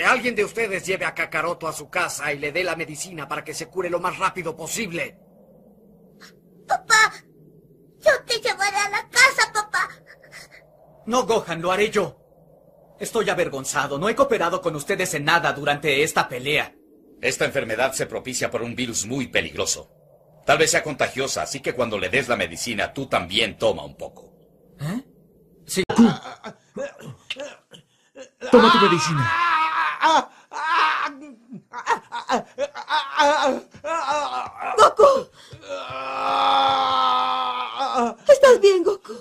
Que 0.00 0.06
alguien 0.06 0.34
de 0.34 0.44
ustedes 0.46 0.86
lleve 0.86 1.04
a 1.04 1.14
Kakaroto 1.14 1.68
a 1.68 1.74
su 1.74 1.90
casa 1.90 2.32
y 2.32 2.38
le 2.38 2.52
dé 2.52 2.64
la 2.64 2.74
medicina 2.74 3.28
para 3.28 3.44
que 3.44 3.52
se 3.52 3.66
cure 3.68 3.90
lo 3.90 4.00
más 4.00 4.16
rápido 4.18 4.56
posible. 4.56 5.18
Papá, 6.66 7.12
yo 7.98 8.10
te 8.24 8.40
llevaré 8.40 8.78
a 8.78 8.88
la 8.88 9.06
casa, 9.10 9.52
papá. 9.52 9.90
No, 11.04 11.26
Gohan, 11.26 11.60
lo 11.60 11.70
haré 11.70 11.90
yo. 11.90 12.16
Estoy 12.98 13.28
avergonzado. 13.28 13.98
No 13.98 14.08
he 14.08 14.14
cooperado 14.14 14.62
con 14.62 14.74
ustedes 14.74 15.12
en 15.12 15.26
nada 15.26 15.52
durante 15.52 16.02
esta 16.02 16.30
pelea. 16.30 16.74
Esta 17.20 17.44
enfermedad 17.44 17.92
se 17.92 18.06
propicia 18.06 18.50
por 18.50 18.62
un 18.62 18.74
virus 18.74 19.04
muy 19.04 19.26
peligroso. 19.26 19.92
Tal 20.46 20.56
vez 20.56 20.70
sea 20.70 20.82
contagiosa, 20.82 21.42
así 21.42 21.60
que 21.60 21.74
cuando 21.74 21.98
le 21.98 22.08
des 22.08 22.26
la 22.26 22.36
medicina, 22.36 22.94
tú 22.94 23.06
también 23.06 23.58
toma 23.58 23.84
un 23.84 23.98
poco. 23.98 24.32
¿Eh? 24.80 25.04
Sí. 25.66 25.82
Toma 28.50 28.72
tu 28.72 28.78
medicina. 28.78 29.30
Goku. 34.78 35.28
¿Estás 38.28 38.60
bien, 38.60 38.82
Goku? 38.82 39.12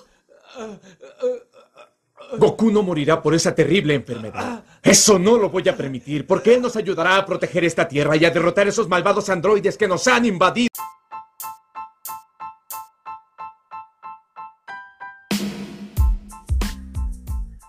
Goku 2.37 2.71
no 2.71 2.83
morirá 2.83 3.21
por 3.21 3.33
esa 3.33 3.53
terrible 3.53 3.95
enfermedad. 3.95 4.63
Eso 4.81 5.19
no 5.19 5.37
lo 5.37 5.49
voy 5.49 5.67
a 5.67 5.75
permitir, 5.75 6.25
porque 6.25 6.53
él 6.53 6.61
nos 6.61 6.75
ayudará 6.75 7.17
a 7.17 7.25
proteger 7.25 7.65
esta 7.65 7.87
tierra 7.87 8.15
y 8.15 8.25
a 8.25 8.29
derrotar 8.29 8.67
a 8.67 8.69
esos 8.69 8.87
malvados 8.87 9.29
androides 9.29 9.77
que 9.77 9.87
nos 9.87 10.07
han 10.07 10.25
invadido. 10.25 10.69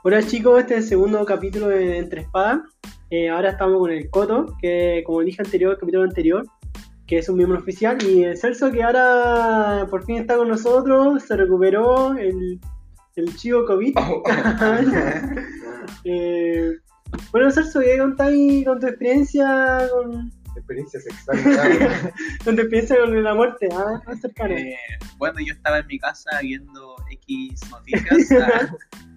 Hola 0.02 0.27
chicos, 0.27 0.61
este 0.61 0.77
es 0.77 0.85
el 0.85 0.88
segundo 0.88 1.24
capítulo 1.27 1.69
de 1.69 1.99
Entre 1.99 2.23
Espadas. 2.23 2.61
Eh, 3.11 3.29
ahora 3.29 3.51
estamos 3.51 3.79
con 3.81 3.91
el 3.91 4.09
Coto, 4.09 4.57
que 4.61 5.03
como 5.05 5.21
dije 5.21 5.43
anterior, 5.43 5.73
el 5.73 5.79
capítulo 5.79 6.05
anterior, 6.05 6.47
que 7.09 7.19
es 7.19 7.29
un 7.29 7.39
miembro 7.39 7.59
oficial, 7.59 7.99
y 8.02 8.23
el 8.23 8.39
Celso 8.39 8.71
que 8.71 8.85
ahora 8.85 9.87
por 9.91 10.05
fin 10.05 10.19
está 10.19 10.37
con 10.37 10.49
nosotros, 10.49 11.25
se 11.25 11.37
recuperó 11.37 12.17
el, 12.17 12.61
el 13.17 13.37
chivo 13.37 13.65
COVID. 13.67 13.95
Eh, 16.05 16.71
bueno 17.33 17.51
Celso, 17.51 17.80
¿qué 17.80 17.99
contáis 17.99 18.65
con 18.65 18.79
tu 18.79 18.87
experiencia 18.87 19.89
con, 19.93 20.30
Experiencias 20.57 21.05
extrañas. 21.11 22.13
con 22.45 22.55
tu 22.55 22.63
experiencia 22.63 22.97
con 23.01 23.23
la 23.23 23.35
muerte? 23.35 23.69
Ah, 23.73 24.01
más 24.07 24.21
cercana. 24.21 24.55
Eh, 24.55 24.77
bueno, 25.19 25.39
yo 25.45 25.52
estaba 25.52 25.79
en 25.79 25.87
mi 25.89 25.99
casa 25.99 26.30
viendo 26.43 26.97
X 27.11 27.61
noticias 27.71 28.30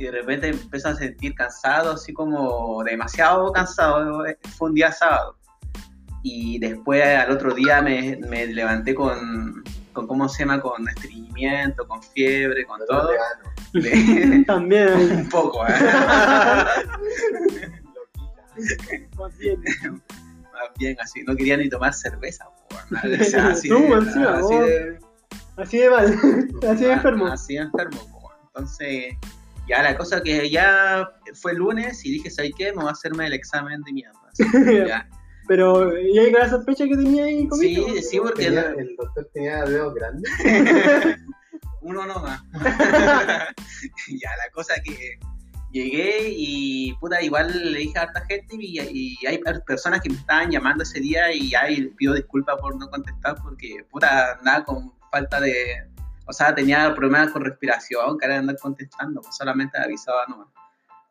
y 0.00 0.04
de 0.04 0.10
repente 0.12 0.48
empecé 0.48 0.88
a 0.88 0.94
sentir 0.94 1.34
cansado, 1.34 1.92
así 1.92 2.12
como 2.14 2.82
demasiado 2.84 3.52
cansado. 3.52 4.26
eh, 4.26 4.38
Fue 4.56 4.70
un 4.70 4.74
día 4.74 4.90
sábado. 4.90 5.36
Y 6.22 6.58
después 6.58 7.04
al 7.04 7.30
otro 7.30 7.52
día 7.54 7.82
me, 7.82 8.16
me 8.28 8.46
levanté 8.46 8.94
con, 8.94 9.62
con, 9.92 10.06
¿cómo 10.06 10.26
se 10.28 10.40
llama? 10.40 10.60
Con 10.60 10.88
estreñimiento, 10.88 11.86
con 11.86 12.02
fiebre, 12.02 12.64
con 12.64 12.80
todo. 12.88 13.10
También. 14.46 14.88
un 15.18 15.28
poco, 15.28 15.66
¿eh? 15.66 15.72
Más 19.18 19.36
bien. 19.38 19.62
Más 20.52 20.68
bien 20.78 20.96
así, 21.00 21.22
no 21.22 21.36
quería 21.36 21.56
ni 21.58 21.68
tomar 21.68 21.92
cerveza, 21.94 22.46
por 22.70 22.92
nada. 22.92 23.08
O 23.20 23.24
sea, 23.24 23.48
así, 23.48 23.68
Tú, 23.68 23.76
de, 23.78 23.92
encima, 23.94 24.38
así, 24.38 24.54
de, 24.56 24.98
Así 25.56 25.78
de 25.78 25.90
mal, 25.90 26.18
así 26.70 26.84
de 26.84 26.92
enfermo. 26.92 27.26
Así 27.26 27.54
de 27.54 27.60
enfermo, 27.60 28.00
po. 28.10 28.30
entonces 28.46 29.14
ya 29.70 29.82
la 29.82 29.96
cosa 29.96 30.20
que 30.22 30.50
ya 30.50 31.08
fue 31.40 31.52
el 31.52 31.58
lunes 31.58 32.04
y 32.04 32.12
dije, 32.12 32.30
¿sabes 32.30 32.52
qué? 32.58 32.72
Me 32.72 32.82
voy 32.82 32.88
a 32.88 32.92
hacerme 32.92 33.26
el 33.26 33.32
examen 33.32 33.80
de 33.82 33.92
mierda. 33.92 34.20
Pero, 35.48 35.98
¿y 36.00 36.16
hay 36.18 36.30
la 36.30 36.48
sospecha 36.48 36.84
que 36.84 36.96
tenía 36.96 37.24
ahí 37.24 37.48
COVID? 37.48 37.84
Sí, 37.86 38.02
sí, 38.02 38.18
porque 38.18 38.44
Tenía- 38.44 38.62
la- 38.70 38.80
el 38.80 38.94
doctor 38.96 39.28
tenía 39.34 39.64
dedos 39.64 39.94
grandes. 39.94 40.30
uno 41.82 42.06
nomás. 42.06 42.42
ya, 42.52 44.30
la 44.36 44.50
cosa 44.52 44.74
que 44.84 45.18
llegué 45.72 46.28
y 46.36 46.92
puta, 47.00 47.20
igual 47.22 47.72
le 47.72 47.78
dije 47.80 47.98
a 47.98 48.02
harta 48.02 48.24
gente 48.26 48.56
y, 48.58 48.80
y 48.80 49.26
hay 49.26 49.38
per- 49.38 49.62
personas 49.64 50.00
que 50.00 50.10
me 50.10 50.16
estaban 50.16 50.50
llamando 50.50 50.82
ese 50.84 51.00
día 51.00 51.32
y 51.32 51.54
ahí 51.54 51.86
pido 51.96 52.14
disculpas 52.14 52.56
por 52.60 52.76
no 52.78 52.88
contestar 52.90 53.36
porque 53.42 53.84
puta, 53.90 54.32
andaba 54.38 54.64
con 54.64 54.92
falta 55.10 55.40
de... 55.40 55.64
O 56.30 56.32
sea, 56.32 56.54
tenía 56.54 56.94
problemas 56.94 57.30
con 57.32 57.44
respiración, 57.44 58.16
que 58.16 58.24
era 58.26 58.38
andar 58.38 58.56
contestando, 58.56 59.20
pues 59.20 59.36
solamente 59.36 59.76
avisaba 59.78 60.24
nomás. 60.28 60.46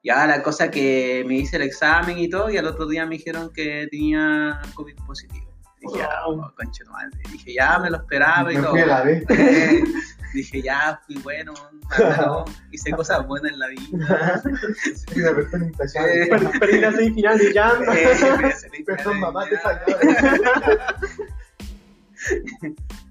Ya 0.02 0.26
la 0.26 0.42
cosa 0.42 0.72
que 0.72 1.26
me 1.28 1.36
hice 1.36 1.58
el 1.58 1.64
examen 1.64 2.18
y 2.18 2.30
todo, 2.30 2.50
y 2.50 2.58
al 2.58 2.66
otro 2.66 2.88
día 2.88 3.06
me 3.06 3.18
dijeron 3.18 3.52
que 3.54 3.88
tenía 3.92 4.62
COVID 4.74 4.96
positivo. 5.06 5.46
Dije, 5.82 5.98
ya, 6.00 6.10
Wow. 6.26 6.42
oh, 6.42 6.54
conche 6.56 6.86
madre. 6.86 7.10
Dije, 7.32 7.54
ya 7.54 7.78
me 7.80 7.90
lo 7.90 7.98
esperaba 7.98 8.52
y 8.54 8.58
Me 8.58 8.64
todo. 8.64 8.74
Dije, 10.34 10.62
ya, 10.62 11.02
fui 11.06 11.18
bueno, 11.18 11.54
hice 12.72 12.92
cosas 12.92 13.28
buenas 13.28 13.52
en 13.52 13.60
la 13.60 13.68
vida. 13.68 14.42
Fui 15.12 15.22
una 15.22 15.36
persona 15.36 15.66
intachable. 15.66 16.28
Per- 16.28 16.60
Perdí 16.60 16.80
la 16.80 16.92
semifinal 16.94 17.38
de 17.38 17.54
Jam. 17.54 17.78
Perdón, 18.86 19.20
mamá, 19.20 19.46
te 19.50 19.58
fallaba. 19.58 20.96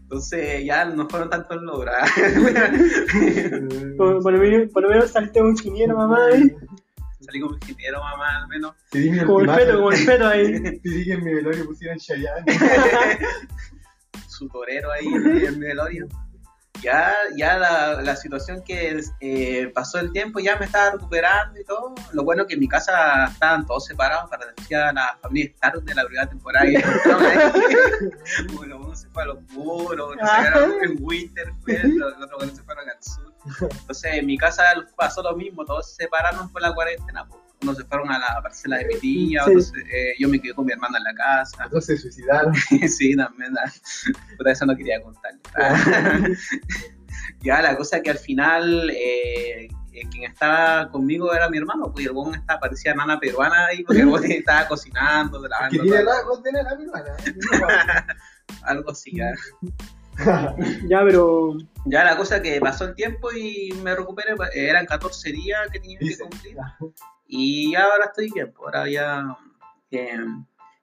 Entonces 0.08 0.64
ya 0.64 0.86
no 0.86 1.06
fueron 1.06 1.28
tantos 1.28 1.60
logros. 1.60 1.94
Por, 3.98 4.22
por 4.22 4.32
lo 4.32 4.38
menos, 4.38 4.70
por 4.72 4.82
lo 4.84 4.88
menos 4.88 5.10
saliste 5.10 5.42
un 5.42 5.50
ingeniero, 5.50 5.98
mamá. 5.98 6.30
¿eh? 6.32 6.56
Salí 7.20 7.40
como 7.40 7.56
ingeniero, 7.56 8.00
mamá, 8.00 8.38
al 8.38 8.48
menos. 8.48 8.74
Como 9.26 9.40
el 9.42 9.50
feto, 9.50 9.76
como 9.76 9.92
el 9.92 9.98
feto 9.98 10.26
ahí. 10.26 10.80
Si 10.82 10.88
dije 10.88 11.12
en 11.12 11.24
mi 11.24 11.34
velorio 11.34 11.66
pusieron 11.66 11.98
Chayanne. 11.98 12.42
Su 14.28 14.48
torero 14.48 14.90
ahí 14.92 15.06
en 15.08 15.58
mi 15.58 15.66
velorio. 15.66 16.08
Ya, 16.82 17.12
ya 17.36 17.58
la, 17.58 18.02
la 18.02 18.16
situación 18.16 18.62
que 18.62 19.00
eh, 19.20 19.70
pasó 19.74 19.98
el 19.98 20.12
tiempo, 20.12 20.38
ya 20.38 20.56
me 20.56 20.66
estaba 20.66 20.92
recuperando 20.92 21.58
y 21.58 21.64
todo. 21.64 21.94
Lo 22.12 22.24
bueno 22.24 22.46
que 22.46 22.54
en 22.54 22.60
mi 22.60 22.68
casa 22.68 23.26
estaban 23.26 23.66
todos 23.66 23.86
separados 23.86 24.30
para 24.30 24.46
decir 24.52 24.76
a 24.76 24.92
la 24.92 25.18
familia 25.20 25.50
Star 25.54 25.82
de 25.82 25.94
la 25.94 26.04
primera 26.04 26.28
temporada. 26.28 26.66
Y 26.66 26.76
bueno, 28.54 28.78
uno 28.78 28.94
se 28.94 29.08
fue 29.08 29.22
a 29.22 29.26
los 29.26 29.42
muros, 29.52 30.12
otro 30.12 30.26
se 30.26 30.86
en 30.86 32.02
otros 32.02 32.38
bueno, 32.38 32.52
se 32.54 32.62
al 32.72 33.02
sur. 33.02 33.34
Entonces 33.80 34.14
en 34.14 34.26
mi 34.26 34.38
casa 34.38 34.64
pasó 34.96 35.22
lo 35.22 35.36
mismo, 35.36 35.64
todos 35.64 35.90
se 35.90 36.04
separaron 36.04 36.50
por 36.52 36.62
la 36.62 36.74
cuarentena. 36.74 37.26
pues. 37.26 37.47
Unos 37.62 37.76
se 37.76 37.84
fueron 37.84 38.10
a 38.10 38.18
la 38.18 38.40
parcela 38.42 38.78
de 38.78 38.86
mi 38.86 38.94
tía, 38.98 39.42
Sí. 39.44 39.50
otros 39.50 39.72
eh, 39.92 40.14
yo 40.18 40.28
me 40.28 40.40
quedé 40.40 40.54
con 40.54 40.64
mi 40.66 40.72
hermana 40.72 40.98
en 40.98 41.04
la 41.04 41.14
casa. 41.14 41.66
Otros 41.66 41.86
se 41.86 41.96
suicidaron. 41.96 42.54
sí, 42.88 43.16
también. 43.16 43.52
ah, 43.58 43.70
Puta, 44.36 44.50
eso 44.52 44.66
no 44.66 44.76
quería 44.76 45.02
contar. 45.02 45.32
ya, 47.42 47.62
la 47.62 47.76
cosa 47.76 48.00
que 48.00 48.10
al 48.10 48.18
final 48.18 48.90
eh, 48.90 49.68
eh, 49.92 50.08
quien 50.10 50.30
estaba 50.30 50.88
conmigo 50.90 51.32
era 51.34 51.48
mi 51.48 51.58
hermano, 51.58 51.90
pues 51.92 52.04
y 52.04 52.08
el 52.08 52.14
buen 52.14 52.34
estaba, 52.34 52.60
parecía 52.60 52.94
nana 52.94 53.18
peruana 53.18 53.66
ahí, 53.66 53.82
porque 53.82 54.02
el 54.02 54.32
estaba 54.32 54.68
cocinando, 54.68 55.42
Que 55.42 55.48
lavando, 55.48 56.42
tiene 56.42 56.62
nena 56.62 56.76
peruana. 56.76 58.06
algo 58.62 58.90
así. 58.90 59.16
Ya. 59.16 59.32
Ya, 60.88 61.02
pero. 61.04 61.56
ya, 61.84 62.04
la 62.04 62.16
cosa 62.16 62.42
que 62.42 62.60
pasó 62.60 62.86
el 62.86 62.94
tiempo 62.94 63.30
y 63.32 63.72
me 63.84 63.94
recuperé, 63.94 64.34
eran 64.52 64.84
14 64.86 65.30
días 65.30 65.60
que 65.72 65.78
tenía 65.78 65.98
que 65.98 66.18
cumplir. 66.18 66.56
Y 67.28 67.74
ahora 67.74 68.06
estoy 68.06 68.30
bien, 68.32 68.52
pues, 68.56 68.74
ahora 68.74 68.88
ya 68.90 69.36
eh, 69.90 70.16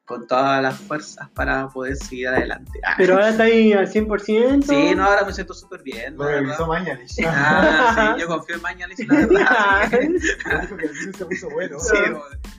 con 0.06 0.28
todas 0.28 0.62
las 0.62 0.78
fuerzas 0.80 1.28
para 1.32 1.68
poder 1.70 1.96
seguir 1.96 2.28
adelante. 2.28 2.80
Ah. 2.84 2.94
Pero 2.98 3.16
ahora 3.16 3.30
está 3.30 3.44
ahí 3.44 3.74
al 3.74 3.92
100%. 3.92 4.64
Sí, 4.64 4.94
no, 4.96 5.04
ahora 5.06 5.26
me 5.26 5.34
siento 5.34 5.56
súper 5.56 5.82
bien. 5.82 6.16
Lo 6.16 6.28
revisó 6.28 6.68
Mañalich. 6.68 7.16
Ah, 7.26 8.14
sí, 8.16 8.22
yo 8.22 8.28
confío 8.28 8.56
en 8.58 8.62
Mañalich, 8.62 9.00
la 9.08 9.16
verdad. 9.16 9.82
así 9.82 9.90
que- 9.90 10.08
Dijo 10.62 10.78
que 10.78 10.86
el 10.86 10.94
virus 10.94 11.16
se 11.18 11.26
puso 11.26 11.50
bueno. 11.50 11.80
sí, 11.80 11.98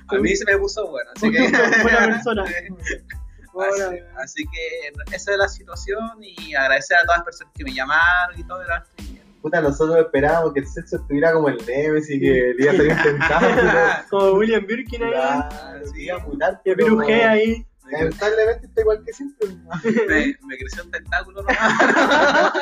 a 0.08 0.14
mí 0.16 0.36
se 0.36 0.44
me 0.44 0.58
puso 0.58 0.88
bueno, 0.88 1.10
así 1.14 1.30
que. 1.30 1.38
Buena 1.82 2.06
persona. 2.06 2.44
Así, 2.44 3.98
así 4.18 4.44
que 4.52 5.14
esa 5.14 5.32
es 5.32 5.38
la 5.38 5.48
situación 5.48 6.10
y 6.20 6.54
agradecer 6.54 6.98
a 6.98 7.02
todas 7.02 7.18
las 7.18 7.24
personas 7.24 7.54
que 7.56 7.64
me 7.64 7.72
llamaron 7.72 8.38
y 8.38 8.44
todo. 8.44 8.58
bien. 8.98 9.15
Puta, 9.46 9.60
nosotros 9.60 9.96
esperábamos 9.98 10.52
que 10.54 10.58
el 10.58 10.66
sexo 10.66 10.96
estuviera 10.96 11.32
como 11.32 11.48
el 11.48 11.56
Nemesis 11.64 12.16
y 12.16 12.18
que 12.18 12.52
le 12.58 12.64
iba 12.64 12.72
a 12.72 12.76
salir 12.76 12.92
un 12.94 12.98
tentáculo. 13.00 13.70
como 14.10 14.30
William 14.32 14.66
Birkin 14.66 15.04
ahí. 15.04 15.10
Claro, 15.12 15.86
Sí. 15.94 16.10
a 16.10 16.18
mutar, 16.18 16.60
G 16.64 17.24
ahí. 17.24 17.64
Lamentablemente 17.88 18.66
está 18.66 18.80
igual 18.80 19.04
que 19.06 19.12
siempre. 19.12 19.48
Me, 19.84 20.36
me 20.48 20.58
creció 20.58 20.82
un 20.82 20.90
tentáculo 20.90 21.42
nomás. 21.42 21.56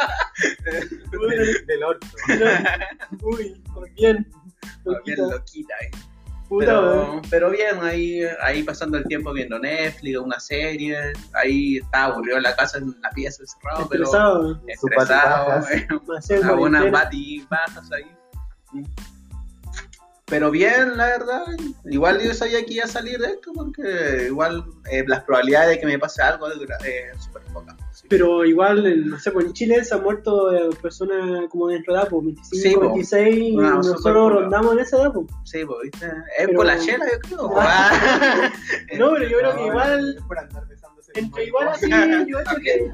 Del, 1.30 1.66
del 1.66 1.84
orto. 1.84 2.06
Uy, 3.22 3.62
por 3.74 3.90
bien. 3.94 4.16
Bien 4.18 4.26
Loquita. 4.84 5.22
loquita, 5.22 5.74
eh. 5.80 5.90
Puta, 6.48 6.66
Pero, 6.66 7.22
pero 7.30 7.50
bien, 7.50 7.78
ahí, 7.80 8.22
ahí 8.42 8.62
pasando 8.62 8.98
el 8.98 9.04
tiempo 9.04 9.32
viendo 9.32 9.58
Netflix, 9.58 10.18
una 10.18 10.38
serie. 10.38 11.12
Ahí 11.32 11.78
estaba 11.78 12.14
aburrido 12.14 12.36
en 12.36 12.42
la 12.42 12.54
casa, 12.54 12.78
en 12.78 12.94
la 13.00 13.10
pieza, 13.10 13.42
encerrado, 13.42 13.88
pero 13.88 14.04
Estresado. 14.04 15.62
Eh, 15.68 15.86
algunas 16.44 16.82
cuarentena. 16.82 16.90
bati 16.90 17.46
bajas 17.48 17.90
ahí. 17.92 18.84
pero 20.26 20.50
bien, 20.50 20.96
la 20.98 21.06
verdad. 21.06 21.46
Igual 21.86 22.20
yo 22.20 22.34
sabía 22.34 22.64
que 22.64 22.74
iba 22.74 22.84
a 22.84 22.88
salir 22.88 23.18
de 23.18 23.28
esto 23.28 23.50
porque 23.54 24.26
igual 24.26 24.64
eh, 24.90 25.04
las 25.06 25.24
probabilidades 25.24 25.70
de 25.70 25.80
que 25.80 25.86
me 25.86 25.98
pase 25.98 26.22
algo 26.22 26.46
es 26.48 26.58
eh, 26.84 27.10
súper 27.18 27.42
pocas. 27.54 27.76
Pero 28.08 28.44
igual, 28.44 28.84
en- 28.86 29.08
no 29.10 29.18
sé, 29.18 29.30
pues 29.30 29.46
en 29.46 29.52
Chile 29.52 29.84
se 29.84 29.94
han 29.94 30.02
muerto 30.02 30.52
eh, 30.54 30.70
personas 30.82 31.48
como 31.48 31.68
dentro 31.68 31.94
de 31.94 32.00
edad, 32.00 32.08
pues 32.08 32.24
25, 32.24 32.56
Sí, 32.68 32.74
po. 32.74 32.80
26, 32.80 33.36
y 33.36 33.56
Una 33.56 33.70
nosotros 33.74 34.32
rondamos 34.32 34.72
en 34.74 34.78
esa 34.80 34.96
edad, 34.96 35.12
pues. 35.12 35.26
Sí, 35.44 35.64
pues, 35.64 35.78
¿viste? 35.84 36.06
Es 36.06 36.46
Pero- 36.46 36.56
por 36.56 36.66
la 36.66 36.78
chela, 36.78 37.04
yo 37.12 37.18
creo. 37.20 37.50
Ah. 37.58 38.50
pues. 38.88 38.98
No, 39.00 39.12
pero 39.12 39.28
yo 39.28 39.38
creo 39.38 39.56
que 39.56 39.66
igual, 39.66 40.16
por 40.26 40.38
andar 40.38 40.64
entre 41.16 41.44
igual 41.46 41.68
así, 41.68 41.88
yo 42.28 42.40
hecho 42.40 42.56
que 42.62 42.90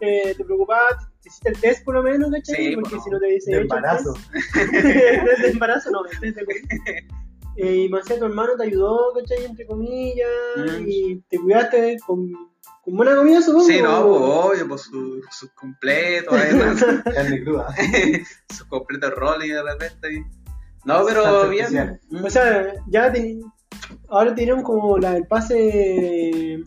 eh, 0.00 0.34
te 0.36 0.44
preocupabas, 0.44 0.96
te 1.22 1.28
hiciste 1.28 1.50
el 1.50 1.60
test 1.60 1.84
por 1.84 1.94
lo 1.94 2.02
menos, 2.02 2.28
¿cachai? 2.32 2.56
Sí, 2.70 2.74
Porque 2.74 2.90
pues, 2.90 3.04
si 3.04 3.10
no 3.10 3.20
te 3.20 3.26
dice 3.26 3.50
De 3.52 3.60
embarazo. 3.60 4.14
de 4.72 5.48
embarazo, 5.50 5.90
no, 5.92 6.02
de. 6.02 6.34
Eh, 7.56 7.76
y 7.84 7.88
más 7.88 8.04
tu 8.06 8.14
hermano 8.24 8.56
te 8.56 8.64
ayudó, 8.64 9.12
¿cachai? 9.14 9.44
Entre 9.44 9.66
comillas, 9.66 10.26
Mm. 10.56 10.84
y 10.88 11.20
te 11.28 11.38
cuidaste 11.38 11.98
con, 12.06 12.32
con 12.82 12.96
buena 12.96 13.16
comida, 13.16 13.40
supongo. 13.40 13.64
Sí, 13.66 13.80
no, 13.80 14.02
pues 14.06 14.20
obvio, 14.22 14.68
pues 14.68 14.80
sus 14.82 15.24
su 15.30 15.54
completos, 15.54 16.34
sus 18.48 18.66
completos 18.66 19.14
roles 19.14 19.48
de 19.48 19.62
repente. 19.62 20.12
y- 20.12 20.24
No, 20.84 21.04
pero 21.06 21.48
bien. 21.48 22.00
Mm. 22.10 22.24
O 22.24 22.30
sea, 22.30 22.72
ya 22.88 23.12
ten- 23.12 23.40
ahora 24.08 24.34
tienen 24.34 24.62
como 24.62 24.98
la, 24.98 25.16
el 25.16 25.26
pase. 25.26 26.62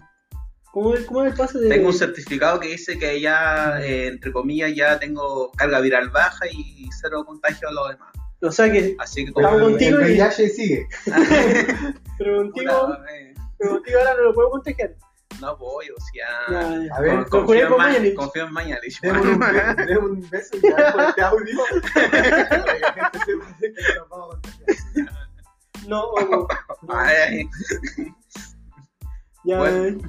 ¿Cómo, 0.71 0.93
es- 0.93 1.05
¿Cómo 1.05 1.23
es 1.25 1.31
el 1.31 1.37
pase 1.37 1.59
de.? 1.59 1.69
Tengo 1.69 1.87
un 1.87 1.93
certificado 1.93 2.59
que 2.59 2.69
dice 2.69 2.97
que 2.97 3.19
ya, 3.21 3.79
eh, 3.81 4.07
entre 4.07 4.31
comillas, 4.31 4.73
ya 4.75 4.97
tengo 4.99 5.51
carga 5.51 5.79
viral 5.79 6.09
baja 6.09 6.45
y 6.51 6.87
cero 7.01 7.23
contagio 7.25 7.67
a 7.69 7.71
los 7.73 7.89
demás. 7.91 8.09
O 8.41 8.51
sea 8.51 8.71
que. 8.71 8.95
Así 8.99 9.25
que 9.25 9.31
como... 9.33 9.49
el, 9.49 9.61
contigo 9.61 9.99
el 9.99 10.11
y- 10.11 10.13
VIH 10.19 10.49
sigue. 10.49 10.87
Pero 12.17 12.37
contigo, 12.37 12.93
eh, 13.11 13.33
pero 13.57 13.71
contigo 13.71 13.99
ahora 13.99 14.13
no 14.15 14.23
lo 14.23 14.33
puedo 14.33 14.49
contagiar. 14.51 14.95
No 15.39 15.57
voy, 15.57 15.89
o 15.89 16.01
sea... 16.11 16.95
A 16.95 17.01
ver, 17.01 17.25
Con- 17.27 17.45
confío, 17.45 17.67
en 17.67 17.77
Mañalich. 17.77 18.15
confío 18.15 18.45
en 18.45 18.53
Mañalich. 18.53 18.99
Démosle 19.01 19.97
un, 19.99 20.29
beso 20.29 20.57
y 20.57 20.61
ya 20.61 20.91
por 20.93 21.01
este 21.03 21.21
audio. 21.21 21.57
Para 21.93 22.11
que 22.11 22.79
la 22.79 22.93
gente 22.93 23.19
sepa 23.25 23.45
que 23.59 23.95
nos 23.99 24.09
vamos 24.09 24.35
a 24.35 24.39
contagiar. 24.41 25.13
No, 25.87 26.03
ojo. 26.03 26.47
Ay, 26.89 27.49
Ya. 29.43 29.59
Bueno. 29.59 30.01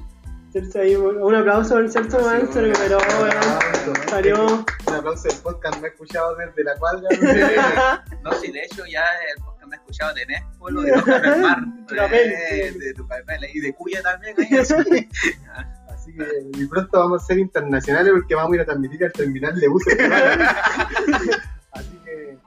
Celso 0.53 0.79
ahí, 0.79 0.95
un 0.95 1.35
aplauso 1.35 1.75
al 1.75 1.91
Celso 1.91 2.19
Sí, 2.51 2.59
recuperó, 2.59 2.97
weón. 3.19 3.95
Salió. 4.09 4.45
Un 4.87 4.93
aplauso 4.93 5.27
del 5.27 5.37
podcast, 5.39 5.79
me 5.81 5.87
he 5.87 5.91
escuchado 5.91 6.35
desde 6.35 6.63
la 6.63 6.75
cuadra. 6.77 7.07
No, 8.23 8.31
si 8.33 8.51
de 8.51 8.63
hecho 8.63 8.83
ya 8.85 9.03
el 9.35 9.43
podcast 9.43 9.56
escuchado 9.87 10.13
de 10.15 10.25
Nespo, 10.25 10.69
lo 10.69 10.81
de 10.81 10.89
el 10.91 11.41
Mar, 11.41 11.63
eh, 12.13 12.69
sí. 12.73 12.79
de 12.79 12.93
Tucapel 12.93 13.39
y 13.53 13.59
de 13.61 13.73
Cuya 13.73 14.01
también. 14.01 14.35
ahí, 14.37 14.57
así. 14.59 14.73
Así 15.89 16.13
que 16.15 16.25
y 16.61 16.65
pronto 16.67 16.99
vamos 16.99 17.23
a 17.23 17.25
ser 17.25 17.39
internacionales 17.39 18.13
porque 18.13 18.35
vamos 18.35 18.53
a 18.53 18.55
ir 18.55 18.61
a 18.61 18.65
transmitir 18.65 19.03
al 19.03 19.11
terminal 19.11 19.59
de 19.59 19.67
buses. 19.67 19.97
Así 21.71 21.97
que. 22.05 22.37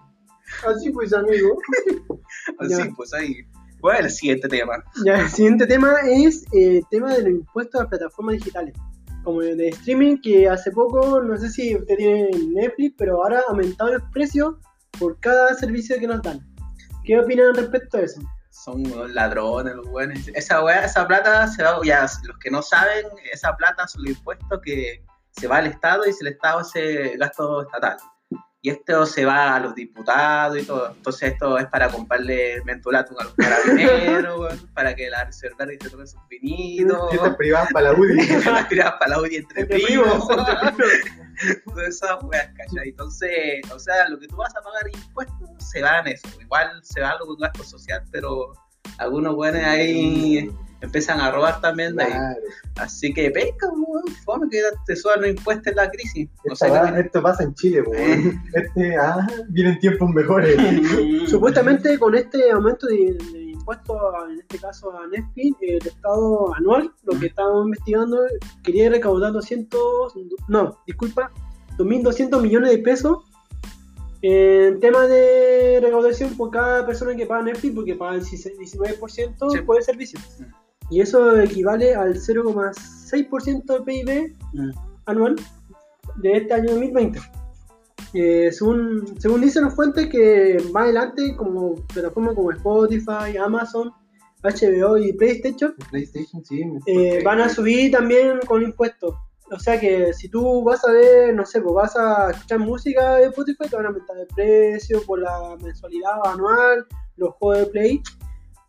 Así 0.67 0.91
pues, 0.91 1.13
amigo. 1.13 1.59
Así, 2.59 2.71
Ya. 2.71 2.89
pues 2.97 3.13
ahí. 3.13 3.37
¿Cuál 3.81 3.99
es 3.99 4.05
el 4.05 4.11
siguiente 4.13 4.49
tema? 4.49 4.83
Ya, 5.05 5.21
el 5.21 5.29
siguiente 5.29 5.67
tema 5.67 5.95
es 6.07 6.45
el 6.53 6.83
tema 6.91 7.15
de 7.15 7.23
los 7.23 7.31
impuestos 7.31 7.81
a 7.81 7.85
las 7.85 7.91
plataformas 7.91 8.35
digitales. 8.37 8.75
Como 9.25 9.43
el 9.43 9.57
de 9.59 9.69
streaming, 9.69 10.19
que 10.23 10.49
hace 10.49 10.71
poco, 10.71 11.21
no 11.23 11.37
sé 11.37 11.51
si 11.51 11.77
usted 11.77 11.97
tiene 11.97 12.31
Netflix, 12.55 12.95
pero 12.97 13.23
ahora 13.23 13.41
ha 13.41 13.51
aumentado 13.51 13.93
los 13.93 14.03
precios 14.13 14.55
por 14.99 15.19
cada 15.21 15.55
servicio 15.55 15.99
que 15.99 16.07
nos 16.07 16.23
dan. 16.23 16.41
¿Qué 17.11 17.19
opinan 17.19 17.57
respecto 17.57 17.99
a 17.99 18.03
eso? 18.03 18.21
Son 18.51 18.85
ladrones, 19.13 19.75
los 19.75 19.89
buenos. 19.89 20.29
Esa 20.33 20.63
weá, 20.63 20.85
esa 20.85 21.09
plata 21.09 21.49
se 21.49 21.61
va, 21.65 21.81
ya, 21.83 22.03
los 22.03 22.39
que 22.39 22.53
no 22.53 22.63
saben, 22.63 23.05
esa 23.33 23.57
plata 23.57 23.89
son 23.89 24.05
los 24.05 24.13
impuestos 24.13 24.61
que 24.65 25.05
se 25.33 25.49
va 25.49 25.57
al 25.57 25.67
Estado 25.67 26.07
y 26.07 26.13
si 26.13 26.25
el 26.25 26.35
Estado 26.35 26.61
hace 26.61 27.17
gasto 27.17 27.63
estatal. 27.63 27.97
Y 28.63 28.71
esto 28.71 29.07
se 29.07 29.25
va 29.25 29.57
a 29.57 29.59
los 29.59 29.75
diputados 29.75 30.59
y 30.59 30.63
todo. 30.63 30.93
Entonces 30.93 31.33
esto 31.33 31.59
es 31.59 31.67
para 31.67 31.89
comprarle 31.89 32.63
mentolatum 32.65 33.17
a 33.19 33.25
los 33.25 33.35
carabineros, 33.35 34.67
para 34.73 34.95
que 34.95 35.11
la 35.11 35.25
reserva 35.25 35.67
se 35.67 35.91
tome 35.91 36.07
sus 36.07 36.21
vinitos. 36.29 37.11
Fiestas 37.11 37.35
privadas 37.35 37.71
para 37.73 37.91
la 37.91 37.99
UDI. 37.99 38.29
las 38.45 38.69
tiradas 38.69 38.95
para 39.01 39.17
la 39.17 39.21
UDI 39.21 39.35
entre, 39.35 39.63
Entre 39.63 39.81
primos. 39.81 40.29
Todas 41.65 41.89
esas 41.89 42.23
weas, 42.23 42.49
¿cachai? 42.57 42.89
Entonces, 42.91 43.61
o 43.73 43.79
sea, 43.79 44.09
lo 44.09 44.19
que 44.19 44.29
tú 44.29 44.37
vas 44.37 44.55
a 44.57 44.63
pagar 44.63 44.83
impuestos 44.93 45.49
se 45.59 45.83
va 45.83 46.01
en 46.01 46.09
eso. 46.09 46.29
Igual 46.41 46.69
se 46.83 47.01
va 47.01 47.11
algo 47.11 47.27
con 47.27 47.37
gasto 47.39 47.65
social, 47.65 48.03
pero 48.11 48.53
algunos 48.99 49.35
buenos 49.35 49.63
ahí 49.63 50.51
empiezan 50.83 51.21
a 51.21 51.31
robar 51.31 51.61
también 51.61 51.97
de 51.97 52.05
ahí. 52.05 52.11
Claro. 52.11 52.41
Así 52.77 53.13
que 53.13 53.31
pesca, 53.31 53.69
weón, 53.69 54.05
fome 54.25 54.49
que 54.51 54.63
te 54.87 54.97
suban 54.97 55.21
los 55.23 55.31
impuestos 55.31 55.67
en 55.69 55.77
la 55.77 55.91
crisis. 55.91 56.29
No 56.45 56.57
sé 56.57 56.71
va- 56.71 56.99
esto 56.99 57.23
pasa 57.23 57.45
en 57.45 57.55
Chile, 57.55 57.83
weón. 57.83 58.43
Este, 58.55 58.97
ah, 58.97 59.27
vienen 59.49 59.79
tiempos 59.79 60.11
mejores. 60.11 60.57
Supuestamente 61.29 61.99
con 61.99 62.15
este 62.15 62.51
aumento 62.51 62.87
de 62.87 63.17
impuestos, 63.61 63.97
a- 63.97 64.31
en 64.33 64.41
este 64.41 64.59
caso 64.59 64.93
a 64.99 65.07
Netflix, 65.07 65.57
el 65.61 65.87
Estado 65.87 66.55
anual, 66.55 66.93
lo 67.05 67.19
que 67.19 67.27
estábamos 67.27 67.67
investigando, 67.67 68.19
quería 68.63 68.91
recaudar 68.91 69.33
200, 69.33 70.15
no, 70.49 70.77
disculpa, 70.87 71.31
2.200 71.77 72.43
millones 72.43 72.71
de 72.73 72.79
pesos 72.79 73.19
en 74.23 74.81
tema 74.81 75.07
de 75.07 75.79
recaudación 75.83 76.37
por 76.37 76.51
cada 76.51 76.85
persona 76.85 77.15
que 77.17 77.25
paga 77.27 77.43
Netflix, 77.45 77.75
porque 77.75 77.95
paga 77.95 78.17
el 78.17 78.25
19% 78.25 79.51
Sí. 79.51 79.61
por 79.63 79.77
el 79.79 79.83
servicio. 79.83 80.19
Y 80.91 81.01
eso 81.01 81.39
equivale 81.41 81.95
al 81.95 82.17
0,6% 82.21 83.75
del 83.75 83.85
PIB 83.85 84.37
Mm. 84.53 84.71
anual 85.07 85.37
de 86.17 86.37
este 86.37 86.53
año 86.53 86.71
2020. 86.71 87.21
Eh, 88.13 88.51
según, 88.53 89.15
según 89.21 89.41
dicen 89.41 89.65
las 89.65 89.75
fuentes 89.75 90.09
que 90.09 90.57
más 90.73 90.85
adelante 90.85 91.35
como 91.37 91.77
plataformas 91.93 92.35
como 92.35 92.51
Spotify, 92.51 93.37
Amazon, 93.43 93.93
HBO 94.43 94.97
y 94.99 95.13
PlayStation 95.13 95.75
PlayStation, 95.91 96.45
sí. 96.45 96.65
me- 96.65 96.81
eh, 96.87 97.23
van 97.23 97.41
a 97.41 97.49
subir 97.49 97.93
también 97.93 98.41
con 98.47 98.63
impuestos. 98.63 99.15
O 99.53 99.59
sea 99.59 99.79
que 99.79 100.13
si 100.15 100.29
tú 100.29 100.63
vas 100.63 100.85
a 100.87 100.93
ver, 100.93 101.35
no 101.35 101.45
sé, 101.45 101.61
pues 101.61 101.75
vas 101.75 101.97
a 101.97 102.31
escuchar 102.31 102.59
música 102.61 103.17
de 103.17 103.27
Spotify, 103.27 103.69
te 103.69 103.77
van 103.77 103.87
a 103.87 103.89
aumentar 103.89 104.17
el 104.19 104.27
precio 104.29 105.03
por 105.07 105.19
la 105.21 105.57
mensualidad 105.63 106.13
anual, 106.25 106.87
los 107.17 107.35
juegos 107.35 107.59
de 107.59 107.67
Play 107.73 108.03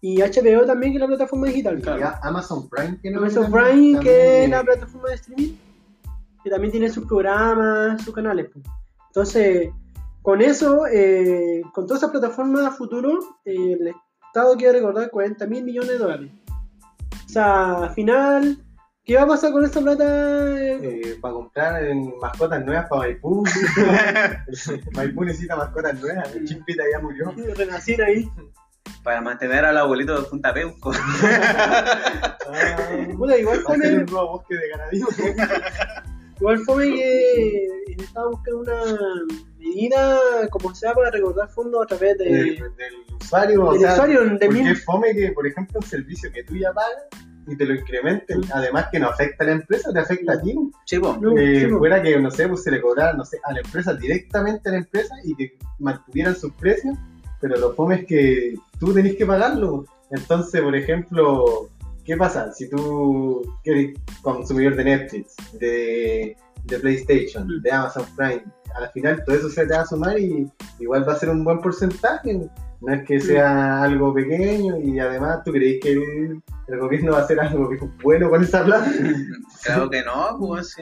y 0.02 0.22
HBO 0.22 0.66
también, 0.66 0.92
que 0.92 0.98
es 0.98 1.02
la 1.02 1.08
plataforma 1.08 1.48
digital. 1.48 1.80
Y 1.80 1.84
Amazon 2.24 2.68
Prime, 2.70 3.00
que 3.02 3.12
no 3.12 3.20
Amazon 3.20 3.44
también- 3.52 3.66
Prime, 3.94 4.00
que 4.02 4.44
es 4.44 4.50
la 4.50 4.64
plataforma 4.64 5.10
de 5.10 5.16
streaming, 5.16 5.54
que 6.44 6.50
también 6.50 6.72
tiene 6.72 6.90
sus 6.90 7.06
programas, 7.06 8.02
sus 8.04 8.14
canales. 8.14 8.48
pues. 8.52 8.66
Entonces, 9.12 9.70
con 10.22 10.42
eso, 10.42 10.88
eh, 10.88 11.62
con 11.74 11.86
todas 11.86 12.02
esas 12.02 12.12
plataformas 12.12 12.64
a 12.64 12.72
futuro, 12.72 13.20
eh, 13.44 13.74
el 13.78 13.94
Estado 14.28 14.56
quiere 14.56 14.80
recordar 14.80 15.12
40 15.12 15.48
mil 15.48 15.66
millones 15.66 15.90
de 15.90 15.98
dólares. 15.98 16.32
O 17.26 17.30
sea, 17.30 17.84
al 17.84 17.90
final, 17.90 18.58
¿qué 19.04 19.18
va 19.18 19.24
a 19.24 19.28
pasar 19.28 19.52
con 19.52 19.66
esta 19.66 19.82
plata? 19.82 20.06
eh? 20.58 21.18
para 21.22 21.34
comprar 21.34 21.84
mascotas 22.22 22.64
nuevas 22.64 22.88
para 22.88 23.02
Maipú. 23.02 23.44
Maipú 24.96 25.26
necesita 25.26 25.58
mascotas 25.58 26.00
nuevas. 26.00 26.34
El 26.34 26.48
Chimpita 26.48 26.84
ya 26.90 27.00
murió. 27.02 27.34
Renacir 27.58 28.02
ahí. 28.02 28.32
Para 29.04 29.20
mantener 29.20 29.66
al 29.66 29.78
abuelito 29.78 30.22
de 30.22 30.30
Punta 30.30 30.54
Peuco. 30.54 30.94
Ah, 32.54 32.76
Puta, 33.18 33.38
igual 33.38 33.64
un 33.66 33.80
nuevo 33.80 34.28
bosque 34.32 34.56
de 34.56 34.68
ganadillo. 34.68 35.08
igual 36.42 36.60
fome 36.60 36.86
que 36.96 37.66
el 37.88 38.02
Estado 38.02 38.32
busque 38.32 38.54
una 38.54 38.74
medida 39.60 40.20
como 40.50 40.74
sea 40.76 40.94
para 40.94 41.12
recordar 41.12 41.48
fondos 41.50 41.84
a 41.84 41.86
través 41.88 42.18
de, 42.18 42.26
del, 42.26 42.56
del 42.58 42.94
usuario. 43.22 43.66
o 43.68 43.72
del 43.74 43.82
sea, 43.82 43.94
usuario, 43.94 44.22
de 44.24 44.30
porque 44.30 44.50
mil- 44.50 44.68
es 44.72 44.84
fome 44.84 45.14
que, 45.16 45.32
por 45.32 45.48
ejemplo, 45.48 45.80
un 45.80 45.86
servicio 45.88 46.32
que 46.34 46.44
tú 46.44 46.56
ya 46.56 46.74
pagas 46.74 47.04
y 47.48 47.56
te 47.56 47.66
lo 47.66 47.74
incrementen, 47.74 48.42
además 48.54 48.88
que 48.92 49.00
no 49.00 49.08
afecta 49.10 49.44
a 49.44 49.48
la 49.48 49.54
empresa, 49.54 49.92
te 49.92 50.00
afecta 50.00 50.34
a 50.34 50.42
ti. 50.42 50.56
Chivo. 50.86 51.18
No, 51.20 51.36
Eh, 51.38 51.62
sí, 51.68 51.68
fuera 51.76 52.02
que, 52.02 52.20
no 52.20 52.30
sé, 52.32 52.48
pues 52.48 52.64
se 52.64 52.72
le 52.72 52.82
cobrara, 52.82 53.14
no 53.14 53.26
sé, 53.26 53.40
a 53.44 53.54
la 53.54 53.62
empresa, 53.62 53.94
directamente 53.96 54.70
a 54.70 54.74
la 54.74 54.78
empresa 54.80 55.16
y 55.24 55.36
que 55.36 55.58
mantuvieran 55.80 56.36
sus 56.36 56.52
precios, 56.54 56.96
pero 57.40 57.58
lo 57.58 57.74
fome 57.74 57.96
es 58.02 58.06
que 58.06 58.56
tú 58.80 58.94
tenés 58.94 59.16
que 59.16 59.26
pagarlo. 59.26 59.86
Entonces, 60.12 60.62
por 60.62 60.76
ejemplo, 60.76 61.70
¿qué 62.12 62.18
pasa? 62.18 62.52
Si 62.52 62.70
tú 62.70 63.42
eres 63.64 63.98
consumidor 64.22 64.76
de 64.76 64.84
Netflix, 64.84 65.34
de, 65.54 66.36
de 66.66 66.80
PlayStation, 66.80 67.48
Mm. 67.48 67.62
de 67.62 67.72
Amazon 67.72 68.06
Prime, 68.18 68.44
al 68.76 68.90
final 68.92 69.24
todo 69.26 69.36
eso 69.38 69.50
se 69.50 69.66
te 69.66 69.74
va 69.74 69.82
a 69.82 69.86
sumar 69.86 70.20
y 70.20 70.46
igual 70.80 71.08
va 71.08 71.14
a 71.14 71.20
ser 71.20 71.30
un 71.30 71.44
buen 71.46 71.60
porcentaje. 71.62 72.50
No 72.82 72.94
es 72.94 73.04
que 73.08 73.16
Mm. 73.18 73.22
sea 73.22 73.84
algo 73.84 74.14
pequeño 74.14 74.78
y 74.78 75.00
además 75.00 75.42
tú 75.46 75.54
crees 75.54 75.80
que 75.82 75.92
el, 75.94 76.42
el 76.68 76.80
gobierno 76.80 77.14
va 77.14 77.20
a 77.20 77.22
hacer 77.22 77.40
algo 77.40 77.70
bueno 78.04 78.30
con 78.30 78.44
esa 78.44 78.66
plata. 78.66 78.92
Claro 79.64 79.90
que 79.90 80.04
no, 80.04 80.38
pues 80.40 80.72
sí. 80.74 80.82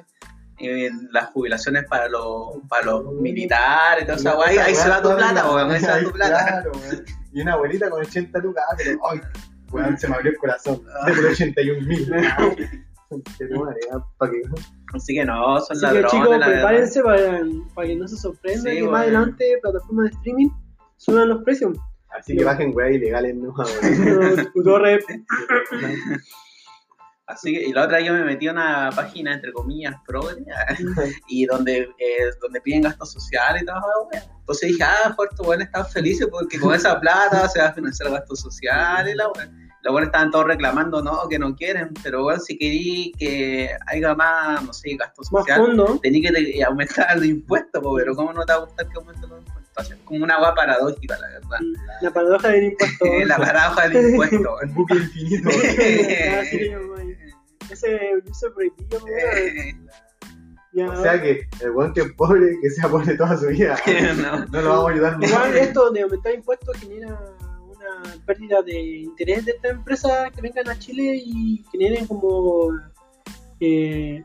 eh, 0.61 0.89
las 1.11 1.29
jubilaciones 1.31 1.83
para 1.87 2.07
los, 2.09 2.57
para 2.67 2.85
los 2.87 3.13
militares, 3.13 4.05
toda 4.05 4.17
esa 4.17 4.35
weá, 4.39 4.65
ahí, 4.65 4.73
se 4.73 4.89
va 4.89 4.99
tu 5.01 5.13
plata, 5.15 5.47
weón, 5.53 5.69
ahí 5.69 5.79
se 5.79 5.87
va 5.91 5.99
tu 6.01 6.11
plata. 6.19 6.45
Claro. 6.63 6.71
Y 7.33 7.41
una 7.41 7.53
abuelita 7.53 7.87
con 7.91 8.01
80 8.01 8.39
lucas, 8.39 8.63
ah, 8.71 8.75
pero 8.77 8.97
weón, 9.71 9.97
se 9.97 10.07
me 10.07 10.15
abrió 10.15 10.31
el 10.31 10.37
corazón. 10.37 10.81
De 11.05 11.13
por 11.13 11.25
81 11.25 11.87
mil. 11.87 12.13
Ah, 12.13 12.53
Así 14.93 15.15
que 15.15 15.25
no, 15.25 15.59
son 15.59 15.77
Así 15.77 15.79
que 15.79 16.01
ladrones, 16.01 16.11
chicos, 16.11 16.37
la 16.37 16.45
prepárense 16.45 17.01
para, 17.01 17.41
para 17.73 17.87
que 17.87 17.95
no 17.95 18.07
se 18.07 18.17
sorprendan 18.17 18.71
Sí, 18.71 18.79
que 18.79 18.87
más 18.87 19.01
adelante 19.01 19.59
plataformas 19.61 20.11
de 20.11 20.17
streaming 20.17 20.49
suban 20.97 21.29
los 21.29 21.43
precios. 21.43 21.77
Así 22.09 22.35
que 22.37 22.43
bajen 22.43 22.75
weá 22.75 22.91
ilegales, 22.91 23.35
no, 23.35 23.53
weón. 23.53 24.51
Así 27.29 27.53
que, 27.53 27.63
y 27.67 27.73
la 27.73 27.83
otra 27.83 28.01
yo 28.01 28.11
me 28.11 28.23
metí 28.23 28.47
a 28.47 28.51
una 28.51 28.89
página, 28.95 29.35
entre 29.35 29.53
comillas, 29.53 29.93
progre, 30.07 30.43
y 31.27 31.45
donde, 31.45 31.81
eh, 31.99 32.31
donde 32.41 32.59
piden 32.59 32.81
gastos 32.81 33.11
sociales 33.11 33.61
y 33.61 33.65
todo, 33.65 33.75
weón. 34.11 34.23
Entonces 34.39 34.69
dije, 34.69 34.83
ah, 34.83 35.13
Puerto 35.15 35.43
bueno, 35.43 35.63
están 35.63 35.85
felices 35.85 36.27
porque 36.31 36.59
con 36.59 36.73
esa 36.73 36.99
plata 36.99 37.47
se 37.47 37.59
va 37.59 37.67
a 37.67 37.73
financiar 37.73 38.09
gastos 38.11 38.39
sociales, 38.39 39.15
la 39.15 39.27
weón. 39.27 39.69
Los 39.83 39.93
buenos 39.93 40.07
estaban 40.07 40.31
todos 40.31 40.45
reclamando, 40.45 41.01
no, 41.03 41.29
que 41.29 41.37
no 41.39 41.55
quieren, 41.55 41.93
pero 42.03 42.23
bueno, 42.23 42.39
si 42.41 42.57
querí 42.57 43.13
que 43.17 43.69
haya 43.87 44.13
más, 44.15 44.61
no 44.63 44.73
sé, 44.73 44.95
gastos 44.97 45.31
más 45.31 45.43
sociales, 45.43 45.67
fondo. 45.67 45.99
tenía 46.01 46.31
que 46.31 46.35
te- 46.35 46.63
aumentar 46.63 47.15
los 47.15 47.25
impuestos, 47.25 47.81
pero 47.95 48.15
¿cómo 48.15 48.33
no 48.33 48.43
te 48.43 48.53
va 48.53 48.57
a 48.59 48.61
gustar 48.65 48.87
que 48.89 48.97
aumenten 48.97 49.29
los 49.29 49.39
impuestos? 49.39 49.91
Es 49.91 49.95
como 50.03 50.25
una 50.25 50.35
agua 50.35 50.53
paradójica, 50.55 51.17
la 51.17 51.27
verdad. 51.27 51.59
La 52.01 52.11
paradoja 52.11 52.49
del 52.49 52.63
impuesto. 52.65 53.05
la 53.25 53.37
paradoja 53.37 53.87
del 53.87 54.09
impuesto. 54.09 54.57
Un 54.63 54.73
buque 54.73 54.95
infinito. 54.95 55.49
Ese 57.71 57.97
ese 58.29 58.49
prohibido. 58.51 58.99
O 60.71 61.01
sea 61.01 61.19
que 61.19 61.47
el 61.61 61.71
weón 61.71 61.93
que 61.93 62.01
es 62.01 62.13
pobre, 62.13 62.57
que 62.61 62.69
sea 62.69 62.87
pobre 62.87 63.17
toda 63.17 63.35
su 63.37 63.47
vida, 63.47 63.75
no. 64.17 64.45
no 64.45 64.61
lo 64.61 64.69
vamos 64.69 64.89
a 64.89 64.93
ayudar 64.93 65.17
Igual 65.19 65.47
nunca. 65.49 65.59
esto 65.61 65.91
de 65.91 66.01
aumentar 66.01 66.33
impuestos 66.35 66.77
genera 66.77 67.19
una 67.65 68.15
pérdida 68.25 68.61
de 68.61 68.79
interés 68.79 69.45
de 69.45 69.51
estas 69.53 69.71
empresas 69.71 70.31
que 70.31 70.41
vengan 70.41 70.69
a 70.69 70.77
Chile 70.77 71.21
y 71.25 71.65
generen 71.71 72.05
como 72.05 72.69
eh, 73.59 74.23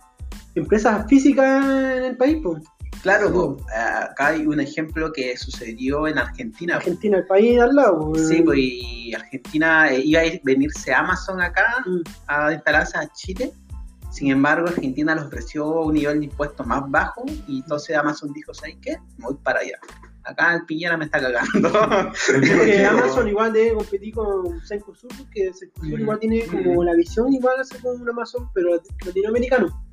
empresas 0.54 1.06
físicas 1.08 1.64
en 1.64 2.04
el 2.04 2.16
país. 2.16 2.38
Pues. 2.42 2.62
Claro, 3.04 3.30
po, 3.30 3.56
acá 3.76 4.28
hay 4.28 4.46
un 4.46 4.58
ejemplo 4.60 5.12
que 5.12 5.36
sucedió 5.36 6.08
en 6.08 6.16
Argentina. 6.18 6.74
po. 6.74 6.78
Argentina, 6.78 7.18
el 7.18 7.26
país 7.26 7.60
al 7.60 7.74
lado. 7.74 8.12
Sí, 8.16 8.40
pues 8.42 8.58
y 8.58 9.12
Argentina 9.14 9.92
eh, 9.92 10.00
iba 10.02 10.20
a 10.22 10.24
ir- 10.24 10.40
venirse 10.42 10.92
Amazon 10.94 11.38
acá 11.42 11.84
Mm. 11.84 12.00
a 12.28 12.52
instalarse 12.54 12.96
a 12.96 13.06
Chile. 13.12 13.52
Sin 14.10 14.30
embargo, 14.30 14.68
Argentina 14.68 15.14
les 15.14 15.24
ofreció 15.24 15.68
un 15.82 15.92
nivel 15.94 16.20
de 16.20 16.24
impuestos 16.26 16.66
más 16.66 16.82
bajo 16.90 17.24
y 17.46 17.58
entonces 17.58 17.94
Amazon 17.94 18.32
dijo, 18.32 18.54
¿sabes 18.54 18.76
qué? 18.80 18.96
Me 19.18 19.26
voy 19.26 19.36
para 19.42 19.60
allá. 19.60 19.76
Acá 20.22 20.54
el 20.54 20.64
Piñera 20.64 20.96
me 20.96 21.04
está 21.04 21.20
cagando. 21.20 21.70
Porque 22.26 22.86
Amazon 22.86 23.28
igual 23.28 23.52
debe 23.52 23.74
competir 23.74 24.14
con 24.14 24.60
Cencosud, 24.66 25.10
porque 25.18 25.52
Cencosud 25.52 25.94
Mm. 25.98 26.00
igual 26.00 26.18
tiene 26.20 26.46
como 26.46 26.82
la 26.82 26.94
visión 26.94 27.30
igual 27.34 27.60
hacer 27.60 27.82
como 27.82 27.96
un 28.02 28.08
Amazon, 28.08 28.48
pero 28.54 28.70
latinoamericano. 29.04 29.83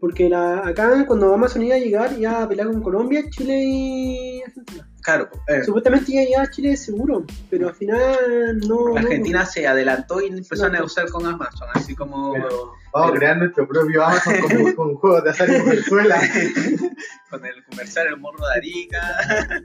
Porque 0.00 0.28
la, 0.28 0.58
acá 0.66 1.04
cuando 1.06 1.34
Amazon 1.34 1.62
iba 1.62 1.74
a 1.74 1.78
llegar 1.78 2.12
iba 2.16 2.42
a 2.42 2.48
pelear 2.48 2.68
con 2.68 2.82
Colombia, 2.82 3.24
Chile 3.30 3.60
y 3.64 4.42
Argentina. 4.42 4.88
claro, 5.02 5.28
eh, 5.48 5.64
Supuestamente 5.64 6.12
iba 6.12 6.22
a 6.22 6.24
llegar 6.24 6.46
a 6.46 6.50
Chile 6.50 6.76
seguro, 6.76 7.24
pero 7.50 7.68
al 7.68 7.74
final 7.74 8.58
no. 8.66 8.96
Argentina 8.96 9.44
se 9.44 9.66
adelantó 9.66 10.20
y 10.20 10.28
empezó 10.28 10.66
a 10.66 10.68
negociar 10.68 11.08
con 11.10 11.26
Amazon, 11.26 11.68
así 11.74 11.96
como 11.96 12.32
Pero 12.32 12.74
vamos 12.92 13.10
a 13.10 13.14
crear 13.14 13.38
nuestro 13.38 13.66
propio 13.66 14.04
Amazon 14.04 14.34
con, 14.40 14.72
con 14.76 14.94
juegos 14.94 15.24
de 15.24 15.30
azar 15.30 15.50
en 15.50 15.64
Venezuela. 15.64 16.20
con 17.30 17.44
el 17.44 17.64
comercial 17.64 18.06
El 18.06 18.18
Morro 18.18 18.46
de 18.46 18.54
Arica. 18.54 19.64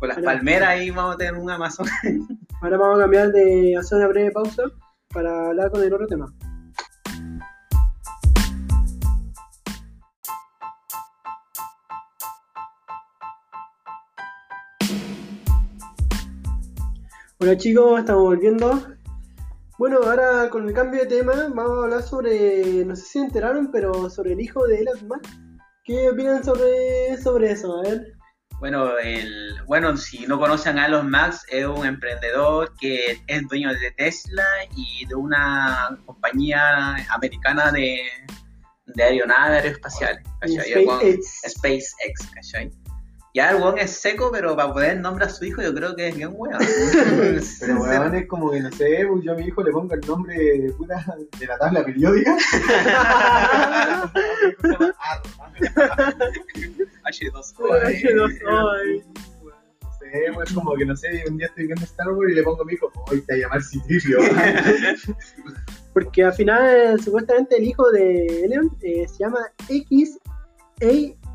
Con 0.00 0.08
las 0.08 0.18
palmeras 0.18 0.68
ahí 0.70 0.90
vamos 0.90 1.16
a 1.16 1.18
tener 1.18 1.34
un 1.34 1.50
Amazon. 1.50 1.86
Ahora 2.62 2.78
vamos 2.78 2.98
a 2.98 3.02
cambiar 3.02 3.32
de 3.32 3.76
hacer 3.78 3.98
una 3.98 4.08
breve 4.08 4.30
pausa 4.30 4.62
para 5.12 5.48
hablar 5.48 5.70
con 5.70 5.82
el 5.82 5.92
otro 5.92 6.06
tema. 6.06 6.32
Hola 17.40 17.56
chicos, 17.56 18.00
estamos 18.00 18.24
volviendo. 18.24 18.96
Bueno, 19.78 19.98
ahora 20.02 20.50
con 20.50 20.66
el 20.66 20.74
cambio 20.74 21.02
de 21.02 21.06
tema 21.06 21.34
vamos 21.54 21.78
a 21.78 21.84
hablar 21.84 22.02
sobre, 22.02 22.84
no 22.84 22.96
sé 22.96 23.02
si 23.02 23.08
se 23.10 23.18
enteraron, 23.20 23.70
pero 23.70 24.10
sobre 24.10 24.32
el 24.32 24.40
hijo 24.40 24.66
de 24.66 24.80
Elon 24.80 25.06
Musk. 25.06 25.24
¿Qué 25.84 26.08
opinan 26.10 26.42
sobre, 26.42 27.16
sobre 27.22 27.52
eso? 27.52 27.78
A 27.78 27.82
ver. 27.82 28.12
Bueno, 28.58 28.98
el, 28.98 29.54
bueno, 29.68 29.96
si 29.96 30.26
no 30.26 30.40
conocen 30.40 30.80
a 30.80 30.86
Elon 30.86 31.12
Musk, 31.12 31.44
es 31.52 31.64
un 31.64 31.86
emprendedor 31.86 32.74
que 32.80 33.22
es 33.28 33.48
dueño 33.48 33.72
de 33.72 33.92
Tesla 33.92 34.44
y 34.74 35.06
de 35.06 35.14
una 35.14 35.96
compañía 36.06 36.96
americana 37.10 37.70
de, 37.70 38.00
de 38.86 39.02
aeronaves 39.04 39.62
aeroespaciales. 39.62 40.24
SpaceX. 40.44 41.42
SpaceX, 41.46 42.30
¿cachai? 42.34 42.72
Ya 43.34 43.50
el 43.50 43.56
weón 43.56 43.78
es 43.78 43.90
seco, 43.90 44.30
pero 44.32 44.56
para 44.56 44.72
poder 44.72 45.00
nombrar 45.00 45.28
a 45.28 45.32
su 45.32 45.44
hijo 45.44 45.60
yo 45.62 45.74
creo 45.74 45.94
que 45.94 46.08
es 46.08 46.16
bien 46.16 46.30
weón. 46.32 46.58
Pero 47.60 47.80
weón 47.80 48.14
es 48.14 48.26
como 48.26 48.50
que 48.50 48.60
no 48.60 48.72
sé, 48.72 49.06
pues, 49.08 49.22
yo 49.24 49.32
a 49.32 49.34
mi 49.36 49.44
hijo 49.44 49.62
le 49.62 49.70
pongo 49.70 49.94
el 49.94 50.00
nombre 50.00 50.72
puta, 50.76 51.04
de 51.38 51.46
la 51.46 51.58
tabla 51.58 51.84
periódica. 51.84 52.36
H2O. 57.04 57.80
Ay. 57.84 59.02
No 59.82 59.92
sé, 59.98 60.10
pues 60.34 60.52
como 60.52 60.74
que 60.74 60.84
no 60.84 60.96
sé, 60.96 61.24
un 61.28 61.36
día 61.36 61.46
estoy 61.46 61.66
viendo 61.66 61.84
Star 61.84 62.08
Wars 62.08 62.32
y 62.32 62.34
le 62.34 62.42
pongo 62.42 62.62
a 62.62 62.64
mi 62.64 62.74
hijo, 62.74 62.90
hoy 63.10 63.20
te 63.22 63.32
va 63.32 63.36
a 63.36 63.40
llamar 63.40 63.62
Citripio. 63.62 64.18
Porque 65.92 66.24
al 66.24 66.32
final, 66.32 67.00
supuestamente, 67.00 67.56
el 67.56 67.64
hijo 67.64 67.90
de 67.90 68.44
Elon 68.44 68.76
eh, 68.82 69.06
se 69.08 69.18
llama 69.18 69.40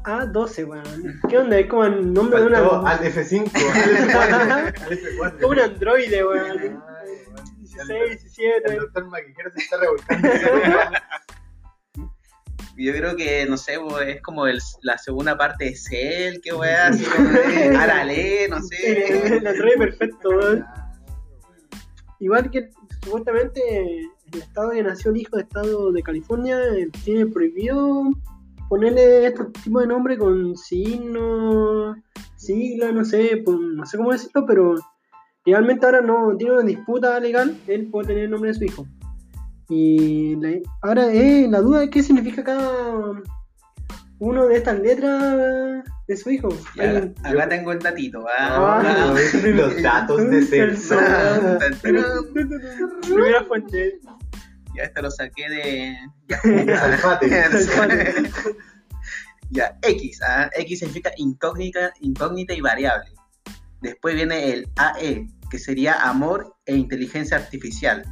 XA12, 0.04 0.68
weón. 0.68 1.22
¿Qué 1.30 1.38
onda? 1.38 1.60
Es 1.60 1.68
como 1.68 1.86
el 1.86 2.14
nombre 2.14 2.42
de 2.42 2.50
Faltó 2.50 2.80
una. 2.80 2.92
al 2.92 3.00
F5, 3.00 3.52
al 3.74 3.96
F4, 4.10 4.82
al 4.82 5.00
F4. 5.00 5.40
como 5.40 5.48
un 5.54 5.60
androide, 5.60 6.26
weón. 6.26 6.52
Ay, 6.52 6.68
weón. 6.68 6.84
16, 7.60 7.90
El 7.90 8.10
17. 8.10 8.76
doctor 8.76 9.06
Maquiquero 9.08 9.52
se 9.56 9.64
está 9.64 9.78
revolcando. 9.78 10.30
Yo 12.76 12.92
creo 12.92 13.16
que, 13.16 13.46
no 13.46 13.56
sé, 13.56 13.78
es 14.08 14.22
como 14.24 14.48
el, 14.48 14.60
la 14.82 14.98
segunda 14.98 15.38
parte 15.38 15.66
de 15.66 15.76
Cell, 15.76 16.42
que 16.42 16.54
weá, 16.54 16.88
así 16.88 17.04
como 17.06 17.30
de 17.30 17.68
Arale, 17.78 18.48
no 18.50 18.60
sé. 18.64 19.38
El 19.38 19.46
androide 19.46 19.78
perfecto, 19.78 20.30
weón. 20.30 20.66
Igual 22.20 22.50
que 22.50 22.70
supuestamente 23.04 23.62
el 24.00 24.40
estado 24.42 24.72
que 24.72 24.82
nació 24.82 25.12
el 25.12 25.18
hijo 25.18 25.36
de 25.36 25.44
estado 25.44 25.92
de 25.92 26.02
California 26.02 26.58
eh, 26.76 26.90
tiene 27.04 27.28
prohibido 27.28 28.06
ponerle 28.70 29.28
este 29.28 29.44
tipo 29.64 29.80
de 29.80 29.88
nombre 29.88 30.18
con 30.18 30.56
signos, 30.58 31.96
siglas, 32.38 32.94
no 32.94 33.06
sé, 33.06 33.42
pues, 33.44 33.58
no 33.60 33.86
sé 33.86 33.98
cómo 33.98 34.12
decirlo, 34.12 34.46
pero 34.46 34.76
legalmente 35.46 35.86
ahora 35.86 36.02
no 36.02 36.36
tiene 36.38 36.54
una 36.54 36.64
disputa 36.64 37.20
legal 37.20 37.58
él 37.68 37.90
puede 37.92 38.08
tener 38.08 38.24
el 38.26 38.32
nombre 38.32 38.52
de 38.52 38.58
su 38.58 38.64
hijo. 38.66 38.86
Y 39.70 40.36
la- 40.38 40.60
ahora 40.82 41.12
eh, 41.14 41.48
la 41.50 41.60
duda 41.62 41.84
es 41.84 41.90
qué 41.90 42.04
significa 42.04 42.44
cada 42.44 43.14
uno 44.20 44.48
de 44.48 44.56
estas 44.58 44.80
letras 44.80 45.84
de 46.08 46.18
su 46.18 46.30
hijo. 46.30 46.50
Acá 47.24 47.50
tengo 47.50 47.72
el 47.72 47.80
datito, 47.80 48.26
Ah, 48.40 48.82
¿ah? 48.84 49.16
Los 49.46 49.82
datos 49.82 50.30
de 50.30 50.42
Celso. 50.44 50.96
Primera 53.02 53.44
fuente. 53.46 54.00
Ya 54.76 54.84
este 54.84 55.02
lo 55.02 55.12
saqué 55.12 55.50
de. 55.50 55.98
Ya, 59.50 59.78
X. 59.84 60.20
¿ah? 60.24 60.50
X 60.58 60.80
significa 60.80 61.12
incógnita, 61.16 61.94
incógnita 62.00 62.54
y 62.54 62.62
variable. 62.62 63.12
Después 63.82 64.16
viene 64.16 64.52
el 64.52 64.68
AE, 64.78 65.28
que 65.52 65.60
sería 65.60 66.10
amor 66.10 66.56
e 66.66 66.76
inteligencia 66.76 67.38
artificial. 67.38 68.04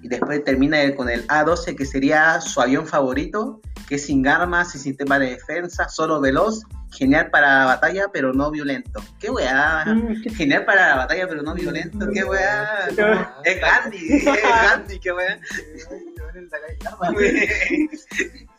Y 0.00 0.08
después 0.08 0.44
termina 0.44 0.78
con 0.94 1.08
el 1.08 1.26
A12, 1.26 1.74
que 1.74 1.84
sería 1.84 2.40
su 2.40 2.60
avión 2.60 2.86
favorito, 2.86 3.60
que 3.88 3.96
es 3.96 4.06
sin 4.06 4.28
armas, 4.28 4.70
sin 4.70 4.80
sistema 4.80 5.18
de 5.18 5.30
defensa, 5.30 5.88
solo 5.88 6.20
veloz, 6.20 6.62
genial 6.92 7.30
para 7.30 7.60
la 7.60 7.64
batalla, 7.66 8.08
pero 8.12 8.32
no 8.32 8.50
violento. 8.50 9.00
¿Qué 9.18 9.30
weá? 9.30 9.84
Mm, 9.86 10.22
Genial 10.36 10.64
para 10.64 10.88
la 10.88 10.96
batalla, 10.96 11.28
pero 11.28 11.42
no 11.42 11.54
violento. 11.54 12.06
¿Qué 12.12 12.24
weá? 12.24 12.88
Es 13.44 13.60
Gandhi, 13.60 14.08
es 14.16 14.24
Gandhi, 14.24 14.98
qué 15.00 15.12
weá. 15.12 15.38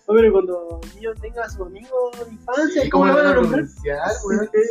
No, 0.08 0.16
pero 0.16 0.32
cuando 0.34 0.82
niño 0.96 1.14
tenga 1.22 1.44
a 1.44 1.50
su 1.50 1.64
amigo 1.64 2.12
de 2.26 2.32
infancia, 2.34 2.82
Sí, 2.84 2.90
¿cómo 2.90 3.06
¿Cómo 3.06 3.18
lo 3.18 3.24
van 3.24 3.32
a 3.32 3.36
nombrar? 3.36 3.64
Eh, 3.64 3.68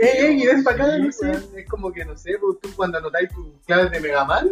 eh, 0.03 0.33
y 0.33 0.47
ven 0.47 0.63
pa' 0.65 0.73
acá, 0.73 0.97
Sí, 0.97 1.03
no 1.03 1.13
sé. 1.13 1.27
weón, 1.27 1.45
Es 1.57 1.69
como 1.69 1.93
que, 1.93 2.05
no 2.05 2.17
sé, 2.17 2.33
pues, 2.41 2.59
tú 2.61 2.69
cuando 2.77 2.99
anotáis 2.99 3.29
tus 3.33 3.47
claves 3.67 3.91
de 3.93 4.01
Mega 4.01 4.25
Man, 4.25 4.51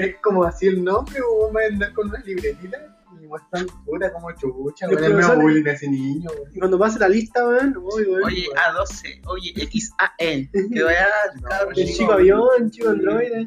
es 0.00 0.16
como 0.22 0.44
así 0.44 0.68
el 0.68 0.82
nombre, 0.82 1.20
o 1.20 1.50
vas 1.52 1.64
a 1.64 1.66
andar 1.66 1.92
con 1.92 2.08
una 2.08 2.18
libretita 2.20 2.78
y 2.78 3.01
muestran 3.32 3.66
puta 3.84 4.12
como 4.12 4.30
chucha, 4.32 4.88
weón. 4.88 5.04
El 5.04 5.14
medio 5.14 5.36
bullying 5.40 5.66
ese 5.66 5.88
niño, 5.88 6.30
weón. 6.30 6.50
Y 6.54 6.58
cuando 6.58 6.78
pase 6.78 6.98
la 6.98 7.08
lista, 7.08 7.46
weón, 7.46 7.76
uy, 7.76 8.04
weón. 8.04 8.24
Oye, 8.24 8.46
A12, 8.54 9.20
oye, 9.26 9.52
XAN. 9.72 10.50
Que 10.72 10.82
vaya 10.82 11.06
el 11.76 11.86
chico. 11.86 12.12
avión, 12.12 12.48
el 12.58 12.70
chico 12.70 12.90
androide. 12.90 13.46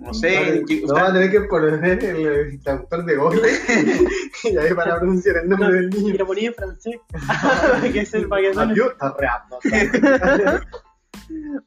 No 0.00 0.12
sé, 0.12 0.64
No, 0.84 0.94
va 0.94 1.06
a 1.08 1.12
tener 1.12 1.30
que 1.30 1.42
poner 1.42 1.74
el, 2.04 2.26
el 2.26 2.60
traductor 2.60 3.04
de 3.04 3.14
Google 3.14 3.40
y 4.44 4.56
ahí 4.56 4.74
para 4.74 4.98
pronunciar 4.98 5.36
el 5.36 5.48
nombre 5.48 5.72
del 5.72 5.94
Y 5.94 5.98
niño. 6.02 6.14
lo 6.18 6.26
ponía 6.26 6.48
en 6.48 6.54
francés. 6.54 6.96
que. 7.92 8.00
Adiós, 8.00 8.92
está 8.92 9.14
reando. 9.16 9.58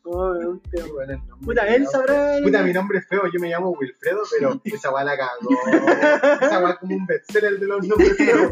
Oh, 0.04 0.32
weón, 0.34 0.62
pero- 0.72 0.94
Bueno, 0.94 1.14
el 1.14 1.20
nombre. 1.28 1.46
Puta, 1.46 1.68
él 1.76 1.88
sabrá. 1.88 2.38
Puta, 2.44 2.64
mi 2.64 2.74
nombre 2.74 3.00
es 3.00 3.08
feo, 3.08 3.24
yo 3.32 3.40
me 3.40 3.50
llamo 3.50 3.70
Wilfredo, 3.72 4.22
pero 4.32 4.62
esa 4.66 4.92
weá 4.94 5.04
la 5.04 5.18
cagó. 5.18 5.50
Esa 6.42 6.60
weá 6.60 6.72
es 6.72 6.78
como 6.80 6.96
un 6.96 7.06
bestseller 7.06 7.60
de 7.60 7.68
los 7.68 7.88
nombres 7.88 8.18
feos. 8.18 8.52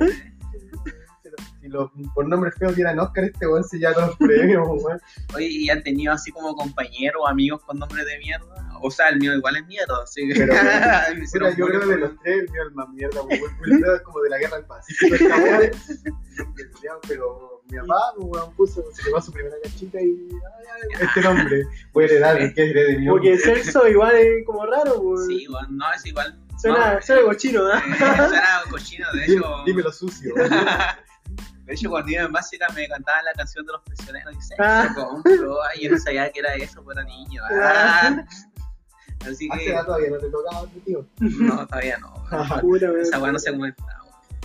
Si 1.62 1.68
los, 1.68 1.91
por 2.15 2.27
nombres 2.27 2.56
feos 2.56 2.75
dieran 2.75 3.00
Oscar, 3.00 3.25
este 3.25 3.48
weón 3.48 3.63
se 3.63 3.80
todos 3.80 4.08
los 4.08 4.18
premios, 4.18 4.68
weón. 4.68 5.00
Oye, 5.36 5.46
¿y 5.48 5.70
han 5.70 5.84
tenido 5.84 6.12
así 6.13 6.32
como 6.32 6.56
compañeros 6.56 7.22
o 7.24 7.27
amigos 7.27 7.62
con 7.63 7.77
nombre 7.77 8.03
de 8.03 8.18
mierda? 8.18 8.80
O 8.82 8.89
sea, 8.89 9.10
el 9.10 9.20
mío 9.20 9.34
igual 9.36 9.58
es 9.58 9.65
mierda, 9.68 10.01
así 10.03 10.27
que... 10.27 10.34
Pero- 10.39 10.53
hicieron 11.24 11.56
yo 11.56 11.68
creo 11.68 11.88
de 11.88 11.98
los 11.98 12.20
tres, 12.24 12.39
el 12.39 12.50
mío 12.50 12.62
es 12.63 12.68
el 12.70 12.74
más 12.74 12.89
mierda, 12.89 13.22
weón. 13.22 13.41
Wilfredo 13.62 13.96
es 13.96 14.01
como 14.01 14.22
de 14.22 14.30
la 14.30 14.38
guerra 14.39 14.58
del 14.58 14.65
Pacífico, 14.65 15.15
esta 15.15 15.38
weá. 15.38 15.72
Pero 17.08 17.61
mi 17.72 17.78
papá, 17.80 18.13
weón, 18.18 18.54
puso, 18.56 18.84
se 18.94 19.04
llevó 19.04 19.18
a 19.18 19.22
su 19.22 19.32
primera 19.32 19.56
cachita 19.63 20.00
y. 20.01 20.06
ay, 20.06 20.66
ay, 21.00 21.08
este 21.08 21.22
nombre. 21.22 21.63
Voy 21.94 22.04
a 22.04 22.08
heredar, 22.08 22.38
¿qué 22.56 22.70
heredé 22.70 22.92
de 22.94 23.00
mi 23.00 23.08
Porque? 23.08 23.38
Celso 23.38 23.88
igual 23.88 24.16
es 24.16 24.46
como 24.46 24.66
raro, 24.66 25.00
weón. 25.00 25.25
Sí, 25.28 25.48
bueno, 25.48 25.68
no, 25.72 25.94
es 25.94 26.06
igual. 26.06 26.38
Suena, 26.62 26.94
no, 26.96 27.01
suena 27.01 27.22
cochino, 27.24 27.74
¿eh? 27.74 27.78
eh, 27.88 27.96
Suena 27.98 28.62
cochino, 28.70 29.08
de 29.13 29.22
Dime- 29.25 29.38
hecho... 29.40 29.63
Dímelo 29.66 29.92
sucio. 29.92 30.34
De 31.66 31.74
hecho, 31.75 31.90
cuando 31.90 32.12
iba 32.12 32.24
en 32.24 32.32
básica 32.34 32.68
me 32.75 32.88
cantaban 32.88 33.24
la 33.24 33.34
canción 33.34 33.66
de 33.66 33.72
los 33.72 33.82
prisioneros 33.84 34.36
y 34.36 34.42
se 34.42 34.56
Ah. 34.60 34.90
compró. 34.94 35.63
Ay, 35.63 35.84
yo 35.86 35.92
no 35.92 35.98
sabía 35.98 36.30
que 36.32 36.40
era 36.42 36.54
eso, 36.56 36.84
pero 36.86 37.00
era 37.00 37.04
niño. 37.10 37.42
Ah. 37.50 38.01
Ah. 38.20 38.25
Así 39.25 39.48
Hace 39.51 39.63
que, 39.66 39.72
edad 39.72 39.86
todavía 39.86 40.10
no 40.10 40.18
te 40.18 40.30
tocaba, 40.30 40.68
tío. 40.86 41.06
no, 41.20 41.68
todavía 41.68 41.98
no. 42.00 42.13
Weón. 42.63 43.00
Esa 43.01 43.20
weá 43.20 43.32
no 43.32 43.40
se 43.40 43.51
comenta. 43.51 43.84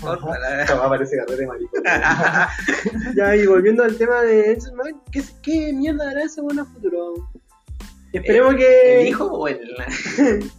Carrera 0.03 1.37
de 1.37 1.47
maricón. 1.47 1.83
Ya, 3.17 3.37
y 3.37 3.47
volviendo 3.47 3.83
al 3.83 3.97
tema 3.97 4.23
de 4.23 4.53
Enzo 4.53 4.75
Man, 4.75 5.03
¿qué, 5.11 5.23
¿qué 5.43 5.73
mierda 5.73 6.11
hará 6.11 6.25
ese 6.25 6.41
bueno 6.41 6.67
futuro? 6.67 7.15
Esperemos 8.13 8.55
que. 8.57 9.01
¿El 9.01 9.09
hijo 9.09 9.27
o 9.27 9.49
el.? 9.49 9.61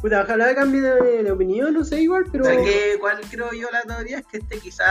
Puta, 0.00 0.22
ojalá 0.22 0.54
cambie 0.54 0.82
de, 0.82 1.22
de 1.24 1.32
opinión, 1.32 1.72
no 1.72 1.84
sé, 1.84 2.02
igual, 2.02 2.26
pero. 2.30 2.44
O 2.44 2.46
sea, 2.46 2.56
que, 2.56 2.96
¿Cuál 3.00 3.20
creo 3.30 3.52
yo 3.52 3.68
la 3.70 3.82
teoría? 3.82 4.18
Es 4.18 4.26
que 4.26 4.38
este 4.38 4.58
quizá 4.58 4.84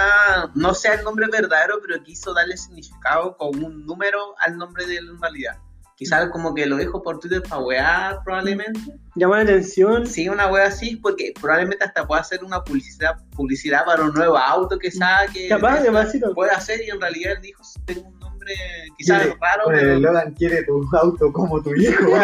no 0.56 0.74
sea 0.74 0.96
el 0.96 1.04
nombre 1.04 1.28
verdadero, 1.32 1.80
pero 1.82 2.02
quiso 2.04 2.34
darle 2.34 2.58
significado 2.58 3.38
con 3.38 3.64
un 3.64 3.86
número 3.86 4.36
al 4.40 4.58
nombre 4.58 4.86
de 4.86 4.98
él 4.98 5.10
en 5.10 5.22
realidad. 5.22 5.58
Quizás 5.98 6.30
como 6.30 6.54
que 6.54 6.66
lo 6.66 6.76
dijo 6.76 7.02
por 7.02 7.20
Twitter 7.20 7.42
para 7.42 7.62
wear, 7.62 8.20
probablemente. 8.26 8.80
Llama 9.16 9.38
la 9.38 9.44
atención. 9.44 10.06
Sí, 10.06 10.28
una 10.28 10.48
wea 10.52 10.68
así, 10.68 10.98
porque 10.98 11.34
probablemente 11.40 11.86
hasta 11.86 12.06
pueda 12.06 12.20
hacer 12.22 12.44
una 12.44 12.62
publicidad 12.64 13.16
publicidad 13.36 13.86
para 13.86 14.04
un 14.04 14.14
nuevo 14.14 14.38
auto 14.38 14.78
que 14.78 14.92
saque. 14.92 15.48
Capaz, 15.48 15.82
demasiado. 15.84 16.34
Puede 16.34 16.52
hacer 16.52 16.82
y 16.86 16.90
en 16.90 17.00
realidad 17.00 17.34
él 17.34 17.42
dijo, 17.42 17.64
tengo 17.86 18.10
un 18.10 18.20
nombre 18.20 18.54
quizás 18.98 19.22
Quiere- 19.24 19.38
raro, 19.40 19.72
el 19.72 19.80
pero... 19.80 19.94
eslogan 19.96 20.34
quiere 20.34 20.64
tu 20.64 20.86
auto 20.98 21.32
como 21.32 21.62
tu 21.62 21.74
hijo. 21.76 22.04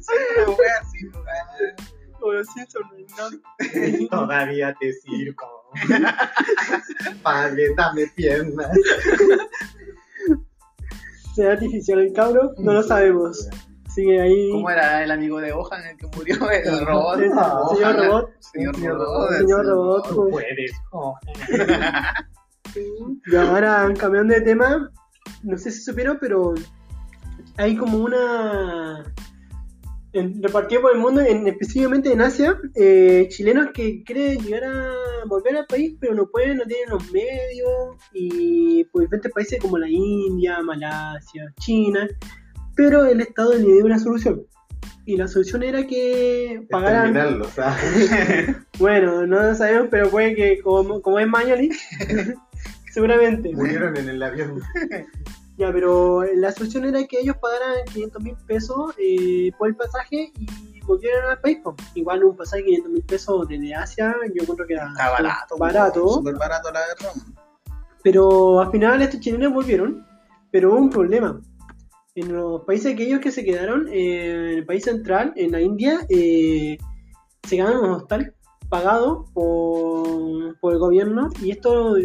Sí, 0.00 0.14
así. 0.80 1.10
Todavía 4.10 4.74
te 4.80 4.92
sirvo. 4.92 5.70
Padre, 7.22 7.74
dame 7.76 8.06
piernas. 8.14 8.70
¿Será 11.34 11.52
artificial 11.52 11.98
el 12.00 12.12
cabro? 12.12 12.52
No 12.58 12.72
lo 12.72 12.82
sabemos. 12.82 13.48
Sigue 13.94 14.20
ahí. 14.20 14.50
¿Cómo 14.50 14.70
era 14.70 15.02
el 15.04 15.10
amigo 15.10 15.40
de 15.40 15.52
Gohan 15.52 15.84
el 15.86 15.96
que 15.96 16.06
murió? 16.16 16.34
El 16.50 16.86
robot. 16.86 17.18
Sí, 17.18 17.24
señor 17.24 17.96
Gohan. 17.96 17.96
robot. 17.96 18.30
Señor 18.38 18.76
Señor 18.76 18.98
robot. 18.98 19.30
Señor 19.38 19.66
robot. 19.66 20.08
Tú 20.08 20.28
puedes. 20.30 20.72
Oh. 20.92 21.16
Y 22.74 23.36
ahora, 23.36 23.92
cambiando 23.98 24.32
de 24.32 24.40
tema, 24.40 24.90
no 25.42 25.58
sé 25.58 25.70
si 25.70 25.82
supieron, 25.82 26.16
pero 26.18 26.54
hay 27.58 27.76
como 27.76 27.98
una. 27.98 29.04
En, 30.12 30.42
repartido 30.42 30.82
por 30.82 30.92
el 30.92 30.98
mundo, 30.98 31.22
en, 31.22 31.46
específicamente 31.46 32.12
en 32.12 32.20
Asia, 32.20 32.58
eh, 32.74 33.26
chilenos 33.30 33.70
que 33.72 34.02
quieren 34.04 34.38
llegar 34.38 34.64
a 34.64 34.92
volver 35.26 35.56
al 35.56 35.66
país, 35.66 35.96
pero 35.98 36.14
no 36.14 36.26
pueden, 36.26 36.58
no 36.58 36.64
tienen 36.64 36.90
los 36.90 37.10
medios, 37.10 37.96
y 38.12 38.84
por 38.84 39.02
diferentes 39.02 39.32
países 39.32 39.58
como 39.58 39.78
la 39.78 39.88
India, 39.88 40.60
Malasia, 40.62 41.52
China, 41.60 42.08
pero 42.76 43.06
el 43.06 43.20
Estado 43.20 43.54
le 43.54 43.72
dio 43.72 43.84
una 43.84 43.98
solución. 43.98 44.42
Y 45.04 45.16
la 45.16 45.26
solución 45.26 45.62
era 45.62 45.86
que 45.86 46.64
pagaran. 46.70 47.12
Terminarlo, 47.12 47.44
¿sabes? 47.46 48.56
Bueno, 48.78 49.26
no 49.26 49.42
lo 49.42 49.54
sabemos, 49.54 49.88
pero 49.90 50.10
puede 50.10 50.34
que, 50.34 50.60
como, 50.60 51.02
como 51.02 51.18
es 51.18 51.28
Mañoli, 51.28 51.70
seguramente. 52.92 53.52
Murieron 53.54 53.96
en 53.96 54.08
el 54.08 54.22
avión. 54.22 54.60
Ya, 55.58 55.70
pero 55.70 56.22
la 56.34 56.50
solución 56.52 56.84
era 56.86 57.04
que 57.06 57.20
ellos 57.20 57.36
pagaran 57.40 57.84
500 57.92 58.22
mil 58.22 58.36
pesos 58.46 58.94
eh, 58.98 59.52
por 59.58 59.68
el 59.68 59.76
pasaje 59.76 60.32
y 60.38 60.80
volvieran 60.80 61.30
al 61.30 61.40
país. 61.40 61.58
po. 61.62 61.74
Igual 61.94 62.24
un 62.24 62.36
pasaje 62.36 62.62
de 62.62 62.68
500 62.68 62.92
mil 62.92 63.02
pesos 63.04 63.48
desde 63.48 63.74
Asia, 63.74 64.14
yo 64.34 64.42
encuentro 64.42 64.66
que 64.66 64.74
era 64.74 64.88
Está 64.88 65.10
barato. 65.10 65.56
barato. 65.58 66.08
Súper 66.08 66.36
barato 66.36 66.72
la 66.72 66.80
verdad. 66.80 67.12
Pero 68.02 68.60
al 68.60 68.70
final 68.70 69.02
estos 69.02 69.20
chilenos 69.20 69.52
volvieron, 69.52 70.06
pero 70.50 70.72
hubo 70.72 70.78
un 70.78 70.90
problema. 70.90 71.40
En 72.14 72.32
los 72.32 72.62
países 72.64 72.92
aquellos 72.92 73.20
que 73.20 73.30
se 73.30 73.44
quedaron, 73.44 73.88
eh, 73.88 74.52
en 74.52 74.58
el 74.58 74.66
país 74.66 74.84
central, 74.84 75.32
en 75.36 75.52
la 75.52 75.60
India, 75.60 76.00
eh, 76.08 76.76
se 77.46 77.56
quedaron 77.56 77.78
en 77.84 77.90
un 77.90 77.96
hostal 77.96 78.34
pagado 78.68 79.26
por, 79.34 80.58
por 80.60 80.72
el 80.72 80.78
gobierno 80.78 81.28
y 81.42 81.50
esto 81.52 81.96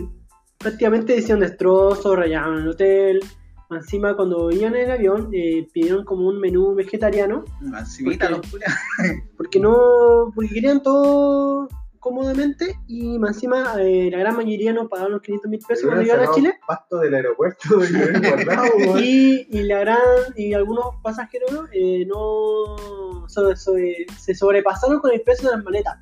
prácticamente 0.57 1.15
hicieron 1.15 1.39
destrozos, 1.41 2.15
rayaban 2.15 2.59
el 2.59 2.67
hotel. 2.69 3.21
Encima 3.69 4.15
cuando 4.15 4.49
iban 4.51 4.75
en 4.75 4.83
el 4.85 4.91
avión 4.91 5.29
eh, 5.33 5.67
pidieron 5.73 6.05
como 6.05 6.27
un 6.27 6.39
menú 6.39 6.73
vegetariano. 6.73 7.43
Encimita 7.61 8.29
¿Por 8.29 8.37
los 8.37 8.49
culiados. 8.51 8.77
porque 9.37 9.59
no 9.59 10.31
porque 10.33 10.53
querían 10.53 10.81
todo 10.81 11.67
cómodamente 11.99 12.79
y 12.87 13.19
más 13.19 13.31
encima 13.35 13.73
eh, 13.81 14.09
la 14.09 14.19
gran 14.19 14.37
mayoría 14.37 14.71
no 14.71 14.87
pagaban 14.87 15.11
los 15.11 15.21
500 15.21 15.49
mil 15.51 15.59
pesos 15.67 15.85
cuando 15.85 16.03
iban 16.03 16.21
a 16.21 16.31
Chile. 16.31 16.53
Pasto 16.65 16.99
del 16.99 17.13
aeropuerto 17.15 17.67
y 17.83 18.27
guardado, 18.29 18.67
y, 18.99 19.47
y 19.51 19.63
la 19.63 19.79
gran 19.79 19.97
y 20.37 20.53
algunos 20.53 20.85
pasajeros 21.03 21.67
eh, 21.73 22.05
no 22.05 23.27
so- 23.27 23.53
so- 23.57 23.73
se 24.17 24.33
sobrepasaron 24.33 24.99
con 25.01 25.11
el 25.11 25.21
peso 25.21 25.49
de 25.49 25.55
las 25.57 25.63
maletas. 25.65 25.97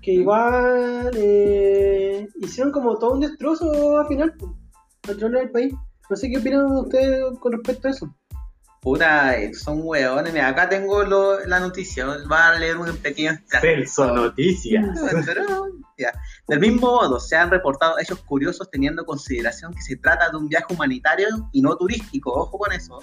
Que 0.00 0.12
igual 0.12 1.10
eh, 1.14 2.26
hicieron 2.40 2.72
como 2.72 2.98
todo 2.98 3.12
un 3.12 3.20
destrozo 3.20 3.98
al 3.98 4.06
final 4.06 4.34
al 5.06 5.18
del 5.18 5.50
país 5.50 5.74
no 6.10 6.16
sé 6.16 6.28
qué 6.30 6.38
opinan 6.38 6.66
ustedes 6.72 7.22
con 7.38 7.52
respecto 7.52 7.88
a 7.88 7.90
eso 7.92 8.14
Puta, 8.82 9.36
eh, 9.36 9.52
son 9.52 9.80
hueones. 9.82 10.32
Mira, 10.32 10.48
acá 10.48 10.66
tengo 10.66 11.02
lo- 11.02 11.38
la 11.44 11.60
noticia. 11.60 12.06
Voy 12.06 12.16
a 12.30 12.54
leer 12.58 12.78
un 12.78 12.96
pequeño 12.96 13.32
extracto. 13.32 13.66
Celso 13.68 14.14
Noticias. 14.14 14.98
Del 16.48 16.60
mismo 16.60 16.86
modo, 16.92 17.20
se 17.20 17.36
han 17.36 17.50
reportado 17.50 17.98
hechos 17.98 18.20
curiosos 18.20 18.70
teniendo 18.70 19.02
en 19.02 19.06
consideración 19.06 19.74
que 19.74 19.82
se 19.82 19.96
trata 19.96 20.30
de 20.30 20.38
un 20.38 20.48
viaje 20.48 20.72
humanitario 20.72 21.28
y 21.52 21.60
no 21.60 21.76
turístico. 21.76 22.32
Ojo 22.32 22.56
con 22.56 22.72
eso. 22.72 23.02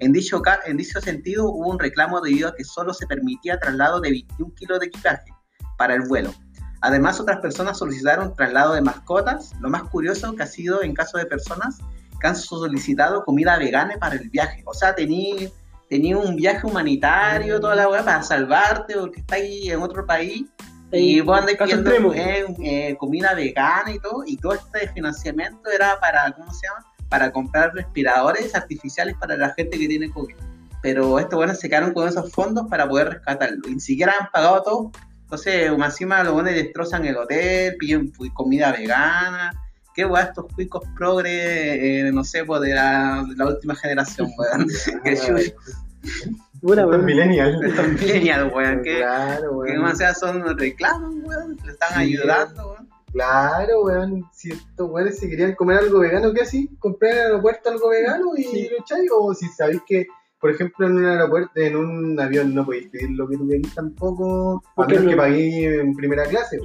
En 0.00 0.12
dicho, 0.12 0.42
ca- 0.42 0.58
en 0.66 0.76
dicho 0.76 1.00
sentido, 1.00 1.48
hubo 1.48 1.68
un 1.70 1.78
reclamo 1.78 2.20
debido 2.20 2.48
a 2.48 2.56
que 2.56 2.64
solo 2.64 2.92
se 2.92 3.06
permitía 3.06 3.60
traslado 3.60 4.00
de 4.00 4.10
21 4.10 4.52
kilos 4.56 4.80
de 4.80 4.86
equipaje 4.86 5.32
para 5.78 5.94
el 5.94 6.02
vuelo. 6.08 6.34
Además, 6.80 7.20
otras 7.20 7.38
personas 7.38 7.78
solicitaron 7.78 8.34
traslado 8.34 8.74
de 8.74 8.80
mascotas. 8.80 9.52
Lo 9.60 9.70
más 9.70 9.84
curioso 9.84 10.34
que 10.34 10.42
ha 10.42 10.48
sido 10.48 10.82
en 10.82 10.94
caso 10.94 11.16
de 11.16 11.26
personas 11.26 11.78
han 12.26 12.36
solicitado 12.36 13.24
comida 13.24 13.58
vegana 13.58 13.94
para 13.98 14.16
el 14.16 14.28
viaje. 14.30 14.62
O 14.66 14.74
sea, 14.74 14.94
tenía 14.94 15.48
tenía 15.88 16.16
un 16.16 16.36
viaje 16.36 16.66
humanitario, 16.66 17.60
toda 17.60 17.74
la 17.74 17.86
weá, 17.86 18.02
para 18.02 18.22
salvarte, 18.22 18.94
porque 18.94 19.20
está 19.20 19.34
ahí 19.34 19.70
en 19.70 19.82
otro 19.82 20.06
país. 20.06 20.44
Y 20.90 21.20
vos 21.20 21.38
andas 21.38 21.54
pidiendo 21.56 22.14
eh, 22.14 22.46
eh, 22.62 22.96
comida 22.98 23.34
vegana 23.34 23.92
y 23.92 23.98
todo, 23.98 24.24
y 24.26 24.36
todo 24.38 24.54
este 24.54 24.88
financiamiento 24.88 25.70
era 25.70 26.00
para, 26.00 26.32
¿cómo 26.32 26.50
se 26.52 26.66
llama? 26.66 26.86
Para 27.10 27.30
comprar 27.30 27.74
respiradores 27.74 28.54
artificiales 28.54 29.16
para 29.20 29.36
la 29.36 29.50
gente 29.54 29.78
que 29.78 29.86
tiene 29.86 30.10
COVID. 30.10 30.34
Pero 30.82 31.18
estos 31.18 31.36
buenos 31.36 31.58
se 31.60 31.68
quedaron 31.68 31.92
con 31.92 32.08
esos 32.08 32.32
fondos 32.32 32.66
para 32.70 32.88
poder 32.88 33.10
rescatarlo. 33.10 33.68
Y 33.68 33.74
ni 33.74 33.80
siquiera 33.80 34.14
han 34.18 34.30
pagado 34.32 34.62
todo. 34.62 34.92
Entonces, 35.24 35.76
más 35.76 35.92
encima 35.92 36.24
los 36.24 36.32
buenos 36.32 36.54
destrozan 36.54 37.04
el 37.04 37.16
hotel, 37.16 37.76
piden 37.78 38.12
fu- 38.12 38.32
comida 38.34 38.72
vegana. 38.72 39.52
Qué 39.94 40.04
weá 40.06 40.22
estos 40.24 40.46
cuicos 40.54 40.82
progre, 40.96 42.00
eh, 42.08 42.12
no 42.12 42.24
sé, 42.24 42.44
pues 42.44 42.62
de 42.62 42.74
la, 42.74 43.24
de 43.28 43.36
la 43.36 43.46
última 43.46 43.74
generación, 43.74 44.30
weón. 44.38 44.66
Puta, 46.60 46.82
Estos 46.82 46.86
weón. 46.90 47.04
millennials. 47.04 47.62
Estos 47.64 47.88
millennials, 47.88 48.52
weón, 48.54 48.82
que, 48.82 48.98
Claro, 48.98 49.42
que 49.64 49.70
weón. 49.72 49.82
más 49.82 49.98
sea 49.98 50.14
son 50.14 50.56
reclamos, 50.58 51.14
weón, 51.24 51.56
le 51.64 51.72
están 51.72 51.90
Sí. 51.94 52.00
ayudando, 52.16 52.70
weón. 52.72 52.88
Claro, 53.12 53.82
weón. 53.82 54.24
Si 54.32 54.50
estos 54.52 54.88
weones 54.90 55.18
si 55.18 55.28
querían 55.28 55.54
comer 55.54 55.78
algo 55.78 55.98
vegano, 56.00 56.32
¿qué 56.32 56.42
así? 56.42 56.70
Comprar 56.78 57.12
en 57.12 57.18
el 57.18 57.24
aeropuerto 57.26 57.68
algo 57.70 57.88
vegano 57.90 58.30
y 58.36 58.44
Sí. 58.44 58.68
lo 58.70 58.78
echáis. 58.78 59.10
O 59.14 59.34
si 59.34 59.46
sabéis 59.48 59.82
que, 59.86 60.06
por 60.40 60.50
ejemplo, 60.50 60.86
en 60.86 60.92
un 60.96 61.04
aeropuerto, 61.04 61.50
en 61.56 61.76
un 61.76 62.18
avión 62.20 62.54
no 62.54 62.64
podéis 62.64 62.88
pedir 62.88 63.10
lo 63.10 63.28
que 63.28 63.36
tú 63.36 63.46
queréis 63.46 63.74
tampoco, 63.74 64.62
a 64.64 64.74
¿Por 64.74 64.86
qué 64.86 64.94
menos 64.94 65.04
no? 65.04 65.10
que 65.10 65.16
paguéis 65.16 65.66
en 65.80 65.94
primera 65.94 66.24
clase. 66.24 66.58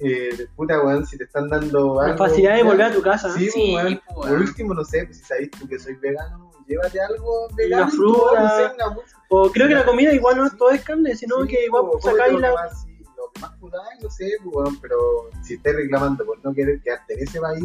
Eh, 0.00 0.46
puta, 0.54 0.80
weón, 0.82 1.04
si 1.06 1.18
te 1.18 1.24
están 1.24 1.48
dando 1.48 1.96
La 2.00 2.06
algo. 2.12 2.18
facilidad 2.18 2.54
de 2.56 2.62
volver 2.62 2.82
a 2.86 2.92
tu 2.92 3.02
casa. 3.02 3.32
Sí, 3.34 3.50
Sí, 3.50 3.74
weón. 3.74 4.00
pues, 4.14 4.28
Por 4.30 4.38
último, 4.40 4.74
no 4.74 4.84
sé, 4.84 5.04
pues, 5.06 5.18
si 5.18 5.24
sabéis 5.24 5.50
tú 5.50 5.66
que 5.68 5.78
soy 5.78 5.94
vegano, 5.94 6.50
llévate 6.66 7.00
algo 7.00 7.48
vegano. 7.56 7.82
Una 7.84 7.90
tú, 7.90 7.96
fruta. 7.96 8.42
no 8.42 8.48
sé, 8.48 8.74
una 8.74 8.90
música. 8.90 9.22
O 9.30 9.50
creo 9.50 9.68
que 9.68 9.74
la 9.74 9.84
comida 9.84 10.12
igual 10.12 10.36
no 10.36 10.46
es 10.46 10.56
todo 10.56 10.70
es 10.70 10.82
carne, 10.84 11.14
sino 11.16 11.42
Sí, 11.42 11.48
que 11.48 11.64
igual 11.64 11.84
pues, 11.90 12.04
sacáis 12.04 12.32
lo 12.32 12.38
la. 12.40 12.52
más, 12.54 12.82
sí, 12.82 12.96
lo 13.16 13.30
que 13.32 13.40
más 13.40 13.56
podáis, 13.58 14.00
no 14.02 14.10
sé, 14.10 14.30
pues, 14.44 14.54
weón, 14.54 14.80
pero 14.80 14.96
si 15.42 15.54
estáis 15.54 15.76
reclamando 15.76 16.24
por 16.24 16.42
no 16.44 16.54
querer 16.54 16.80
quedarte 16.80 17.14
en 17.14 17.20
ese 17.28 17.40
país, 17.40 17.64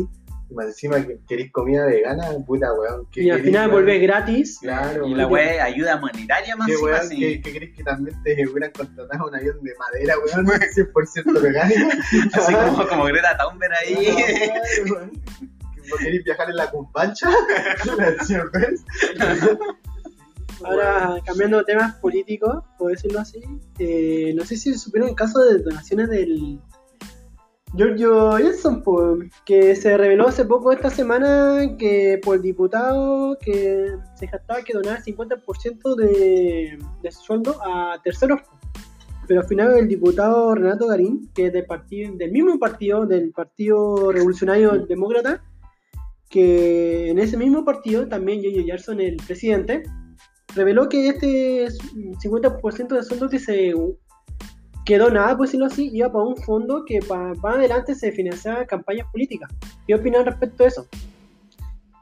más 0.54 0.68
encima 0.68 1.06
que 1.06 1.20
queréis 1.28 1.52
comida 1.52 1.86
vegana, 1.86 2.30
puta 2.46 2.72
weón. 2.74 3.08
¿qué 3.12 3.24
Y 3.24 3.30
al 3.30 3.42
final 3.42 3.70
volvés 3.72 4.02
gratis. 4.02 4.60
Claro, 4.62 5.08
Y 5.08 5.14
la 5.16 5.28
weón. 5.28 5.48
weá 5.48 5.66
ayuda 5.66 5.98
monetaria 5.98 6.56
más 6.56 6.68
¿Qué 6.68 6.74
encima, 6.74 6.92
weón? 6.92 7.08
sí. 7.10 7.20
¿Qué, 7.20 7.42
qué 7.42 7.58
crees 7.58 7.76
que 7.76 7.84
también 7.84 8.24
te 8.24 8.48
hubieran 8.48 8.72
contratado 8.72 9.28
un 9.28 9.36
avión 9.36 9.62
de 9.62 9.74
madera, 9.78 10.16
weón? 10.20 10.46
100% 10.74 11.42
vegano. 11.42 11.74
Así 12.34 12.54
como, 12.54 12.88
como 12.88 13.04
Greta 13.06 13.38
Thunberg 13.38 13.74
ahí. 13.74 13.96
Claro, 13.96 14.94
weón. 14.96 15.12
¿Que 15.84 15.92
¿Queréis 16.04 16.24
viajar 16.24 16.50
en 16.50 16.56
la 16.56 16.72
cumbancha? 16.72 17.30
Ahora, 20.64 21.16
cambiando 21.26 21.58
de 21.58 21.64
temas 21.66 21.96
políticos, 21.96 22.64
por 22.78 22.92
decirlo 22.92 23.20
así, 23.20 23.42
eh, 23.80 24.32
no 24.36 24.46
sé 24.46 24.56
si 24.56 24.74
supieron 24.76 25.10
el 25.10 25.16
caso 25.16 25.44
de 25.44 25.58
donaciones 25.58 26.10
del 26.10 26.62
Giorgio 27.76 28.38
Jenson, 28.38 28.84
po, 28.84 29.18
que 29.46 29.76
se 29.76 29.98
reveló 29.98 30.28
hace 30.28 30.46
poco 30.46 30.72
esta 30.72 30.92
semana 30.92 31.76
que 31.80 32.20
por 32.24 32.40
diputado 32.40 33.36
que 33.40 33.96
se 34.16 34.28
jactaba 34.28 34.62
que 34.62 34.74
donaba 34.74 34.98
el 34.98 35.04
50% 35.04 35.96
de, 35.96 36.78
su 37.10 37.22
sueldo 37.24 37.60
a 37.66 38.00
terceros. 38.04 38.42
Pero 39.28 39.42
al 39.42 39.48
final 39.48 39.76
el 39.78 39.88
diputado 39.88 40.54
Renato 40.54 40.86
Garín, 40.86 41.32
que 41.34 41.48
es 41.48 41.54
del, 41.54 41.66
partido, 41.66 42.14
del 42.16 42.32
mismo 42.32 42.60
partido, 42.60 43.08
del 43.08 43.32
Partido 43.32 44.12
Revolucionario 44.12 44.86
Demócrata, 44.86 45.44
que 46.30 47.10
en 47.10 47.18
ese 47.18 47.38
mismo 47.38 47.66
partido 47.66 48.08
también 48.08 48.42
Giorgio 48.42 48.66
Gerson, 48.66 49.02
el 49.02 49.18
presidente, 49.18 49.84
reveló 50.54 50.90
que 50.90 51.08
este 51.08 51.68
50% 51.70 52.88
de 52.90 53.04
sueldo 53.04 53.30
que 53.30 53.40
se 53.40 53.74
quedó 54.86 55.10
nada, 55.10 55.36
por 55.38 55.48
decirlo 55.48 55.68
así, 55.68 55.90
iba 55.94 56.12
para 56.12 56.26
un 56.26 56.38
fondo 56.38 56.84
que 56.86 57.00
para 57.00 57.34
adelante 57.56 57.96
se 57.96 58.12
financiaba 58.12 58.66
campañas 58.66 59.08
políticas. 59.12 59.50
¿Qué 59.88 59.96
opinan 59.96 60.26
respecto 60.26 60.64
a 60.64 60.68
eso? 60.68 60.88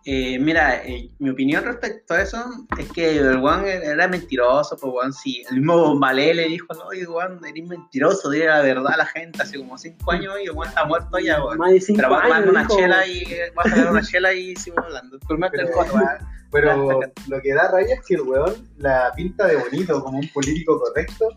Eh, 0.04 0.40
mira, 0.40 0.84
eh, 0.84 1.12
mi 1.20 1.30
opinión 1.30 1.64
respecto 1.64 2.16
a 2.16 2.22
eso 2.24 2.44
es 2.80 2.92
que 2.92 3.18
el 3.20 3.38
weón 3.38 3.68
era 3.68 4.08
mentiroso, 4.08 4.76
pues 4.76 4.94
weón, 4.94 5.14
sí. 5.14 5.44
El 5.52 5.58
mismo 5.58 5.78
Bombalé 5.78 6.34
le 6.34 6.48
dijo, 6.48 6.74
no, 6.74 6.86
oye, 6.86 7.06
weón, 7.06 7.40
eres 7.46 7.68
mentiroso, 7.68 8.32
dile 8.32 8.48
la 8.48 8.62
verdad 8.62 8.94
a 8.94 8.98
la 8.98 9.06
gente 9.06 9.44
hace 9.44 9.60
como 9.60 9.78
5 9.78 10.12
años 10.12 10.34
y 10.42 10.46
el 10.46 10.52
weón 10.52 10.70
está 10.70 10.86
muerto 10.86 11.20
ya, 11.20 11.44
weón. 11.44 11.60
Más 11.60 11.72
de 11.72 11.82
5 11.82 11.98
Pero 11.98 12.10
va 12.10 12.18
a 12.18 12.24
años. 12.24 12.46
tomar 12.48 12.50
una 12.50 12.68
chela 12.68 13.06
y 13.06 13.24
va 13.56 13.88
a 13.88 13.92
una 13.92 14.02
chela 14.02 14.34
y 14.34 14.56
seguimos 14.56 14.86
hablando. 14.86 15.20
Primero 15.20 15.52
Pero, 15.52 15.68
el 15.68 15.72
coto, 15.72 15.94
weón. 15.94 16.08
Pero 16.52 17.00
lo 17.28 17.42
que 17.42 17.54
da 17.54 17.72
rabia 17.72 17.96
es 17.96 18.02
que 18.06 18.16
el 18.16 18.22
weón 18.22 18.56
la 18.78 19.12
pinta 19.16 19.46
de 19.46 19.56
bonito, 19.56 20.04
como 20.04 20.18
un 20.18 20.28
político 20.30 20.80
correcto, 20.80 21.30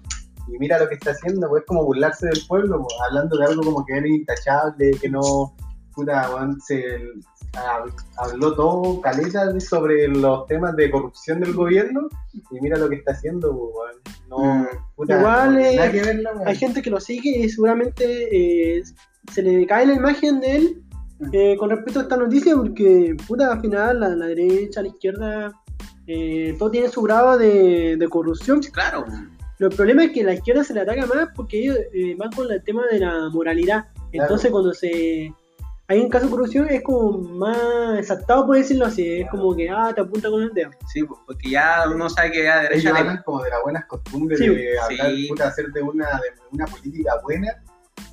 y 0.49 0.59
mira 0.59 0.79
lo 0.79 0.89
que 0.89 0.95
está 0.95 1.11
haciendo, 1.13 1.49
pues 1.49 1.63
es 1.63 1.67
como 1.67 1.85
burlarse 1.85 2.27
del 2.27 2.41
pueblo, 2.47 2.83
pues, 2.83 2.95
hablando 3.09 3.37
de 3.39 3.45
algo 3.47 3.63
como 3.63 3.85
que 3.87 3.97
era 3.97 4.09
intachable, 4.09 4.93
que 5.01 5.09
no, 5.09 5.55
puta, 5.95 6.29
se 6.67 6.99
hab- 7.55 7.93
habló 8.19 8.55
todo 8.55 9.01
caleta 9.01 9.59
sobre 9.61 10.09
los 10.09 10.47
temas 10.47 10.75
de 10.77 10.91
corrupción 10.91 11.41
del 11.41 11.55
gobierno, 11.55 12.09
y 12.33 12.61
mira 12.61 12.77
lo 12.79 12.89
que 12.89 12.97
está 12.97 13.13
haciendo, 13.13 13.51
pues, 13.57 13.71
weón. 13.75 14.01
No, 14.29 14.63
Mm. 14.63 14.67
puta, 14.97 15.19
Igual, 15.19 15.55
no 15.55 15.59
tiene 15.61 15.73
eh, 15.73 15.77
nada 15.77 15.93
que 15.93 16.01
ver 16.03 16.19
la 16.21 16.33
weá. 16.33 16.49
Hay 16.49 16.57
gente 16.57 16.83
que 16.83 16.91
lo 16.91 16.99
sigue 17.01 17.31
y 17.39 17.49
seguramente 17.49 18.79
eh, 18.79 18.83
se 19.33 19.43
le 19.43 19.67
cae 19.67 19.87
la 19.87 19.95
imagen 19.95 20.41
de 20.41 20.57
él 20.57 20.83
eh, 21.33 21.57
con 21.59 21.71
respecto 21.71 22.01
a 22.01 22.03
esta 22.03 22.17
noticia 22.17 22.57
porque, 22.57 23.17
puta, 23.29 23.53
al 23.53 23.61
final 23.61 24.01
la, 24.01 24.09
la 24.11 24.27
derecha, 24.27 24.83
la 24.83 24.89
izquierda, 24.89 25.53
eh, 26.07 26.57
todo 26.59 26.71
tiene 26.71 26.89
su 26.89 27.03
grado 27.03 27.39
de, 27.39 27.97
de 27.97 28.09
corrupción. 28.09 28.61
Claro, 28.73 29.05
Lo 29.65 29.71
problema 29.71 30.05
es 30.05 30.11
que 30.13 30.23
la 30.23 30.35
izquierda 30.35 30.63
se 30.63 30.75
le 30.75 30.81
ataca 30.83 31.07
más 31.07 31.29
porque 31.35 31.59
ellos 31.59 31.79
eh, 31.95 32.15
van 32.19 32.31
con 32.33 32.53
el 32.53 32.63
tema 32.63 32.83
de 32.93 32.99
la 32.99 33.31
moralidad. 33.31 33.87
Entonces 34.13 34.51
cuando 34.51 34.75
se 34.75 35.33
hay 35.89 36.01
un 36.01 36.09
caso 36.11 36.27
de 36.27 36.31
corrupción 36.31 36.69
es 36.69 36.83
como 36.83 37.17
más 37.19 37.99
exaltado 37.99 38.45
por 38.47 38.57
decirlo 38.57 38.85
así, 38.87 39.21
es 39.23 39.29
como 39.31 39.55
que 39.57 39.71
ah 39.71 39.91
te 39.95 40.03
apunta 40.03 40.29
con 40.29 40.43
el 40.43 40.53
dedo. 40.53 40.71
sí, 40.93 41.03
pues, 41.03 41.19
porque 41.27 41.49
ya 41.51 41.85
uno 41.91 42.11
sabe 42.11 42.31
que 42.33 42.43
ya 42.45 42.61
derecha 42.61 42.89
Ellos 42.91 42.99
hablan 43.01 43.23
como 43.25 43.43
de 43.43 43.49
las 43.51 43.63
buenas 43.63 43.85
costumbres 43.87 44.39
Sí, 44.39 44.49
de 44.49 44.79
hablar, 44.79 45.11
sí. 45.13 45.27
puta, 45.31 45.49
hacer 45.49 45.67
de 45.73 45.81
una, 45.83 46.07
de 46.21 46.29
una 46.53 46.67
política 46.67 47.13
buena 47.23 47.49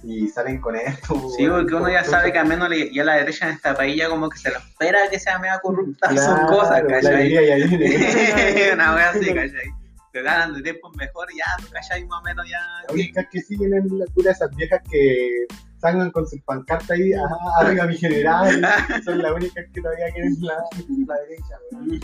y 0.04 0.28
salen 0.30 0.60
con 0.62 0.76
esto. 0.78 1.16
Sí, 1.38 1.48
porque 1.48 1.76
uno 1.76 1.90
ya 1.90 2.04
sabe 2.06 2.32
que 2.32 2.40
cosas. 2.40 2.44
al 2.44 2.48
menos 2.50 2.70
le- 2.70 2.94
ya 2.94 3.04
la 3.04 3.16
derecha 3.16 3.48
en 3.50 3.56
esta 3.56 3.76
país 3.76 3.98
ya 3.98 4.08
como 4.10 4.30
que 4.30 4.38
se 4.38 4.50
lo 4.52 4.58
espera 4.58 5.00
que 5.10 5.20
sea 5.20 5.38
media 5.40 5.60
corrupta 5.62 6.08
Claro, 6.10 6.46
cosas, 6.48 6.82
La 6.84 6.88
¿cachai? 6.88 7.34
Una 8.74 8.96
wea 8.96 9.10
así, 9.10 9.26
¿cachai? 9.34 9.81
Te 10.12 10.22
dan 10.22 10.54
de 10.54 10.62
tiempos 10.62 10.96
mejor 10.98 11.28
ya, 11.36 11.46
tú, 11.64 11.72
¿cachai? 11.72 12.06
Más 12.06 12.20
o 12.20 12.24
menos 12.24 12.46
ya. 12.50 12.94
Únicas 12.94 13.26
que 13.32 13.42
siguen 13.42 13.74
en 13.74 14.00
la 14.00 14.06
cura 14.14 14.32
esas 14.32 14.54
viejas 14.56 14.82
que 14.90 15.46
salgan 15.78 16.12
con 16.12 16.28
sus 16.28 16.42
pancartas 16.42 16.92
ahí, 16.92 17.14
ajá, 17.14 17.36
arriba 17.60 17.86
mi 17.88 17.98
general, 17.98 18.62
son 19.06 19.18
las 19.18 19.32
únicas 19.32 19.66
que 19.74 19.82
todavía 19.82 20.12
quieren 20.12 20.36
la, 20.42 20.64
la 21.08 21.16
derecha, 21.22 21.58
weón. 21.72 22.00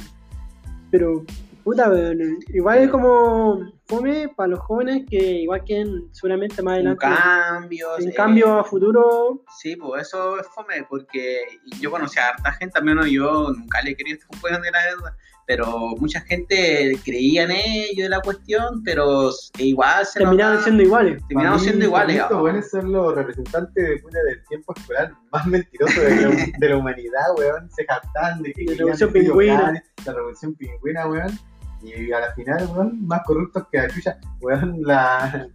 Pero, 0.90 1.26
puta, 1.64 1.90
weón, 1.90 2.40
igual 2.48 2.80
es 2.80 2.90
como 2.90 3.77
fome 3.88 4.30
para 4.36 4.48
los 4.50 4.60
jóvenes 4.60 5.06
que 5.10 5.18
igual 5.18 5.64
quieren 5.64 6.10
seguramente 6.12 6.62
más 6.62 6.80
Un 6.80 6.88
adelante. 6.88 7.06
cambio. 7.08 7.88
En 8.00 8.10
eh, 8.10 8.14
cambio, 8.14 8.60
a 8.60 8.64
futuro, 8.64 9.44
Sí, 9.58 9.76
pues 9.76 10.08
eso 10.08 10.40
es 10.40 10.48
fome, 10.48 10.86
porque 10.90 11.40
yo 11.80 11.90
conocí 11.92 12.20
a 12.20 12.30
harta 12.30 12.52
gente, 12.54 12.78
al 12.78 12.86
menos 12.86 13.08
yo 13.10 13.52
nunca 13.58 13.82
le 13.82 13.96
querido 13.96 14.16
este 14.16 14.28
compañero 14.28 14.62
de 14.64 14.72
la 14.72 14.80
verdad, 14.84 15.18
pero 15.46 15.68
mucha 15.98 16.20
gente 16.22 17.00
creía 17.06 17.44
en 17.44 17.52
ello 17.52 18.04
de 18.04 18.10
la 18.10 18.20
cuestión, 18.20 18.84
pero 18.84 19.30
igual 19.60 20.06
se 20.06 20.20
terminaban 20.20 20.56
nota- 20.56 20.64
siendo 20.66 20.84
iguales. 20.84 21.24
terminaron 21.30 21.60
siendo 21.60 21.86
iguales. 21.86 22.18
Estos 22.18 22.40
buenos 22.42 22.70
son 22.70 22.92
los 22.92 23.16
representantes 23.16 23.88
de, 23.88 23.98
puta, 24.00 24.18
del 24.24 24.44
tiempo 24.46 24.74
escolar 24.76 25.14
más 25.32 25.46
mentirosos 25.48 25.96
de 26.04 26.16
la, 26.22 26.46
de 26.58 26.70
la 26.70 26.76
humanidad, 26.78 27.24
weón. 27.38 27.70
Se 27.72 27.86
jactan 27.86 28.42
de 28.42 28.52
que 28.52 28.66
De 28.66 28.72
la 28.72 28.78
Revolución 28.78 29.14
Pingüina. 29.14 29.84
La 30.06 30.14
revolución 30.14 30.54
pingüina, 30.56 31.08
weón. 31.08 31.40
Y 31.84 32.12
a 32.12 32.20
la 32.20 32.34
final, 32.34 32.68
weón, 32.74 33.06
más 33.08 33.22
corruptos 33.26 33.66
que 33.72 33.78
la 33.80 33.88
chucha. 33.90 34.18
Weón, 34.42 34.82
la. 34.84 35.48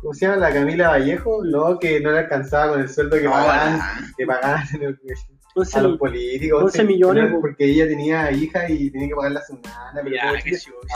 ¿Cómo 0.00 0.14
se 0.14 0.26
llama? 0.26 0.36
La 0.38 0.52
Camila 0.52 0.88
Vallejo, 0.90 1.42
no, 1.44 1.78
que 1.78 2.00
no 2.00 2.12
le 2.12 2.20
alcanzaba 2.20 2.72
con 2.72 2.80
el 2.80 2.88
sueldo 2.88 3.16
que 3.16 3.24
No, 3.24 3.32
pagaban, 3.32 3.78
la- 3.78 3.94
que 4.16 4.26
pagaban 4.26 4.62
en 4.74 4.82
el- 4.82 5.00
Entonces, 5.48 5.74
a 5.76 5.80
los 5.82 5.98
políticos. 5.98 6.62
11 6.62 6.76
se- 6.78 6.84
millones, 6.84 7.32
po. 7.32 7.40
Porque 7.40 7.64
ella 7.64 7.88
tenía 7.88 8.30
hija 8.30 8.70
y 8.70 8.90
tenía 8.90 9.08
que 9.08 9.14
pagarle 9.16 9.38
a 9.40 9.42
su 9.42 9.54
nana. 9.54 10.00
Pero 10.04 10.14
Ya. 10.14 10.32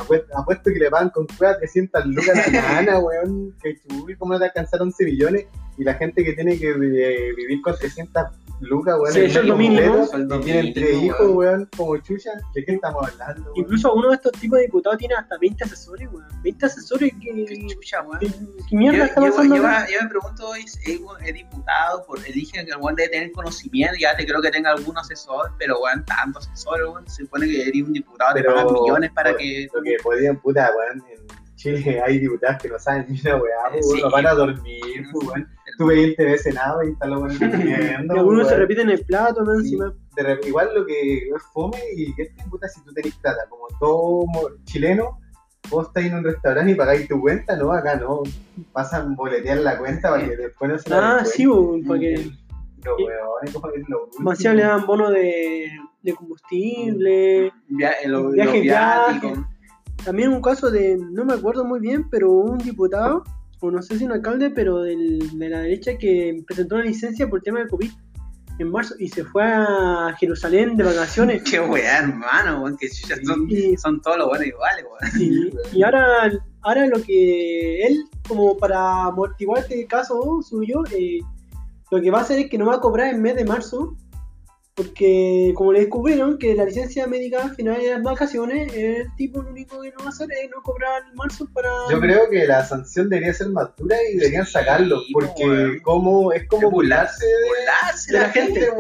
Apuesto, 0.01 0.39
apuesto 0.39 0.71
que 0.73 0.79
le 0.79 0.89
pagan 0.91 1.11
con 1.11 1.27
cueva 1.37 1.57
300 1.59 2.07
lucas 2.07 2.47
a 2.47 2.51
la 2.53 2.63
nana, 2.75 2.99
weón. 3.01 3.57
Que 3.61 3.75
chuy, 3.81 4.15
¿cómo 4.17 4.35
no 4.35 4.39
te 4.39 4.45
alcanzar 4.45 4.81
11 4.83 5.05
millones? 5.05 5.47
Y 5.79 5.83
la 5.83 5.95
gente 5.95 6.23
que 6.23 6.35
tiene 6.35 6.57
que 6.61 6.69
eh, 6.71 7.33
vivir 7.35 7.61
con 7.61 7.77
300 7.77 8.25
lucas, 8.63 8.95
weón. 8.99 9.13
Sí, 9.13 9.21
es 9.21 9.45
lo 9.45 9.57
mínimo. 9.57 10.09
tienen 10.43 10.73
tres 10.73 10.95
mínimo, 10.95 11.05
hijos, 11.07 11.21
weón. 11.21 11.37
weón, 11.37 11.69
como 11.77 11.97
chucha. 11.99 12.31
¿De 12.55 12.65
qué 12.65 12.73
estamos 12.75 13.07
hablando? 13.09 13.43
weón? 13.43 13.53
incluso 13.57 13.95
uno 13.95 14.09
de 14.11 14.15
estos 14.17 14.33
tipos 14.33 14.59
de 14.59 14.65
diputados 14.67 14.99
tiene 14.99 15.15
hasta 15.15 15.37
20 15.39 15.65
asesores, 15.65 16.09
weón. 16.13 16.27
20 16.43 16.67
asesores, 16.67 17.13
Qué 17.21 17.45
¿qué, 17.45 17.67
chucha, 17.75 18.03
weón. 18.03 18.21
qué, 18.69 18.77
mierda 18.77 18.99
Yo, 18.99 19.05
está 19.05 19.21
yo- 19.21 19.27
pasando? 19.29 19.57
yo- 19.57 19.67
acá? 19.67 19.87
yo 19.93 20.03
me 20.03 20.09
pregunto, 20.09 20.55
¿es, 20.55 20.79
es, 20.87 21.01
es 21.25 21.35
diputado? 21.35 22.05
Por, 22.07 22.19
eligen 22.27 22.65
que 22.67 22.73
el 22.73 22.79
weón 22.79 22.95
debe 22.97 23.09
tener 23.11 23.33
conocimiento, 23.33 23.97
ya 24.01 24.17
te 24.17 24.25
creo 24.27 24.41
que 24.41 24.51
tenga 24.51 24.71
algún 24.71 24.97
asesor, 24.97 25.53
pero 25.59 25.79
weón, 25.81 26.05
tanto 26.05 26.39
asesor, 26.39 26.81
weón, 26.83 27.09
se 27.09 27.25
supone 27.25 27.47
que 27.47 27.63
eres 27.69 27.83
un 27.83 27.93
diputado, 27.93 28.35
te 28.35 28.45
pagan 28.45 28.67
millones 28.73 29.11
para 29.13 29.31
por- 29.31 29.39
que... 29.41 29.69
Lo 29.73 29.83
que 29.83 29.97
podían, 30.03 30.37
puta, 30.41 30.71
weón. 30.77 31.03
En 31.11 31.57
Chile 31.57 32.03
hay 32.05 32.19
diputados 32.19 32.61
que 32.63 32.69
no 32.69 32.79
saben 32.79 33.07
ni 33.09 33.21
una 33.21 33.37
weá, 33.37 33.71
weón. 33.71 33.83
sí. 33.83 34.03
no 34.03 34.11
van 34.11 34.27
a 34.27 34.35
dormir, 34.35 35.07
weón. 35.13 35.49
Tú 35.79 35.87
veías 35.87 36.09
el 36.11 36.17
TV 36.17 36.39
Senado 36.39 36.83
y 36.83 36.91
está 36.91 37.07
lo 37.07 37.21
bueno 37.21 37.35
durmiendo. 37.41 38.15
Y 38.15 38.19
algunos 38.19 38.49
se 38.49 38.57
repiten 38.57 38.91
el 38.91 39.05
plato, 39.05 39.43
¿no? 39.45 39.53
Sí. 39.61 39.61
Encima. 39.75 39.95
re- 40.17 40.41
igual 40.47 40.71
lo 40.75 40.85
que 40.87 41.19
es 41.29 41.43
fome 41.53 41.79
y 41.97 42.15
que 42.15 42.23
este 42.23 42.45
puta 42.51 42.69
si 42.69 42.83
tú 42.85 42.93
tenés 42.93 43.15
plata, 43.17 43.43
como 43.49 43.67
todo 43.81 44.25
chileno, 44.65 45.19
vos 45.71 45.87
estáis 45.89 46.09
en 46.09 46.17
un 46.19 46.25
restaurante 46.25 46.73
y 46.73 46.75
pagáis 46.75 47.09
tu 47.09 47.21
cuenta, 47.21 47.57
no, 47.57 47.73
acá 47.73 47.97
no, 47.97 48.23
pasan 48.73 49.15
boletear 49.15 49.59
la 49.59 49.79
cuenta 49.79 50.11
para 50.11 50.25
que 50.29 50.37
después 50.37 50.71
no 50.71 50.79
se 50.79 50.91
la 50.91 51.17
Ah, 51.19 51.25
sí, 51.25 51.47
weón, 51.47 51.83
porque 51.87 52.31
Los 52.85 52.99
weones, 52.99 53.53
como 53.55 53.69
es 53.71 53.89
lo 53.89 54.05
último. 54.05 54.25
más 54.25 54.41
le 54.43 54.63
dan 54.63 54.85
bono 54.87 55.11
de, 55.11 55.71
de 56.03 56.13
combustible. 56.15 57.53
Via- 57.69 57.93
los, 58.07 58.33
Viaje, 58.33 58.53
los 58.53 58.63
viáticos. 58.63 59.39
también 60.05 60.33
un 60.33 60.43
caso 60.43 60.71
de, 60.71 60.97
no 60.99 61.25
me 61.25 61.35
acuerdo 61.35 61.65
muy 61.65 61.81
bien, 61.81 62.09
pero 62.11 62.31
un 62.31 62.59
diputado, 62.59 63.23
o 63.63 63.71
no 63.71 63.81
sé 63.81 63.97
si 63.99 64.05
un 64.05 64.13
alcalde, 64.13 64.51
pero 64.51 64.83
del- 64.83 65.39
de 65.39 65.49
la 65.49 65.61
derecha 65.61 65.97
que 65.97 66.43
presentó 66.47 66.75
una 66.75 66.85
licencia 66.85 67.29
por 67.31 67.39
el 67.39 67.43
tema 67.45 67.61
del 67.61 67.69
COVID 67.69 67.91
en 68.59 68.71
marzo 68.71 68.95
y 68.99 69.09
se 69.09 69.25
fue 69.25 69.43
a 69.45 70.15
Jerusalén 70.19 70.77
de 70.77 70.85
vacaciones. 70.85 71.43
Qué 71.51 71.59
weá, 71.61 72.01
hermano, 72.01 72.77
que 72.79 72.89
ya 73.09 73.17
son, 73.25 73.47
Y- 73.49 73.77
son 73.79 74.03
todos 74.03 74.19
los 74.19 74.29
buenos 74.29 74.47
iguales, 74.47 74.85
weón. 74.85 75.23
Y, 75.73 75.79
y 75.79 75.83
ahora, 75.83 76.31
ahora 76.61 76.87
lo 76.89 77.01
que 77.03 77.83
él, 77.87 78.05
como 78.29 78.59
para 78.59 79.05
amortiguar 79.05 79.61
este 79.63 79.87
caso 79.87 80.41
suyo, 80.43 80.83
eh, 80.95 81.21
lo 81.91 82.01
que 82.01 82.11
va 82.11 82.19
a 82.19 82.23
hacer 82.23 82.39
es 82.41 82.51
que 82.51 82.59
no 82.59 82.67
va 82.67 82.75
a 82.77 82.81
cobrar 82.81 83.09
en 83.15 83.23
mes 83.23 83.37
de 83.37 83.45
marzo, 83.45 83.97
porque 84.75 85.53
como 85.55 85.73
le 85.73 85.81
descubrieron 85.81 86.39
que 86.39 86.55
la 86.55 86.65
licencia 86.65 87.07
médica 87.07 87.43
al 87.43 87.55
final 87.55 87.79
de 87.81 87.91
las 87.91 88.03
vacaciones, 88.03 88.73
el 88.75 89.15
tipo 89.17 89.43
lo 89.43 89.51
único 89.51 89.81
que 89.83 89.91
no 89.91 89.99
va 90.01 90.07
a 90.07 90.09
hacer 90.09 90.29
es 90.33 90.51
no 90.51 90.63
cobrar 90.63 91.03
en 91.11 91.15
marzo 91.15 91.47
para... 91.53 91.69
Yo 91.91 92.01
creo 92.01 92.31
que 92.31 92.47
la 92.47 92.65
sanción 92.65 93.11
debería 93.11 93.35
ser 93.35 93.49
más 93.51 93.69
dura 93.77 93.97
y 94.11 94.17
deberían 94.17 94.47
sacarlo, 94.47 95.01
Sí, 95.01 95.13
porque 95.13 95.79
como 95.83 96.33
es 96.33 96.49
como 96.49 96.71
burlarse 96.71 97.27
de, 97.27 97.49
Burlarse 97.49 98.13
de 98.13 98.19
la 98.19 98.27
la 98.27 98.33
gente, 98.33 98.71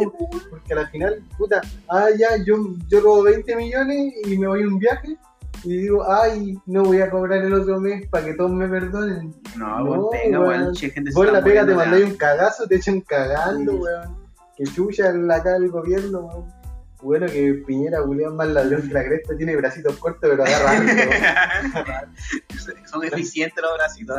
porque 0.50 0.72
al 0.72 0.88
final, 0.88 1.22
puta, 1.36 1.60
ah, 1.88 2.08
ya, 2.18 2.42
yo, 2.44 2.56
yo 2.88 3.00
robo 3.00 3.24
20 3.24 3.54
millones 3.56 4.14
y 4.24 4.38
me 4.38 4.46
voy 4.48 4.62
a 4.62 4.66
un 4.66 4.78
viaje 4.78 5.16
y 5.64 5.76
digo, 5.76 6.10
ay, 6.10 6.56
no 6.66 6.84
voy 6.84 7.00
a 7.02 7.10
cobrar 7.10 7.44
el 7.44 7.52
otro 7.52 7.78
mes 7.78 8.08
para 8.08 8.24
que 8.24 8.34
todos 8.34 8.50
me 8.50 8.66
perdonen. 8.66 9.34
No, 9.56 9.78
No, 9.78 9.90
weón, 9.90 10.06
venga, 10.10 10.40
weón. 10.40 10.74
che, 10.74 10.88
gente 10.90 11.12
se 11.12 11.18
Vos 11.18 11.30
la 11.30 11.44
pega 11.44 11.66
te 11.66 11.74
mandáis 11.74 12.04
un 12.06 12.16
cagazo, 12.16 12.66
te 12.66 12.76
echan 12.76 13.00
cagando, 13.02 13.72
Sí. 13.72 13.78
weón. 13.78 14.21
Que 14.56 14.64
chucha 14.64 15.08
en 15.08 15.26
la 15.26 15.42
cara 15.42 15.58
del 15.58 15.70
gobierno, 15.70 16.20
weón. 16.20 16.62
Bueno, 17.02 17.26
que 17.26 17.54
Piñera, 17.66 18.00
Julián, 18.02 18.36
más 18.36 18.48
ladrón 18.48 18.86
que 18.86 18.94
la 18.94 19.04
cresta, 19.04 19.36
tiene 19.36 19.56
bracitos 19.56 19.96
cortos, 19.96 20.30
pero 20.30 20.44
agarra. 20.44 22.08
Son 22.86 23.04
eficientes 23.04 23.60
los 23.60 23.74
bracitos. 23.74 24.16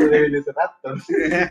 ¿eh? 0.00 0.08
De. 0.08 1.50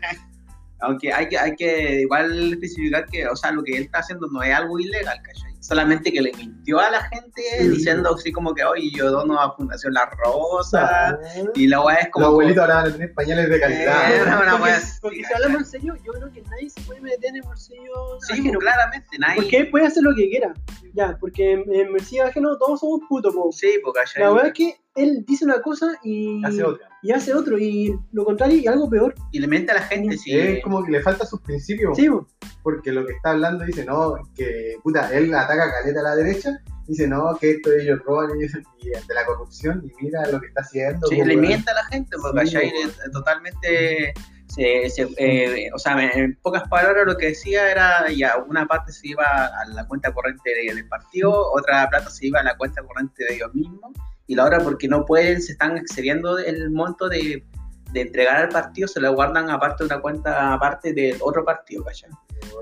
Aunque 0.80 1.12
hay 1.12 1.28
que, 1.28 1.38
hay 1.38 1.54
que 1.54 2.00
igual 2.00 2.54
especificar 2.54 3.06
que, 3.06 3.28
o 3.28 3.36
sea, 3.36 3.52
lo 3.52 3.62
que 3.62 3.76
él 3.76 3.84
está 3.84 4.00
haciendo 4.00 4.26
no 4.26 4.42
es 4.42 4.52
algo 4.52 4.80
ilegal, 4.80 5.16
¿cachai? 5.22 5.51
Solamente 5.62 6.12
que 6.12 6.20
le 6.20 6.32
mintió 6.32 6.80
a 6.80 6.90
la 6.90 7.02
gente 7.04 7.40
Sí. 7.60 7.68
diciendo 7.68 8.14
así 8.14 8.32
como 8.32 8.52
que, 8.52 8.64
oye, 8.64 8.90
yo 8.96 9.10
dono 9.12 9.40
a 9.40 9.54
Fundación 9.56 9.94
La 9.94 10.10
Rosa. 10.24 11.18
Y 11.54 11.68
la 11.68 11.80
weá 11.80 11.96
es 11.98 12.08
como. 12.10 12.24
Los 12.26 12.32
abuelitos 12.32 12.60
ahora 12.62 12.74
van 12.74 12.86
a 12.88 12.92
tener 12.92 13.14
pañales 13.14 13.48
de 13.48 13.60
calidad. 13.60 14.12
Eh, 14.12 14.22
no, 14.28 14.58
porque, 14.58 14.72
porque 15.00 15.24
si 15.24 15.32
hablamos 15.32 15.58
en 15.62 15.66
serio, 15.66 15.94
yo 16.04 16.12
creo 16.12 16.32
que 16.32 16.42
nadie 16.42 16.68
se 16.68 16.80
puede 16.80 17.00
meter 17.00 17.26
en 17.30 17.36
el 17.36 17.42
bolsillo 17.42 18.18
Sí, 18.22 18.32
ajeno. 18.32 18.52
pues, 18.54 18.64
claramente, 18.64 19.18
nadie. 19.18 19.36
Porque 19.42 19.64
puede 19.66 19.86
hacer 19.86 20.02
lo 20.02 20.14
que 20.16 20.28
quiera. 20.28 20.52
Ya, 20.94 21.16
porque 21.20 21.52
en, 21.52 21.72
en 21.72 21.92
bolsillo 21.92 22.24
ajeno 22.26 22.58
todos 22.58 22.80
somos 22.80 23.00
putos, 23.08 23.32
po. 23.34 23.50
Sí, 23.52 23.80
¿cachai? 23.94 24.22
La 24.24 24.30
verdad 24.30 24.46
es 24.48 24.52
que 24.54 24.76
él 24.94 25.24
dice 25.26 25.44
una 25.44 25.60
cosa 25.62 25.86
y 26.02 26.44
Hace 26.44 26.62
otra. 26.64 26.88
y 27.02 27.12
hace 27.12 27.32
otro, 27.34 27.58
y 27.58 27.98
lo 28.12 28.24
contrario 28.24 28.58
y 28.58 28.66
algo 28.66 28.88
peor. 28.90 29.14
Y 29.30 29.38
le 29.40 29.46
miente 29.48 29.72
a 29.72 29.76
la 29.76 29.82
gente, 29.82 30.16
sí. 30.18 30.32
Es 30.38 30.62
como 30.62 30.84
que 30.84 30.90
le 30.92 31.00
falta 31.02 31.24
sus 31.26 31.40
principios. 31.40 31.96
Sí, 31.96 32.08
po. 32.08 32.26
Porque 32.62 32.92
lo 32.92 33.04
que 33.06 33.12
está 33.14 33.30
hablando 33.30 33.64
dice, 33.64 33.84
no, 33.84 34.14
que 34.36 34.76
puta, 34.82 35.12
él 35.16 35.34
ataca 35.34 35.64
a 35.64 35.72
caleta 35.72 36.00
a 36.00 36.02
la 36.04 36.16
derecha. 36.16 36.50
Dice, 36.86 37.06
no, 37.08 37.36
que 37.40 37.52
esto 37.52 37.72
ellos 37.72 38.00
roban 38.04 38.30
y 38.38 38.46
de 38.88 39.14
la 39.14 39.24
corrupción. 39.24 39.82
Y 39.84 40.04
mira 40.04 40.26
lo 40.30 40.40
que 40.40 40.48
está 40.48 40.60
haciendo. 40.62 41.06
Sí, 41.06 41.22
le 41.24 41.36
miente 41.36 41.70
a 41.70 41.74
la 41.74 41.84
gente, 41.84 42.16
porque 42.20 42.46
Sí, 42.46 42.56
weón. 42.56 42.68
Eh, 42.68 43.10
totalmente. 43.12 44.14
Se, 44.48 44.90
se- 44.90 45.08
eh, 45.16 45.70
o 45.74 45.78
sea, 45.78 45.98
en 46.12 46.36
pocas 46.42 46.68
palabras 46.68 47.06
lo 47.06 47.16
que 47.16 47.28
decía 47.28 47.70
era 47.70 48.10
ya 48.10 48.36
una 48.46 48.66
parte 48.66 48.92
se 48.92 49.08
iba 49.08 49.24
a 49.24 49.64
la 49.68 49.86
cuenta 49.88 50.12
corriente 50.12 50.50
de- 50.54 50.74
del 50.74 50.86
partido, 50.88 51.50
otra 51.52 51.88
plata 51.88 52.10
se 52.10 52.26
iba 52.26 52.40
a 52.40 52.42
la 52.42 52.54
cuenta 52.58 52.82
corriente 52.82 53.24
de 53.24 53.36
ellos 53.36 53.54
mismos, 53.54 53.92
y 54.32 54.34
la 54.34 54.44
otra 54.46 54.58
porque 54.60 54.88
no 54.88 55.04
pueden, 55.04 55.40
se 55.42 55.52
están 55.52 55.76
excediendo 55.76 56.38
el 56.38 56.70
monto 56.70 57.08
de, 57.08 57.44
de 57.92 58.00
entregar 58.00 58.36
al 58.36 58.48
partido, 58.48 58.88
se 58.88 59.00
lo 59.00 59.12
guardan 59.14 59.50
aparte 59.50 59.84
de 59.84 59.86
una 59.92 60.00
cuenta 60.00 60.52
aparte 60.54 60.92
del 60.94 61.16
otro 61.20 61.44
partido, 61.44 61.84
¿cachai? 61.84 62.10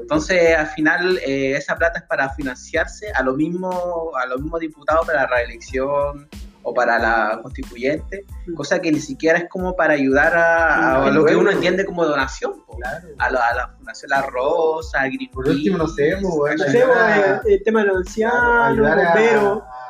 Entonces, 0.01 0.57
al 0.57 0.67
final, 0.67 1.19
eh, 1.19 1.55
esa 1.57 1.75
plata 1.77 2.01
es 2.01 2.05
para 2.07 2.29
financiarse 2.31 3.11
a 3.15 3.23
los 3.23 3.37
mismos 3.37 3.75
a 4.23 4.27
los 4.27 4.41
mismos 4.43 4.61
diputados 4.61 5.07
para 5.07 5.23
la 5.23 5.27
reelección 5.29 6.29
o 6.63 6.75
para 6.75 6.99
la 6.99 7.39
constituyente, 7.43 8.27
Mm. 8.47 8.55
cosa 8.55 8.79
que 8.83 8.93
ni 8.93 9.01
siquiera 9.01 9.39
es 9.39 9.49
como 9.49 9.75
para 9.75 9.95
ayudar 9.95 10.37
a, 10.37 11.07
a 11.07 11.11
Mm, 11.11 11.15
lo 11.15 11.25
que 11.25 11.35
uno 11.35 11.51
entiende 11.51 11.87
como 11.87 12.05
donación, 12.05 12.53
po. 12.67 12.77
Claro. 12.77 13.09
a, 13.19 13.31
la, 13.31 13.49
a 13.49 13.55
la 13.55 13.69
Fundación 13.69 14.11
La 14.11 14.23
Rosa, 14.23 15.01
a 15.01 15.07
Greenpeace, 15.07 15.33
Por 15.33 15.49
último, 15.49 15.79
no 15.79 15.87
sé, 15.89 16.11
el 17.47 17.63
tema 17.63 17.81
de 17.81 17.87
los 17.87 17.97
ancianos, 17.99 18.77
bomberos. 18.77 19.63
a, 19.63 19.90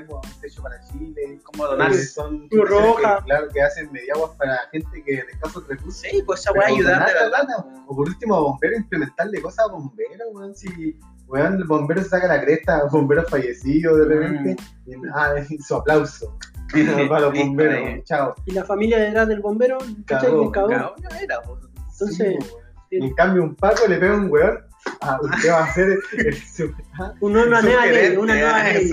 sé, 0.00 0.06
pues, 0.06 0.34
un 0.34 0.40
techo 0.40 0.62
para 0.62 0.80
Chile. 0.82 1.40
como 1.44 1.66
donar. 1.66 1.90
que 1.90 1.98
son 1.98 2.48
Roja. 2.50 3.18
que, 3.18 3.24
claro, 3.24 3.48
que 3.52 3.62
hacen 3.62 3.90
mediaguas 3.92 4.32
para 4.36 4.58
gente 4.72 5.02
que 5.04 5.12
de 5.12 5.20
escasos 5.32 5.66
recursos. 5.68 6.00
Sí, 6.10 6.22
pues 6.24 6.40
esa 6.40 6.52
puede 6.52 6.66
ayudar 6.72 7.06
de 7.06 7.12
donar 7.12 7.30
la 7.30 7.44
plata, 7.44 7.66
O 7.86 7.96
por 7.96 8.08
último, 8.08 8.36
a 8.36 8.40
bomberos, 8.40 8.78
implementarle 8.80 9.40
cosas 9.40 9.66
a 9.68 9.72
bomberos, 9.72 10.26
weón. 10.32 10.54
Si, 10.54 10.98
weón, 11.26 11.54
el 11.54 11.64
bombero 11.64 12.02
se 12.02 12.08
saca 12.08 12.26
la 12.28 12.40
cresta, 12.40 12.84
bomberos 12.90 13.28
fallecidos 13.30 13.98
de 13.98 14.04
repente. 14.04 14.56
Y, 14.86 14.92
ah, 15.14 15.34
su 15.66 15.74
aplauso. 15.74 16.36
para 17.08 17.20
los 17.20 17.34
bomberos, 17.34 18.04
chao. 18.04 18.34
Y 18.44 18.52
la 18.52 18.64
familia 18.64 18.98
detrás 18.98 19.28
del 19.28 19.40
bombero, 19.40 19.78
¿cachai? 20.04 20.30
Cagó, 20.52 20.94
uno 20.98 21.08
era, 21.20 21.42
pues. 21.42 21.60
Entonces, 21.92 22.16
Sí, 22.40 22.50
weón. 22.52 22.66
En 22.90 23.14
cambio, 23.14 23.42
un 23.42 23.54
Paco 23.56 23.86
le 23.88 23.96
pega 23.96 24.14
a 24.14 24.16
un 24.16 24.30
weón. 24.30 24.58
Ah, 25.00 25.18
usted 25.20 25.50
va 25.50 25.64
a 25.64 25.74
ser 25.74 25.98
el, 26.16 26.36
su- 26.36 26.72
ah, 27.00 27.12
una 27.20 27.44
nueva 27.44 27.86
ley, 27.86 28.16
una 28.16 28.34
nueva 28.34 28.62
ley. 28.62 28.90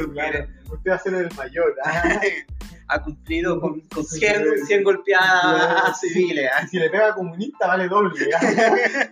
Usted 0.83 0.91
va 0.91 0.95
a 0.95 0.99
ser 0.99 1.13
el 1.13 1.29
mayor. 1.35 1.75
Ah, 1.85 2.19
ha 2.89 3.01
cumplido 3.01 3.59
con, 3.59 3.79
con 3.81 4.03
100, 4.05 4.65
100 4.65 4.83
golpeadas 4.83 5.99
civiles. 6.01 6.49
¿ah? 6.53 6.67
si 6.67 6.77
le 6.77 6.89
pega 6.89 7.09
a 7.09 7.15
comunista, 7.15 7.67
vale 7.67 7.87
doble. 7.87 8.29
ah. 8.35 9.09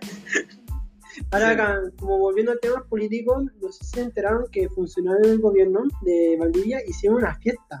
Ahora, 1.30 1.46
Sí. 1.48 1.52
acá, 1.52 1.80
como 1.98 2.18
volviendo 2.18 2.52
a 2.52 2.56
temas 2.56 2.82
políticos, 2.88 3.44
no 3.60 3.70
sé 3.72 3.84
si 3.84 3.90
se 3.96 4.00
enteraron 4.02 4.46
que 4.50 4.68
funcionarios 4.70 5.28
del 5.28 5.40
gobierno 5.40 5.82
de 6.02 6.36
Valdivia 6.38 6.78
hicieron 6.86 7.18
una 7.18 7.34
fiesta. 7.36 7.80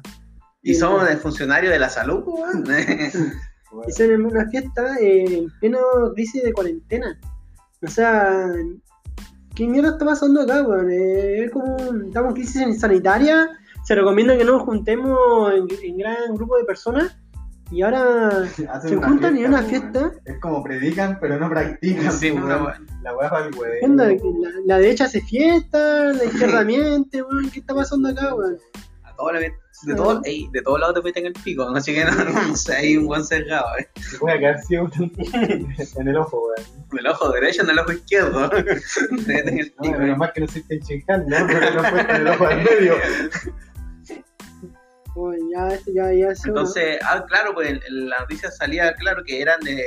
Y 0.62 0.74
somos 0.74 1.08
el 1.08 1.16
funcionario 1.18 1.70
de 1.70 1.78
la 1.78 1.88
salud, 1.88 2.22
weón. 2.26 2.64
Bueno, 3.72 3.88
Hicieron 3.88 4.26
una 4.26 4.46
fiesta 4.50 4.96
eh, 5.00 5.24
en 5.38 5.50
plena 5.60 5.78
crisis 6.14 6.42
de 6.42 6.52
cuarentena. 6.52 7.18
O 7.80 7.86
sea, 7.88 8.52
¿qué 9.54 9.66
mierda 9.66 9.92
está 9.92 10.04
pasando 10.04 10.42
acá, 10.42 10.62
weón? 10.62 10.90
Eh, 10.90 11.44
es 11.44 11.50
como, 11.52 11.76
estamos 12.06 12.28
en 12.28 12.34
crisis 12.34 12.80
sanitaria, 12.80 13.48
se 13.84 13.94
recomienda 13.94 14.36
que 14.36 14.44
no 14.44 14.52
nos 14.52 14.62
juntemos 14.62 15.52
en, 15.52 15.66
en 15.82 15.96
gran 15.98 16.34
grupo 16.34 16.56
de 16.56 16.64
personas 16.64 17.16
y 17.70 17.82
ahora 17.82 18.28
hacen 18.70 18.90
se 18.90 18.96
una 18.96 19.08
juntan 19.08 19.36
en 19.38 19.46
una 19.46 19.62
fiesta. 19.62 20.12
Es 20.24 20.38
como 20.40 20.62
predican, 20.62 21.18
pero 21.20 21.38
no 21.38 21.48
practican. 21.48 22.12
Sí, 22.12 22.30
weón. 22.30 22.86
La 23.02 23.16
weá 23.16 23.30
para 23.30 23.46
el 23.46 23.54
weón. 23.54 23.96
La, 23.96 24.08
la 24.66 24.78
derecha 24.78 25.04
hace 25.06 25.20
fiesta, 25.22 26.12
la 26.12 26.24
izquierda 26.32 26.64
miente, 26.64 27.22
weón. 27.22 27.50
¿Qué 27.50 27.60
está 27.60 27.74
pasando 27.74 28.10
acá, 28.10 28.34
weón? 28.34 28.58
A 29.04 29.14
todos 29.16 29.32
le- 29.34 29.54
de, 29.84 29.94
todo, 29.96 30.20
ey, 30.24 30.48
de 30.52 30.62
todos 30.62 30.78
lados 30.78 30.94
te 30.94 31.02
meten 31.02 31.26
el 31.26 31.32
pico, 31.32 31.68
¿no? 31.68 31.76
así 31.76 31.92
que 31.92 32.04
no, 32.04 32.12
no 32.12 32.54
sé, 32.54 32.72
hay 32.76 32.96
un 32.96 33.06
buen 33.06 33.24
sesgado, 33.24 33.66
¿eh? 33.80 33.88
Voy 34.20 34.30
a 34.30 34.38
quedar 34.38 34.62
ciego 34.62 34.88
en 35.32 36.08
el 36.08 36.16
ojo, 36.18 36.40
weón. 36.40 36.68
En 36.92 36.98
el 36.98 37.06
ojo 37.08 37.30
derecho, 37.32 37.62
en 37.62 37.70
el 37.70 37.78
ojo 37.80 37.90
izquierdo. 37.92 38.48
Te 38.50 38.62
meten 39.26 39.58
el 39.58 39.74
No, 39.78 39.82
pico. 39.82 39.98
menos 39.98 40.18
mal 40.18 40.32
que 40.32 40.40
no 40.42 40.46
soy 40.46 40.62
Tenchinhan, 40.62 41.26
¿no? 41.26 41.36
Porque 41.48 41.70
no 41.74 41.82
fue 41.82 42.00
en 42.02 42.10
el 42.16 42.28
ojo 42.28 42.46
del 42.48 42.58
medio. 42.58 42.94
Ya, 45.52 45.78
ya, 45.94 46.12
ya 46.12 46.28
Entonces, 46.46 46.98
ah, 47.04 47.24
claro, 47.28 47.52
pues 47.54 47.68
en- 47.70 48.08
la 48.08 48.20
noticia 48.20 48.50
salía 48.50 48.94
claro 48.94 49.22
que 49.24 49.40
eran 49.42 49.60
de 49.60 49.82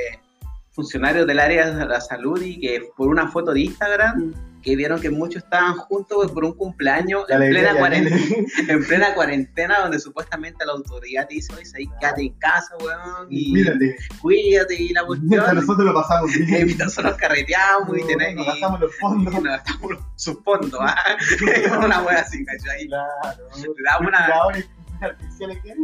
funcionarios 0.72 1.26
del 1.26 1.38
área 1.40 1.70
de 1.70 1.86
la 1.86 2.00
salud 2.00 2.40
y 2.42 2.60
que 2.60 2.82
por 2.96 3.08
una 3.08 3.28
foto 3.28 3.52
de 3.52 3.60
Instagram 3.62 4.34
que 4.62 4.74
vieron 4.76 5.00
que 5.00 5.10
muchos 5.10 5.44
estaban 5.44 5.74
juntos 5.76 6.16
pues, 6.18 6.30
por 6.32 6.44
un 6.44 6.52
cumpleaños 6.52 7.24
en 7.30 7.36
alegría 7.36 7.70
plena, 7.70 7.78
cuarentena, 7.78 8.16
en 8.68 8.84
plena 8.84 9.14
cuarentena 9.14 9.78
donde 9.80 9.98
supuestamente 10.00 10.66
la 10.66 10.72
autoridad 10.72 11.26
te 11.28 11.34
dice, 11.34 11.52
oye, 11.54 11.64
ahí 11.76 11.86
quédate 12.00 12.22
en 12.22 12.32
casa, 12.38 12.76
weón, 12.80 13.26
y 13.30 13.52
Mírate, 13.52 13.96
cuídate 14.20 14.74
y 14.74 14.88
la 14.92 15.04
cuestión. 15.06 15.54
nosotros 15.54 15.84
lo 15.86 15.94
pasamos 15.94 16.36
Y 16.36 16.42
bien. 16.64 16.78
nosotros 16.78 17.16
carreteamos 17.16 17.96
y 17.96 18.00
No, 18.00 18.06
tenemos 18.08 18.44
Nos 18.46 18.54
gastamos 18.54 18.80
los 18.80 18.96
fondos. 18.96 19.32
y 19.32 19.36
nos 19.40 19.44
gastamos 19.44 19.92
sus 20.16 20.42
fondos, 20.44 20.80
¿ah? 20.82 21.16
una 21.84 22.02
wea 22.02 22.18
así, 22.20 22.44
¿cachai? 22.44 22.86
Claro. 22.88 23.48
Damos 23.84 24.08
una- 24.08 24.28
artificiales 25.02 25.58
que. 25.62 25.74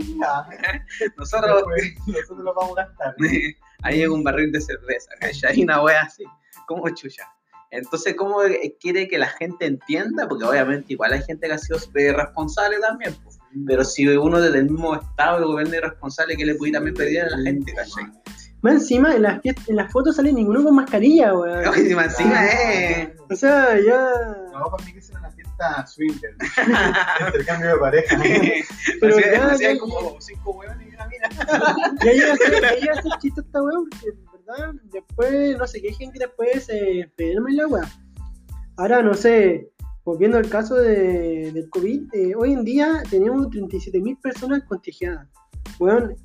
Nosotros 1.16 1.62
Después, 1.77 2.07
nosotros 2.07 2.44
lo 2.44 2.55
vamos 2.55 2.79
a 2.79 2.87
gastar. 2.87 3.14
ahí 3.83 3.96
llega 3.96 4.12
un 4.12 4.25
barril 4.25 4.53
de 4.53 4.61
cerveza, 4.61 5.11
¿cachai? 5.20 5.62
Una 5.62 5.83
wea 5.83 6.03
así, 6.03 6.25
como 6.66 6.88
chucha. 6.90 7.29
Entonces, 7.70 8.14
¿cómo 8.14 8.40
quiere 8.81 9.09
que 9.09 9.18
la 9.18 9.29
gente 9.29 9.64
entienda? 9.64 10.29
Porque 10.29 10.44
obviamente 10.44 10.92
igual 10.92 11.14
hay 11.14 11.22
gente 11.22 11.46
que 11.46 11.55
ha 11.55 11.59
sido 11.59 11.79
responsable 12.14 12.79
también, 12.81 13.14
pues. 13.25 13.38
pero 13.66 13.83
si 13.83 14.07
uno 14.07 14.42
desde 14.42 14.59
el 14.59 14.70
mismo 14.70 14.94
estado 14.94 15.38
de 15.38 15.46
gobierno 15.46 15.75
es 15.77 15.81
responsable, 15.81 16.37
¿qué 16.37 16.44
le 16.44 16.55
puede 16.55 16.72
también 16.72 16.94
pedir 16.94 17.22
a 17.22 17.31
la 17.31 17.38
gente, 17.38 17.72
¿cachai? 17.72 18.05
Más 18.62 18.75
encima, 18.75 19.16
en 19.16 19.22
las, 19.22 19.40
en 19.44 19.77
las 19.77 19.90
fotos 19.90 20.16
sale 20.16 20.33
ninguno 20.33 20.62
con 20.62 20.77
mascarilla, 20.77 21.35
weón. 21.35 21.66
Oye, 21.66 21.94
más 21.96 22.12
encima, 22.12 22.46
eh. 22.46 23.16
O 23.29 23.35
sea, 23.35 23.77
ya. 23.81 24.09
No, 24.53 24.70
para 24.70 24.85
mí 24.85 24.92
que 24.92 25.03
será 25.03 25.18
una 25.18 25.33
fiesta 25.62 25.87
swinger. 25.87 26.37
Intercambio 27.27 27.68
de 27.75 27.79
pareja. 27.79 28.18
Pero 29.01 29.16
Hacía- 29.16 29.33
ya, 29.33 29.51
hacía 29.51 29.72
ya- 29.75 29.79
como 29.79 30.20
cinco 30.20 30.51
hueones 30.53 30.88
y 30.90 30.94
una 30.94 31.07
mina. 31.07 31.29
Ya 32.05 32.12
llega 32.12 32.33
a 32.33 32.37
ser, 33.03 33.12
chiste 33.20 33.40
esta 33.40 33.62
weá, 33.62 33.79
porque 33.90 34.09
en 34.09 34.25
verdad, 34.46 34.72
después, 34.92 35.59
no 35.59 35.66
sé, 35.66 35.79
hay 35.85 35.94
gente 35.94 36.18
que 36.18 36.27
después 36.27 36.64
se 36.64 37.01
enferma 37.01 37.51
y 37.51 37.55
la 37.57 37.66
weá. 37.66 37.90
Ahora, 38.77 39.03
no 39.03 39.14
sé, 39.14 39.70
volviendo 40.05 40.38
al 40.38 40.48
caso 40.48 40.77
de, 40.77 41.53
del 41.53 41.68
COVID, 41.70 42.14
eh, 42.14 42.33
hoy 42.37 42.53
en 42.53 42.64
día 42.64 43.03
tenemos 43.11 43.48
37.000 43.48 44.20
personas 44.20 44.62
contagiadas. 44.64 45.29
Weón, 45.79 46.16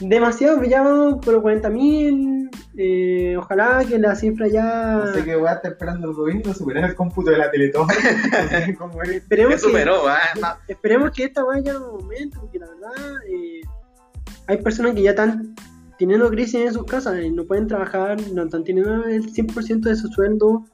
demasiado, 0.00 0.62
ya 0.64 0.82
vamos 0.82 1.24
por 1.24 1.42
40.000. 1.42 2.50
Eh, 2.76 3.36
ojalá 3.36 3.84
que 3.88 3.98
la 3.98 4.14
cifra 4.14 4.46
ya. 4.48 5.02
No 5.04 5.12
sé 5.12 5.24
qué 5.24 5.36
weá 5.36 5.54
está 5.54 5.68
esperando 5.68 6.10
el 6.10 6.14
gobierno 6.14 6.54
superar 6.54 6.90
el 6.90 6.94
cómputo 6.94 7.30
de 7.30 7.38
la 7.38 7.50
Teletón. 7.50 7.88
Esperemos 9.12 9.54
que, 9.54 9.58
superó, 9.58 10.08
ah, 10.08 10.58
esperemos 10.68 11.10
que 11.10 11.24
esta 11.24 11.44
weá 11.44 11.60
ya 11.60 11.72
no 11.74 11.86
aumente, 11.86 12.38
porque 12.38 12.58
la 12.58 12.66
verdad, 12.66 13.16
eh, 13.28 13.60
hay 14.46 14.56
personas 14.58 14.94
que 14.94 15.02
ya 15.02 15.10
están 15.10 15.54
teniendo 15.98 16.30
crisis 16.30 16.54
en 16.54 16.72
sus 16.72 16.84
casas 16.84 17.20
y 17.22 17.30
no 17.30 17.44
pueden 17.44 17.66
trabajar, 17.66 18.18
no 18.32 18.44
están 18.44 18.62
teniendo 18.64 19.04
el 19.04 19.32
100% 19.32 19.80
de 19.80 19.96
su 19.96 20.08
sueldo. 20.08 20.64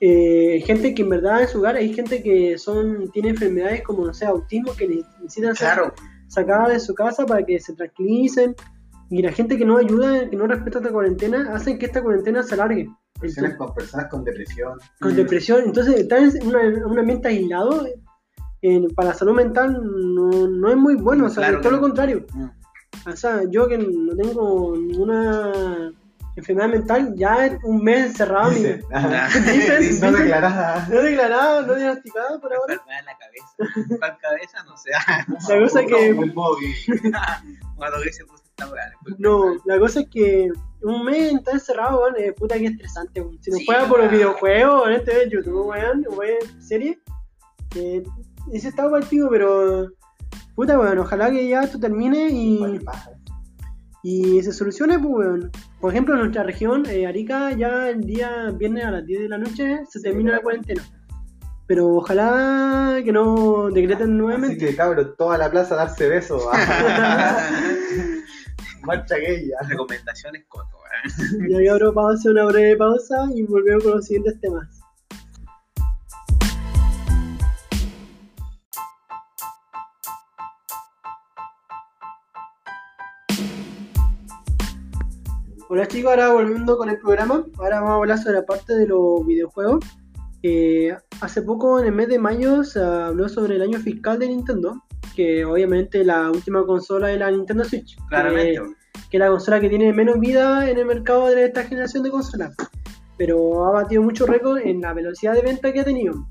Eh, 0.00 0.62
gente 0.66 0.94
que 0.94 1.02
en 1.02 1.10
verdad 1.10 1.42
en 1.42 1.48
su 1.48 1.58
hogar 1.58 1.76
hay 1.76 1.94
gente 1.94 2.22
que 2.22 2.58
son 2.58 3.10
tiene 3.12 3.30
enfermedades 3.30 3.82
como, 3.82 4.06
no 4.06 4.12
sé, 4.12 4.26
autismo 4.26 4.74
que 4.74 4.88
ne- 4.88 5.02
necesitan 5.22 5.54
ser 5.54 5.92
Claro, 6.28 6.46
sacadas 6.46 6.68
de 6.72 6.80
su 6.80 6.94
casa 6.94 7.26
para 7.26 7.44
que 7.44 7.58
se 7.60 7.74
tranquilicen. 7.74 8.54
Y 9.10 9.22
la 9.22 9.32
gente 9.32 9.56
que 9.58 9.64
no 9.64 9.76
ayuda, 9.76 10.28
que 10.28 10.36
no 10.36 10.46
respeta 10.46 10.78
esta 10.78 10.90
cuarentena, 10.90 11.54
hacen 11.54 11.78
que 11.78 11.86
esta 11.86 12.02
cuarentena 12.02 12.42
se 12.42 12.54
alargue. 12.54 12.88
Personas 13.20 13.54
con 13.56 13.74
personas 13.74 14.06
con 14.10 14.24
depresión. 14.24 14.78
con 15.00 15.12
Mm. 15.12 15.16
depresión. 15.16 15.62
Entonces, 15.66 16.00
estar 16.00 16.18
en 16.20 16.46
una- 16.46 16.86
un 16.86 16.98
ambiente 16.98 17.28
aislado 17.28 17.86
eh, 18.66 18.88
para 18.96 19.08
la 19.10 19.14
salud 19.14 19.34
mental 19.34 19.78
no, 19.84 20.48
no 20.48 20.70
es 20.70 20.76
muy 20.76 20.94
bueno, 20.96 21.26
o 21.26 21.28
sea, 21.28 21.48
Claro 21.48 21.60
todo 21.60 21.72
lo 21.72 21.80
contrario. 21.82 22.24
Mm. 22.32 23.08
O 23.10 23.16
sea, 23.16 23.42
yo 23.50 23.68
que 23.68 23.76
no 23.78 24.16
tengo 24.16 24.74
ninguna 24.76 25.92
enfermedad 26.36 26.68
mental, 26.68 27.14
ya 27.16 27.56
un 27.62 27.82
mes 27.84 28.06
encerrado, 28.06 28.50
mi- 28.50 28.56
Dice, 28.58 28.82
Ah. 28.92 29.28
Dicen- 29.34 29.68
no 29.78 29.80
dicen- 29.80 30.12
declarada. 30.14 30.88
no 30.90 31.02
declarado, 31.02 31.62
no 31.66 31.74
diagnosticado 31.74 32.40
por 32.40 32.52
ahora. 32.54 32.74
Enfermedad 32.74 33.00
en 33.00 33.06
la 33.06 33.18
cabeza. 33.18 33.98
¿Cuál 33.98 34.18
cabeza? 34.18 34.64
No 34.64 34.76
sé. 34.76 34.90
La 35.54 35.60
cosa 35.60 35.80
es 35.82 35.86
que, 35.86 36.14
no, 39.18 39.54
la 39.64 39.78
cosa 39.78 40.00
es 40.00 40.08
que 40.10 40.50
un 40.82 41.04
mes 41.04 41.32
estar 41.34 41.54
encerrado, 41.54 42.00
weón, 42.02 42.14
eh, 42.18 42.32
puta 42.32 42.58
que 42.58 42.66
estresante, 42.66 43.20
weón. 43.20 43.38
Si 43.42 43.50
no 43.50 43.56
Sí, 43.58 43.64
fuera 43.64 43.82
por 43.86 43.98
los 43.98 44.08
weón. 44.08 44.12
videojuegos, 44.12 44.86
en 44.88 44.92
este 44.94 45.14
de 45.14 45.30
YouTube, 45.30 45.66
weón, 45.66 46.04
o 46.10 46.16
ver 46.16 46.38
serie, 46.60 46.98
eh, 47.76 48.02
ese 48.52 48.68
estado 48.68 48.90
partido, 48.90 49.28
pero 49.30 49.88
puta, 50.54 50.78
weón, 50.78 50.98
ojalá 50.98 51.30
que 51.30 51.48
ya 51.48 51.62
esto 51.64 51.78
termine 51.80 52.28
y, 52.30 52.58
Vale, 52.60 52.80
paja. 52.80 53.10
Y 54.04 54.40
se 54.42 54.52
solucione, 54.52 54.98
pues, 54.98 55.12
weón. 55.12 55.50
Por 55.80 55.90
ejemplo, 55.90 56.12
en 56.14 56.20
nuestra 56.20 56.42
región, 56.42 56.84
eh, 56.86 57.06
Arica, 57.06 57.52
ya 57.52 57.88
el 57.88 58.02
día 58.02 58.50
viernes 58.50 58.84
a 58.84 58.90
las 58.90 59.06
10 59.06 59.22
de 59.22 59.28
la 59.30 59.38
noche 59.38 59.80
se 59.88 60.00
termina 60.00 60.32
la 60.32 60.42
cuarentena. 60.42 60.82
Pero 61.66 61.96
ojalá 61.96 63.00
que 63.02 63.10
no 63.10 63.70
decreten 63.70 64.10
Así 64.10 64.12
nuevamente. 64.12 64.66
que 64.66 64.76
cabros, 64.76 65.16
toda 65.16 65.38
la 65.38 65.50
plaza 65.50 65.72
a 65.74 65.78
darse 65.78 66.06
besos. 66.06 66.42
Marcha 68.82 69.16
ya. 69.18 69.66
Recomendaciones 69.66 70.44
coto, 70.48 70.76
weón. 70.76 71.50
Y 71.50 71.54
ahí 71.54 71.68
ahora 71.68 71.90
vamos 71.90 72.12
a 72.12 72.14
hacer 72.18 72.32
una 72.32 72.44
breve 72.44 72.76
pausa 72.76 73.26
y 73.34 73.44
volvemos 73.44 73.84
con 73.84 73.92
los 73.92 74.04
siguientes 74.04 74.38
temas. 74.38 74.68
Hola 85.74 85.88
chicos, 85.88 86.12
ahora 86.12 86.30
volviendo 86.32 86.78
con 86.78 86.88
el 86.88 87.00
programa, 87.00 87.44
ahora 87.58 87.80
vamos 87.80 87.90
a 87.90 87.94
hablar 87.96 88.18
sobre 88.18 88.36
la 88.36 88.46
parte 88.46 88.76
de 88.76 88.86
los 88.86 89.26
videojuegos. 89.26 89.84
Eh, 90.44 90.96
hace 91.20 91.42
poco, 91.42 91.80
en 91.80 91.86
el 91.86 91.92
mes 91.92 92.06
de 92.06 92.16
mayo, 92.20 92.62
se 92.62 92.80
habló 92.80 93.28
sobre 93.28 93.56
el 93.56 93.62
año 93.62 93.80
fiscal 93.80 94.20
de 94.20 94.28
Nintendo, 94.28 94.80
que 95.16 95.44
obviamente 95.44 96.04
la 96.04 96.30
última 96.30 96.64
consola 96.64 97.10
es 97.10 97.18
la 97.18 97.28
Nintendo 97.32 97.64
Switch. 97.64 97.96
Claramente, 98.08 98.52
que- 98.52 99.08
que 99.10 99.16
es 99.16 99.18
la 99.18 99.30
consola 99.30 99.58
que 99.60 99.68
tiene 99.68 99.92
menos 99.92 100.20
vida 100.20 100.70
en 100.70 100.78
el 100.78 100.86
mercado 100.86 101.26
de 101.26 101.46
esta 101.46 101.64
generación 101.64 102.04
de 102.04 102.10
consolas. 102.12 102.54
Pero 103.18 103.64
ha 103.66 103.72
batido 103.72 104.00
mucho 104.00 104.26
récord 104.26 104.58
en 104.58 104.80
la 104.80 104.94
velocidad 104.94 105.34
de 105.34 105.42
venta 105.42 105.72
que 105.72 105.80
ha 105.80 105.84
tenido. 105.84 106.24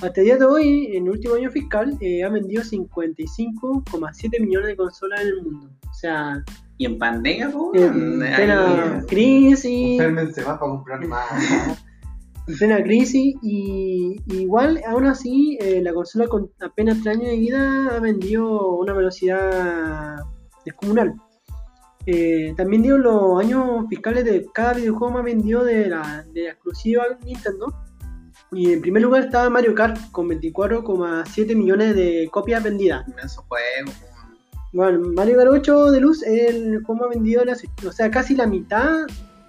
Hasta 0.00 0.20
el 0.20 0.24
día 0.24 0.36
de 0.36 0.44
hoy, 0.44 0.96
en 0.96 1.04
el 1.04 1.10
último 1.10 1.34
año 1.34 1.50
fiscal, 1.50 1.96
eh, 2.00 2.24
ha 2.24 2.28
vendido 2.28 2.62
55,7 2.62 4.40
millones 4.40 4.68
de 4.68 4.76
consolas 4.76 5.20
en 5.20 5.26
el 5.28 5.42
mundo. 5.42 5.70
O 5.88 5.94
sea, 5.94 6.42
Y 6.78 6.86
en 6.86 6.98
pandemia, 6.98 7.50
po, 7.50 7.70
en 7.74 8.18
plena 8.18 9.04
crisis, 9.06 10.00
Enférmense 10.00 10.40
más 10.42 10.58
para 10.58 10.70
comprar 10.70 11.06
más. 11.06 11.78
en 12.48 12.56
plena 12.56 12.82
crisis, 12.82 13.36
y 13.42 14.16
y 14.26 14.36
igual, 14.42 14.80
aún 14.88 15.06
así, 15.06 15.56
eh, 15.60 15.80
la 15.82 15.92
consola 15.94 16.26
con 16.26 16.50
apenas 16.60 17.00
3 17.02 17.16
años 17.18 17.30
de 17.30 17.36
vida 17.36 17.88
ha 17.96 18.00
vendido 18.00 18.76
una 18.78 18.92
velocidad 18.94 20.16
descomunal. 20.64 21.14
Eh, 22.06 22.52
también 22.56 22.82
dio 22.82 22.98
los 22.98 23.38
años 23.40 23.86
fiscales 23.88 24.24
de 24.24 24.44
cada 24.52 24.72
videojuego 24.74 25.14
más 25.14 25.24
vendido 25.24 25.62
de 25.64 25.86
la, 25.86 26.24
de 26.32 26.44
la 26.44 26.50
exclusiva 26.50 27.04
Nintendo. 27.24 27.72
Y 28.52 28.72
en 28.72 28.82
primer 28.82 29.02
lugar 29.02 29.24
estaba 29.24 29.48
Mario 29.48 29.74
Kart 29.74 29.98
con 30.10 30.28
24,7 30.28 31.56
millones 31.56 31.96
de 31.96 32.28
copias 32.30 32.62
vendidas. 32.62 33.06
Inmenso 33.08 33.44
juego. 33.48 33.90
Bueno, 34.72 35.00
Mario 35.14 35.38
Kart 35.38 35.50
8 35.50 35.90
de 35.90 36.00
luz 36.00 36.22
es 36.22 36.54
el 36.54 36.82
juego 36.84 37.02
más 37.02 37.10
vendido 37.10 37.40
de 37.40 37.46
la 37.46 37.54
Switch. 37.54 37.84
O 37.86 37.92
sea, 37.92 38.10
casi 38.10 38.34
la 38.36 38.46
mitad 38.46 39.06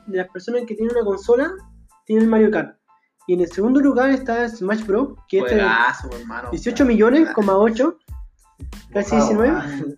de 0.08 0.18
las 0.18 0.30
personas 0.30 0.64
que 0.66 0.76
tienen 0.76 0.96
una 0.96 1.06
consola 1.06 1.52
tienen 2.06 2.30
Mario 2.30 2.50
Kart. 2.52 2.78
Y 3.28 3.34
en 3.34 3.42
el 3.42 3.52
segundo 3.52 3.80
lugar 3.80 4.10
está 4.10 4.48
Smash 4.48 4.86
Bros. 4.86 5.18
que 5.28 5.38
es 5.38 5.44
Juegazo, 5.44 6.10
hermano. 6.20 6.50
18 6.52 6.86
millones, 6.86 7.30
coma 7.34 7.58
8, 7.58 7.98
casi 8.92 9.16
19. 9.16 9.98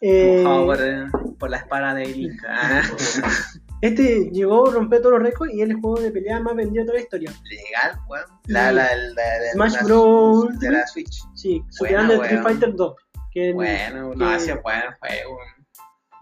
Eh, 0.00 0.42
Mojado 0.44 0.66
por, 0.66 0.82
eh, 0.82 1.06
por 1.38 1.50
la 1.50 1.56
espada 1.58 1.94
de 1.94 2.06
Link. 2.06 2.42
este 3.86 4.30
llegó 4.30 4.68
a 4.68 4.72
romper 4.72 5.00
todos 5.00 5.12
los 5.14 5.22
récords 5.22 5.52
y 5.54 5.62
es 5.62 5.68
el 5.70 5.76
juego 5.80 6.00
de 6.00 6.10
pelea 6.10 6.40
más 6.40 6.54
vendido 6.56 6.82
de 6.82 6.86
toda 6.86 6.98
la 6.98 7.02
historia. 7.02 7.32
Legal, 7.50 7.98
weón. 8.08 8.24
La, 8.46 8.72
la, 8.72 8.84
la, 8.96 9.14
la- 9.14 9.52
Smash 9.52 9.82
Bros. 9.84 10.58
De 10.58 10.70
la 10.70 10.86
Switch. 10.86 11.22
Sí, 11.34 11.62
superando 11.70 12.14
el 12.14 12.20
Street. 12.22 12.42
Fighter 12.42 12.74
2. 12.74 12.94
Que, 13.32 13.52
Bueno, 13.52 14.10
que- 14.10 14.16
no 14.16 14.28
hacía 14.30 14.60
buen 14.62 14.80
juego. 15.00 15.38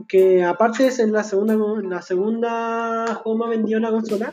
que 0.08 0.42
aparte 0.44 0.86
es 0.88 0.98
en 0.98 1.12
la 1.12 1.22
segunda 1.22 1.54
la 1.82 2.02
segunda 2.02 3.14
juego 3.22 3.38
más 3.38 3.50
vendido 3.50 3.76
en 3.76 3.82
la 3.84 3.90
consola 3.90 4.32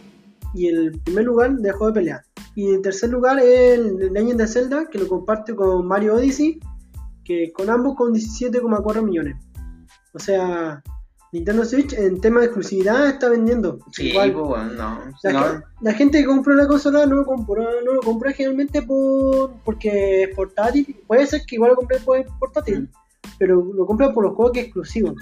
y 0.53 0.67
el 0.67 0.99
primer 1.03 1.25
lugar 1.25 1.51
de 1.53 1.71
juego 1.71 1.87
de 1.87 1.93
pelea. 1.99 2.23
Y 2.55 2.73
en 2.73 2.81
tercer 2.81 3.09
lugar 3.09 3.37
es 3.39 3.77
el 3.77 4.11
Legend 4.11 4.41
of 4.41 4.49
Zelda, 4.49 4.85
que 4.89 4.97
lo 4.97 5.07
comparte 5.07 5.53
con 5.55 5.85
Mario 5.87 6.15
Odyssey, 6.15 6.59
que 7.23 7.51
con 7.53 7.69
ambos 7.69 7.95
con 7.95 8.11
17,4 8.13 9.03
millones. 9.03 9.35
O 10.13 10.19
sea, 10.19 10.81
Nintendo 11.31 11.63
Switch 11.63 11.93
en 11.93 12.19
tema 12.21 12.39
de 12.39 12.47
exclusividad 12.47 13.07
está 13.07 13.29
vendiendo. 13.29 13.79
Sí, 13.91 14.09
Igual, 14.09 14.33
pues, 14.33 14.63
no. 14.73 14.99
la, 15.23 15.31
no. 15.31 15.43
gen- 15.43 15.63
la 15.81 15.93
gente 15.93 16.19
que 16.19 16.25
compró 16.25 16.55
la 16.55 16.67
consola 16.67 17.05
no 17.05 17.15
lo 17.17 17.25
compró, 17.25 17.63
no 17.85 17.93
lo 17.93 18.01
compra 18.01 18.31
generalmente 18.33 18.81
por 18.81 19.51
porque 19.63 20.23
es 20.23 20.35
portátil. 20.35 20.97
Puede 21.05 21.27
ser 21.27 21.41
que 21.45 21.55
igual 21.55 21.71
lo 21.71 21.75
compré 21.77 21.99
por 21.99 22.25
portátil, 22.39 22.81
Mm. 22.81 22.87
pero 23.37 23.63
lo 23.73 23.85
compra 23.85 24.11
por 24.11 24.23
los 24.23 24.33
juegos 24.35 24.53
que 24.53 24.59
es 24.61 24.65
exclusivo. 24.65 25.13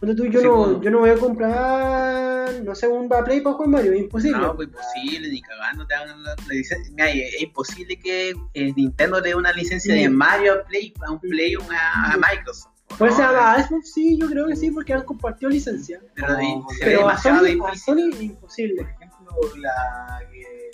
Ponte 0.00 0.14
tú, 0.14 0.24
yo, 0.26 0.40
Sí, 0.40 0.46
no, 0.46 0.56
bueno. 0.56 0.82
yo 0.82 0.90
no 0.90 0.98
voy 1.00 1.10
a 1.10 1.16
comprar, 1.16 2.62
no 2.64 2.74
sé, 2.74 2.86
un 2.88 3.08
Play 3.08 3.40
para 3.40 3.54
jugar 3.54 3.68
Mario, 3.70 3.92
es 3.92 4.00
imposible. 4.00 4.38
No, 4.38 4.56
pues 4.56 4.68
imposible, 4.68 5.28
ni 5.30 5.42
cagando 5.42 5.86
te 5.86 5.94
hagan 5.94 6.22
la, 6.22 6.34
licencia. 6.48 6.92
Mira, 6.94 7.10
es 7.10 7.42
imposible 7.42 7.98
que 7.98 8.30
eh, 8.54 8.72
Nintendo 8.76 9.20
dé 9.20 9.34
una 9.34 9.52
licencia 9.52 9.94
de. 9.94 10.08
Mario 10.08 10.54
a 10.54 10.64
Play, 10.64 10.92
a 11.06 11.12
un 11.12 11.18
Play 11.20 11.54
a 11.54 12.16
Microsoft. 12.16 12.72
Puede 12.98 13.12
No, 13.12 13.16
ser 13.16 13.26
a 13.26 13.62
Xbox, 13.66 13.92
sí, 13.92 14.18
yo 14.18 14.28
creo 14.28 14.46
que 14.46 14.56
sí, 14.56 14.70
porque 14.70 14.92
han 14.92 15.02
compartido 15.04 15.48
licencia. 15.50 16.00
Pero, 16.14 16.28
No, 16.32 16.66
Pero 16.80 16.98
a 16.98 17.02
demasiado 17.02 17.38
Sony, 17.38 17.44
a 17.46 17.48
difícil. 17.48 17.78
Sony 17.84 17.98
es 18.08 18.14
Por 18.16 18.22
imposible. 18.22 18.82
ejemplo, 18.82 19.36
la, 19.58 20.20
que- 20.30 20.70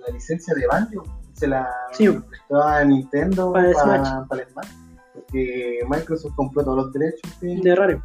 la 0.00 0.14
licencia 0.14 0.54
de 0.54 0.66
Banjo 0.66 1.04
se 1.34 1.46
la 1.46 1.68
Sí. 1.92 2.08
prestó 2.08 2.62
a 2.62 2.84
Nintendo 2.84 3.52
Para 3.52 3.72
para, 3.72 4.04
Smash. 4.04 4.28
para 4.28 4.42
el 4.42 4.48
Smash. 4.48 4.68
Porque 5.14 5.80
Microsoft 5.88 6.34
compró 6.36 6.64
todos 6.64 6.76
los 6.84 6.92
derechos. 6.92 7.20
sí. 7.40 7.60
de 7.60 7.74
raro. 7.74 8.02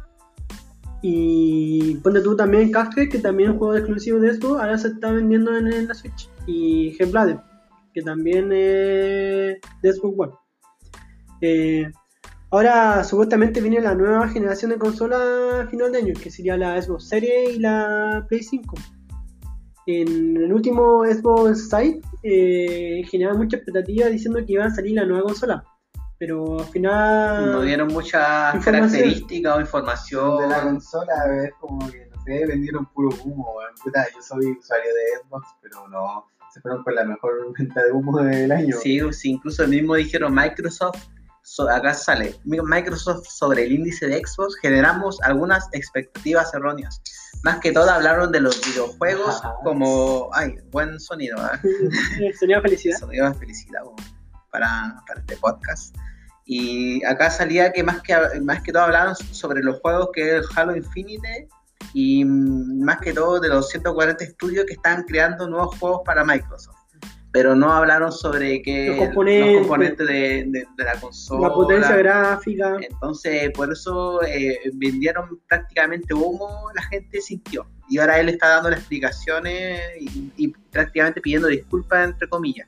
Y 1.02 1.96
ponte 1.96 2.20
tú 2.22 2.34
también 2.34 2.72
Cuphead, 2.72 3.08
que 3.10 3.18
también 3.18 3.50
es 3.50 3.52
un 3.54 3.58
juego 3.58 3.74
exclusivo 3.76 4.18
de 4.20 4.34
Xbox, 4.34 4.60
ahora 4.60 4.78
se 4.78 4.88
está 4.88 5.10
vendiendo 5.12 5.54
en, 5.56 5.70
en 5.72 5.86
la 5.88 5.94
Switch. 5.94 6.30
Y 6.46 6.96
Hellblade, 6.98 7.38
que 7.92 8.00
también 8.02 8.46
es 8.52 9.58
de 9.82 9.92
Xbox 9.92 10.14
One. 10.18 10.32
Eh, 11.42 11.92
Ahora 12.54 13.02
supuestamente 13.02 13.60
viene 13.60 13.80
la 13.80 13.96
nueva 13.96 14.28
generación 14.28 14.70
de 14.70 14.78
consola 14.78 15.62
a 15.62 15.66
final 15.66 15.90
de 15.90 15.98
año, 15.98 16.14
que 16.14 16.30
sería 16.30 16.56
la 16.56 16.80
Xbox 16.80 17.08
Series 17.08 17.56
y 17.56 17.58
la 17.58 18.24
Play 18.28 18.44
5. 18.44 18.76
En 19.88 20.36
el 20.36 20.52
último 20.52 21.04
Xbox 21.04 21.68
Site 21.68 22.00
eh, 22.22 23.02
generaba 23.10 23.36
mucha 23.36 23.56
expectativa 23.56 24.06
diciendo 24.06 24.38
que 24.46 24.52
iba 24.52 24.66
a 24.66 24.70
salir 24.70 24.94
la 24.94 25.04
nueva 25.04 25.24
consola. 25.24 25.64
Pero 26.16 26.60
al 26.60 26.66
final... 26.66 27.50
No 27.50 27.62
dieron 27.62 27.88
muchas 27.88 28.64
características 28.64 29.52
o 29.52 29.56
de 29.56 29.62
información. 29.62 30.48
la 30.48 30.62
consola 30.62 31.12
es 31.42 31.54
como 31.54 31.90
que, 31.90 32.06
no 32.06 32.22
sé, 32.22 32.46
vendieron 32.46 32.86
puro 32.86 33.08
humo. 33.24 33.56
Puta, 33.82 34.06
yo 34.14 34.22
soy 34.22 34.52
usuario 34.52 34.90
de 34.94 35.26
Xbox, 35.26 35.48
pero 35.60 35.88
no, 35.88 36.24
se 36.52 36.60
fueron 36.60 36.84
con 36.84 36.94
la 36.94 37.04
mejor 37.04 37.52
venta 37.58 37.82
de 37.82 37.90
humo 37.90 38.16
del 38.20 38.52
año. 38.52 38.76
Sí, 38.80 39.00
sí, 39.10 39.30
incluso 39.30 39.64
el 39.64 39.70
mismo 39.70 39.96
dijeron 39.96 40.32
Microsoft, 40.32 41.08
so- 41.44 41.68
acá 41.70 41.94
sale, 41.94 42.34
Mi- 42.44 42.60
Microsoft 42.60 43.26
sobre 43.28 43.64
el 43.64 43.72
índice 43.72 44.06
de 44.08 44.18
Xbox 44.26 44.56
generamos 44.60 45.20
algunas 45.22 45.68
expectativas 45.72 46.52
erróneas. 46.54 47.00
Más 47.44 47.60
que 47.60 47.70
todo 47.72 47.90
hablaron 47.90 48.32
de 48.32 48.40
los 48.40 48.60
videojuegos 48.66 49.36
Ajá. 49.36 49.54
como, 49.62 50.30
ay, 50.32 50.56
buen 50.72 50.98
sonido, 50.98 51.36
¿eh? 51.62 52.32
Sería 52.38 52.60
felicidad. 52.62 52.98
sonido 52.98 53.28
de 53.30 53.34
felicidad 53.34 53.82
para, 54.50 54.96
para 55.06 55.20
este 55.20 55.36
podcast. 55.36 55.94
Y 56.46 57.02
acá 57.04 57.30
salía 57.30 57.72
que 57.72 57.82
más 57.82 58.02
que, 58.02 58.14
más 58.42 58.62
que 58.62 58.72
todo 58.72 58.82
hablaron 58.82 59.14
sobre 59.16 59.62
los 59.62 59.80
juegos 59.80 60.08
que 60.12 60.38
es 60.38 60.46
Halo 60.56 60.76
Infinite 60.76 61.48
y 61.94 62.24
mm, 62.24 62.82
más 62.84 62.98
que 62.98 63.12
todo 63.12 63.40
de 63.40 63.48
los 63.48 63.68
140 63.70 64.24
estudios 64.24 64.64
que 64.66 64.74
están 64.74 65.04
creando 65.04 65.46
nuevos 65.48 65.78
juegos 65.78 66.00
para 66.04 66.24
Microsoft. 66.24 66.76
Pero 67.34 67.56
no 67.56 67.72
hablaron 67.72 68.12
sobre 68.12 68.62
que 68.62 68.90
Los 68.90 68.96
componentes. 68.98 69.58
componentes 69.58 70.06
de, 70.06 70.44
de- 70.46 70.66
de 70.76 70.84
la 70.84 70.94
consola. 71.00 71.48
La 71.48 71.52
potencia 71.54 71.96
gráfica. 71.96 72.76
Entonces, 72.80 73.50
por 73.50 73.72
eso 73.72 74.22
eh, 74.22 74.56
vendieron 74.74 75.40
prácticamente 75.48 76.14
humo, 76.14 76.70
la 76.76 76.82
gente 76.84 77.20
sintió. 77.20 77.66
Y 77.90 77.98
ahora 77.98 78.20
él 78.20 78.28
está 78.28 78.48
dando 78.50 78.70
las 78.70 78.78
explicaciones 78.78 79.80
y, 80.00 80.32
y 80.36 80.48
prácticamente 80.70 81.20
pidiendo 81.20 81.48
disculpas, 81.48 82.04
entre 82.04 82.28
comillas. 82.28 82.66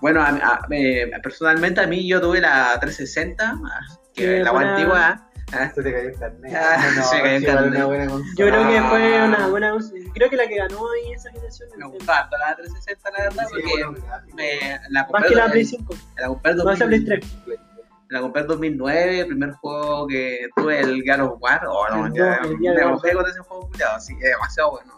Bueno, 0.00 0.20
a- 0.20 0.30
a- 0.30 0.66
eh, 0.70 1.12
personalmente 1.22 1.80
a 1.80 1.86
mí 1.86 2.04
yo 2.08 2.20
tuve 2.20 2.40
la 2.40 2.76
360, 2.80 3.60
ah, 3.64 3.80
que 4.12 4.24
Qué 4.24 4.42
la 4.42 4.50
buena. 4.50 4.74
antigua. 4.76 5.28
Ah, 5.52 5.72
Se 5.74 5.82
te 5.82 5.92
cayó 5.92 6.08
el 6.08 6.18
carnet. 6.18 6.54
Ah, 6.54 6.90
no, 6.96 7.10
cayó 7.10 7.58
el 7.58 7.68
una 7.68 7.86
buena 7.86 8.06
consola. 8.08 8.32
Yo 8.36 8.46
creo 8.48 8.68
que 8.68 8.78
Ah. 8.78 8.88
fue 8.90 9.22
una 9.24 9.46
buena. 9.48 9.74
Creo 10.14 10.30
que 10.30 10.36
la 10.36 10.46
que 10.48 10.56
ganó 10.56 10.90
ahí 10.92 11.12
esa 11.12 11.30
generación. 11.30 11.68
Me 11.76 11.86
gustó 11.86 12.12
harto 12.12 12.36
la 12.38 12.56
360, 12.56 13.10
la 13.10 13.24
verdad, 13.24 13.46
Sí, 13.48 13.54
porque 13.54 13.84
bueno, 13.84 13.92
me, 14.34 14.80
la 14.90 15.06
Más 15.12 15.24
que 15.26 15.34
la 15.34 15.50
Play 15.50 15.64
5. 15.64 15.94
la 16.16 16.28
compré 16.28 16.54
Más 16.54 16.78
que 16.78 16.84
la 16.84 16.86
Play 16.86 17.00
2000 17.00 17.04
3. 17.46 17.60
La 18.08 18.20
compré 18.20 18.42
en 18.42 18.48
2009, 18.48 19.20
el 19.20 19.26
primer 19.26 19.52
juego 19.52 20.06
que 20.06 20.48
tuve, 20.54 20.80
el 20.80 21.02
God 21.02 21.20
of 21.20 21.40
War. 21.42 21.62
Oh, 21.66 21.88
no, 21.88 22.06
El 22.06 22.12
ya, 22.12 22.34
el 22.44 22.58
me 22.58 22.68
enojé 22.82 23.12
con 23.14 23.26
ese 23.26 23.38
juego 23.38 23.68
culiado, 23.68 23.96
así 23.96 24.14
que 24.18 24.26
demasiado 24.28 24.72
bueno. 24.72 24.92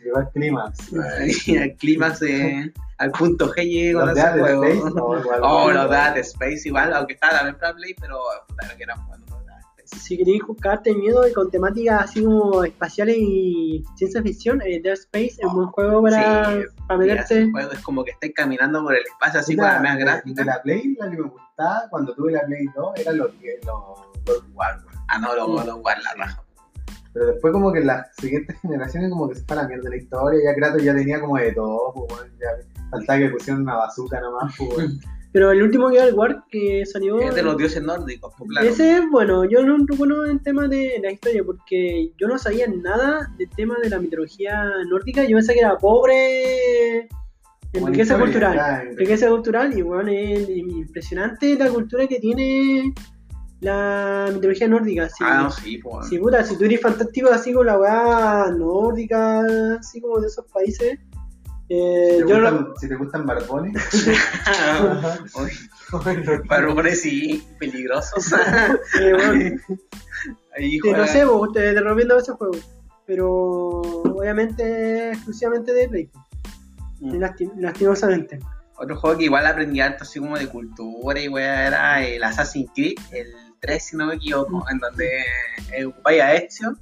Llegó 0.00 0.18
al 0.18 0.30
clímax. 0.30 0.92
Al 0.94 1.76
clímax, 1.76 2.20
de- 2.20 2.72
al 2.98 3.10
punto 3.10 3.52
G 3.52 3.56
llegué 3.62 3.92
con 3.92 4.08
ese 4.08 4.22
juego. 4.30 4.64
Space, 4.64 4.94
no, 4.94 5.20
igual. 5.20 5.40
Oh, 5.42 5.70
los 5.70 5.90
Space 6.16 6.62
igual, 6.64 6.94
aunque 6.94 7.12
estaba 7.12 7.34
también 7.38 7.58
para 7.58 7.74
Play, 7.74 7.94
pero 8.00 8.20
puta, 8.48 8.66
no 8.68 8.76
que 8.76 8.82
eran 8.84 9.06
buenos 9.06 9.25
Si 10.00 10.16
queréis 10.16 10.42
buscarte 10.46 10.94
miedo 10.94 11.26
y 11.26 11.32
con 11.32 11.50
temáticas 11.50 12.04
así 12.04 12.24
como 12.24 12.64
espaciales 12.64 13.16
y 13.18 13.84
ciencia 13.96 14.22
ficción, 14.22 14.60
eh, 14.62 14.80
Dead 14.82 14.94
Space 14.94 15.36
es 15.38 15.44
un 15.44 15.54
buen 15.54 15.68
juego 15.68 16.02
para, 16.02 16.52
Sí, 16.52 16.66
para 16.86 17.50
juego 17.50 17.72
es 17.72 17.80
como 17.80 18.04
que 18.04 18.12
estáis 18.12 18.34
caminando 18.34 18.82
por 18.82 18.94
el 18.94 19.02
espacio 19.02 19.40
así 19.40 19.56
con 19.56 19.64
la 19.64 19.80
más 19.80 19.98
gráfica. 19.98 20.42
De 20.42 20.46
la 20.46 20.62
Play, 20.62 20.96
la 20.98 21.10
que 21.10 21.16
me 21.16 21.28
gustaba 21.28 21.84
cuando 21.90 22.14
tuve 22.14 22.32
la 22.32 22.42
Play 22.42 22.66
2 22.74 22.92
eran 22.96 23.18
los, 23.18 23.30
los, 23.32 24.26
los 24.26 24.44
War. 24.54 24.78
Ah, 25.08 25.18
no, 25.18 25.34
los 25.34 25.68
of 25.68 25.84
War, 25.84 25.98
la 26.02 26.14
raja. 26.14 26.42
Pero 27.12 27.26
después 27.26 27.52
como 27.52 27.72
que 27.72 27.78
en 27.78 27.86
las 27.86 28.14
siguientes 28.16 28.56
generaciones 28.62 29.10
como 29.10 29.28
que 29.28 29.36
se 29.36 29.44
fue 29.44 29.56
la 29.56 29.66
mierda 29.66 29.88
la 29.88 29.96
historia, 29.96 30.40
ya 30.44 30.54
Kratos 30.54 30.82
ya 30.82 30.94
tenía 30.94 31.20
como 31.20 31.38
de 31.38 31.52
todo, 31.52 31.94
pues, 31.94 32.30
ya 32.38 32.48
faltaba 32.90 33.18
que 33.18 33.30
pusieran 33.30 33.62
una 33.62 33.76
bazooka 33.76 34.20
nomás, 34.20 34.54
pues. 34.58 34.90
Pero 35.36 35.50
el 35.50 35.62
último 35.62 35.90
que 35.90 35.96
era 35.98 36.06
el 36.06 36.16
que 36.50 36.86
salió. 36.86 37.20
Es 37.20 37.34
de 37.34 37.42
los 37.42 37.58
dioses 37.58 37.82
nórdicos, 37.82 38.32
pues 38.38 38.48
claro. 38.48 38.66
Ese, 38.68 39.02
bueno, 39.10 39.44
yo 39.44 39.62
no 39.66 39.76
entro 39.76 39.94
bueno 39.96 40.24
en 40.24 40.38
tema 40.42 40.66
de 40.66 40.98
la 41.02 41.12
historia 41.12 41.44
porque 41.44 42.10
yo 42.18 42.26
no 42.26 42.38
sabía 42.38 42.66
nada 42.68 43.30
del 43.36 43.50
tema 43.50 43.76
de 43.82 43.90
la 43.90 43.98
mitología 43.98 44.64
nórdica. 44.88 45.24
Yo 45.24 45.36
pensé 45.36 45.52
que 45.52 45.60
era 45.60 45.76
pobre 45.76 47.00
en 47.00 47.08
riqueza 47.86 48.14
historia, 48.14 48.18
cultural. 48.24 48.88
en- 48.88 48.96
Riqueza 48.96 49.28
cultural 49.28 49.78
y 49.78 49.82
bueno, 49.82 50.10
es 50.10 50.48
impresionante 50.48 51.54
la 51.56 51.68
cultura 51.68 52.06
que 52.06 52.18
tiene 52.18 52.94
la 53.60 54.30
mitología 54.32 54.68
nórdica. 54.68 55.10
Sí, 55.10 55.16
Ah, 55.20 55.42
no, 55.42 55.50
sí, 55.50 55.76
pues. 55.76 56.08
Sí, 56.08 56.18
puta, 56.18 56.44
si 56.44 56.56
tú 56.56 56.64
eres 56.64 56.80
fantástico 56.80 57.28
así 57.30 57.52
con 57.52 57.66
la 57.66 57.78
weá 57.78 58.46
nórdica, 58.56 59.42
así 59.80 60.00
como 60.00 60.18
de 60.18 60.28
esos 60.28 60.46
países. 60.50 60.98
Eh, 61.68 62.16
Si 62.18 62.22
te, 62.24 62.28
yo 62.28 62.38
no- 62.38 62.50
gustan, 62.52 62.74
si 62.80 62.88
te 62.88 62.96
gustan 62.96 63.26
barbones, 63.26 63.74
Barbones 66.48 67.02
sí, 67.02 67.46
peligrosos. 67.58 68.32
eh, 69.00 69.12
bueno, 69.12 69.56
Ahí 70.56 70.72
Sí, 70.72 70.78
juega- 70.80 70.98
no 70.98 71.06
sé, 71.06 71.24
vos, 71.24 71.52
te, 71.52 71.72
te 71.74 71.80
recomiendo 71.80 72.18
ese 72.18 72.32
juego. 72.32 72.54
Pero 73.06 73.28
obviamente 73.82 75.10
exclusivamente 75.12 75.72
de 75.72 75.88
Play. 75.88 76.10
Mm. 77.00 77.12
Lasti- 77.20 77.52
lastimosamente. 77.58 78.40
Otro 78.78 78.96
juego 78.96 79.18
que 79.18 79.24
igual 79.24 79.46
aprendí 79.46 79.80
harto 79.80 80.02
así 80.04 80.18
como 80.18 80.36
de 80.36 80.48
cultura 80.48 81.20
y 81.20 81.28
weá 81.28 81.66
era 81.68 82.04
el 82.04 82.22
Assassin's 82.24 82.70
Creed, 82.74 82.94
el 83.12 83.28
3 83.60 83.84
si 83.84 83.96
no 83.96 84.06
me 84.06 84.14
equivoco, 84.16 84.64
en 84.70 84.78
donde 84.78 85.08
eh, 85.72 85.84
ocupáis 85.84 86.22
a 86.22 86.34
Ezio 86.34 86.76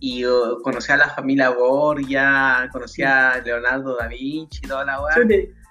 y 0.00 0.24
uh, 0.26 0.60
conocí 0.62 0.90
a 0.92 0.96
la 0.96 1.10
familia 1.10 1.50
Borgia, 1.50 2.68
conocí 2.72 3.02
a 3.02 3.40
Leonardo 3.44 3.96
da 3.96 4.08
Vinci 4.08 4.60
y 4.64 4.68
toda 4.68 4.84
la 4.84 5.00
weá. 5.02 5.14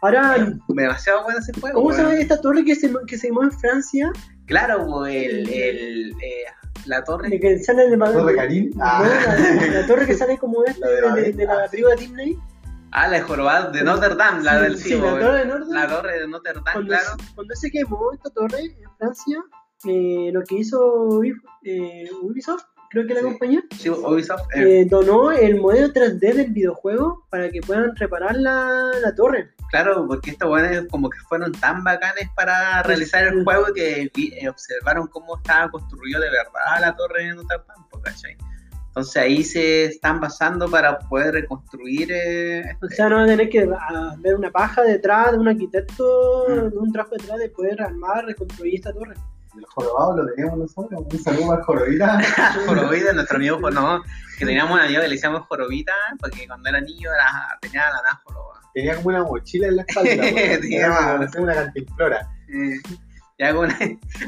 Ahora, 0.02 0.54
Demasiado 0.70 1.24
bueno 1.24 1.40
ese 1.40 1.52
juego. 1.60 1.82
¿cómo 1.82 1.92
se 1.94 2.02
llama 2.04 2.16
esta 2.16 2.40
torre 2.40 2.64
que 2.64 2.76
se, 2.76 2.90
que 3.08 3.18
se 3.18 3.28
llamó 3.28 3.44
en 3.44 3.52
Francia? 3.52 4.12
Claro, 4.46 5.06
el, 5.06 5.50
el, 5.50 6.12
eh, 6.22 6.46
la 6.86 7.04
torre. 7.04 7.30
De 7.30 7.40
que 7.40 7.60
sale 7.60 7.90
de 7.90 7.98
Torre 7.98 8.36
Karim. 8.36 8.70
No, 8.76 8.84
Ah. 8.86 9.04
la, 9.28 9.82
la 9.82 9.88
torre 9.88 10.06
que 10.06 10.14
sale 10.16 10.38
como 10.38 10.64
este 10.64 10.80
La 10.80 10.88
de 10.90 10.96
de, 10.96 11.02
Babel. 11.02 11.36
de 11.38 11.46
la 11.46 11.54
Ah. 11.54 11.68
película 11.70 11.96
de 11.96 12.02
Disney. 12.02 12.38
Ah, 12.92 13.08
la 13.08 13.18
de 13.18 13.22
Jorobado 13.24 13.72
de 13.72 13.84
Notre 13.84 14.16
Dame, 14.16 14.42
la 14.44 14.62
del 14.62 14.78
sí, 14.78 14.90
sí, 14.90 14.96
la 14.96 15.20
torre 15.20 15.38
de 15.40 15.46
Notre 15.46 15.70
La 15.74 15.82
Dame. 15.82 15.94
torre 15.96 16.20
de 16.20 16.28
Notre 16.28 16.54
Dame, 16.54 16.64
Cuando, 16.74 16.88
claro. 16.90 17.10
se- 17.20 17.36
cuando 17.36 17.56
se 17.56 17.72
quemó 17.72 18.12
esta 18.14 18.30
torre 18.32 18.60
en 18.64 18.90
Francia, 18.98 19.44
eh, 19.86 20.30
lo 20.34 20.42
que 20.44 20.56
hizo 20.56 21.22
eh, 21.64 22.10
Ubisoft, 22.24 22.64
creo 22.90 23.08
que 23.08 23.14
la 23.14 23.20
Sí. 23.22 23.26
compañía, 23.26 23.64
Sí, 23.78 23.90
Ubisoft. 23.90 24.42
eh, 24.56 24.82
eh, 24.82 24.86
donó 24.90 25.32
el 25.32 25.60
modelo 25.62 25.92
3D 25.94 26.34
del 26.34 26.52
videojuego 26.52 27.26
para 27.30 27.50
que 27.50 27.62
puedan 27.62 27.96
reparar 27.96 28.36
la, 28.38 28.92
la 29.02 29.16
torre. 29.16 29.50
Claro, 29.72 30.06
porque 30.08 30.32
estos 30.32 30.50
weones 30.50 30.86
como 30.90 31.10
que 31.10 31.20
fueron 31.28 31.52
tan 31.52 31.84
bacanes 31.84 32.28
para 32.36 32.82
realizar 32.84 33.24
el 33.28 33.44
juego 33.44 33.68
que 33.76 34.12
eh, 34.16 34.50
observaron 34.50 35.08
cómo 35.08 35.38
estaba 35.38 35.70
construido 35.70 36.20
de 36.20 36.30
verdad 36.32 36.82
la 36.82 36.96
torre 36.96 37.26
de 37.26 37.36
Notre 37.36 37.58
Dame, 37.68 38.04
¿cachai? 38.04 38.38
Entonces 38.88 39.18
ahí 39.22 39.44
se 39.44 39.86
están 39.86 40.20
basando 40.20 40.68
para 40.68 40.98
poder 40.98 41.36
reconstruir 41.36 42.10
eh, 42.12 42.64
O 42.82 42.88
sea, 42.88 43.08
no 43.08 43.18
van 43.18 43.26
a 43.26 43.28
tener 43.28 43.48
que 43.50 43.70
ah, 43.80 44.16
ver 44.18 44.34
una 44.36 44.50
paja 44.50 44.82
detrás 44.82 45.32
de 45.34 45.38
un 45.38 45.48
arquitecto, 45.48 46.46
Mm. 46.50 46.70
de 46.72 46.78
un 46.78 46.92
trabajo 46.92 47.16
detrás 47.16 47.38
de 47.38 47.50
poder 47.50 47.78
rearmar, 47.78 48.26
reconstruir 48.26 48.76
esta 48.76 48.92
torre. 48.92 49.14
El 49.58 49.66
jorobado 49.66 50.18
lo 50.18 50.34
teníamos 50.34 50.60
nosotros. 50.60 51.02
Un 51.12 51.24
saludo 51.24 51.54
al 51.54 51.64
jorobita. 51.64 52.22
Jorobita, 52.68 53.14
nuestro 53.14 53.38
amigo, 53.38 53.72
no, 53.72 54.02
que 54.38 54.45
teníamos 54.45 54.74
un 54.74 54.80
amigo 54.80 55.02
que 55.02 55.08
le 55.08 55.16
decíamos 55.16 55.45
Jorobita, 55.47 55.93
porque 56.20 56.47
cuando 56.47 56.70
era 56.70 56.80
niño 56.82 57.10
era, 57.14 57.58
tenía 57.62 57.86
la 57.89 58.02
nada 58.02 58.22
joroba. 58.24 58.62
Tenía 58.74 58.95
como 58.95 59.10
una 59.10 59.24
mochila 59.24 59.68
en 59.68 59.76
la 59.78 59.82
espalda. 59.88 60.10
Tenía- 60.62 61.28
sé, 61.32 61.39
una 61.41 61.54
cantimplora. 61.56 62.30
Ya 63.39 63.54
con 63.54 63.70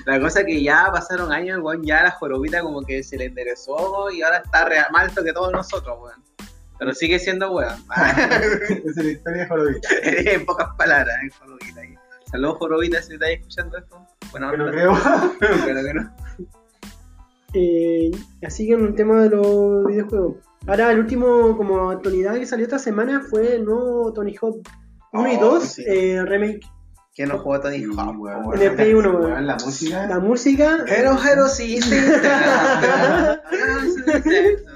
la 0.06 0.20
cosa 0.22 0.44
que 0.46 0.64
ya 0.64 0.90
pasaron 0.92 1.32
años, 1.34 1.60
weón 1.62 1.84
ya 1.84 2.04
la 2.04 2.12
jorobita 2.12 2.62
como 2.62 2.82
que 2.82 3.04
se 3.04 3.18
le 3.18 3.26
enderezó 3.26 4.10
y 4.10 4.22
ahora 4.22 4.38
está 4.38 4.66
re- 4.66 4.86
más 4.92 5.04
alto 5.10 5.24
que 5.24 5.34
todos 5.34 5.52
nosotros, 5.52 5.98
weón. 6.02 6.24
Pero 6.80 6.94
sigue 6.96 7.20
siendo 7.20 7.52
weón. 7.52 7.76
Esa 7.96 8.80
es 8.80 8.96
la 8.96 9.12
historia 9.12 9.42
de 9.44 9.48
jorobita. 9.50 9.90
en 10.04 10.46
pocas 10.46 10.70
palabras, 10.78 11.16
eh, 11.24 11.30
jorobita. 11.40 11.82
ahí. 11.82 11.96
Saludos 12.32 12.58
jorobita 12.60 13.02
si 13.02 13.14
estáis 13.14 13.40
escuchando 13.40 13.78
esto. 13.78 13.98
Bueno, 14.32 14.52
Que 14.52 14.58
no 14.58 14.72
creo. 14.72 14.94
pero 15.40 15.84
que 15.84 15.94
no. 15.94 16.16
Eh, 17.54 18.10
así 18.48 18.66
que 18.66 18.76
en 18.76 18.86
el 18.86 18.96
tema 18.96 19.24
de 19.24 19.30
los 19.32 19.86
videojuegos. 19.86 20.38
Ahora, 20.68 20.90
el 20.94 21.00
último 21.00 21.58
como 21.58 21.90
actualidad 21.92 22.36
que 22.36 22.46
salió 22.46 22.64
esta 22.66 22.80
semana 22.80 23.24
fue 23.30 23.56
el 23.56 23.66
nuevo 23.66 24.14
Tony 24.14 24.34
Hawk 24.42 24.66
1 25.12 25.34
y 25.34 25.36
Oh, 25.36 25.56
2 25.56 25.64
sí. 25.66 25.84
eh, 25.86 26.24
remake. 26.26 26.62
¿Quién 27.14 27.28
no 27.28 27.40
jugó 27.40 27.60
Tony 27.60 27.84
Hawk? 27.84 28.18
weón. 28.22 28.56
En 28.56 28.62
el 28.62 28.74
Play 28.76 28.94
1, 28.94 29.10
weón. 29.10 29.32
Weón, 29.34 29.48
La 29.48 29.58
música. 29.58 30.08
La 30.08 30.20
música. 30.20 30.78
Hero, 30.88 31.18
hero, 31.22 31.50
sí, 31.50 31.82
sí. 31.82 31.94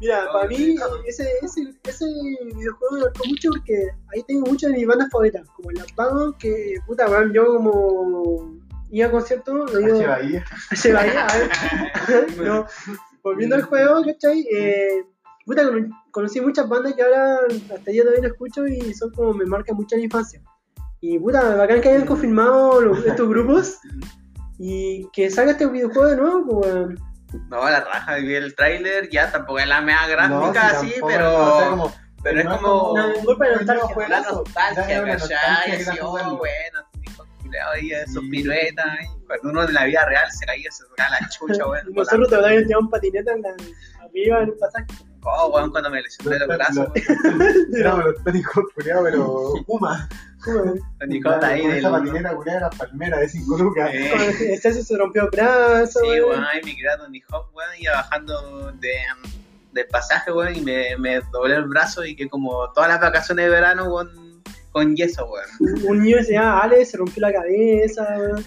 Mira, 0.00 0.26
para 0.32 0.46
mí 0.48 0.74
ese, 1.06 1.26
ese, 1.42 1.74
ese 1.84 2.04
videojuego 2.44 2.94
me 2.96 3.00
marcó 3.02 3.24
mucho 3.28 3.48
porque 3.50 3.88
ahí 4.14 4.22
tengo 4.28 4.46
muchas 4.46 4.70
de 4.70 4.76
mis 4.78 4.86
bandas 4.86 5.08
favoritas, 5.10 5.48
como 5.56 5.70
el 5.70 5.76
Lapado, 5.76 6.36
que 6.38 6.74
puta, 6.86 7.08
weón, 7.08 7.32
yo 7.32 7.46
como 7.46 8.56
iba 8.90 9.06
a 9.08 9.10
conciertos, 9.10 9.72
no 9.72 9.80
iba. 9.80 9.88
Bahía. 10.92 11.26
a 11.28 11.38
ver. 12.08 12.36
no, 12.46 12.66
volviendo 13.22 13.56
al 13.56 13.62
juego, 13.62 14.02
¿cachai? 14.04 14.46
Eh, 14.52 15.02
puta, 15.46 15.64
cono- 15.64 15.88
conocí 16.10 16.40
muchas 16.42 16.68
bandas 16.68 16.92
que 16.94 17.02
ahora 17.02 17.38
hasta 17.74 17.90
hoy 17.90 18.02
no 18.20 18.28
escucho 18.28 18.66
y 18.66 18.92
son 18.92 19.10
como 19.12 19.32
me 19.32 19.46
marcan 19.46 19.76
mucho 19.76 19.96
la 19.96 20.02
infancia. 20.02 20.42
Y 21.00 21.18
puta, 21.18 21.56
bacán 21.56 21.80
que 21.80 21.88
hayan 21.88 22.06
confirmado 22.06 22.80
los- 22.82 23.04
estos 23.06 23.28
grupos 23.28 23.78
y 24.58 25.08
que 25.12 25.30
salga 25.30 25.52
este 25.52 25.66
videojuego 25.66 26.06
de 26.08 26.16
nuevo, 26.16 26.60
pues. 26.60 27.00
No, 27.48 27.68
la 27.68 27.80
raja, 27.80 28.14
vi 28.16 28.34
el 28.34 28.54
tráiler, 28.54 29.08
ya 29.10 29.30
tampoco 29.30 29.58
es 29.58 29.66
la 29.68 29.80
mea 29.80 30.06
gráfica, 30.06 30.36
No, 30.72 30.78
así, 30.78 30.90
si 30.90 31.00
pero, 31.06 31.54
o 31.54 31.58
sea, 31.58 31.68
como- 31.70 31.94
pero 32.22 32.38
es 32.40 32.44
no 32.44 32.56
como 32.60 32.92
una 32.92 33.12
golpe 33.22 33.48
de 33.48 33.56
nostalgia. 33.56 34.08
la 34.08 34.20
nostalgia, 34.22 34.88
era 34.90 35.02
una 35.02 35.16
¿cachai? 35.16 35.98
a 36.00 36.06
oh, 36.06 36.36
bueno, 36.36 36.78
ahí, 37.72 37.92
esos 37.92 38.22
Sí. 38.24 38.28
piruetas, 38.30 38.86
y 39.02 39.26
cuando 39.26 39.48
uno 39.50 39.64
en 39.64 39.74
la 39.74 39.84
vida 39.84 40.04
real 40.06 40.30
se 40.32 40.44
caía, 40.46 40.70
se 40.70 40.84
sacaba 40.86 41.16
la 41.20 41.28
chucha, 41.28 41.66
weón. 41.66 41.86
Y 41.90 41.92
nosotros 41.94 42.28
te 42.28 42.36
verdad 42.36 42.50
llevamos 42.66 42.90
patineta 42.90 43.32
en 43.32 43.42
la, 43.42 43.50
arriba 44.04 44.38
en 44.42 44.48
el 44.48 44.54
pasaje. 44.54 44.86
Oh, 45.22 45.48
weón, 45.48 45.70
cuando 45.70 45.90
me 45.90 46.02
lesioné 46.02 46.38
los 46.38 46.48
brazos, 46.48 46.88
No, 47.70 48.02
culiados, 48.74 49.04
pero 49.04 49.52
Puma. 49.66 50.08
Con 50.52 51.08
Nicota 51.08 51.48
ahí 51.48 51.62
Con 51.62 51.72
esa 51.72 51.90
patinera 51.90 52.34
culiada 52.34 52.58
era 52.58 52.70
palmera 52.70 53.18
de 53.18 53.28
5 53.28 53.58
lucas. 53.58 53.90
Con 53.90 54.20
el 54.20 54.84
se 54.84 54.96
rompió 54.96 55.22
el 55.24 55.30
brazo, 55.30 56.00
Sí, 56.00 56.20
weón. 56.20 56.44
ahí 56.44 56.60
mi 56.64 56.74
grado 56.80 57.04
Tony 57.04 57.22
Hawk, 57.28 57.54
weón, 57.54 57.70
iba 57.78 57.92
bajando 57.94 58.72
de, 58.72 58.94
del 59.72 59.86
pasaje, 59.88 60.32
weón, 60.32 60.54
y 60.54 60.60
me, 60.60 60.96
me 60.98 61.20
doblé 61.32 61.56
el 61.56 61.64
brazo 61.64 62.04
y 62.04 62.14
que 62.16 62.28
como 62.28 62.70
todas 62.72 62.88
las 62.88 63.00
vacaciones 63.00 63.44
de 63.46 63.50
verano, 63.50 63.92
weón, 63.92 64.42
con 64.72 64.94
yeso, 64.96 65.26
weón. 65.26 65.84
Un 65.88 66.02
niño 66.02 66.22
se 66.22 66.32
llama 66.32 66.60
Ale, 66.60 66.84
se 66.84 66.96
rompió 66.96 67.20
la 67.22 67.32
cabeza, 67.32 68.06
weón. 68.18 68.44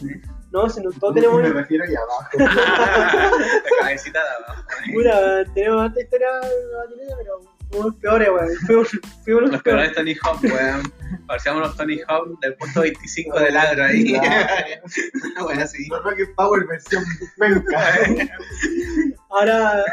No, 0.52 0.68
si 0.68 0.82
no, 0.82 0.90
todos 0.92 1.14
tenemos 1.14 1.44
me 1.44 1.50
refiero 1.50 1.84
ahí 1.84 1.94
abajo. 1.94 2.30
la 2.40 3.82
cabecita 3.82 4.20
de 4.20 4.30
abajo. 4.44 4.64
Pura, 4.94 5.46
tenemos 5.54 5.84
harta 5.84 6.02
historia 6.02 6.28
de 6.28 6.72
la 6.72 6.84
patineta, 6.84 7.16
pero 7.20 7.59
fuimos 7.70 7.86
los 7.88 7.96
peores, 7.96 8.30
weón. 8.30 8.50
Fuimos, 8.66 8.90
fuimos 9.24 9.42
los 9.44 9.52
Los 9.52 9.62
peores 9.64 9.92
peores. 9.94 9.96
Tony 9.96 10.16
Hawk, 10.22 10.44
weón. 10.44 10.94
Parecíamos 11.28 11.62
los 11.62 11.78
Tony 11.78 12.00
Hawk 12.08 12.40
del 12.42 12.56
punto 12.56 12.82
25 12.82 13.40
del 13.40 13.58
agro 13.58 13.84
ahí. 13.86 14.14
Bueno, 15.42 15.62
así. 15.64 15.88
Los 15.90 16.04
Rocket 16.04 16.36
Power 16.36 16.66
versión 16.68 17.04
penca. 17.38 17.98
Ahora, 19.30 19.84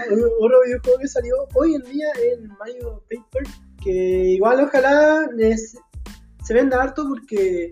otro 0.41 0.63
videojuego 0.65 0.99
que 0.99 1.09
salió 1.09 1.35
hoy 1.55 1.75
en 1.75 1.83
día 1.83 2.07
es 2.17 2.39
el 2.39 2.49
Mario 2.59 3.03
Paper, 3.11 3.43
que 3.83 3.91
igual 3.91 4.61
ojalá 4.61 5.27
les- 5.35 5.77
se 6.45 6.55
venda 6.55 6.83
harto 6.83 7.07
porque 7.09 7.71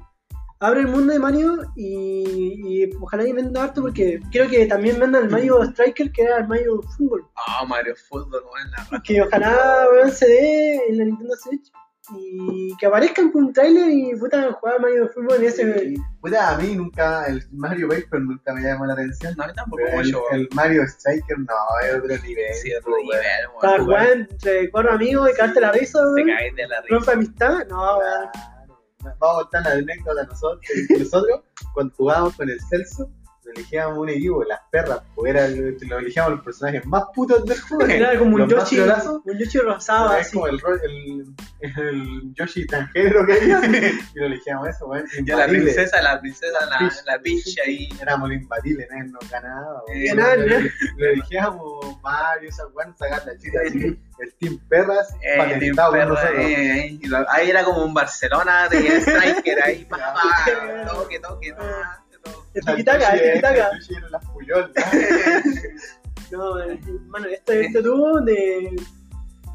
abre 0.64 0.80
el 0.80 0.88
mundo 0.88 1.12
de 1.12 1.18
Mario 1.18 1.72
y, 1.76 2.84
y 2.84 2.90
ojalá 3.00 3.24
que 3.24 3.32
venda 3.32 3.64
harto 3.64 3.82
porque 3.82 4.20
quiero 4.30 4.48
que 4.48 4.66
también 4.66 4.98
venda 4.98 5.18
el 5.18 5.30
Mario 5.30 5.62
Striker, 5.62 6.10
que 6.10 6.22
era 6.22 6.38
el 6.38 6.48
Mario 6.48 6.80
Fútbol. 6.96 7.26
Oh, 7.34 7.66
Mario 7.66 7.94
Fútbol, 8.08 8.42
raja. 8.72 9.02
Que 9.02 9.20
ojalá 9.22 9.86
weón, 9.92 10.10
se 10.10 10.26
dé 10.26 10.76
en 10.88 10.98
la 10.98 11.04
Nintendo 11.04 11.34
Switch 11.36 11.70
y 12.10 12.76
que 12.76 12.86
aparezcan 12.86 13.30
con 13.30 13.44
un 13.44 13.52
trailer 13.52 13.88
y 13.88 14.14
puta 14.16 14.52
jugar 14.52 14.80
Mario 14.80 15.08
Fútbol 15.08 15.36
en 15.36 15.44
ese. 15.44 15.94
Puta, 16.20 16.54
a 16.54 16.58
mí 16.58 16.74
nunca, 16.74 17.26
el 17.26 17.42
Mario 17.52 17.88
Paper 17.88 18.20
nunca 18.20 18.52
me 18.52 18.62
llamó 18.62 18.86
la 18.86 18.94
atención. 18.94 19.34
No, 19.36 19.44
a 19.44 19.46
mí 19.48 19.52
tampoco 19.54 19.82
el, 19.86 20.14
weón. 20.14 20.24
el 20.32 20.48
Mario 20.54 20.82
Striker 20.84 21.38
no, 21.38 21.54
es 21.82 21.94
otro 21.94 22.16
nivel. 22.26 22.54
Sí, 22.54 22.74
otro 22.74 22.92
weón. 22.92 23.04
nivel, 23.04 23.24
Para 23.60 23.82
jugar 23.82 24.08
entre 24.12 24.70
cuatro 24.70 24.92
amigos 24.92 25.30
y 25.30 25.36
cagarte 25.36 25.60
la 25.60 25.72
risa, 25.72 26.00
Te 26.14 26.24
caes 26.24 26.56
de 26.56 26.68
la 26.68 26.80
risa. 26.82 26.94
Rompe 26.94 27.12
amistad, 27.12 27.66
no, 27.68 27.98
weón. 27.98 28.53
Vamos 29.04 29.20
a 29.22 29.42
contar 29.42 29.62
la 29.64 29.72
anécdota 29.72 30.24
nosotros. 30.24 30.60
Nosotros, 30.98 31.40
cuando 31.74 31.94
jugábamos 31.94 32.36
con 32.36 32.48
el 32.48 32.60
Celso, 32.60 33.10
elegíamos 33.54 33.98
un 33.98 34.08
equipo, 34.08 34.44
las 34.44 34.60
perras, 34.70 35.00
porque 35.14 35.30
era 35.30 35.46
el- 35.46 35.76
nos 35.88 36.00
elegíamos 36.00 36.32
los 36.32 36.40
personajes 36.44 36.84
más 36.86 37.04
putos 37.14 37.44
del 37.44 37.58
juego. 37.68 37.86
Era 37.92 38.18
como 38.18 38.34
un 38.36 38.40
Los 38.42 38.52
más 38.54 38.70
Yoshi, 38.70 38.80
un 39.24 39.38
Yoshi 39.38 39.58
rosado 39.58 40.12
es 40.16 40.26
así. 40.26 40.34
como 40.34 40.46
el, 40.48 40.60
el, 40.82 41.34
el 41.60 42.34
Yoshi 42.34 42.66
transgénero 42.66 43.26
que 43.26 43.32
hay. 43.32 43.40
y 44.14 44.18
lo 44.18 44.26
elegíamos 44.26 44.68
eso, 44.68 44.86
weón. 44.86 45.04
Ya 45.24 45.36
la 45.36 45.46
princesa, 45.46 46.02
la 46.02 46.20
princesa, 46.20 46.58
la, 46.66 46.92
la 47.06 47.18
Peach 47.20 47.56
ahí. 47.66 47.88
Éramos 48.00 48.28
los 48.28 48.38
imbatibles, 48.38 48.86
nadie 48.90 49.10
nos 49.10 49.30
ganaba. 49.30 49.82
Eh, 49.92 50.14
Lo- 50.14 50.32
¿eh? 50.32 50.70
Lo 50.96 51.06
elegíamos 51.06 52.00
Mario, 52.02 52.48
esa 52.48 52.66
weón, 52.68 52.96
sacar 52.96 53.24
la 53.26 53.36
chica 53.38 53.60
así. 53.66 53.98
El 54.18 54.32
Team 54.38 54.58
Perras, 54.68 55.12
Eh, 55.22 55.36
patentado 55.38 55.90
por 55.90 55.98
perra, 55.98 56.08
nosotros. 56.14 56.38
eh, 56.38 56.76
eh, 56.86 56.98
y 57.02 57.06
lo- 57.08 57.28
ahí 57.30 57.50
era 57.50 57.64
como 57.64 57.84
un 57.84 57.92
Barcelona 57.92 58.68
de 58.68 58.78
Striker 59.00 59.62
ahí, 59.62 59.84
pa, 59.86 59.96
pa, 59.96 60.22
toque, 60.88 61.18
toque, 61.18 61.50
toque. 61.52 61.54
La 62.54 62.72
tiquitaca, 62.72 63.12
tiquitaca. 63.12 63.70
¿no? 64.48 64.68
No, 66.30 66.60
eh, 66.62 66.80
mano, 67.06 67.26
este, 67.26 67.66
este 67.66 67.82
tubo 67.82 68.20
de. 68.20 68.74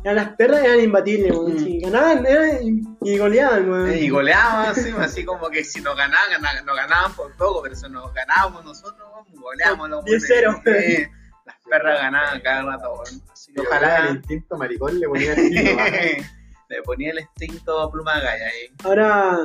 Ya 0.05 0.13
las 0.13 0.29
perras 0.35 0.63
eran 0.63 0.79
imbatibles, 0.79 1.31
weón. 1.35 1.55
Mm. 1.55 1.59
Si 1.59 1.79
ganaban 1.81 2.25
era 2.25 2.47
y, 2.61 3.17
goleaban, 3.17 3.69
weón. 3.69 3.93
Y 3.97 4.09
goleaban 4.09 4.67
así, 4.69 4.93
así 4.97 5.25
como 5.25 5.49
que 5.49 5.63
si 5.63 5.81
nos 5.81 5.95
ganaban, 5.97 6.29
gana- 6.41 6.61
nos 6.61 6.75
ganaban 6.75 7.13
por 7.13 7.35
poco, 7.35 7.61
pero 7.63 7.75
si 7.75 7.89
nos 7.89 8.13
ganábamos 8.13 8.63
nosotros, 8.63 9.07
goleábamos 9.33 9.89
los 9.89 10.05
10-0. 10.05 10.61
Eh, 10.67 11.09
Las 11.45 11.55
perras 11.69 11.99
ganaban 11.99 12.39
cada 12.41 12.61
rato, 12.63 12.93
weón. 12.93 13.21
Así 13.33 13.53
que 13.53 13.61
Ojalá 13.61 14.07
el 14.07 14.15
instinto 14.17 14.57
maricón 14.57 14.99
le 14.99 15.07
ponía 15.07 15.33
el 15.33 15.53
¿no? 15.53 15.61
le 16.69 16.83
ponía 16.83 17.11
el 17.11 17.19
instinto 17.19 17.91
pluma 17.91 18.19
galla 18.21 18.45
ahí. 18.45 18.73
Ahora, 18.85 19.39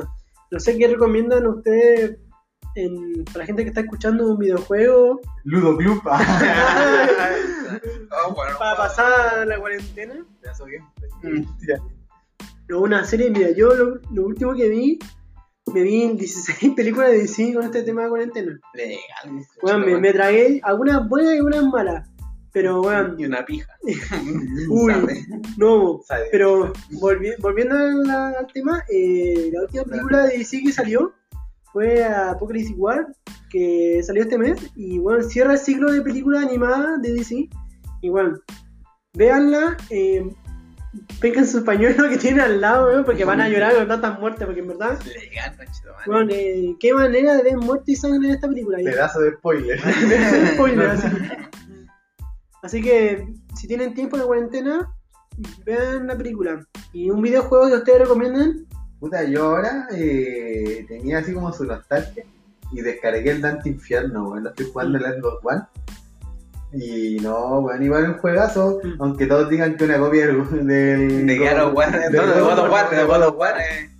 no 0.51 0.59
sé 0.59 0.77
qué 0.77 0.87
recomiendan 0.87 1.47
ustedes 1.47 2.17
en, 2.75 3.23
para 3.25 3.39
la 3.39 3.45
gente 3.45 3.63
que 3.63 3.69
está 3.69 3.81
escuchando 3.81 4.27
un 4.31 4.37
videojuego 4.37 5.21
Ludo 5.43 5.77
Club. 5.77 6.01
Oh, 8.27 8.33
bueno, 8.33 8.57
para 8.57 8.77
pasar 8.77 9.45
la 9.47 9.59
cuarentena. 9.59 10.15
Mm. 11.23 11.43
No, 12.69 12.79
una 12.81 13.03
serie, 13.03 13.29
mira, 13.29 13.51
yo 13.51 13.73
lo, 13.73 13.99
lo 14.11 14.25
último 14.25 14.53
que 14.55 14.69
vi, 14.69 14.99
me 15.73 15.81
vi 15.81 16.09
16 16.13 16.73
películas 16.75 17.11
de 17.11 17.19
DC 17.19 17.53
con 17.53 17.63
este 17.63 17.83
tema 17.83 18.03
de 18.03 18.09
cuarentena. 18.09 18.59
Legal. 18.73 19.79
Me, 19.85 19.97
me 19.99 20.13
tragué 20.13 20.59
algunas 20.63 21.07
buenas 21.09 21.33
y 21.33 21.37
algunas 21.37 21.63
malas. 21.65 22.09
Pero, 22.53 22.81
weón, 22.81 23.19
Y 23.19 23.25
una 23.25 23.43
pija. 23.45 23.67
Uy. 24.69 24.93
¿Sabe? 24.93 25.25
no. 25.57 25.99
Sabe. 26.07 26.27
Pero 26.31 26.71
volvi- 26.91 27.35
volviendo 27.39 27.75
al, 27.75 28.09
al 28.09 28.47
tema, 28.53 28.81
eh, 28.89 29.49
la 29.51 29.61
última 29.63 29.83
película 29.83 30.23
de 30.25 30.37
DC 30.37 30.61
que 30.63 30.71
salió 30.71 31.13
fue 31.75 32.05
Apocalypse 32.05 32.73
War, 32.77 33.05
que 33.49 34.01
salió 34.01 34.23
este 34.23 34.37
mes. 34.37 34.71
Y 34.77 34.97
bueno, 34.97 35.21
cierra 35.23 35.51
el 35.51 35.59
ciclo 35.59 35.91
de 35.91 36.01
películas 36.01 36.45
animadas 36.45 37.01
de 37.01 37.13
DC. 37.13 37.49
Y 38.01 38.09
bueno, 38.09 38.39
véanla, 39.13 39.75
eh, 39.89 40.25
vengan 41.21 41.45
sus 41.45 41.63
pañuelos 41.63 42.07
que 42.09 42.17
tienen 42.17 42.39
al 42.39 42.61
lado, 42.61 43.03
porque 43.03 43.25
van 43.25 43.41
a 43.41 43.49
llorar 43.49 43.75
con 43.75 43.89
tantas 43.89 44.17
muertes, 44.21 44.45
porque 44.45 44.61
en 44.61 44.69
verdad, 44.69 44.97
bueno, 46.05 46.31
eh, 46.31 46.77
qué 46.79 46.93
manera 46.93 47.35
de 47.35 47.43
ver 47.43 47.57
muerte 47.57 47.91
y 47.91 47.95
sangre 47.97 48.29
en 48.29 48.35
esta 48.35 48.47
película. 48.47 48.77
Pedazo 48.77 49.19
de 49.19 49.33
spoiler. 49.33 49.77
Spoiler, 50.53 50.87
así. 50.91 51.07
Así 52.63 52.81
que 52.81 53.27
si 53.53 53.67
tienen 53.67 53.93
tiempo 53.93 54.15
en 54.15 54.21
la 54.21 54.27
cuarentena, 54.27 54.95
vean 55.65 56.07
la 56.07 56.15
película. 56.15 56.65
¿Y 56.93 57.09
un 57.09 57.21
videojuego 57.21 57.67
que 57.67 57.75
ustedes 57.75 57.99
recomiendan? 57.99 58.65
Puta, 59.05 59.23
yo 59.23 59.43
ahora 59.43 59.87
eh, 59.91 60.83
tenía 60.87 61.19
así 61.19 61.31
como 61.31 61.53
su 61.53 61.63
nostalgia 61.63 62.25
y 62.71 62.81
descargué 62.81 63.29
el 63.29 63.41
Dante 63.41 63.69
Infierno, 63.69 64.29
weón. 64.29 64.45
Lo 64.45 64.49
estoy 64.49 64.65
jugando 64.65 64.97
en 64.97 65.05
el 65.05 65.21
Xbox 65.21 65.45
One. 65.45 65.61
Y 66.73 67.17
no, 67.21 67.59
weón, 67.59 67.83
igual 67.83 68.01
es 68.01 68.09
un 68.09 68.17
juegazo, 68.17 68.79
Mm. 68.83 69.01
aunque 69.03 69.27
todos 69.27 69.47
digan 69.47 69.77
que 69.77 69.83
una 69.83 69.99
copia 69.99 70.25
del. 70.25 70.37
del 70.67 71.27
De 71.27 71.37
God 71.37 71.67
of 71.67 71.75
War, 71.75 71.91
no, 71.91 71.99
de 72.09 72.17
God 72.17 72.57
of 72.57 72.71
War, 72.71 72.89
de 72.89 73.03
God 73.03 73.21
of 73.27 73.35
War. 73.37 73.55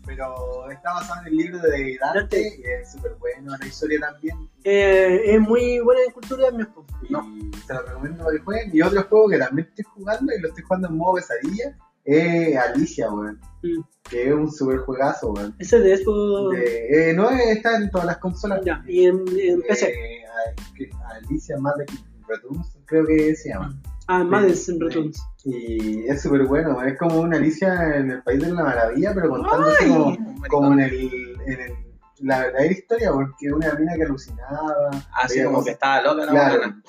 Pero 0.07 0.71
está 0.71 0.93
basado 0.93 1.21
en 1.21 1.27
el 1.27 1.37
libro 1.37 1.59
de 1.59 1.99
Dante 2.01 2.41
y 2.41 2.63
es 2.63 2.91
súper 2.91 3.13
bueno, 3.19 3.55
la 3.59 3.67
historia 3.67 3.99
también. 3.99 4.49
Eh, 4.63 5.21
es 5.23 5.39
muy 5.39 5.81
buena 5.81 6.01
en 6.07 6.13
cultura 6.13 6.47
esposo. 6.47 6.87
Y 7.03 7.55
se 7.67 7.73
lo 7.75 7.83
recomiendo 7.83 8.23
para 8.23 8.37
que 8.37 8.43
jueguen. 8.43 8.71
Y 8.73 8.81
otro 8.81 9.03
juego 9.03 9.29
que 9.29 9.37
también 9.37 9.67
estoy 9.67 9.85
jugando 9.85 10.33
y 10.33 10.41
lo 10.41 10.47
estoy 10.47 10.63
jugando 10.63 10.87
en 10.87 10.97
modo 10.97 11.13
pesadilla 11.13 11.77
es 12.05 12.55
Alicia, 12.57 13.11
weón. 13.11 13.39
Mm. 13.63 13.81
Que 14.09 14.27
es 14.29 14.33
un 14.33 14.51
super 14.51 14.77
juegazo, 14.79 15.31
weón. 15.31 15.55
Ese 15.59 15.79
de. 15.79 15.97
De- 15.97 17.09
eh, 17.09 17.13
no 17.13 17.29
está 17.31 17.75
en 17.77 17.89
todas 17.89 18.05
las 18.07 18.17
consolas. 18.19 18.61
Ya, 18.63 18.83
y 18.87 19.05
en, 19.05 19.23
en 19.37 19.61
PC. 19.63 19.89
Eh, 19.89 20.89
Alicia 21.09 21.57
Magic 21.57 21.89
Returns, 22.27 22.77
creo 22.85 23.05
que 23.05 23.35
se 23.35 23.49
llama. 23.49 23.75
Ah, 24.07 24.23
Madison 24.23 24.79
Returns. 24.79 25.19
Y 25.45 26.05
es 26.07 26.21
súper 26.21 26.45
bueno, 26.45 26.81
es 26.83 26.97
como 26.97 27.21
una 27.21 27.37
Alicia 27.37 27.95
en 27.97 28.11
el 28.11 28.23
País 28.23 28.39
de 28.41 28.51
la 28.53 28.63
Maravilla, 28.63 29.13
pero 29.15 29.29
contando 29.29 29.67
así 29.67 29.87
como, 29.87 30.15
como 30.49 30.73
en, 30.73 30.79
el, 30.81 31.37
en 31.47 31.59
el- 31.61 31.73
la 32.19 32.39
verdadera 32.41 32.71
historia, 32.71 33.11
porque 33.11 33.51
una 33.51 33.73
mina 33.73 33.95
que 33.95 34.03
alucinaba. 34.03 34.91
Así 35.13 35.35
veía 35.35 35.45
como 35.45 35.57
cosas- 35.57 35.65
que 35.65 35.71
estaba 35.73 36.01
loca 36.03 36.25
la 36.25 36.31
Claro. 36.31 36.57
buena. 36.59 36.83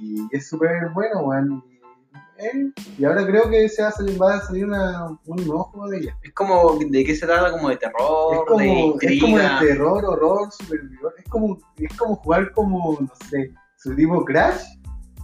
Y 0.00 0.36
es 0.36 0.48
súper 0.48 0.90
bueno, 0.94 1.22
weón. 1.24 1.64
Y 2.38 2.46
él, 2.46 2.74
y 2.98 3.04
ahora 3.04 3.26
creo 3.26 3.48
que 3.50 3.68
se 3.68 3.82
va 3.82 3.88
a 3.88 3.92
salir, 3.92 4.20
va 4.22 4.34
a 4.34 4.40
salir 4.42 4.64
una, 4.66 5.06
un 5.26 5.36
nuevo 5.46 5.64
juego 5.64 5.88
de 5.88 5.98
ella. 5.98 6.18
Es 6.22 6.32
como, 6.32 6.78
¿de 6.78 7.04
qué 7.04 7.14
se 7.14 7.26
trata? 7.26 7.50
Como 7.52 7.68
de 7.68 7.76
terror, 7.76 8.34
Es 8.34 8.40
como, 8.46 8.58
de 8.58 8.88
es 9.06 9.12
intriga. 9.12 9.20
como 9.22 9.38
de 9.38 9.68
terror, 9.68 10.04
horror, 10.04 10.52
superviviente. 10.52 11.06
Es 11.18 11.28
como, 11.30 11.58
es 11.76 11.96
como 11.96 12.16
jugar 12.16 12.52
como, 12.52 12.98
no 13.00 13.10
sé, 13.30 13.52
su 13.76 13.94
tipo 13.94 14.24
Crash, 14.24 14.62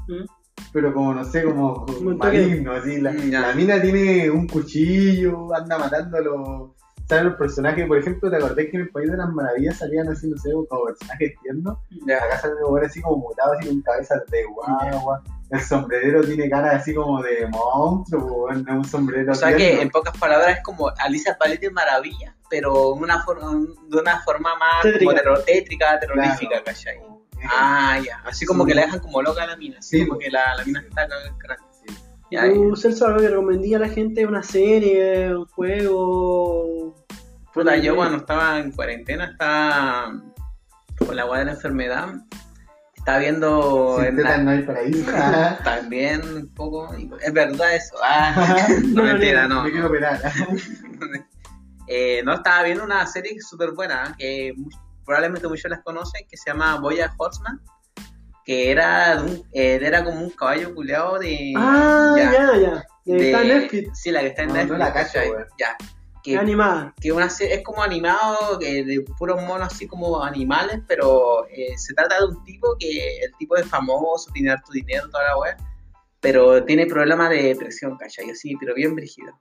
¿Mm? 0.08 0.24
pero 0.72 0.92
como, 0.92 1.14
no 1.14 1.24
sé, 1.24 1.44
como 1.44 1.86
maligno, 2.16 2.72
así. 2.72 3.00
La, 3.00 3.12
Mm, 3.12 3.30
la 3.30 3.52
mina 3.54 3.80
tiene 3.80 4.30
un 4.30 4.46
cuchillo, 4.48 5.54
anda 5.54 5.78
matando 5.78 6.16
a 6.16 6.20
los... 6.20 6.70
¿Sabes 7.06 7.24
los 7.24 7.34
personajes? 7.34 7.86
Por 7.86 7.98
ejemplo, 7.98 8.30
¿te 8.30 8.36
acordás 8.36 8.56
que 8.64 8.70
en 8.78 8.80
el 8.80 8.88
País 8.88 9.10
de 9.10 9.18
las 9.18 9.30
Maravillas 9.30 9.76
salían 9.76 10.08
así, 10.08 10.26
no 10.26 10.38
sé, 10.38 10.50
como 10.70 10.86
personajes 10.86 11.34
tiernos? 11.42 11.76
Acá 12.04 12.38
salen 12.40 12.56
así 12.82 13.02
como 13.02 13.18
mutados, 13.18 13.58
así 13.58 13.68
con 13.68 13.82
cabezas 13.82 14.22
de 14.30 14.44
guagua. 14.46 15.22
El 15.54 15.60
sombrerero 15.60 16.22
tiene 16.22 16.48
cara 16.50 16.72
así 16.76 16.94
como 16.94 17.22
de 17.22 17.46
monstruo, 17.46 18.50
no 18.52 18.58
es 18.72 18.76
un 18.78 18.84
sombrero 18.84 19.32
O 19.32 19.34
sea 19.34 19.54
que 19.54 19.80
en 19.80 19.88
pocas 19.90 20.16
palabras 20.18 20.56
es 20.58 20.62
como 20.64 20.90
Alicia 20.98 21.32
al 21.32 21.38
País 21.38 21.60
de 21.60 21.70
Maravilla, 21.70 22.34
pero 22.50 22.94
en 22.96 23.02
una 23.02 23.22
forma, 23.24 23.52
de 23.88 23.98
una 24.00 24.20
forma 24.22 24.54
más 24.56 24.82
Tétrica. 24.82 25.04
como 25.04 25.14
terror- 25.16 25.44
tétrica, 25.44 26.00
terrorífica, 26.00 26.48
Claro. 26.48 26.64
¿cachai? 26.64 26.96
Eh, 26.96 27.46
Ah, 27.50 27.98
ya. 28.04 28.20
Así 28.24 28.46
como 28.46 28.64
Sí. 28.64 28.68
que 28.70 28.74
la 28.74 28.82
dejan 28.86 29.00
como 29.00 29.20
loca 29.22 29.42
a 29.42 29.46
la 29.46 29.56
mina. 29.56 29.78
Así 29.78 29.98
Sí, 30.00 30.06
como 30.06 30.18
que 30.18 30.30
la, 30.30 30.54
la 30.56 30.64
mina 30.64 30.80
está 30.80 31.06
cagada 31.06 31.28
el 31.28 31.34
cráneo. 31.36 31.66
sí. 31.72 31.94
Ya, 32.30 32.46
ya. 32.46 32.54
¿Tú, 32.54 32.74
Celso, 32.74 33.06
algo 33.06 33.20
que 33.20 33.28
recomendía 33.28 33.76
a 33.76 33.80
la 33.80 33.88
gente? 33.90 34.24
¿Una 34.26 34.42
serie? 34.42 35.36
¿Un 35.36 35.44
juego? 35.46 36.94
Puta, 37.52 37.76
yo 37.76 37.94
cuando 37.96 38.16
estaba 38.18 38.58
en 38.58 38.72
cuarentena, 38.72 39.26
estaba 39.26 40.12
con 40.98 41.14
la 41.14 41.26
weá 41.26 41.40
de 41.40 41.44
la 41.46 41.52
enfermedad, 41.52 42.08
estaba 43.04 43.18
viendo 43.18 43.98
Sin 44.00 44.16
tetas 44.16 44.38
la- 44.38 44.42
no 44.44 44.50
hay 44.50 44.62
paraíso. 44.62 45.10
También 45.64 46.22
un 46.24 46.54
poco, 46.54 46.92
es 47.20 47.32
verdad 47.32 47.74
eso, 47.74 47.94
ah, 48.02 48.66
no, 48.84 49.02
No, 49.02 49.12
mentira, 49.12 49.46
no. 49.46 49.62
Me 49.64 49.70
quiero 49.72 49.88
operar. 49.88 50.20
Eh, 51.86 52.22
no, 52.24 52.32
estaba 52.32 52.62
viendo 52.62 52.82
una 52.82 53.06
serie 53.06 53.38
súper 53.42 53.72
buena, 53.72 54.14
que 54.18 54.54
probablemente 55.04 55.46
muchos 55.48 55.70
las 55.70 55.82
conocen, 55.82 56.26
que 56.30 56.34
se 56.38 56.48
llama 56.50 56.76
Boya 56.80 57.12
Horseman, 57.18 57.60
que 58.42 58.70
era, 58.70 59.20
un- 59.20 59.42
eh, 59.52 59.78
era 59.82 60.02
como 60.02 60.18
un 60.22 60.30
caballo 60.30 60.74
culeado 60.74 61.18
de... 61.18 61.52
Ah, 61.54 62.14
ya, 62.16 62.32
ya. 62.32 62.84
de- 63.04 63.14
De, 63.18 63.26
está 63.26 63.42
en 63.42 63.48
Netflix. 63.48 64.00
Sí, 64.00 64.10
la 64.10 64.20
que 64.20 64.28
está 64.28 64.42
en 64.44 64.48
No, 64.48 64.54
Netflix. 64.54 64.72
no 64.72 64.78
la 64.78 64.92
cacho. 64.94 65.18
Ya. 65.58 65.76
Que, 66.24 66.38
animada. 66.38 66.94
que 67.00 67.12
una 67.12 67.26
es 67.26 67.62
como 67.62 67.82
animado 67.82 68.58
eh, 68.62 68.82
de 68.82 69.02
puros 69.18 69.42
monos 69.42 69.72
así 69.74 69.86
como 69.86 70.22
animales, 70.24 70.80
pero 70.88 71.46
eh, 71.48 71.76
se 71.76 71.92
trata 71.92 72.18
de 72.18 72.24
un 72.28 72.42
tipo 72.44 72.74
que 72.78 73.18
el 73.18 73.30
tipo 73.38 73.56
es 73.56 73.66
famoso, 73.66 74.30
tiene 74.32 74.50
harto 74.50 74.72
dinero, 74.72 75.06
toda 75.10 75.22
la 75.24 75.38
wea, 75.38 75.56
pero 76.20 76.64
tiene 76.64 76.86
problemas 76.86 77.28
de 77.28 77.42
depresión, 77.42 77.98
¿cachai? 77.98 78.30
Así, 78.30 78.56
pero 78.58 78.74
bien 78.74 78.94
brígido. 78.94 79.38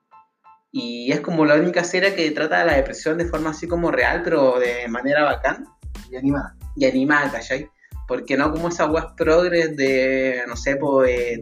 Y 0.74 1.10
es 1.14 1.22
como 1.22 1.46
la 1.46 1.56
única 1.56 1.86
serie 1.86 2.16
que 2.16 2.30
trata 2.32 2.66
la 2.66 2.76
depresión 2.76 3.18
de 3.18 3.26
forma 3.26 3.52
así 3.52 3.66
como 3.66 3.90
real, 3.90 4.22
pero 4.22 4.60
de 4.60 4.88
manera 4.90 5.24
bacán 5.24 5.66
Y 6.12 6.18
animada. 6.18 6.58
y 6.76 6.86
animada, 6.86 7.32
¿cachai? 7.32 7.70
Porque 8.08 8.36
no 8.36 8.52
como 8.52 8.68
esas 8.68 8.90
weas 8.90 9.08
progres 9.16 9.76
de, 9.78 10.44
no 10.48 10.58
sé, 10.58 10.76
pues, 10.76 11.40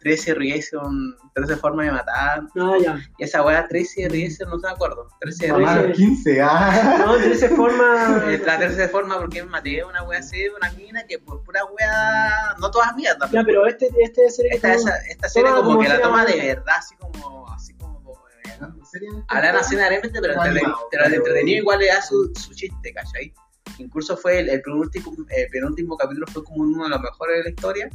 13 0.00 0.34
Reason, 0.34 1.16
13 1.34 1.56
formas 1.56 1.86
de 1.86 1.92
matar, 1.92 2.42
Ah, 2.56 2.76
ya. 2.80 3.00
y 3.18 3.24
esa 3.24 3.42
wea 3.42 3.66
13 3.66 4.08
Reason, 4.08 4.48
no 4.48 4.58
me 4.58 4.68
acuerdo, 4.70 5.08
13 5.20 5.50
Mamá, 5.52 5.74
Reason. 5.74 5.88
los 5.88 5.96
15, 5.96 6.42
ah. 6.42 6.96
No, 7.04 7.16
de 7.16 7.32
esa 7.32 7.48
forma. 7.50 8.22
Eh, 8.34 8.40
la 8.46 8.58
tercera 8.58 8.88
forma 8.88 9.18
porque 9.18 9.42
maté 9.42 9.80
a 9.80 9.86
una 9.86 10.02
wea 10.04 10.20
así, 10.20 10.46
una 10.48 10.70
mina 10.72 11.04
que 11.06 11.18
por 11.18 11.42
pura 11.42 11.64
wea, 11.64 12.54
no 12.60 12.70
todas 12.70 12.94
mierda. 12.94 13.28
Ya, 13.30 13.42
pero 13.44 13.66
este, 13.66 13.88
este 14.00 14.30
serie 14.30 14.52
esta, 14.54 14.72
tú- 14.74 14.78
esa- 14.80 14.96
esta 15.10 15.28
serie 15.28 15.50
como, 15.50 15.62
como 15.64 15.80
que 15.80 15.88
la 15.88 16.00
toma 16.00 16.24
de 16.24 16.36
verdad, 16.36 16.74
así 16.78 16.94
como, 16.96 17.48
así 17.52 17.74
como, 17.74 18.12
eh, 18.44 18.58
¿Seriamente? 18.90 19.26
hablan 19.28 19.56
así 19.56 19.74
necesariamente, 19.74 20.20
pero, 20.20 20.34
Como 20.34 20.46
animado, 20.46 20.76
pero 20.90 21.04
el 21.04 21.10
pero- 21.10 21.22
entretenido 21.22 21.58
igual 21.58 21.78
le 21.80 21.86
da 21.88 22.00
su, 22.02 22.32
su 22.34 22.54
chiste, 22.54 22.92
¿cachai? 22.94 23.34
Incluso 23.78 24.16
fue 24.16 24.40
el, 24.40 24.48
el 24.48 24.62
penúltimo, 24.62 25.14
el 25.28 25.48
penúltimo 25.48 25.96
capítulo 25.96 26.26
fue 26.32 26.44
como 26.44 26.62
uno 26.62 26.84
de 26.84 26.90
los 26.90 27.00
mejores 27.00 27.38
de 27.38 27.42
la 27.44 27.50
historia, 27.50 27.90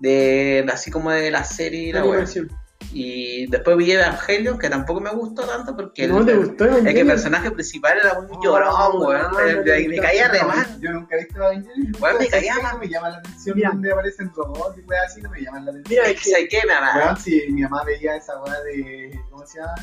de 0.00 0.66
así 0.72 0.90
como 0.90 1.10
de 1.10 1.30
la 1.30 1.44
serie 1.44 1.88
y 1.88 1.92
la 1.92 2.00
animación. 2.00 2.50
Y 2.92 3.46
después 3.48 3.76
vi 3.78 3.90
Evangelion, 3.92 4.58
que 4.58 4.68
tampoco 4.70 5.00
me 5.00 5.10
gustó 5.10 5.42
tanto 5.42 5.74
porque 5.74 6.04
el, 6.04 6.12
¿No 6.12 6.24
te 6.24 6.34
gustó? 6.36 6.64
es 6.66 6.82
que 6.94 7.00
el 7.00 7.06
personaje 7.06 7.50
principal 7.50 7.98
era 7.98 8.18
un 8.18 8.28
llorón, 8.42 8.68
no, 9.00 9.06
weón. 9.08 9.22
no, 9.22 9.30
me, 9.38 9.52
no, 9.54 9.62
me- 9.64 9.82
no, 9.82 9.88
me 9.90 9.96
no, 9.96 10.02
caía 10.02 10.28
re 10.28 10.42
mal. 10.44 10.80
Yo 10.80 10.92
nunca 10.92 11.16
he 11.16 11.24
visto 11.24 11.36
Evangelion. 11.38 11.92
Weón, 12.00 12.18
me 12.18 12.26
¿Sabes 12.26 12.30
caía 12.30 12.54
mal. 12.62 12.72
No 12.74 12.78
me 12.78 12.88
llama 12.88 13.08
la 13.10 13.16
atención 13.16 13.56
Mira. 13.56 13.70
donde 13.70 13.92
aparecen 13.92 14.32
robots 14.34 14.78
y 14.78 14.82
weas 14.82 15.06
así, 15.06 15.22
no 15.22 15.30
me 15.30 15.40
llaman 15.40 15.64
la 15.64 15.70
atención. 15.72 15.90
Mira, 16.04 16.10
Es 16.10 16.22
que, 16.22 16.30
¿sabes 16.30 16.46
qué? 16.50 16.58
Me 16.66 17.00
Weón, 17.00 17.16
si 17.16 17.42
mi 17.50 17.62
mamá 17.62 17.84
veía 17.84 18.16
esa 18.16 18.40
wea 18.42 18.60
de. 18.62 19.20
¿Cómo 19.30 19.46
se 19.46 19.58
llama? 19.58 19.74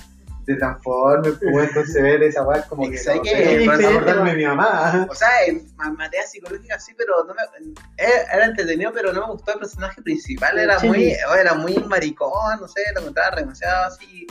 De 0.45 0.55
Transformers, 0.55 1.37
pues 1.41 1.67
entonces 1.69 2.01
ver 2.03 2.21
esa 2.23 2.43
es 2.55 2.65
como 2.65 2.89
que. 2.89 2.97
¿Sabes 2.97 3.21
no 3.65 3.71
acordarme 3.71 4.31
de 4.31 4.35
weón. 4.35 4.37
mi 4.37 4.45
mamá. 4.45 5.07
O 5.09 5.15
sea, 5.15 5.29
en 5.47 5.65
ma- 5.77 5.91
materia 5.91 6.27
psicológica 6.27 6.79
sí, 6.79 6.93
pero 6.97 7.23
no 7.23 7.33
me, 7.33 7.41
era, 7.97 8.23
era 8.33 8.45
entretenido, 8.45 8.91
pero 8.93 9.13
no 9.13 9.21
me 9.27 9.33
gustó 9.33 9.53
el 9.53 9.59
personaje 9.59 10.01
principal. 10.01 10.57
Era 10.59 10.79
Sí. 10.79 10.87
muy, 10.87 11.11
era 11.39 11.53
muy 11.53 11.75
maricón, 11.87 12.59
no 12.59 12.67
sé, 12.67 12.81
lo 12.93 13.01
encontraba 13.01 13.35
demasiado 13.37 13.85
así, 13.85 14.27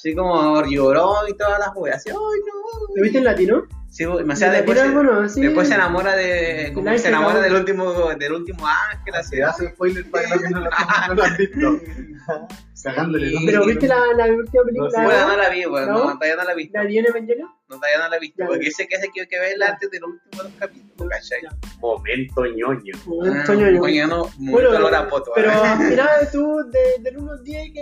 así 0.00 0.14
como 0.14 0.64
llorón 0.66 1.28
y 1.28 1.34
todas 1.34 1.58
las 1.58 1.70
weas. 1.74 1.96
Así, 1.98 2.08
ay 2.10 2.14
no. 2.16 2.94
¿Lo 2.96 3.02
viste 3.02 3.18
en 3.18 3.24
latino? 3.24 3.62
Sí, 3.90 4.04
demasiado. 4.04 4.52
¿En 4.54 4.58
Después, 4.60 4.78
latino, 4.78 5.00
se- 5.00 5.06
bueno, 5.06 5.28
sí. 5.28 5.40
después 5.42 5.68
se 5.68 5.74
enamora 5.74 6.14
de. 6.16 6.70
Como 6.74 6.96
se 6.98 7.08
enamora 7.08 7.40
del 7.40 7.54
último, 7.54 7.92
del 8.14 8.32
último 8.32 8.64
ángel, 8.66 9.14
así. 9.16 9.36
Se 9.36 9.42
hace 9.42 9.68
spoiler 9.70 10.08
para 10.10 10.24
que 10.28 10.48
no 10.48 10.60
lo, 10.60 10.70
no 11.08 11.14
lo 11.14 11.24
han 11.24 11.36
visto. 11.36 11.80
Cagándole, 12.82 13.30
¿no? 13.32 13.40
Pero 13.44 13.66
¿viste 13.66 13.88
la, 13.88 13.98
la 14.16 14.24
última 14.32 14.62
película? 14.64 14.90
No, 14.96 15.04
Bueno, 15.04 15.28
no 15.28 15.36
la 15.36 15.48
vi, 15.50 15.64
bueno, 15.66 15.86
¿No? 15.92 15.98
todavía 16.18 16.36
no 16.36 16.44
la 16.44 16.52
he 16.52 16.56
visto. 16.56 16.78
¿La 16.78 16.84
viene 16.84 17.08
Evangelion? 17.08 17.48
No, 17.68 17.76
todavía 17.76 17.98
no 17.98 18.08
la 18.08 18.16
he 18.16 18.20
visto, 18.20 18.44
porque 18.46 18.70
sé 18.70 18.88
que 18.88 18.94
ese 18.96 19.10
que 19.12 19.20
hay 19.22 19.26
que 19.28 19.38
verla 19.38 19.66
antes 19.68 19.90
del 19.90 20.04
último 20.04 20.42
capítulos, 20.58 21.08
¿cachai? 21.10 21.40
Momento 21.78 22.46
ñoño. 22.46 22.80
Yo. 22.84 23.44
Coño, 23.46 24.06
no, 24.06 24.30
muy 24.38 24.52
Bueno, 24.52 24.70
olor 24.70 24.94
a 24.94 25.08
poto. 25.08 25.32
Pero 25.34 25.50
¿eh? 25.50 25.54
al 25.54 25.78
final 25.90 26.08
tú, 26.32 26.56
de, 26.70 27.02
del 27.02 27.18
1 27.18 27.32
al 27.32 27.44
10, 27.44 27.72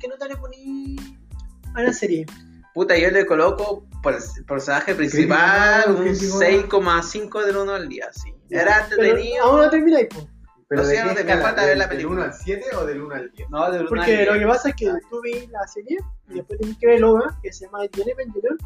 ¿qué, 0.00 0.08
nota 0.08 0.26
le 0.28 0.36
poní 0.36 0.96
a 1.74 1.82
la 1.82 1.92
serie? 1.92 2.26
Puta, 2.74 2.96
yo 2.96 3.10
le 3.10 3.26
coloco 3.26 3.86
por 4.02 4.16
personaje 4.46 4.94
principal 4.94 5.84
un 5.90 5.96
crítico. 6.04 6.38
6,5 6.40 7.44
del 7.44 7.56
1 7.58 7.72
al 7.74 7.88
día, 7.88 8.08
sí. 8.12 8.32
Era 8.50 8.82
entretenido. 8.84 9.44
aún 9.44 9.60
no 9.60 9.70
termináis, 9.70 10.06
po. 10.08 10.26
Pero 10.68 10.82
No 10.84 10.88
de 10.88 10.94
sé, 10.96 11.02
qué 11.02 11.08
no 11.08 11.14
te- 11.14 11.24
me 11.24 11.36
falta 11.36 11.66
ver 11.66 11.76
la 11.76 11.86
¿Del- 11.86 11.96
película. 11.96 12.22
¿Del 12.22 12.28
1 12.28 12.32
al 12.32 12.42
7 12.42 12.76
o 12.76 12.86
del 12.86 13.02
1 13.02 13.14
al 13.14 13.30
10? 13.32 13.50
No, 13.50 13.64
del 13.70 13.72
1 13.72 13.80
al 13.82 13.88
Porque 13.88 14.24
lo 14.24 14.32
10. 14.32 14.38
que 14.38 14.46
pasa 14.46 14.68
es 14.70 14.74
que 14.76 14.92
tú 15.10 15.20
vi 15.22 15.46
la 15.48 15.66
serie 15.66 15.98
y 16.30 16.34
después 16.36 16.58
tenés 16.60 16.78
que 16.78 16.86
ver 16.86 16.96
el 16.96 17.04
OVA, 17.04 17.38
que 17.42 17.52
se 17.52 17.66
llama 17.66 17.80
Viene 17.94 18.12
Evangelion, 18.12 18.58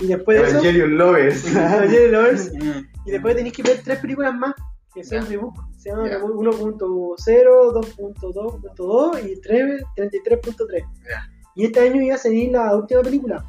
y 0.00 0.06
después 0.08 0.36
de 0.38 0.42
eso, 0.44 0.52
Evangelion 0.52 0.98
Lovers. 0.98 1.44
Evangelion 1.56 2.12
Lovers, 2.12 2.52
Mm. 2.54 2.86
y 3.06 3.10
después 3.12 3.34
tenés 3.36 3.52
que 3.54 3.62
ver 3.62 3.80
tres 3.82 3.98
películas 3.98 4.34
más, 4.34 4.54
que 4.94 5.02
son 5.04 5.26
reboot. 5.26 5.54
Se 5.78 5.88
llaman 5.88 6.10
reboot 6.10 6.34
1.0, 6.34 7.72
2.2.2 7.72 9.24
y 9.26 9.40
3 9.40 9.82
33.3. 9.96 10.84
Ya. 11.08 11.30
Y 11.58 11.64
este 11.66 11.80
año 11.80 12.00
iba 12.00 12.14
a 12.14 12.18
salir 12.18 12.52
la 12.52 12.74
última 12.76 13.02
película, 13.02 13.44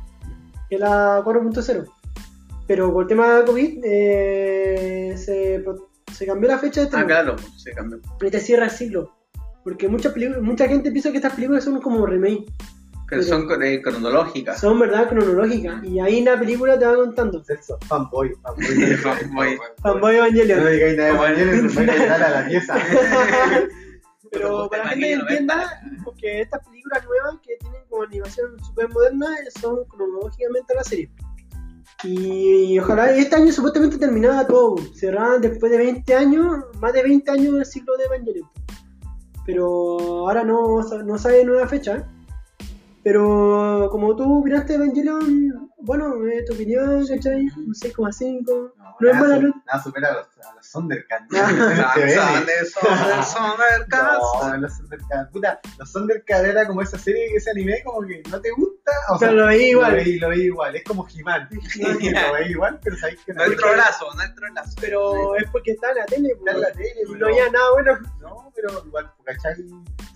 que 0.67 0.75
es 0.75 0.81
la 0.81 1.21
4.0. 1.23 1.85
Pero 2.67 2.91
por 2.91 3.03
el 3.03 3.07
tema 3.07 3.37
de 3.37 3.45
COVID 3.45 3.79
eh, 3.83 5.13
se, 5.15 5.63
se 6.13 6.25
cambió 6.25 6.49
la 6.49 6.57
fecha 6.57 6.81
de 6.81 6.85
Ah, 6.85 6.89
estreno. 6.89 7.05
claro, 7.07 7.35
se 7.55 7.71
cambió. 7.71 7.99
Y 8.21 8.29
te 8.31 8.39
cierra 8.39 8.65
el 8.65 8.71
ciclo. 8.71 9.13
Porque 9.63 9.87
muchas 9.87 10.11
películas, 10.13 10.41
mucha 10.41 10.67
gente 10.67 10.91
piensa 10.91 11.11
que 11.11 11.17
estas 11.17 11.33
películas 11.33 11.63
son 11.63 11.79
como 11.81 12.05
remake. 12.05 12.45
Pero 13.09 13.23
son 13.23 13.47
eh, 13.63 13.81
cronológicas. 13.81 14.59
Son 14.59 14.79
verdad 14.79 15.09
cronológicas. 15.09 15.83
Y 15.83 15.99
ahí 15.99 16.23
la 16.23 16.39
película 16.39 16.77
te 16.79 16.85
va 16.85 16.95
contando. 16.95 17.43
Celso, 17.43 17.77
fanboy, 17.87 18.31
fanboy. 18.41 18.95
Fanboy. 19.03 19.57
Fanboy 19.81 20.13
No 20.17 20.25
Evangelion. 20.25 20.71
digáis 20.71 20.97
nada 20.97 21.09
de 21.09 21.15
Evangelion, 21.15 21.65
me 21.65 21.69
voy 21.73 21.89
a 21.89 21.95
entrar 21.95 22.23
a 22.23 22.41
la 22.41 22.47
pieza. 22.47 22.75
Pero 24.31 24.69
para 24.69 24.93
que 24.93 25.13
entienda, 25.13 25.81
porque 26.03 26.41
estas 26.41 26.65
películas 26.65 27.03
nuevas 27.05 27.39
que 27.41 27.55
tienen 27.57 27.81
como 27.89 28.03
animación 28.03 28.63
súper 28.63 28.89
moderna 28.89 29.27
son 29.59 29.85
cronológicamente 29.85 30.75
la 30.75 30.83
serie. 30.83 31.09
Y 32.03 32.79
ojalá 32.79 33.11
este 33.11 33.35
año 33.35 33.51
supuestamente 33.51 33.97
terminaba 33.97 34.47
todo. 34.47 34.77
Cerraban 34.95 35.41
después 35.41 35.71
de 35.71 35.79
20 35.79 36.15
años, 36.15 36.65
más 36.79 36.93
de 36.93 37.03
20 37.03 37.31
años 37.31 37.53
del 37.55 37.65
ciclo 37.65 37.97
de 37.97 38.05
Evangelion. 38.05 38.49
Pero 39.45 40.27
ahora 40.27 40.43
no, 40.43 40.81
no 40.81 41.17
sale 41.17 41.43
nueva 41.43 41.67
fecha. 41.67 42.07
Pero 43.03 43.89
como 43.91 44.15
tú 44.15 44.43
miraste 44.43 44.75
Evangelion, 44.75 45.71
bueno, 45.79 46.25
es 46.27 46.45
tu 46.45 46.53
opinión, 46.53 47.05
¿cachai? 47.07 47.45
Un 47.57 47.73
6,5. 47.73 48.45
No, 48.47 48.95
No 48.99 49.09
es 49.09 49.19
mala 49.19 49.39
nada 49.39 49.83
supera 49.83 50.09
a 50.09 50.13
los, 50.13 50.27
a 50.43 50.55
los 50.55 50.71
Thundercats. 50.71 51.25
Son 51.35 51.57
Thundercats. 53.57 54.19
No, 54.41 54.57
los 54.57 54.77
Thundercats. 54.77 55.31
Puta, 55.31 55.59
los 55.77 55.91
Thundercats 55.93 56.43
era 56.45 56.67
como 56.67 56.81
esa 56.81 56.97
serie, 56.97 57.27
ese 57.35 57.51
anime, 57.51 57.81
como 57.83 58.05
que 58.07 58.21
no 58.29 58.39
te 58.41 58.51
gusta. 58.51 58.91
O 59.09 59.19
Pero 59.19 59.33
lo 59.33 59.45
veía 59.47 59.67
igual. 59.69 59.91
Lo 59.91 59.97
veía, 59.97 60.21
lo 60.21 60.29
veía 60.29 60.43
igual. 60.45 60.75
Es 60.75 60.83
como 60.83 61.07
He-Man. 61.07 61.49
lo 61.79 61.99
veía 62.33 62.47
igual, 62.49 62.79
pero 62.83 62.97
sabéis 62.97 63.19
que 63.25 63.33
no. 63.33 63.45
Nuestro 63.45 63.71
brazo, 63.73 64.05
nuestro 64.15 64.47
brazo. 64.53 64.75
Pero 64.81 65.35
es 65.35 65.49
porque 65.51 65.71
está 65.71 65.89
en 65.91 65.97
la 65.97 66.05
tele, 66.05 66.29
Está 66.29 66.51
en 66.51 66.61
la 66.61 66.71
tele, 66.71 66.89
y 67.01 67.05
no 67.05 67.13
pero- 67.13 67.27
había 67.27 67.49
nada 67.51 67.71
bueno. 67.73 67.99
No, 68.21 68.51
pero 68.55 68.83
igual, 68.85 69.11
¿cachai? 69.25 69.55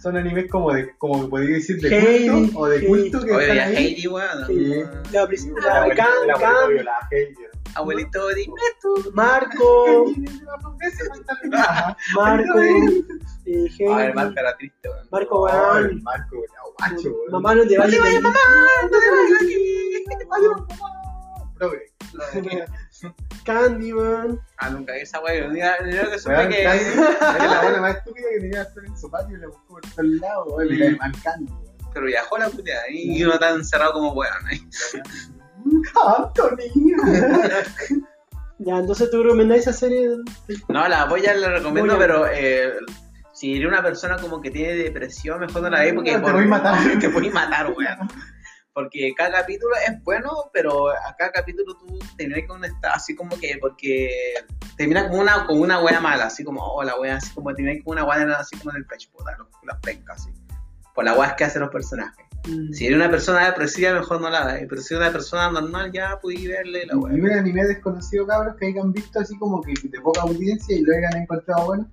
Son 0.02 0.18
animes 0.18 0.50
como 0.52 0.74
de, 0.74 0.96
como 0.98 1.22
que 1.24 1.28
podría 1.30 1.56
decir 1.56 1.80
de 1.80 1.88
Heidi, 1.98 2.30
culto 2.30 2.60
o 2.60 2.68
de 2.68 2.76
Heidi. 2.78 2.88
culto 2.88 3.22
que 3.26 3.32
ya 3.56 3.64
ahí. 3.66 3.76
Heidi, 3.78 4.08
weón. 4.08 4.48
Sí. 4.48 4.84
La, 5.12 5.28
pris- 5.28 5.46
El 5.48 5.56
la 6.28 7.00
abuelito- 7.76 8.28
dime 8.36 8.54
tú. 8.82 9.12
Marco. 9.14 10.06
Marco, 12.16 12.60
eh, 12.62 13.70
A 13.92 13.98
ver, 13.98 14.16
Marco 14.16 14.34
era 14.40 14.56
triste, 14.58 14.90
weón. 14.90 15.08
Marco 15.12 15.44
Weón, 15.44 16.02
Marco, 16.04 16.36
guacho, 16.80 17.10
weón. 17.10 17.32
mamá 17.32 17.56
no 17.56 17.68
te 17.68 17.78
vayas 17.78 18.00
mamá, 18.22 18.38
no 18.84 18.90
te 18.90 18.98
vayas 18.98 19.42
aquí. 19.42 20.04
Candyman, 23.46 24.40
Ah, 24.58 24.70
nunca 24.70 24.96
esa 24.96 25.20
lo 25.20 26.10
que 26.12 26.20
supe 26.20 26.36
Weón, 26.36 26.50
que. 26.50 26.64
Candy 26.64 26.84
Era 27.36 27.48
la 27.48 27.62
buena 27.64 27.82
más 27.82 27.96
estúpida 27.98 28.28
que 28.34 28.40
tenía 28.40 28.62
estar 28.62 28.86
en 28.86 28.98
su 28.98 29.10
patio 29.10 29.38
y 29.38 29.40
la 29.42 29.48
buscó 29.48 29.68
por 29.68 29.82
todos 29.82 30.06
lados, 30.06 30.48
weón. 30.48 30.70
Weón. 30.80 31.00
Pero 31.94 32.06
viajó 32.08 32.38
la 32.38 32.50
puta 32.50 32.72
y 32.90 33.24
uno 33.24 33.38
tan 33.38 33.56
encerrado 33.58 33.94
como 33.94 34.14
weón. 34.14 34.34
ahí. 34.50 34.60
Anthony. 36.18 36.94
ya, 38.60 38.78
entonces 38.78 39.10
tú 39.12 39.24
recomendas 39.24 39.60
esa 39.60 39.74
serie. 39.74 40.10
No, 40.70 40.88
la 40.88 41.06
voy 41.06 41.26
a 41.26 41.34
la 41.36 41.50
recomiendo, 41.50 41.96
Voy 41.96 42.04
a- 42.04 42.08
pero 42.08 42.28
eh, 42.32 42.74
si 43.34 43.56
eres 43.58 43.68
una 43.68 43.82
persona 43.84 44.18
como 44.18 44.42
que 44.42 44.52
tiene 44.52 44.74
depresión, 44.76 45.40
mejor 45.40 45.64
no 45.64 45.70
la 45.70 45.82
ve 45.82 45.94
porque 45.94 46.12
Te 46.14 46.20
por- 46.20 46.34
voy 46.34 46.46
matar. 46.46 46.78
Te 47.00 47.08
voy 47.08 47.28
a 47.30 47.32
matar, 47.32 47.72
weón. 47.72 48.08
Porque 48.74 49.14
cada 49.16 49.42
capítulo 49.42 49.76
es 49.88 50.04
bueno, 50.04 50.32
pero 50.52 50.90
a 50.90 51.16
cada 51.16 51.32
capítulo 51.32 51.76
tú 51.76 52.00
terminas 52.18 52.48
con 52.48 52.58
un 52.58 52.66
estado 52.66 52.96
así 52.96 53.16
como 53.16 53.38
que, 53.40 53.58
porque 53.62 54.10
termina 54.78 55.08
como 55.08 55.22
una, 55.22 55.46
como 55.46 55.62
una 55.62 55.80
wea 55.80 56.00
mala, 56.00 56.26
así 56.26 56.44
como, 56.44 56.60
oh, 56.64 56.84
la 56.84 56.96
wea, 57.00 57.18
así 57.18 57.32
como 57.36 57.54
termina 57.54 57.80
como 57.84 57.92
una 57.94 58.04
wea 58.04 58.36
así 58.40 58.58
como 58.58 58.72
en 58.72 58.78
el 58.78 58.86
pecho, 58.88 59.10
puta, 59.12 59.38
las 59.64 59.78
pencas, 59.80 60.22
así. 60.22 60.32
Por 60.96 61.06
las 61.06 61.16
weas 61.16 61.34
que 61.34 61.44
hacen 61.44 61.62
los 61.62 61.70
personajes. 61.70 62.23
Mm. 62.48 62.74
Si 62.74 62.86
eres 62.86 62.98
una 62.98 63.10
persona 63.10 63.46
depresiva, 63.46 63.94
mejor 63.94 64.22
no 64.22 64.30
la 64.30 64.46
veas. 64.46 64.66
Pero 64.70 64.82
si 64.82 64.94
eres 64.94 65.06
una 65.08 65.14
persona 65.14 65.52
normal, 65.52 65.92
ya 65.92 66.20
puedes 66.22 66.48
verle 66.48 66.86
la 66.86 66.94
Y 66.94 66.98
wea. 66.98 67.14
un 67.14 67.32
anime 67.32 67.66
desconocido, 67.66 68.28
cabros, 68.28 68.56
que 68.58 68.68
hayan 68.68 68.92
visto 68.92 69.20
así 69.20 69.38
como 69.38 69.62
que 69.62 69.74
de 69.84 70.02
poca 70.02 70.22
audiencia 70.22 70.76
y 70.76 70.82
lo 70.82 70.94
hayan 70.96 71.24
encontrado 71.24 71.66
bueno. 71.68 71.90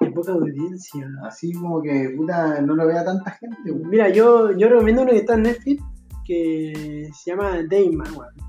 Hay 0.00 0.10
poca 0.10 0.32
audiencia. 0.32 1.08
Así 1.24 1.52
como 1.52 1.82
que, 1.82 2.14
puta, 2.16 2.60
no 2.60 2.74
lo 2.74 2.86
vea 2.86 3.04
tanta 3.04 3.30
gente. 3.32 3.72
Mira, 3.72 4.08
yo, 4.08 4.52
yo 4.56 4.68
recomiendo 4.68 5.02
uno 5.02 5.10
que 5.10 5.18
está 5.18 5.34
en 5.34 5.42
Netflix 5.42 5.82
que 6.24 7.10
se 7.14 7.30
llama 7.30 7.62
Devilman, 7.68 8.12
weón. 8.16 8.47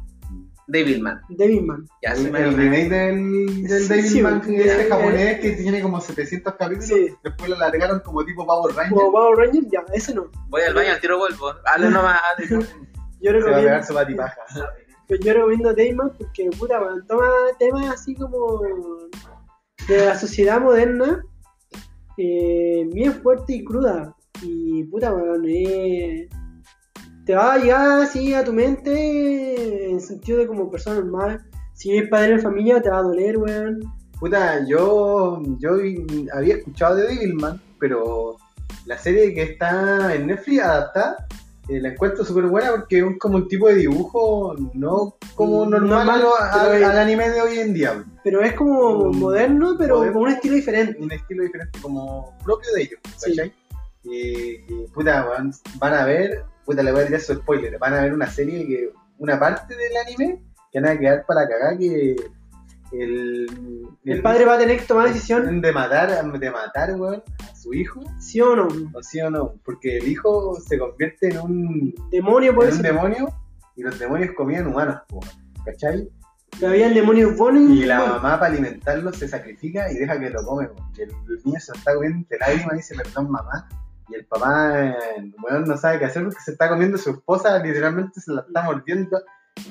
Devilman. 0.70 1.20
Devilman. 1.30 1.86
Ya 2.04 2.12
El, 2.12 2.18
se 2.18 2.32
me 2.32 2.42
el 2.42 2.56
remake 2.56 2.90
del, 2.90 3.68
del 3.68 3.82
Sí, 3.82 3.88
Devilman 3.88 4.44
sí, 4.44 4.56
ese 4.56 4.84
sí. 4.84 4.90
japonés 4.90 5.40
que 5.40 5.52
tiene 5.54 5.82
como 5.82 6.00
700 6.00 6.54
capítulos, 6.56 6.86
Sí. 6.86 7.08
después 7.24 7.50
lo 7.50 7.56
alargaron 7.56 8.00
como 8.02 8.24
tipo 8.24 8.46
Power 8.46 8.76
Ranger. 8.76 8.94
Como 8.94 9.12
Power 9.12 9.38
Ranger, 9.38 9.64
ya, 9.72 9.84
ese 9.94 10.14
no. 10.14 10.30
Voy 10.50 10.62
al 10.62 10.74
baño, 10.76 10.92
al 10.92 11.02
tiro 11.02 11.18
vuelvo. 11.18 11.54
Hazle 11.66 11.90
nomás, 11.92 12.20
hazle. 12.38 12.48
Yo 13.22 13.32
Se 13.32 13.32
va 13.32 13.32
a 13.32 13.34
recomiendo, 13.34 13.62
pegar 13.64 13.84
su 13.86 13.94
pues 15.08 15.20
yo 15.22 15.34
recomiendo 15.34 15.74
Devilman 15.74 16.12
porque, 16.18 16.50
puta, 16.58 16.80
weón, 16.80 17.06
toma 17.08 17.28
temas 17.58 17.88
así 17.90 18.14
como 18.14 18.62
de 19.88 20.06
la 20.06 20.16
sociedad 20.18 20.62
moderna, 20.62 21.24
eh, 22.18 22.88
bien 22.94 23.14
fuerte 23.24 23.54
y 23.54 23.64
cruda. 23.64 24.16
Y, 24.44 24.84
puta, 24.84 25.12
weón, 25.14 25.44
eh, 25.48 26.30
te 27.30 27.36
va 27.36 27.54
a 27.54 27.58
llegar 27.60 28.02
así 28.02 28.34
a 28.34 28.44
tu 28.44 28.52
mente 28.52 29.92
en 29.92 30.02
sentido 30.02 30.40
de 30.40 30.48
como 30.48 30.72
persona 30.72 31.00
normal. 31.00 31.40
Si 31.76 31.96
eres 31.96 32.10
padre 32.10 32.38
de 32.38 32.40
familia, 32.42 32.82
te 32.82 32.90
va 32.90 32.98
a 32.98 33.04
doler, 33.04 33.38
weón. 33.38 33.82
Puta, 34.20 34.66
yo, 34.68 35.40
yo 35.60 35.70
había 36.34 36.56
escuchado 36.56 36.96
de 36.96 37.04
Devilman, 37.04 37.62
pero 37.80 38.38
la 38.88 38.98
serie 38.98 39.32
que 39.36 39.44
está 39.44 40.16
en 40.16 40.26
Netflix 40.26 40.60
adaptada, 40.64 41.28
eh, 41.68 41.80
la 41.80 41.90
encuentro 41.90 42.26
súper 42.26 42.48
buena 42.48 42.72
porque 42.72 42.98
es 42.98 43.06
como 43.20 43.36
un 43.38 43.48
tipo 43.48 43.68
de 43.68 43.76
dibujo 43.76 44.56
no 44.74 45.14
como 45.36 45.66
Mm, 45.66 45.70
normal, 45.70 46.08
normal, 46.08 46.24
a- 46.52 46.68
pero- 46.72 46.88
al 46.88 46.98
anime 46.98 47.30
de 47.30 47.42
hoy 47.44 47.60
en 47.60 47.76
día. 47.76 48.04
Pero 48.24 48.42
es 48.42 48.54
como 48.54 49.14
moderno, 49.14 49.76
pero 49.78 49.98
moderno. 49.98 50.14
con 50.14 50.24
un 50.24 50.30
estilo 50.30 50.56
diferente. 50.56 50.98
Un 51.00 51.12
estilo 51.12 51.44
diferente 51.44 51.78
como 51.80 52.36
propio 52.44 52.72
de 52.74 52.82
ellos, 52.82 53.00
Sí. 53.18 53.36
¿cachai? 53.36 53.54
Y, 54.04 54.18
y, 54.74 54.88
puta, 54.96 55.26
van, 55.26 55.52
van 55.78 55.94
a 55.94 56.06
ver, 56.06 56.44
puta, 56.70 56.84
le 56.84 56.92
voy 56.92 57.02
a 57.02 57.08
tirar 57.08 57.22
su 57.22 57.34
spoiler, 57.34 57.80
van 57.80 57.96
a 57.96 58.04
ver 58.04 58.14
una 58.14 58.28
serie 58.28 58.68
que, 58.68 58.92
una 59.18 59.40
parte 59.40 59.76
del 59.76 59.98
anime 59.98 60.44
que 60.72 60.80
van 60.80 60.92
a 60.92 61.00
quedar 61.00 61.26
para 61.26 61.48
cagar 61.48 61.80
que 61.80 62.16
el, 62.92 63.88
El 64.06 64.22
padre 64.22 64.46
va 64.46 64.54
a 64.54 64.60
tener 64.60 64.78
que 64.78 64.86
tomar 64.86 65.08
la 65.08 65.14
decisión, 65.14 65.62
de 65.62 65.72
matar, 65.72 66.24
de 66.32 66.52
matar, 66.52 66.94
weón, 66.96 67.24
a 67.42 67.56
su 67.56 67.74
hijo, 67.74 68.02
sí 68.20 68.40
o 68.40 68.56
no. 68.56 68.68
o 68.94 69.02
sí 69.02 69.20
o 69.20 69.32
no, 69.32 69.56
porque 69.66 69.98
el 69.98 70.08
hijo 70.08 70.60
se 70.62 70.78
convierte 70.78 71.30
en 71.30 71.40
un, 71.40 71.96
Demonio, 72.12 72.52
en 72.52 72.56
puede 72.56 72.72
un 72.72 72.82
demonio 72.84 73.34
y 73.76 73.82
los 73.82 73.98
demonios 73.98 74.36
comían 74.36 74.68
humanos, 74.68 75.02
po, 75.08 75.22
¿cachai? 75.66 76.08
Había 76.64 76.90
demonios 76.90 77.36
buenos 77.36 77.72
Y 77.72 77.86
la 77.86 78.00
mamá 78.00 78.40
para 78.40 78.54
alimentarlo 78.54 79.12
se 79.12 79.28
sacrifica 79.28 79.92
y 79.92 79.96
deja 79.96 80.20
que 80.20 80.30
lo 80.30 80.44
come. 80.44 80.70
Y 80.96 81.02
el, 81.02 81.10
el 81.10 81.44
niño 81.46 81.60
se 81.60 81.72
lo 81.72 81.78
está 81.80 81.96
comiendo 81.96 82.20
entre 82.20 82.38
lágrimas 82.38 82.74
y 82.74 82.78
dice 82.78 82.96
perdón 82.96 83.32
mamá. 83.32 83.68
Y 84.10 84.16
el 84.16 84.26
papá, 84.26 84.88
eh, 84.88 84.96
weón, 85.44 85.66
no 85.66 85.78
sabe 85.78 86.00
qué 86.00 86.06
hacer 86.06 86.24
porque 86.24 86.42
se 86.42 86.52
está 86.52 86.70
comiendo 86.70 86.96
a 86.98 87.00
su 87.00 87.12
esposa, 87.12 87.60
literalmente 87.60 88.20
se 88.20 88.32
la 88.34 88.42
está 88.42 88.64
mordiendo. 88.64 89.22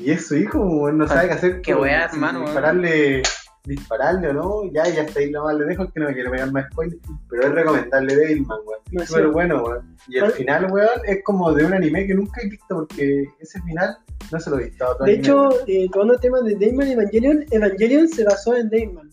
Y 0.01 0.11
es 0.11 0.27
su 0.27 0.37
hijo, 0.37 0.61
weón, 0.61 0.99
no 0.99 1.09
sabe 1.09 1.29
qué 1.29 1.35
hacer. 1.35 1.61
Qué 1.63 1.75
si 1.75 1.81
hermano, 1.81 2.41
weón. 2.41 2.47
Dispararle, 2.47 3.23
dispararle 3.65 4.29
o 4.29 4.33
no, 4.33 4.73
ya, 4.73 4.85
ya 4.89 5.03
está 5.03 5.21
ahí 5.21 5.31
nomás 5.31 5.57
le 5.57 5.65
dejo, 5.65 5.91
que 5.91 6.01
no 6.01 6.07
me 6.07 6.15
quiero 6.15 6.31
pegar 6.31 6.53
más 6.53 6.67
spoiler. 6.71 6.99
Pero 7.29 7.43
es 7.43 7.53
recomendable 7.53 8.17
Devilman, 8.17 8.59
weón. 8.65 8.81
No 8.93 9.07
súper 9.07 9.29
bueno, 9.29 9.63
weón. 9.63 9.97
Y 10.09 10.19
el 10.19 10.31
final, 10.33 10.71
weón, 10.71 11.01
es 11.05 11.23
como 11.25 11.53
de 11.53 11.65
un 11.65 11.75
anime 11.75 12.07
que 12.07 12.15
nunca 12.15 12.41
he 12.43 12.49
visto 12.49 12.67
porque 12.69 13.25
ese 13.41 13.61
final 13.63 13.97
no 14.31 14.39
se 14.41 14.51
lo 14.51 14.59
he 14.59 14.65
visto 14.65 14.85
a 14.85 14.91
otro 14.91 15.07
De 15.07 15.13
anime, 15.13 15.27
hecho, 15.27 15.49
weón. 15.49 15.65
eh, 15.67 15.89
tomando 15.93 16.15
el 16.15 16.21
tema 16.21 16.41
de 16.43 16.55
Dayman 16.55 16.89
y 16.89 16.93
Evangelion, 16.93 17.45
Evangelion 17.51 18.09
se 18.09 18.25
basó 18.25 18.57
en 18.57 18.71
Dayman. 18.71 19.11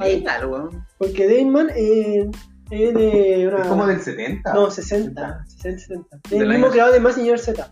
Legal, 0.00 0.46
weón. 0.46 0.86
Porque 0.98 1.26
Dayman 1.26 1.70
eh, 1.74 2.28
es 2.70 2.94
de 2.94 3.48
una. 3.48 3.62
es 3.62 3.68
como 3.68 3.86
del 3.86 4.00
70. 4.00 4.52
No, 4.54 4.70
60. 4.70 5.44
60, 5.46 5.78
70. 5.78 6.16
Es 6.24 6.30
Del 6.30 6.42
el 6.42 6.48
mismo 6.48 6.66
año- 6.66 6.72
creador 6.72 6.94
de 6.94 7.00
Mazinger 7.00 7.38
Z. 7.38 7.70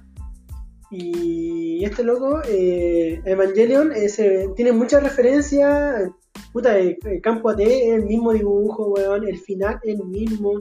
Y 0.90 1.84
este 1.84 2.05
loco, 2.05 2.40
eh, 2.49 3.20
Evangelion, 3.24 3.92
es, 3.92 4.18
eh, 4.18 4.49
tiene 4.55 4.72
muchas 4.72 5.03
referencias. 5.03 6.09
Puta, 6.53 6.78
el, 6.78 6.97
el 7.05 7.20
campo 7.20 7.51
AT 7.51 7.61
es 7.61 7.94
el 7.94 8.05
mismo 8.05 8.32
dibujo, 8.32 8.88
weón. 8.92 9.26
El 9.26 9.38
final 9.38 9.78
es 9.82 9.99
el 9.99 10.07
mismo. 10.07 10.53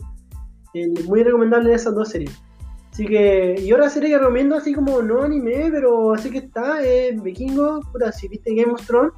El- 0.74 0.94
muy 1.06 1.24
recomendable 1.24 1.74
esas 1.74 1.94
dos 1.96 2.10
series. 2.10 2.32
Así 2.92 3.06
que, 3.06 3.56
y 3.60 3.72
otra 3.74 3.90
serie 3.90 4.10
que 4.10 4.18
recomiendo, 4.18 4.56
así 4.56 4.74
como 4.74 5.02
no 5.02 5.22
anime, 5.24 5.70
pero 5.72 6.14
así 6.14 6.32
que 6.32 6.40
está, 6.40 6.82
es 6.84 7.22
Vikingo. 7.22 7.82
Puta, 7.92 8.12
si 8.12 8.28
viste 8.28 8.56
Game 8.56 8.72
of 8.74 8.86
Thrones 8.88 9.12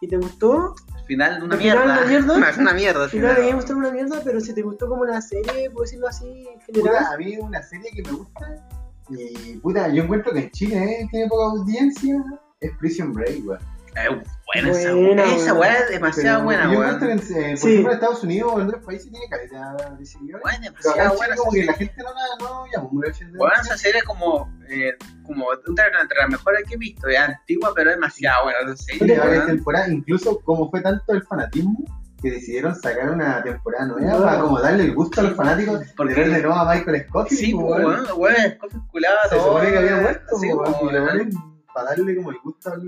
y 0.00 0.08
te 0.08 0.18
gustó, 0.18 0.74
final, 1.08 1.42
una 1.42 1.54
Al 1.56 1.60
final, 1.60 1.78
mierda. 1.78 1.94
una 1.98 2.06
mierda. 2.06 2.34
Una, 2.36 2.54
una 2.58 2.72
mierda. 2.74 2.98
al 3.00 3.04
al 3.04 3.10
final 3.10 3.28
de 3.28 3.34
final. 3.34 3.48
Game 3.48 3.58
of 3.58 3.64
Thrones 3.64 3.88
una 3.88 3.90
mierda, 3.92 4.20
pero 4.24 4.40
si 4.40 4.54
te 4.54 4.62
gustó 4.62 4.88
como 4.88 5.04
la 5.04 5.20
serie, 5.20 5.70
puedo 5.70 5.82
decirlo 5.82 6.06
así, 6.06 6.46
en 6.54 6.60
general. 6.60 6.92
Puta, 6.98 7.12
a 7.12 7.16
mí 7.18 7.36
una 7.38 7.62
serie 7.62 7.90
que 7.92 8.02
me 8.02 8.12
gusta 8.12 8.68
y 9.10 9.56
puta, 9.56 9.88
yo 9.88 10.02
encuentro 10.04 10.32
que 10.32 10.40
en 10.40 10.50
Chile 10.50 11.00
eh, 11.00 11.08
tiene 11.10 11.28
poca 11.28 11.44
audiencia 11.46 12.22
es 12.60 12.70
Prison 12.78 13.12
Break, 13.12 13.40
weón. 13.46 13.58
Eh, 13.96 14.22
buena 14.46 14.70
esa 14.70 14.94
Buena. 14.94 15.24
Esa 15.34 15.54
weá 15.54 15.74
es 15.78 15.88
demasiado 15.90 16.44
buena, 16.44 16.64
Yo 16.64 16.78
weón. 16.78 16.94
encuentro 16.94 17.06
que, 17.08 17.12
en, 17.12 17.18
eh, 17.44 17.50
por 17.50 17.58
Sí. 17.58 17.68
ejemplo, 17.72 17.90
en 17.92 17.94
Estados 17.98 18.24
Unidos 18.24 18.52
o 18.54 18.60
en 18.60 18.66
otros 18.68 18.84
países 18.84 19.10
tiene 19.10 19.26
calidad 19.28 19.90
de 19.98 20.06
seguidores. 20.06 20.46
Acá 20.46 20.58
demasiado 20.62 21.16
buena. 21.16 21.36
como 21.36 21.52
que 21.52 21.64
la 21.64 21.72
gente 21.74 21.94
no 21.98 22.04
la 22.04 22.44
no 22.48 22.64
llama 22.72 22.88
mucho 22.90 23.24
de 23.26 23.38
Weón, 23.38 23.52
esa 23.62 23.76
serie 23.76 23.98
es 23.98 24.04
como, 24.04 24.50
eh, 24.68 24.92
como 25.26 25.46
entre, 25.52 25.86
entre 26.00 26.18
las 26.18 26.28
mejores 26.30 26.64
que 26.68 26.74
he 26.74 26.78
visto. 26.78 27.08
Es 27.08 27.18
antigua, 27.18 27.72
pero 27.74 27.90
es 27.90 27.96
demasiado 27.96 28.44
buena. 28.44 28.58
Tiene 28.98 29.18
varias 29.18 29.36
weón. 29.38 29.46
temporadas, 29.46 29.88
incluso 29.90 30.40
como 30.40 30.70
fue 30.70 30.80
tanto 30.80 31.12
el 31.12 31.22
fanatismo 31.24 31.84
que 32.20 32.32
decidieron 32.32 32.74
sacar 32.74 33.10
una 33.10 33.40
temporada 33.44 33.86
nueva 33.86 34.12
No. 34.18 34.24
para 34.24 34.40
como 34.40 34.60
darle 34.60 34.84
el 34.84 34.94
gusto 34.94 35.20
a 35.20 35.24
los 35.24 35.34
fanáticos 35.36 35.80
Porque- 35.96 36.14
de 36.14 36.20
ver 36.20 36.30
de 36.32 36.42
nuevo 36.42 36.54
a 36.56 36.74
Michael 36.74 37.06
Scott. 37.08 37.28
Sí, 37.28 37.52
pues, 37.54 37.64
weón, 37.84 38.06
weón, 38.16 38.34
es 38.36 38.56
cosa 38.58 38.80
culada, 38.90 39.16
Se 39.30 39.36
supone 39.38 39.70
que 39.70 39.78
había 39.78 39.96
muerto, 39.98 40.38
Sí, 40.38 40.46
le 40.48 40.54
weón. 40.54 40.74
ponen 40.74 41.30
para 41.72 41.90
darle 41.90 42.16
como 42.16 42.30
el 42.30 42.38
gusto 42.42 42.72
al... 42.72 42.82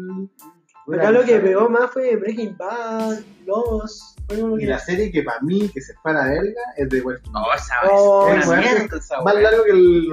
Acá 0.92 1.10
lo 1.10 1.22
que 1.24 1.38
pegó 1.40 1.68
más 1.68 1.90
fue 1.90 2.16
Breaking 2.16 2.56
Bad, 2.56 3.18
como 3.46 4.58
Y 4.58 4.64
la 4.66 4.78
serie 4.78 5.10
que 5.12 5.22
para 5.22 5.40
mí 5.40 5.68
que 5.72 5.80
se 5.80 5.94
fue 5.94 6.10
a 6.12 6.14
la 6.14 6.24
verga 6.24 6.62
es 6.76 6.88
de 6.88 7.00
Walking 7.00 7.30
Dead. 7.32 7.32
No, 7.32 7.54
esa 7.54 7.74
Oh, 7.90 8.28
es 8.28 8.34
una 8.36 8.46
bueno. 8.46 8.62
mierda 8.62 8.96
esa 8.98 9.20
Más 9.22 9.34
largo 9.34 9.64
que 9.64 9.70
el, 9.72 10.08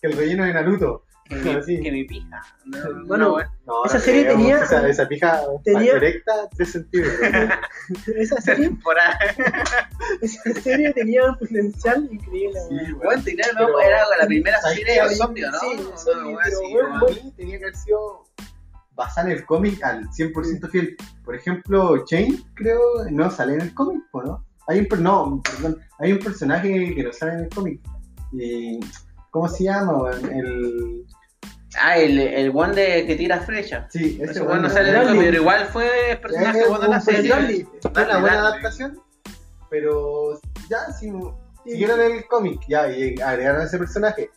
que 0.00 0.06
el 0.08 0.16
relleno 0.16 0.44
de 0.44 0.54
Naruto. 0.54 1.04
que, 1.28 1.36
mi, 1.36 1.62
Sí. 1.62 1.80
que 1.80 1.92
mi 1.92 2.04
pija. 2.04 2.42
No, 2.64 3.06
Bueno, 3.06 3.38
no. 3.38 3.44
No, 3.66 3.84
Esa 3.84 4.00
serie 4.00 4.24
creo, 4.24 4.36
tenía- 4.36 4.62
Esa, 4.64 4.88
esa 4.88 5.06
pija 5.06 5.40
tenía- 5.64 5.94
directa, 5.94 6.32
3 6.56 6.72
centímetros. 6.72 7.20
Esa 8.16 8.40
serie, 8.40 8.70
esa 10.22 10.52
serie 10.60 10.92
tenía 10.92 11.24
un 11.26 11.36
potencial 11.38 12.08
increíble. 12.10 12.58
Sí, 12.68 12.74
weón. 12.94 12.98
Weón, 13.06 13.24
tenía- 13.24 13.44
Pero- 13.56 13.80
era 13.80 14.02
la 14.20 14.26
primera 14.26 14.60
¿sabes 14.60 14.78
serie 14.78 15.02
de 15.02 15.14
zombies, 15.14 15.46
¿no? 15.52 15.58
Sí, 15.60 15.88
zombie, 15.96 16.36
pero 16.44 16.58
así. 16.58 16.74
Para 17.06 17.12
mí 17.22 17.32
tenía 17.36 17.58
que 17.58 17.64
haber 17.64 17.76
sido 17.76 18.24
basada 19.00 19.30
en 19.30 19.38
el 19.38 19.46
cómic 19.46 19.82
al 19.82 20.08
100% 20.10 20.70
fiel. 20.70 20.96
Por 21.24 21.34
ejemplo, 21.34 22.04
Chain, 22.04 22.44
creo, 22.54 22.80
no 23.10 23.30
sale 23.30 23.54
en 23.54 23.62
el 23.62 23.74
cómic, 23.74 24.02
¿o 24.12 24.22
¿no? 24.22 24.44
Hay 24.68 24.80
un, 24.80 25.02
no, 25.02 25.42
perdón, 25.42 25.78
hay 25.98 26.12
un 26.12 26.18
personaje 26.18 26.94
que 26.94 27.02
no 27.02 27.12
sale 27.12 27.32
en 27.32 27.38
el 27.40 27.48
cómic. 27.48 27.80
Y, 28.32 28.78
¿Cómo 29.30 29.48
se 29.48 29.64
llama? 29.64 30.10
El, 30.30 31.04
Ah, 31.80 31.96
el, 31.96 32.18
el 32.18 32.50
one 32.52 32.74
de 32.74 33.06
que 33.06 33.14
tira 33.14 33.40
flecha. 33.40 33.86
sí, 33.90 34.18
ese 34.20 34.42
weón 34.42 34.62
no 34.62 34.68
sale 34.68 34.90
en 34.90 34.96
el 34.96 35.06
cómic, 35.06 35.22
pero 35.22 35.36
igual 35.36 35.66
fue 35.66 36.18
personaje 36.20 36.58
de 36.58 36.88
la 36.88 37.00
serie. 37.00 37.66
Fue 37.80 38.04
una 38.04 38.18
buena 38.18 38.38
adaptación, 38.40 39.00
pero 39.70 40.40
ya, 40.68 40.92
si 40.92 41.12
siguieron 41.64 42.00
el 42.00 42.26
cómic, 42.26 42.60
ya, 42.68 42.90
y 42.90 43.14
agregaron 43.20 43.62
ese 43.62 43.78
personaje. 43.78 44.30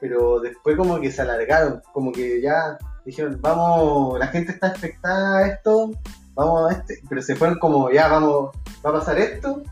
Pero 0.00 0.40
después 0.40 0.76
como 0.76 1.00
que 1.00 1.10
se 1.10 1.22
alargaron, 1.22 1.80
como 1.94 2.12
que 2.12 2.42
ya 2.42 2.76
dijeron, 3.06 3.38
vamos, 3.40 4.18
la 4.18 4.26
gente 4.26 4.52
está 4.52 4.68
expectada 4.68 5.38
a 5.38 5.46
esto, 5.46 5.92
vamos 6.34 6.70
a 6.70 6.74
este, 6.74 7.00
pero 7.08 7.22
se 7.22 7.36
fueron 7.36 7.58
como, 7.58 7.90
ya, 7.90 8.08
vamos, 8.08 8.50
va 8.84 8.90
a 8.90 8.92
pasar 8.94 9.18
esto, 9.18 9.62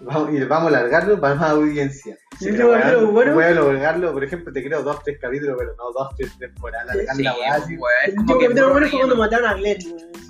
vamos, 0.00 0.32
y 0.32 0.42
vamos 0.44 0.72
a 0.72 0.78
alargarlo 0.78 1.20
para 1.20 1.34
más 1.34 1.50
audiencia. 1.50 2.16
Sí, 2.38 2.48
Pero, 2.50 3.10
bueno. 3.12 3.34
Voy 3.34 3.44
a 3.44 3.48
alargarlo, 3.48 4.14
por 4.14 4.24
ejemplo, 4.24 4.50
te 4.50 4.64
creo 4.64 4.82
dos, 4.82 5.02
tres 5.04 5.18
capítulos, 5.20 5.56
pero 5.58 5.76
no 5.76 5.92
dos, 5.92 6.08
tres 6.16 6.38
temporadas, 6.38 6.96
Sí, 7.14 7.22
la 7.22 7.32
es 7.32 7.68
El 7.68 7.76
como 8.16 8.32
último 8.32 8.40
capítulo 8.40 8.70
bueno 8.70 8.88
fue 8.88 8.98
cuando 8.98 9.16
mataron 9.16 9.50
a 9.50 9.54
Glenn. 9.54 9.78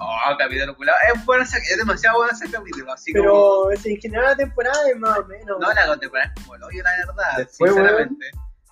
Oh, 0.00 0.36
capítulo 0.36 0.76
culado. 0.76 0.98
Es, 1.14 1.24
bueno 1.24 1.44
es 1.44 1.76
demasiado 1.76 2.16
bueno 2.16 2.32
ese 2.32 2.50
capítulo, 2.50 2.92
así 2.92 3.12
como... 3.12 3.22
Pero 3.22 3.70
ese, 3.70 3.92
en 3.92 4.00
general 4.00 4.24
la 4.24 4.36
temporada 4.36 4.90
es 4.90 4.98
más 4.98 5.18
o 5.20 5.24
menos. 5.26 5.60
No, 5.60 5.72
la 5.72 5.86
contemporánea 5.86 6.34
es 6.36 6.42
como 6.42 6.56
el 6.56 6.62
hoyo, 6.64 6.82
la 6.82 6.90
verdad, 7.06 7.36
Después, 7.36 7.72
sinceramente. 7.72 8.26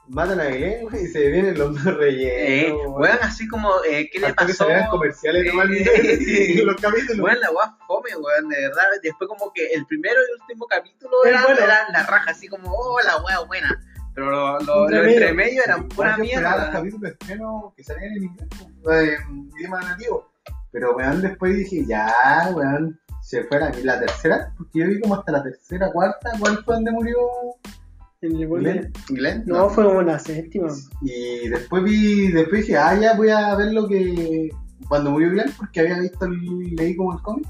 Matan 0.08 0.40
a 0.40 0.46
Glenn 0.46 0.82
güey, 0.88 1.04
y 1.04 1.08
se 1.08 1.30
vienen 1.30 1.58
los 1.58 1.74
dos 1.84 1.96
rellenos. 1.96 2.80
Eh, 2.82 2.86
weón. 2.88 3.18
así 3.22 3.46
como, 3.48 3.70
eh, 3.84 4.08
¿qué 4.10 4.18
le 4.20 4.26
Hasta 4.28 4.46
que 4.46 4.52
pasó? 4.52 4.64
salieran 4.64 4.88
comerciales 4.90 5.44
Eh, 5.44 5.48
nomás 5.48 5.66
en 5.70 5.74
los 6.66 6.76
capítulos. 6.76 7.18
Weón, 7.24 7.40
la 7.40 7.50
weá 7.50 7.76
fome, 7.86 8.10
weón, 8.16 8.48
de 8.48 8.60
verdad. 8.62 8.84
Después 9.02 9.28
como 9.28 9.52
que 9.52 9.66
el 9.68 9.84
primero 9.86 10.20
y 10.20 10.24
el 10.34 10.40
último 10.40 10.66
capítulo 10.66 11.24
Es 11.24 11.30
eran, 11.30 11.42
bueno. 11.44 11.60
eran 11.60 11.92
la 11.92 12.02
raja, 12.06 12.30
así 12.30 12.48
como, 12.48 12.72
oh, 12.72 13.00
la 13.04 13.16
weá 13.22 13.40
buena. 13.40 13.80
Pero 14.14 14.30
lo, 14.30 14.58
lo, 14.60 14.84
Entre 14.84 14.98
lo 14.98 15.02
medio. 15.04 15.10
entre 15.14 15.32
medio 15.34 15.62
eran 15.64 15.88
pura 15.88 16.10
esperaba 16.10 16.16
los 16.16 16.26
mierda. 16.26 16.72
capítulos 16.72 17.02
de 17.02 17.08
estreno 17.10 17.74
que 17.76 17.84
salían 17.84 18.12
en 18.16 18.24
inglés, 18.24 18.48
pues, 18.82 19.20
en 19.28 19.50
idioma 19.58 19.80
nativo. 19.82 20.32
Pero 20.72 20.96
weón, 20.96 21.22
después 21.22 21.54
dije, 21.56 21.84
ya, 21.86 22.50
weón, 22.54 22.98
se 23.22 23.44
fue 23.44 23.60
la, 23.60 23.70
la 23.82 24.00
tercera, 24.00 24.52
porque 24.56 24.78
yo 24.80 24.86
vi 24.88 25.00
como 25.00 25.14
hasta 25.16 25.32
la 25.32 25.42
tercera, 25.42 25.92
cuarta, 25.92 26.30
¿cuál 26.40 26.64
fue 26.64 26.74
donde 26.76 26.90
murió 26.92 27.18
En 28.20 28.36
el 28.36 28.48
gol 28.48 28.60
Glenn? 28.60 28.80
de- 28.92 29.14
Glenn, 29.14 29.42
No, 29.46 29.70
fue 29.70 29.84
como 29.84 30.02
la 30.02 30.18
séptima. 30.18 30.68
Y 31.02 31.48
después 31.48 31.84
vi, 31.84 32.32
después 32.32 32.62
dije, 32.62 32.76
ah, 32.76 32.98
ya 33.00 33.14
voy 33.16 33.30
a 33.30 33.54
ver 33.54 33.72
lo 33.72 33.86
que. 33.86 34.48
Cuando 34.88 35.10
murió 35.10 35.30
Glenn, 35.30 35.52
porque 35.56 35.80
había 35.80 36.00
visto, 36.00 36.24
el, 36.24 36.74
leí 36.76 36.96
como 36.96 37.12
el 37.14 37.22
cómic. 37.22 37.46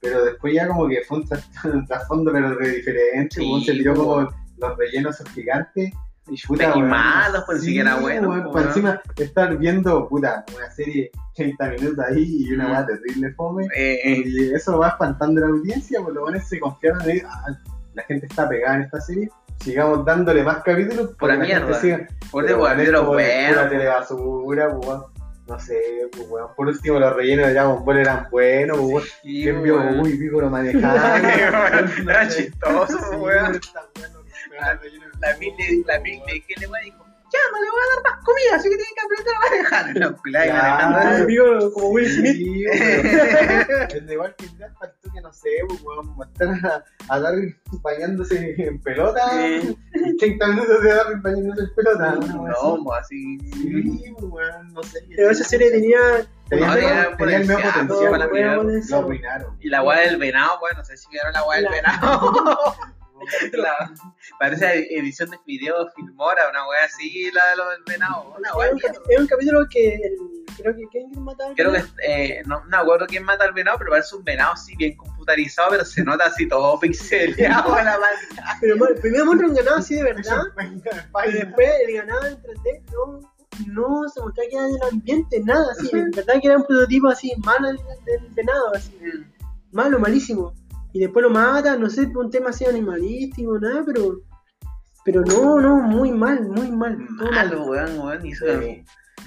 Pero 0.00 0.24
después 0.24 0.52
ya 0.54 0.68
como 0.68 0.86
que 0.86 1.00
fue 1.08 1.18
un 1.18 1.24
tras- 1.28 1.48
un 1.74 1.86
trasfondo, 1.86 2.30
pero 2.32 2.54
re 2.54 2.68
diferente. 2.76 3.36
Sí, 3.40 3.64
se 3.64 3.72
tiró 3.72 3.94
como 3.94 4.28
los 4.58 4.76
rellenos 4.78 5.16
gigantes. 5.34 5.92
Y, 6.26 6.40
Puta, 6.46 6.74
malos, 6.76 7.42
pues 7.44 7.60
Sí, 7.60 7.66
siquiera 7.66 7.96
bueno. 7.96 8.44
po, 8.44 8.52
por 8.52 8.62
encima 8.62 8.98
estar 9.18 9.58
viendo, 9.58 10.08
puta, 10.08 10.42
una 10.56 10.70
serie 10.70 11.10
30 11.34 11.68
minutos 11.72 11.98
ahí 12.08 12.46
y 12.48 12.52
una 12.54 12.68
Mm. 12.68 12.70
weá 12.70 12.86
terrible 12.86 13.32
fome. 13.34 13.66
Eh, 13.76 14.22
Y 14.24 14.52
eso 14.54 14.78
va 14.78 14.88
espantando 14.88 15.44
a 15.44 15.48
la 15.48 15.54
audiencia, 15.54 16.00
por 16.00 16.14
lo 16.14 16.24
menos 16.24 16.48
se 16.48 16.58
confiaron 16.60 17.10
en 17.10 17.26
ah, 17.26 17.58
la 17.92 18.02
gente 18.04 18.24
está 18.26 18.48
pegada 18.48 18.76
en 18.76 18.82
esta 18.84 19.00
serie. 19.02 19.28
Sigamos 19.64 20.04
dándole 20.04 20.42
más 20.42 20.62
capítulos 20.62 21.10
para 21.18 21.34
que 21.40 21.46
mierda. 21.46 21.80
siga. 21.80 22.06
por 22.30 22.46
de 22.46 22.52
bueno. 22.54 23.54
Pura 23.54 23.68
telebasura, 23.68 24.68
pues. 24.78 24.98
No 25.46 25.58
sé, 25.60 25.78
pues, 26.12 26.28
weón. 26.28 26.48
Por 26.56 26.68
último, 26.68 26.98
los 26.98 27.14
rellenos 27.16 27.46
de 27.48 27.52
Dragon 27.54 27.84
Ball 27.84 27.98
eran 27.98 28.28
buenos, 28.30 28.76
pues, 28.78 28.90
weón. 28.92 29.02
Sí, 29.22 29.42
¿Quién 29.42 29.62
vio. 29.62 29.82
Goku 29.82 30.06
y 30.08 30.18
Pico 30.18 30.40
lo 30.40 30.50
manejaba? 30.50 31.14
weón, 31.20 32.08
era 32.08 32.28
chistoso, 32.28 32.98
weón. 33.18 33.54
es 33.56 33.72
La 35.20 35.36
mil 35.38 35.56
de 35.56 35.82
la 35.86 35.98
mil 36.00 36.20
de 36.26 36.40
que 36.46 36.60
le 36.60 36.66
va 36.66 36.78
dijo, 36.80 37.03
ya 37.34 37.44
no 37.52 37.58
le 37.62 37.70
voy 37.70 37.80
a 37.82 37.94
dar 37.94 38.02
más 38.04 38.24
comida, 38.24 38.54
así 38.54 38.68
que 38.68 38.76
tiene 38.76 38.92
que 38.94 39.04
aprender 39.04 39.34
a 39.34 39.40
manejar. 39.40 39.84
No. 40.00 40.16
Ah, 40.52 41.16
amigo, 41.18 41.72
como 41.72 41.88
Will 41.88 42.08
Smith. 42.08 42.36
Sí, 42.36 42.64
weón. 42.66 43.66
El 43.90 44.06
de 44.06 44.12
igual 44.14 44.34
que 44.36 44.46
ya 44.58 44.72
faltó 44.78 45.10
que 45.12 45.20
no 45.20 45.32
sé, 45.32 45.50
pues, 45.68 45.82
weón, 45.82 46.16
va 46.18 46.24
a 46.24 46.28
estar 46.28 46.84
a, 47.08 47.20
Darwin 47.20 47.56
bañándose 47.82 48.54
en 48.58 48.80
pelota. 48.80 49.20
Sí. 49.30 49.76
30 50.18 50.46
minutos 50.48 50.82
de 50.82 50.94
Darwin 50.94 51.22
bañándose 51.22 51.62
en 51.62 51.74
pelota. 51.74 52.18
weá 52.18 52.50
así. 52.52 52.76
No, 52.84 52.92
así. 52.92 53.38
Sí, 53.52 54.14
pues, 54.18 54.32
weón, 54.32 54.72
no 54.72 54.82
sé. 54.82 55.00
Pero 55.14 55.30
esa 55.30 55.44
serie 55.44 55.70
tenía. 55.70 55.98
tenía, 56.48 56.66
No, 56.66 56.74
tenía, 56.74 57.16
tenía 57.16 57.36
el 57.38 57.46
medio 57.46 57.60
potencial, 57.62 58.10
para 58.10 58.26
weón, 58.26 58.82
lo 58.88 58.96
arruinaron. 58.98 59.56
Y 59.60 59.68
la 59.68 59.82
weá 59.82 60.00
del 60.00 60.18
venado, 60.18 60.58
bueno, 60.60 60.78
no 60.78 60.84
sé 60.84 60.96
si 60.96 61.08
vieron 61.10 61.32
la 61.32 61.44
weá 61.44 61.56
del 61.56 61.64
La- 61.64 61.70
venado. 61.70 62.76
La- 63.52 63.92
parece 64.38 64.86
edición 64.96 65.30
de 65.30 65.38
video 65.46 65.88
Filmora, 65.94 66.48
una 66.50 66.66
weá 66.68 66.84
así, 66.84 67.30
la 67.32 67.50
de 67.50 67.56
lo 67.56 67.68
del 67.70 67.82
venado. 67.86 68.34
Una 68.38 68.48
Es 68.66 68.72
un, 68.72 69.24
es 69.24 69.28
capítulo 69.28 69.60
que. 69.70 69.94
El, 69.94 70.16
creo 70.56 70.74
que. 70.76 70.82
¿Quién 70.90 71.10
mataba 71.24 71.50
al 71.50 71.56
Creo 71.56 71.72
que 71.72 71.78
venado? 71.78 71.94
eh, 72.06 72.42
no, 72.46 72.60
no 72.60 72.68
me 72.68 72.76
acuerdo 72.76 73.06
quién 73.06 73.24
mata 73.24 73.44
al 73.44 73.52
venado, 73.52 73.78
pero 73.78 73.90
parece 73.90 74.16
un 74.16 74.24
venado 74.24 74.52
así 74.52 74.74
bien 74.76 74.96
computarizado, 74.96 75.70
pero 75.70 75.84
se 75.84 76.02
nota 76.04 76.26
así 76.26 76.48
todo 76.48 76.78
pixeleado 76.80 77.74
la 77.76 77.84
maldad. 77.98 78.56
Pero 78.60 78.76
bueno, 78.78 78.94
primero 79.00 79.24
muestran 79.26 79.50
un 79.50 79.56
ganado 79.56 79.76
así 79.78 79.94
de 79.96 80.02
verdad. 80.04 80.42
Y 81.28 81.32
después 81.32 81.68
el 81.86 81.94
ganado 81.94 82.26
en 82.26 82.36
3D 82.42 82.82
no, 82.92 83.20
no 83.68 84.08
se 84.08 84.20
mostraba 84.20 84.48
que 84.50 84.56
era 84.56 84.66
del 84.66 84.82
ambiente, 84.92 85.40
nada, 85.44 85.66
así. 85.72 85.88
En 85.92 86.10
verdad 86.10 86.34
que 86.40 86.46
era 86.48 86.56
un 86.58 86.64
prototipo 86.66 87.08
así, 87.08 87.32
malo 87.44 87.68
del, 87.68 87.76
del 88.04 88.28
venado, 88.34 88.74
así. 88.74 88.98
Malo, 89.72 89.98
malísimo. 89.98 90.54
Y 90.94 91.00
después 91.00 91.22
lo 91.24 91.28
matan, 91.30 91.80
no 91.80 91.90
sé, 91.90 92.06
por 92.06 92.24
un 92.24 92.30
tema 92.30 92.50
así 92.50 92.64
animalístico, 92.64 93.58
nada, 93.58 93.82
pero. 93.84 94.20
Pero 95.04 95.20
no, 95.22 95.60
no, 95.60 95.76
muy 95.82 96.10
mal, 96.12 96.48
muy 96.48 96.70
mal. 96.70 96.96
todo 97.18 97.30
mal. 97.30 97.48
Malo, 97.48 97.64
weón, 97.66 97.98
weón. 97.98 98.20
Eh, 98.24 98.84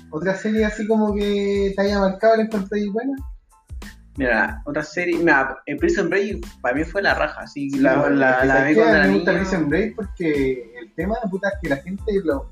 Otra 0.10 0.34
serie 0.34 0.66
así 0.66 0.88
como 0.88 1.14
que 1.14 1.74
te 1.76 1.82
haya 1.84 2.00
marcado, 2.00 2.38
la 2.38 2.44
encontré 2.44 2.90
buena. 2.90 3.14
Mira, 4.16 4.64
otra 4.66 4.82
serie, 4.82 5.20
mira, 5.20 5.58
eh, 5.68 5.76
Prison 5.76 6.10
Break 6.10 6.44
para 6.62 6.74
mí 6.74 6.84
fue 6.84 7.04
la 7.04 7.14
raja, 7.14 7.42
así, 7.42 7.70
la, 7.70 8.00
bueno, 8.00 8.16
la, 8.16 8.44
la 8.46 8.54
¿sabes 8.56 8.70
vi 8.70 8.74
qué? 8.74 8.80
cuando 8.82 8.96
A 8.96 8.98
era 9.00 9.08
mí 9.08 9.12
me 9.12 9.18
gusta. 9.20 9.34
Prison 9.38 9.70
Break 9.70 9.96
porque 9.96 10.74
el 10.82 10.94
tema, 10.96 11.16
puta, 11.30 11.50
es 11.50 11.56
que 11.62 11.70
la 11.70 11.78
gente 11.78 12.04
lo. 12.24 12.50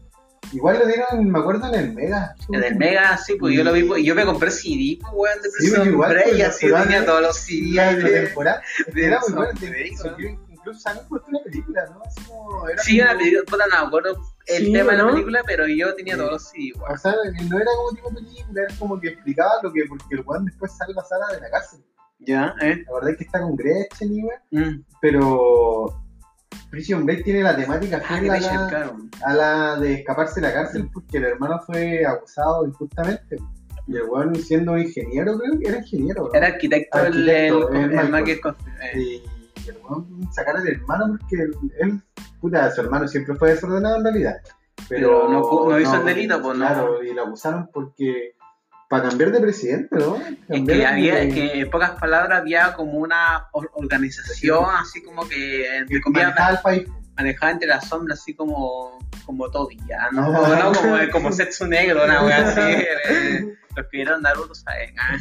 Igual 0.54 0.80
lo 0.80 0.86
dieron, 0.88 1.30
me 1.32 1.40
acuerdo, 1.40 1.68
en 1.74 1.76
el 1.80 1.94
Mega. 1.94 2.36
En 2.52 2.64
el 2.64 2.76
Mega, 2.76 3.18
sí, 3.18 3.36
pues 3.40 3.56
yo 3.56 3.64
lo 3.64 3.74
vi, 3.74 3.84
pues, 3.84 4.02
y 4.02 4.06
yo 4.06 4.16
me 4.16 4.26
compré 4.26 4.52
CD, 4.52 4.98
pues, 5.02 5.14
weón, 5.14 5.42
de 5.42 5.50
Sí, 5.50 5.56
Prison 5.58 5.78
pues, 5.80 5.90
igual, 5.90 6.12
Break, 6.14 6.30
pues, 6.30 6.44
así 6.44 6.68
tenía 6.72 7.06
todos 7.06 7.22
los 7.22 7.46
Día 7.46 7.90
CD 7.92 7.96
de 7.96 8.02
la 8.04 8.10
de... 8.20 8.26
temporada. 8.28 8.62
Era 8.96 9.20
muy 9.22 9.34
bueno. 9.34 9.52
Break, 9.60 9.98
se- 9.98 10.38
Incluso 10.66 10.82
también 10.84 11.08
fue 11.08 11.20
una 11.28 11.40
película, 11.44 11.86
¿no? 11.92 12.02
Así 12.04 12.22
como. 12.28 12.68
Era 12.70 12.82
Sí, 12.82 12.98
como- 12.98 13.10
una 13.12 13.20
película, 13.20 13.44
puta, 13.46 13.64
no 13.68 13.82
me 13.82 13.88
acuerdo 13.88 14.22
el 14.48 14.66
Sí, 14.66 14.74
tema 14.74 14.92
de 14.94 14.98
la 14.98 15.12
película, 15.12 15.42
pero 15.46 15.68
yo 15.68 15.94
tenía 15.96 16.14
Sí. 16.16 16.20
todos 16.20 16.32
los 16.32 16.50
CD, 16.50 16.74
O 16.90 16.98
sea, 16.98 17.12
no 17.50 17.58
era 17.60 17.72
como 17.76 17.90
tipo 17.96 18.10
película, 18.16 18.62
era 18.64 18.76
como 18.80 19.00
que 19.00 19.08
explicaba 19.10 19.52
lo 19.62 19.72
que. 19.72 19.86
Porque 19.88 20.06
el 20.16 20.22
weón 20.26 20.46
después 20.46 20.72
salva 20.76 21.04
a 21.04 21.06
Sara 21.06 21.36
de 21.36 21.42
la 21.42 21.50
cárcel. 21.52 21.82
Ya, 22.18 22.56
¿eh? 22.62 22.84
La 22.88 22.94
verdad 22.96 23.10
es 23.12 23.18
que 23.18 23.24
está 23.26 23.42
con 23.42 23.56
Gretchen 23.56 24.12
y 24.12 24.24
weón. 24.24 24.40
Mm. 24.80 24.86
Pero. 25.02 26.02
Prison 26.70 27.06
Break 27.06 27.24
tiene 27.24 27.44
la 27.44 27.56
temática 27.56 28.02
Ah, 28.08 28.20
que 28.20 28.30
a 28.30 28.34
la- 28.34 28.40
cercaron. 28.42 29.10
a 29.26 29.34
la 29.34 29.76
de 29.78 29.94
escaparse 29.96 30.42
de 30.42 30.48
la 30.48 30.54
cárcel 30.54 30.90
porque 30.94 31.18
el 31.18 31.26
hermano 31.26 31.60
fue 31.66 32.06
acusado 32.06 32.66
injustamente. 32.66 33.38
Y 33.88 33.96
el 33.98 34.04
weón 34.04 34.36
siendo 34.36 34.78
ingeniero, 34.78 35.38
creo 35.38 35.60
que 35.60 35.68
era 35.68 35.78
ingeniero. 35.78 36.34
Era 36.34 36.48
arquitecto, 36.48 36.98
el, 37.00 37.06
Arquitecto, 37.06 37.70
el, 37.70 37.76
el 37.94 38.00
el, 38.00 38.10
man 38.10 38.24
que 38.24 38.32
eh, 38.34 39.22
Y 39.66 39.70
el 39.70 39.78
weón 39.84 40.34
sacar 40.34 40.58
al 40.58 40.68
hermano 40.68 41.18
porque 41.20 41.44
él, 41.82 42.02
puta, 42.42 42.72
su 42.72 42.82
hermano 42.82 43.08
siempre 43.08 43.36
fue 43.36 43.52
desordenado 43.52 43.98
en 43.98 44.04
realidad. 44.04 44.38
Pero, 44.90 45.22
Pero 45.28 45.30
no 45.30 45.42
pu- 45.44 45.70
no 45.70 45.80
hizo 45.80 45.96
el 45.96 46.06
delito, 46.06 46.42
pues, 46.42 46.58
no. 46.58 46.66
Claro, 46.66 47.04
y 47.04 47.14
lo 47.14 47.24
acusaron 47.24 47.70
porque. 47.74 48.35
Para 48.98 49.10
cambiar 49.10 49.32
de 49.32 49.40
presidente, 49.40 49.96
¿no? 49.98 50.18
Es 50.50 50.64
que 50.66 50.86
había, 50.86 51.16
de- 51.16 51.30
que 51.30 51.60
en 51.62 51.70
pocas 51.70 51.92
palabras 51.92 52.40
había 52.40 52.74
como 52.74 52.94
una 53.00 53.48
or- 53.52 53.72
organización, 53.74 54.66
así 54.78 55.02
como 55.04 55.28
que, 55.28 55.78
entre 55.78 55.96
que 55.98 56.02
comillas, 56.02 56.28
manejaba 56.30 56.52
el 56.52 56.62
país. 56.62 56.88
manejaba 57.18 57.52
entre 57.52 57.68
las 57.68 57.88
sombras, 57.88 58.20
así 58.20 58.34
como, 58.34 59.00
como 59.26 59.50
Toby, 59.52 59.78
ya, 59.88 60.10
¿no? 60.12 60.32
No. 60.32 60.48
no 60.72 60.74
como, 60.74 60.98
como 61.12 61.32
Setsu 61.32 61.66
Negro, 61.68 62.04
una 62.04 62.24
wea 62.26 62.48
así. 62.50 62.60
eh, 63.10 63.56
los 63.76 63.88
que 63.88 63.98
vieron 63.98 64.22
Naruto 64.22 64.56
saben, 64.56 64.96
ah. 65.00 65.18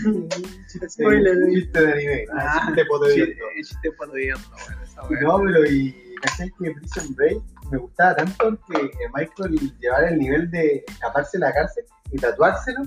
Spoiler. 0.89 1.37
Sí, 1.47 1.55
chiste 1.55 1.81
de 1.87 1.93
anime. 1.93 2.25
Ah, 2.33 2.73
chiste 2.75 2.85
Chiste. 3.55 3.91
No, 5.23 5.41
pero 5.41 5.67
y 5.67 6.15
¿cachai? 6.23 6.51
Que 6.63 6.71
Prison 6.71 7.15
Break 7.17 7.39
me 7.71 7.79
gustaba 7.79 8.15
tanto 8.17 8.59
que 8.71 8.91
Michael 9.15 9.73
llevara 9.81 10.09
el 10.09 10.19
nivel 10.19 10.51
de 10.51 10.85
escaparse 10.87 11.39
de 11.39 11.47
la 11.47 11.53
cárcel 11.53 11.85
y 12.13 12.17
tatuárselo, 12.19 12.83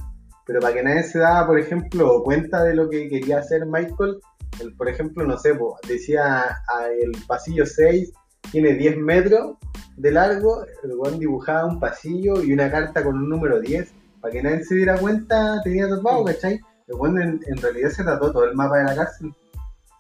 pero 0.48 0.60
para 0.62 0.74
que 0.74 0.84
nadie 0.84 1.04
se 1.04 1.20
daba, 1.20 1.46
por 1.46 1.60
ejemplo, 1.60 2.24
cuenta 2.24 2.64
de 2.64 2.74
lo 2.74 2.90
que 2.90 3.08
quería 3.10 3.40
hacer 3.40 3.66
Michael, 3.66 4.20
el- 4.62 4.74
por 4.76 4.88
ejemplo, 4.90 5.26
no 5.26 5.38
sé, 5.38 5.54
po, 5.54 5.78
decía 5.88 6.46
ah, 6.68 6.88
el 7.00 7.12
pasillo 7.28 7.66
6 7.66 8.12
tiene 8.52 8.74
10 8.76 8.98
metros 8.98 9.58
de 9.98 10.12
largo, 10.12 10.64
el 10.84 10.94
weón 10.96 11.20
dibujaba 11.20 11.66
un 11.66 11.80
pasillo 11.80 12.42
y 12.42 12.54
una 12.54 12.72
carta 12.72 13.04
con 13.04 13.18
un 13.18 13.28
número 13.30 13.60
10, 13.60 13.92
para 14.22 14.32
que 14.32 14.42
nadie 14.42 14.64
se 14.64 14.76
diera 14.76 14.98
cuenta 14.98 15.60
tenía 15.64 15.88
tatuado, 15.90 16.24
¿cachai? 16.24 16.60
El 16.88 16.96
weón 16.96 17.22
en, 17.22 17.40
en 17.48 17.58
realidad 17.58 17.90
se 17.90 18.04
tatuó 18.04 18.32
todo 18.32 18.46
el 18.46 18.56
mapa 18.56 18.78
de 18.78 18.84
la 18.86 18.96
cárcel, 18.96 19.34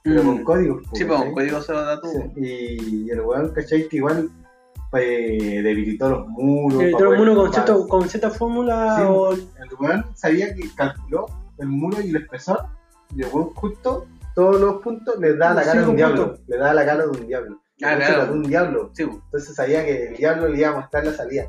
pero 0.03 0.23
con 0.23 0.35
Mm. 0.41 0.43
códigos. 0.45 0.83
po, 0.87 0.95
Sí, 0.95 1.03
un 1.03 1.33
código 1.33 1.61
se 1.61 1.73
lo. 1.73 2.01
Sí, 2.01 2.17
Y, 2.37 3.05
y 3.07 3.09
el 3.09 3.19
weón, 3.21 3.49
¿cachai? 3.51 3.87
Que 3.89 3.97
igual 3.97 4.29
eh, 4.93 5.61
debilitó 5.63 6.09
los 6.09 6.27
muros. 6.27 6.81
El 6.81 6.91
poder 6.91 7.17
mundo 7.19 7.35
con, 7.35 7.53
cierto, 7.53 7.87
con 7.87 8.09
cierta 8.09 8.29
fórmula 8.29 8.95
Sí. 8.97 9.03
o 9.07 9.31
El 9.33 9.41
weón 9.79 10.05
sabía 10.15 10.53
que 10.53 10.69
calculó 10.75 11.25
el 11.57 11.67
muro 11.67 12.01
y 12.01 12.09
el 12.09 12.15
espesor, 12.17 12.59
y 13.15 13.23
el 13.23 13.29
weón 13.33 13.49
justo 13.55 14.05
todos 14.35 14.61
los 14.61 14.81
puntos 14.81 15.17
le 15.19 15.35
da 15.35 15.53
la 15.53 15.63
cara 15.63 15.81
de 15.81 15.87
un 15.87 15.95
diablo. 15.95 16.37
Le 16.47 16.57
da 16.57 16.73
la 16.73 16.85
cara 16.85 17.03
de 17.07 17.09
un 17.09 17.27
diablo. 17.27 17.61
Y 17.77 17.85
Ah, 17.85 17.95
claro. 17.97 18.33
un 18.33 18.43
diablo. 18.43 18.89
Sí. 18.93 19.03
Entonces 19.03 19.55
sabía 19.55 19.83
que 19.85 20.07
el 20.09 20.15
diablo 20.17 20.47
le 20.47 20.59
iba 20.59 20.69
a 20.69 20.75
mostrar 20.79 21.05
la 21.05 21.13
salida. 21.13 21.45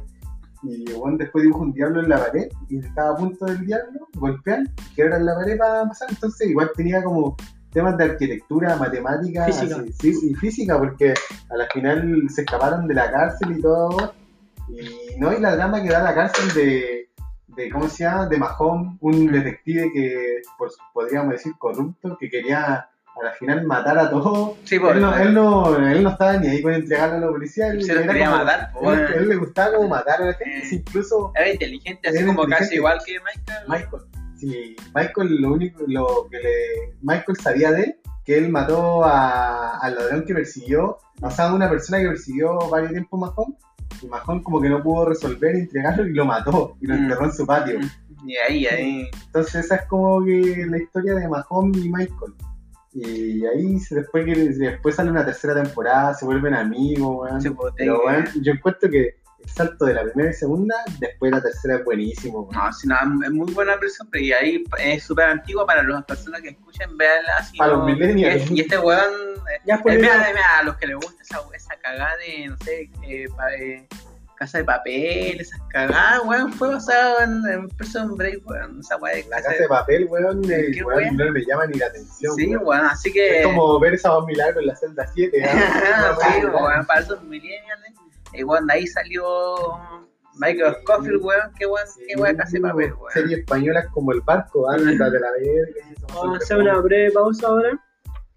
Y 0.62 0.91
weón 0.93 1.16
después 1.18 1.45
dibuja 1.45 1.62
un 1.62 1.72
diablo 1.72 2.01
en 2.03 2.09
la 2.09 2.18
pared 2.18 2.49
y 2.68 2.76
en 2.76 2.95
cada 2.95 3.14
punto 3.16 3.45
del 3.47 3.64
diablo 3.64 4.01
golpean 4.14 4.68
y 4.91 4.95
quebran 4.95 5.24
la 5.24 5.34
pared 5.36 5.57
para 5.59 5.84
pasar. 5.86 6.09
Entonces 6.11 6.49
igual 6.49 6.70
tenía 6.74 7.03
como 7.05 7.36
temas 7.79 7.97
de 7.97 8.05
arquitectura, 8.05 8.76
matemática 8.76 9.45
Física. 9.47 9.76
así, 9.76 10.12
sí, 10.12 10.31
y 10.31 10.35
física, 10.35 10.79
porque 10.79 11.14
a 11.51 11.57
la 11.57 11.66
final 11.68 12.22
se 12.29 12.43
escaparon 12.43 12.87
de 12.89 12.95
la 12.95 13.11
cárcel 13.11 13.57
y 13.57 13.61
todo. 13.62 14.12
Y 14.68 15.18
no, 15.18 15.33
y 15.33 15.41
la 15.41 15.55
drama 15.57 15.83
que 15.83 15.89
da 15.89 16.03
la 16.03 16.14
cárcel 16.14 16.53
de, 16.55 17.09
de 17.57 17.70
¿cómo 17.70 17.89
se 17.89 18.05
llama? 18.05 18.26
De 18.26 18.37
Mahón, 18.37 18.99
un 19.01 19.26
Mm. 19.26 19.33
detective 19.33 19.91
que 19.93 20.43
pues, 20.59 20.76
podríamos 20.93 21.31
decir 21.33 21.53
corrupto, 21.59 22.16
que 22.18 22.29
quería 22.29 22.89
a 23.20 23.24
la 23.24 23.33
final 23.33 23.64
matar 23.66 23.99
a 23.99 24.11
todos. 24.11 24.57
Sí, 24.64 24.79
pues. 24.79 24.95
Él 24.95 25.01
no, 25.03 25.16
él, 25.16 25.35
no, 25.35 25.76
él 25.89 26.03
no 26.05 26.11
estaba 26.11 26.37
ni 26.37 26.47
ahí 26.49 26.62
con 26.62 26.72
entregarlo 26.72 27.16
a 27.16 27.20
la 27.20 27.29
policía. 27.29 27.68
Él, 27.68 27.83
Se 27.83 27.95
lo 27.95 28.03
quería 28.03 28.26
como- 28.31 28.39
matar, 28.45 28.70
pues, 28.81 28.99
él, 29.01 29.07
él 29.16 29.29
le 29.29 29.37
gustaba 29.37 29.74
como 29.76 29.89
matar 29.89 30.22
a 30.22 30.26
la 30.26 30.35
gente. 30.35 30.59
Eh. 30.59 30.68
incluso 30.72 31.33
Era 31.35 31.51
inteligente, 31.51 32.09
así 32.09 32.18
Era 32.18 32.26
como 32.26 32.43
inteligente. 32.45 32.64
casi 32.64 32.74
igual 32.76 32.99
que 33.05 33.12
Michael. 33.20 33.64
Michael. 33.68 34.03
Sí, 34.39 34.76
Michael 34.95 35.41
lo 35.41 35.53
único 35.53 35.84
lo 35.89 36.28
que 36.30 36.39
le 36.39 36.95
Michael 37.03 37.36
sabía 37.43 37.72
de 37.72 37.82
él, 37.82 37.97
que 38.24 38.39
él 38.39 38.49
mató 38.51 39.05
a- 39.05 39.78
al 39.78 39.95
ladrón 39.97 40.24
que 40.24 40.34
persiguió, 40.34 40.99
o 41.20 41.30
sea, 41.30 41.53
una 41.53 41.68
persona 41.68 41.99
que 42.01 42.09
persiguió 42.09 42.57
varios 42.70 42.93
tiempos 42.93 43.18
Mahón, 43.20 43.57
y 44.03 44.07
Mahón 44.07 44.43
como 44.43 44.61
que 44.61 44.68
no 44.68 44.82
pudo 44.82 45.07
resolver 45.07 45.57
entregarlo 45.57 46.07
y 46.07 46.12
lo 46.12 46.24
mató 46.24 46.76
y 46.80 46.86
lo 46.86 46.95
Mm. 46.95 46.99
enterró 46.99 47.24
en 47.24 47.32
su 47.32 47.47
patio. 47.47 47.80
Y 48.26 48.36
ahí, 48.36 48.66
ahí. 48.66 49.11
Entonces 49.26 49.64
esa 49.64 49.76
es 49.76 49.86
como 49.86 50.24
que 50.24 50.64
la 50.68 50.78
historia 50.78 51.14
de 51.14 51.28
Mahón 51.28 51.72
y 51.74 51.89
Michael. 51.89 52.34
Y 52.95 53.45
ahí 53.47 53.78
después 53.91 54.24
que 54.24 54.34
después 54.34 54.95
sale 54.97 55.11
una 55.11 55.24
tercera 55.24 55.55
temporada, 55.55 56.14
se 56.14 56.24
vuelven 56.24 56.55
amigos, 56.55 57.16
weón. 57.30 57.55
Pues, 57.57 57.72
Pero 57.76 58.03
weón, 58.05 58.24
yo 58.43 58.53
encuentro 58.53 58.91
que 58.91 59.16
salto 59.49 59.85
de 59.87 59.95
la 59.95 60.03
primera 60.05 60.31
y 60.31 60.35
segunda, 60.35 60.75
después 60.99 61.33
la 61.33 61.43
tercera 61.43 61.77
es 61.77 61.85
buenísimo. 61.85 62.49
No, 62.53 62.73
sí, 62.73 62.87
no, 62.89 62.97
es 63.25 63.31
muy 63.31 63.53
buena 63.53 63.77
versión, 63.77 64.09
pero 64.11 64.25
y 64.25 64.33
ahí 64.33 64.65
es 64.79 65.03
súper 65.03 65.27
antigua 65.27 65.67
para 65.67 65.83
las 65.83 66.05
personas 66.05 66.41
que 66.43 66.51
escuchen, 66.51 66.97
veanla 66.97 67.37
así. 67.39 67.57
Para 67.59 67.73
¿no? 67.73 67.79
los 67.79 67.87
millennials. 67.87 68.51
Y, 68.51 68.61
este 68.61 68.79
weón, 68.79 69.13
eh, 69.53 69.61
ya 69.67 69.77
eh, 69.77 69.83
el 69.87 70.01
mira, 70.01 70.19
mira, 70.29 70.59
a 70.59 70.63
los 70.63 70.77
que 70.77 70.87
les 70.87 70.97
gusta 70.97 71.23
esa, 71.23 71.41
esa 71.55 71.75
cagada 71.81 72.13
de, 72.17 72.49
no 72.49 72.57
sé, 72.59 72.91
eh, 73.07 73.27
pa- 73.37 73.55
eh, 73.55 73.87
casa 74.37 74.59
de 74.59 74.65
papel, 74.65 75.41
esas 75.41 75.61
cagadas, 75.71 76.21
weón, 76.25 76.53
fue 76.53 76.69
basado 76.69 77.21
en, 77.23 77.43
en 77.53 77.69
Prison 77.71 78.17
Break, 78.17 78.47
weón, 78.49 78.79
esa 78.79 78.97
weá 78.99 79.17
de 79.17 79.25
La 79.29 79.43
casa 79.43 79.63
de 79.63 79.69
papel, 79.69 80.07
weón, 80.09 80.45
eh, 80.49 80.71
¿Qué 80.73 80.85
weón, 80.85 81.03
weón? 81.03 81.17
no 81.17 81.33
me 81.33 81.41
llama 81.45 81.67
ni 81.67 81.77
la 81.77 81.87
atención. 81.87 82.37
Sí, 82.37 82.47
weón. 82.47 82.63
weón, 82.65 82.87
así 82.87 83.13
que... 83.13 83.41
Es 83.41 83.47
como 83.47 83.81
ver 83.81 83.95
esa 83.95 84.11
voz 84.11 84.27
milagro 84.27 84.61
en 84.61 84.67
la 84.69 84.77
celda 84.77 85.11
7. 85.13 85.43
sí, 85.43 86.45
weón, 86.47 86.87
para 86.87 87.01
esos 87.01 87.21
millennials, 87.25 87.81
weón, 88.33 88.66
de 88.66 88.72
ahí 88.74 88.87
salió 88.87 89.24
Michael 90.39 90.76
Scofield, 90.83 91.22
weón, 91.22 91.53
qué 91.59 91.66
weón, 91.66 91.87
qué 92.07 92.16
weón, 92.20 92.37
casa 92.37 92.53
de 92.53 92.61
papel, 92.61 92.93
weón. 92.95 93.12
Series 93.12 93.41
españolas 93.41 93.87
como 93.93 94.12
El 94.12 94.20
Barco, 94.20 94.70
anda 94.70 95.11
de 95.11 95.20
la 95.20 95.31
verga. 95.33 95.81
y 95.91 96.12
Vamos 96.14 96.35
a 96.35 96.43
hacer 96.43 96.59
una 96.59 96.79
breve 96.81 97.11
pausa 97.12 97.47
ahora 97.49 97.85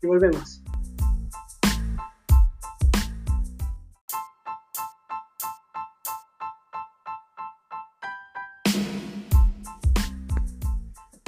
y 0.01 0.07
volvemos. 0.07 0.63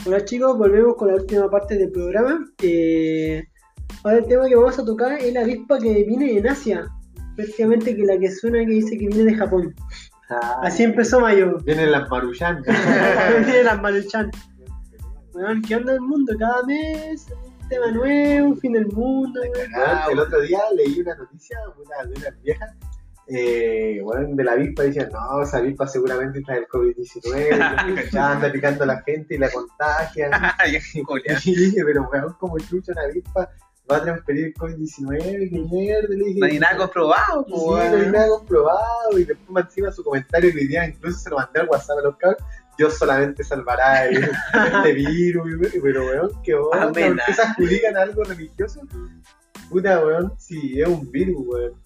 Hola 0.05 0.25
chicos, 0.25 0.57
volvemos 0.57 0.97
con 0.97 1.07
la 1.07 1.15
última 1.15 1.49
parte 1.49 1.77
del 1.77 1.89
programa. 1.89 2.45
Eh, 2.61 3.41
ahora 4.03 4.17
el 4.17 4.27
tema 4.27 4.49
que 4.49 4.55
vamos 4.55 4.77
a 4.77 4.83
tocar 4.83 5.13
es 5.13 5.33
la 5.33 5.41
avispa 5.41 5.79
que 5.79 6.03
viene 6.03 6.37
en 6.37 6.47
Asia. 6.47 6.89
Prácticamente 7.35 7.95
que 7.95 8.03
la 8.03 8.17
que 8.17 8.31
suena 8.31 8.59
que 8.59 8.71
dice 8.71 8.97
que 8.97 9.07
viene 9.07 9.31
de 9.31 9.35
Japón. 9.35 9.73
Ah, 10.29 10.61
Así 10.63 10.83
empezó 10.83 11.19
Mayo. 11.19 11.57
Vienen 11.65 11.91
las 11.91 12.09
Maruchan. 12.09 12.63
Viene 13.45 13.63
las 13.63 13.81
Maruchan. 13.81 14.31
Weón, 15.33 15.61
¿qué 15.63 15.75
onda 15.75 15.93
el 15.93 16.01
mundo? 16.01 16.33
Cada 16.37 16.63
mes 16.63 17.25
un 17.61 17.69
tema 17.69 17.91
nuevo, 17.91 18.49
un 18.49 18.57
fin 18.57 18.73
del 18.73 18.87
mundo. 18.87 19.41
Weón, 19.41 20.11
el 20.11 20.19
otro 20.19 20.41
día 20.41 20.59
leí 20.75 20.99
una 21.01 21.15
noticia 21.15 21.57
una, 21.77 22.09
de 22.09 22.19
unas 22.19 22.41
viejas 22.41 22.75
eh, 23.27 23.99
weón, 24.03 24.35
de 24.35 24.43
la 24.43 24.53
avispa. 24.53 24.83
Decían, 24.83 25.09
no, 25.11 25.41
esa 25.41 25.57
avispa 25.57 25.87
seguramente 25.87 26.41
trae 26.41 26.59
el 26.59 26.67
COVID-19. 26.67 28.11
ya 28.11 28.31
anda 28.33 28.51
picando 28.51 28.83
a 28.83 28.87
la 28.87 29.01
gente 29.01 29.35
y 29.35 29.37
la 29.37 29.49
contagia. 29.49 30.29
Y 31.45 31.55
dije, 31.55 31.83
pero 31.85 32.09
weón, 32.11 32.33
como 32.39 32.57
chucha 32.59 32.91
una 32.91 33.03
avispa 33.03 33.49
va 33.91 33.97
a 33.97 34.03
transferir 34.03 34.45
el 34.45 34.53
COVID-19, 34.53 35.49
qué 35.49 35.59
mierda. 35.71 36.07
Le 36.09 36.25
dije, 36.25 36.39
No 36.39 36.45
hay 36.45 36.59
nada 36.59 36.77
comprobado, 36.77 37.45
Sí, 37.45 37.53
pues, 37.53 37.91
no 37.91 37.97
hay 37.97 38.09
nada 38.11 38.27
comprobado. 38.29 39.19
Y 39.19 39.25
después 39.25 39.49
más 39.49 39.65
encima 39.65 39.91
su 39.91 40.03
comentario 40.03 40.51
que 40.53 40.65
día 40.65 40.87
incluso 40.87 41.19
se 41.19 41.29
lo 41.29 41.37
mandé 41.37 41.59
al 41.59 41.69
WhatsApp 41.69 41.97
a 41.99 42.01
los 42.01 42.17
cabros. 42.17 42.43
Dios 42.77 42.97
solamente 42.97 43.43
salvará 43.43 44.05
el, 44.05 44.23
este 44.23 44.93
virus, 44.93 45.47
pero 45.81 46.05
weón, 46.05 46.31
qué 46.43 46.55
onda, 46.55 46.91
¿por 46.91 47.03
Amén. 47.03 47.19
qué 47.25 47.33
se 47.33 47.41
adjudican 47.41 47.97
a 47.97 48.01
algo 48.01 48.23
religioso? 48.23 48.81
Puta 49.69 50.03
weón, 50.03 50.33
si 50.39 50.81
es 50.81 50.87
un 50.87 51.11
virus, 51.11 51.37
weón. 51.45 51.82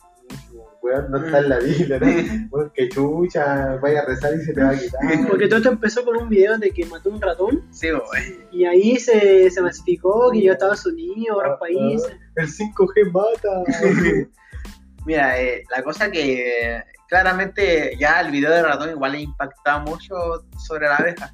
Weón, 0.82 1.12
no 1.12 1.26
está 1.26 1.40
en 1.40 1.50
la 1.50 1.60
Biblia, 1.60 2.00
¿no? 2.00 2.08
Weón, 2.52 2.72
que 2.74 2.90
chucha, 2.90 3.76
vaya 3.82 4.02
a 4.02 4.06
rezar 4.06 4.34
y 4.36 4.46
se 4.46 4.54
te 4.54 4.62
va 4.62 4.70
a 4.72 4.78
quitar. 4.78 5.02
Porque 5.28 5.48
todo 5.48 5.58
esto 5.58 5.72
empezó 5.72 6.06
con 6.06 6.18
un 6.18 6.30
video 6.30 6.58
de 6.58 6.72
que 6.72 6.86
mató 6.86 7.10
un 7.10 7.22
ratón 7.22 7.64
Sí, 7.72 7.92
weón. 7.92 8.04
y 8.52 8.66
ahí 8.66 8.98
se, 8.98 9.50
se 9.50 9.62
masificó 9.62 10.32
que 10.32 10.40
llegó 10.40 10.52
a 10.52 10.54
Estados 10.54 10.86
Unidos, 10.86 11.30
a 11.32 11.36
otros 11.38 11.60
países. 11.60 12.18
El 12.36 12.48
5G 12.48 13.12
mata. 13.12 13.64
Mira, 15.06 15.42
eh, 15.42 15.64
la 15.76 15.84
cosa 15.84 16.12
que 16.12 16.84
claramente 17.08 17.96
ya 17.98 18.20
el 18.22 18.32
video 18.32 18.52
de 18.52 18.62
ratón 18.64 18.90
igual 18.90 19.14
le 19.14 19.22
impactaba 19.22 19.80
mucho 19.80 20.16
sobre 20.58 20.88
la 20.88 20.98
abeja. 20.98 21.34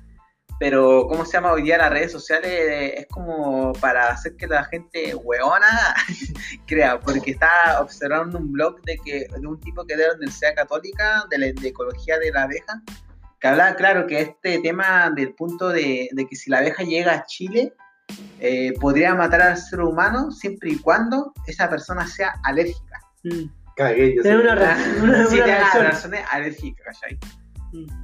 Pero, 0.63 1.07
¿cómo 1.09 1.25
se 1.25 1.33
llama 1.33 1.51
hoy 1.51 1.63
día 1.63 1.77
las 1.77 1.89
redes 1.91 2.13
sociales? 2.13 2.93
Es 2.95 3.07
como 3.07 3.73
para 3.81 4.07
hacer 4.07 4.37
que 4.37 4.47
la 4.47 4.63
gente 4.63 5.13
hueona 5.13 5.93
crea, 6.67 7.01
porque 7.01 7.31
está 7.31 7.81
observando 7.81 8.37
un 8.37 8.49
blog 8.49 8.79
de 8.83 8.97
que 9.03 9.27
de 9.37 9.45
un 9.45 9.59
tipo 9.59 9.85
que 9.85 9.95
era 9.95 10.03
de 10.03 10.07
la 10.11 10.15
Universidad 10.15 10.55
Católica 10.55 11.25
de, 11.29 11.37
la- 11.37 11.45
de 11.61 11.67
Ecología 11.67 12.17
de 12.17 12.31
la 12.31 12.43
Abeja, 12.43 12.81
que 13.41 13.47
hablaba, 13.49 13.75
claro, 13.75 14.07
que 14.07 14.21
este 14.21 14.59
tema 14.59 15.11
del 15.13 15.33
punto 15.33 15.67
de, 15.67 16.07
de 16.13 16.25
que 16.27 16.35
si 16.37 16.49
la 16.49 16.59
abeja 16.59 16.83
llega 16.83 17.11
a 17.13 17.25
Chile, 17.25 17.73
eh, 18.39 18.71
podría 18.79 19.13
matar 19.15 19.41
al 19.41 19.57
ser 19.57 19.81
humano 19.81 20.31
siempre 20.31 20.69
y 20.69 20.77
cuando 20.79 21.33
esa 21.45 21.69
persona 21.69 22.07
sea 22.07 22.35
alérgica. 22.45 23.01
Mm. 23.23 23.49
Cagué, 23.75 24.15
yo 24.15 24.21
Tiene 24.21 24.37
sé. 24.37 24.43
una, 24.43 24.55
re- 24.55 25.01
una, 25.03 25.25
Sí, 25.27 25.35
una 25.35 25.45
reacción. 25.45 25.85
razones 25.87 26.21
alérgicas, 26.31 26.85
¿cachai? 27.01 27.19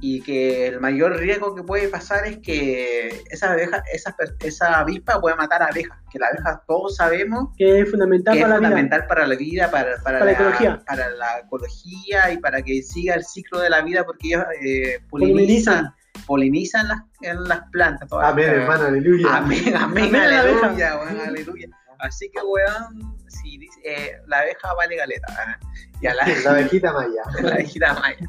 Y 0.00 0.20
que 0.22 0.66
el 0.66 0.80
mayor 0.80 1.16
riesgo 1.16 1.54
que 1.54 1.62
puede 1.62 1.88
pasar 1.88 2.26
es 2.26 2.38
que 2.38 3.22
esa 3.30 3.52
abeja, 3.52 3.82
esa, 3.92 4.16
per- 4.16 4.34
esa 4.40 4.80
avispa 4.80 5.20
puede 5.20 5.36
matar 5.36 5.62
a 5.62 5.66
abejas. 5.66 5.96
Que 6.10 6.18
la 6.18 6.26
abeja 6.26 6.62
todos 6.66 6.96
sabemos 6.96 7.50
Que 7.56 7.80
es 7.80 7.90
fundamental 7.90 8.34
que 8.34 8.40
es 8.40 8.44
para 8.44 8.54
la 8.54 8.58
vida. 8.58 8.68
fundamental 8.68 9.06
para 9.06 9.26
la 9.28 9.36
vida, 9.36 9.70
para, 9.70 9.96
para, 10.02 10.18
Para 10.18 10.24
la 10.24 10.32
ecología. 10.32 10.82
para 10.86 11.10
la 11.10 11.38
ecología 11.38 12.32
y 12.32 12.38
para 12.38 12.62
que 12.62 12.82
siga 12.82 13.14
el 13.14 13.24
ciclo 13.24 13.60
de 13.60 13.70
la 13.70 13.80
vida 13.82 14.04
porque 14.04 14.28
ellos 14.28 14.44
eh, 14.60 14.98
Polinizan. 15.08 15.44
polinizan, 15.84 15.94
polinizan 16.26 16.88
las, 16.88 16.98
en 17.22 17.44
las 17.44 17.60
plantas. 17.70 18.08
todas 18.08 18.32
Amén, 18.32 18.46
las- 18.48 18.56
hermano, 18.56 18.84
aleluya. 18.86 19.36
Amén, 19.36 19.76
amén, 19.76 20.16
aleluya, 20.16 20.96
weón, 20.98 21.20
aleluya. 21.20 21.68
Así 22.00 22.30
que, 22.30 22.40
weón, 22.42 23.14
si 23.28 23.58
dice, 23.58 23.78
eh, 23.84 24.12
la 24.26 24.38
abeja 24.40 24.72
vale 24.74 24.96
galeta. 24.96 25.26
¿eh? 25.32 25.66
Y 26.00 26.06
a 26.06 26.14
la, 26.14 26.24
La 26.44 26.50
abejita 26.52 26.92
maya. 26.92 27.22
la 27.42 27.52
abejita 27.52 27.94
maya. 27.94 28.26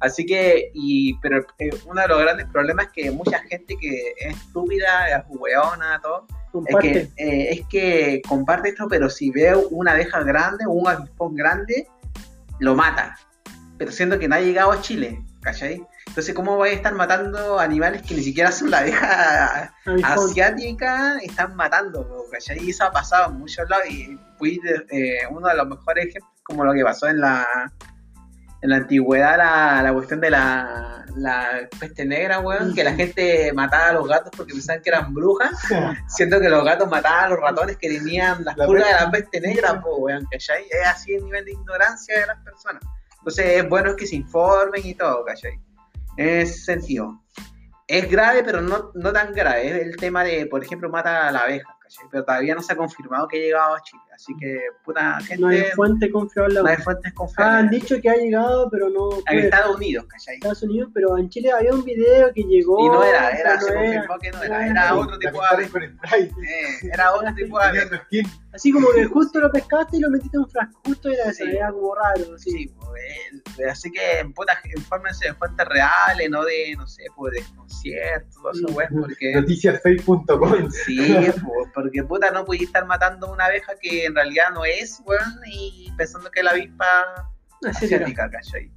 Así 0.00 0.24
que, 0.26 0.70
y, 0.74 1.14
pero 1.18 1.44
eh, 1.58 1.70
uno 1.86 2.00
de 2.02 2.08
los 2.08 2.20
grandes 2.20 2.46
problemas 2.46 2.86
es 2.86 2.92
que 2.92 3.10
mucha 3.10 3.38
gente 3.40 3.76
que 3.80 4.14
es 4.18 4.36
estúpida, 4.36 5.08
es 5.08 5.24
hueona, 5.28 6.00
todo, 6.02 6.26
es 6.66 6.76
que, 6.82 6.98
eh, 7.16 7.48
es 7.52 7.66
que 7.68 8.22
comparte 8.28 8.70
esto, 8.70 8.86
pero 8.88 9.08
si 9.10 9.30
veo 9.30 9.68
una 9.70 9.92
abeja 9.92 10.22
grande 10.22 10.64
o 10.66 10.70
un 10.72 10.88
avispón 10.88 11.34
grande, 11.34 11.86
lo 12.58 12.74
mata. 12.74 13.16
Pero 13.78 13.90
siendo 13.90 14.18
que 14.18 14.28
no 14.28 14.36
ha 14.36 14.40
llegado 14.40 14.70
a 14.72 14.80
Chile, 14.80 15.20
¿cachai? 15.40 15.82
Entonces, 16.06 16.34
¿cómo 16.34 16.58
vais 16.58 16.74
a 16.74 16.76
estar 16.76 16.94
matando 16.94 17.58
animales 17.58 18.02
que 18.02 18.14
ni 18.14 18.22
siquiera 18.22 18.52
son 18.52 18.70
la 18.70 18.78
abeja 18.78 19.72
asiática? 20.30 21.18
Están 21.22 21.56
matando, 21.56 22.26
¿cachai? 22.30 22.58
Y 22.62 22.70
eso 22.70 22.84
ha 22.84 22.92
pasado 22.92 23.30
en 23.32 23.38
muchos 23.38 23.68
lados. 23.68 23.86
Y 23.88 24.18
fui 24.38 24.58
de- 24.62 24.84
eh, 24.90 25.26
uno 25.30 25.48
de 25.48 25.56
los 25.56 25.66
mejores 25.68 26.06
ejemplos, 26.08 26.32
como 26.44 26.64
lo 26.64 26.72
que 26.74 26.84
pasó 26.84 27.08
en 27.08 27.20
la, 27.20 27.46
en 28.62 28.70
la 28.70 28.76
antigüedad, 28.76 29.36
la, 29.36 29.82
la 29.82 29.92
cuestión 29.92 30.20
de 30.20 30.30
la, 30.30 31.04
la 31.16 31.68
peste 31.78 32.04
negra, 32.04 32.38
weón, 32.38 32.74
que 32.74 32.84
la 32.84 32.94
gente 32.94 33.52
mataba 33.52 33.88
a 33.88 33.92
los 33.92 34.08
gatos 34.08 34.30
porque 34.36 34.52
pensaban 34.52 34.80
que 34.82 34.90
eran 34.90 35.12
brujas, 35.12 35.50
siendo 36.06 36.40
que 36.40 36.48
los 36.48 36.64
gatos 36.64 36.88
mataban 36.88 37.24
a 37.24 37.28
los 37.28 37.40
ratones 37.40 37.76
que 37.76 37.88
tenían 37.88 38.44
las 38.44 38.56
La 38.56 38.66
pulgas 38.66 38.88
de 38.88 39.04
la 39.04 39.10
peste 39.10 39.40
negra, 39.40 39.80
po, 39.80 39.96
weón, 39.96 40.26
¿cachai? 40.30 40.64
Es 40.70 40.86
así 40.86 41.14
el 41.14 41.24
nivel 41.24 41.44
de 41.44 41.52
ignorancia 41.52 42.20
de 42.20 42.26
las 42.26 42.38
personas. 42.44 42.82
Entonces 43.18 43.46
es 43.46 43.68
bueno 43.68 43.96
que 43.96 44.06
se 44.06 44.16
informen 44.16 44.82
y 44.84 44.94
todo, 44.94 45.24
¿cachai? 45.24 45.58
En 46.16 46.28
ese 46.28 46.58
sentido. 46.60 47.20
Es 47.88 48.08
grave, 48.08 48.42
pero 48.44 48.60
no, 48.60 48.92
no 48.94 49.12
tan 49.12 49.32
grave. 49.32 49.66
Es 49.66 49.86
el 49.86 49.96
tema 49.96 50.22
de, 50.22 50.46
por 50.46 50.62
ejemplo, 50.62 50.88
mata 50.88 51.28
a 51.28 51.32
la 51.32 51.40
abeja, 51.40 51.76
¿cachai? 51.96 52.08
Pero 52.10 52.24
todavía 52.24 52.54
no 52.54 52.62
se 52.62 52.72
ha 52.72 52.76
confirmado 52.76 53.28
que 53.28 53.36
ha 53.36 53.40
llegado 53.40 53.74
a 53.74 53.82
Chile. 53.82 54.02
Así 54.14 54.32
que, 54.38 54.60
puta 54.84 55.18
gente, 55.20 55.40
No 55.40 55.48
hay 55.48 55.62
fuente 55.74 56.10
confiable. 56.10 56.60
no 56.62 56.66
hay 56.68 56.76
fuentes 56.76 57.04
Ah, 57.06 57.08
han 57.08 57.14
confiables. 57.14 57.70
dicho 57.70 58.00
que 58.00 58.10
ha 58.10 58.16
llegado, 58.16 58.68
pero 58.70 58.88
no. 58.90 59.10
En 59.16 59.22
puede- 59.24 59.44
Estados 59.44 59.76
Unidos, 59.76 60.06
¿cachai? 60.08 60.34
Estados 60.36 60.62
Unidos, 60.62 60.90
pero 60.94 61.16
en 61.18 61.28
Chile 61.28 61.50
había 61.52 61.72
un 61.72 61.84
video 61.84 62.32
que 62.32 62.42
llegó. 62.42 62.84
Y 62.84 62.88
no 62.88 63.02
era, 63.04 63.30
era, 63.30 63.60
se 63.60 63.72
no 63.74 63.80
confirmó 63.80 64.18
que 64.18 64.30
no 64.30 64.42
era, 64.42 64.66
era. 64.66 64.94
otro 64.96 65.18
tipo 65.18 65.40
de 65.56 65.64
Eh, 65.64 66.90
era 66.92 67.12
otro 67.14 67.34
tipo 67.34 67.58
de. 67.58 67.62
Así 68.52 68.70
como 68.70 68.88
que 68.94 69.06
justo 69.06 69.40
lo 69.40 69.50
pescaste 69.50 69.96
y 69.96 70.00
lo 70.00 70.10
metiste 70.10 70.36
en 70.36 70.42
un 70.42 70.50
frasco, 70.50 70.78
justo 70.84 71.08
era 71.08 71.24
eso, 71.30 71.42
Sí. 71.44 71.50
era 71.56 71.72
como 71.72 71.94
raro. 71.94 72.34
Así. 72.34 72.50
Sí, 72.50 72.70
pues, 72.78 73.70
así 73.70 73.90
que 73.90 74.00
puta, 74.34 74.52
infórmense 74.76 75.28
de 75.28 75.34
fuentes 75.34 75.66
reales, 75.66 76.28
no 76.28 76.44
de, 76.44 76.74
no 76.76 76.86
sé, 76.86 77.04
pues 77.16 77.32
de 77.32 77.56
conciertos, 77.56 78.34
todo 78.34 78.50
eso, 78.52 78.66
Mm. 78.68 78.74
weón, 78.76 78.90
porque... 79.00 79.32
Noticiasfake.com. 79.34 80.70
Sí, 80.70 80.98
pues, 81.42 81.66
porque 81.82 82.04
puta, 82.04 82.30
no 82.30 82.44
podía 82.44 82.64
estar 82.64 82.86
matando 82.86 83.32
una 83.32 83.46
abeja 83.46 83.72
que 83.80 84.06
en 84.06 84.14
realidad 84.14 84.50
no 84.54 84.64
es, 84.64 85.02
weón, 85.04 85.40
y 85.46 85.92
pensando 85.96 86.30
que 86.30 86.40
es 86.40 86.44
la 86.44 86.52
avispa 86.52 87.28
Así 87.68 87.86
asiática, 87.86 88.30
¿cachai? 88.30 88.70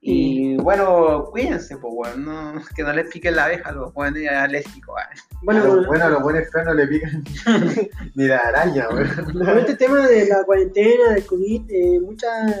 Y 0.00 0.56
bueno, 0.56 1.24
cuídense, 1.30 1.76
pues, 1.78 1.92
weón, 1.96 2.24
no, 2.24 2.62
que 2.76 2.82
no 2.82 2.92
les 2.92 3.10
piquen 3.10 3.36
la 3.36 3.46
abeja 3.46 3.70
a 3.70 3.72
los 3.72 3.90
weones 3.94 4.30
alérgicos, 4.30 4.94
weón. 4.94 5.42
Bueno, 5.42 5.62
a 5.62 5.66
los, 5.66 5.86
bueno, 5.86 6.08
los 6.10 6.22
buenos 6.22 6.50
feos 6.52 6.66
no 6.66 6.74
le 6.74 6.86
pican 6.86 7.24
ni 8.14 8.26
la 8.26 8.38
araña, 8.38 8.88
weón. 8.90 9.32
con 9.32 9.58
este 9.58 9.76
tema 9.76 10.06
de 10.06 10.28
la 10.28 10.44
cuarentena, 10.44 11.14
del 11.14 11.26
COVID, 11.26 11.62
eh, 11.70 12.00
muchas, 12.00 12.54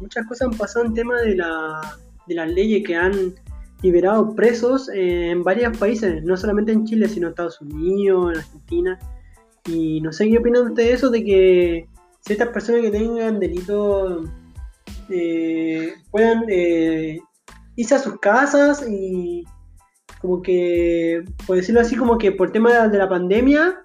muchas 0.00 0.26
cosas 0.26 0.48
han 0.48 0.56
pasado 0.56 0.86
en 0.86 0.94
tema 0.94 1.20
de, 1.20 1.34
la, 1.34 1.98
de 2.26 2.34
las 2.34 2.48
leyes 2.48 2.86
que 2.86 2.96
han 2.96 3.34
liberado 3.82 4.34
presos 4.34 4.88
eh, 4.88 5.30
en 5.30 5.42
varios 5.44 5.76
países, 5.78 6.22
no 6.24 6.36
solamente 6.36 6.72
en 6.72 6.84
Chile, 6.84 7.08
sino 7.08 7.26
en 7.26 7.30
Estados 7.32 7.60
Unidos, 7.60 8.32
en 8.32 8.38
Argentina. 8.38 8.98
Y 9.66 10.00
no 10.00 10.12
sé 10.12 10.28
qué 10.28 10.38
opinan 10.38 10.68
ustedes 10.68 10.88
de 10.88 10.94
eso, 10.94 11.10
de 11.10 11.24
que 11.24 11.88
ciertas 12.20 12.48
personas 12.48 12.82
que 12.82 12.90
tengan 12.90 13.38
delitos 13.38 14.28
eh, 15.10 15.92
puedan 16.10 16.44
eh, 16.48 17.18
irse 17.76 17.94
a 17.94 17.98
sus 17.98 18.18
casas 18.18 18.84
y 18.88 19.44
como 20.20 20.42
que, 20.42 21.22
por 21.46 21.56
decirlo 21.56 21.80
así, 21.80 21.94
como 21.94 22.18
que 22.18 22.32
por 22.32 22.50
tema 22.50 22.88
de 22.88 22.98
la 22.98 23.08
pandemia, 23.08 23.84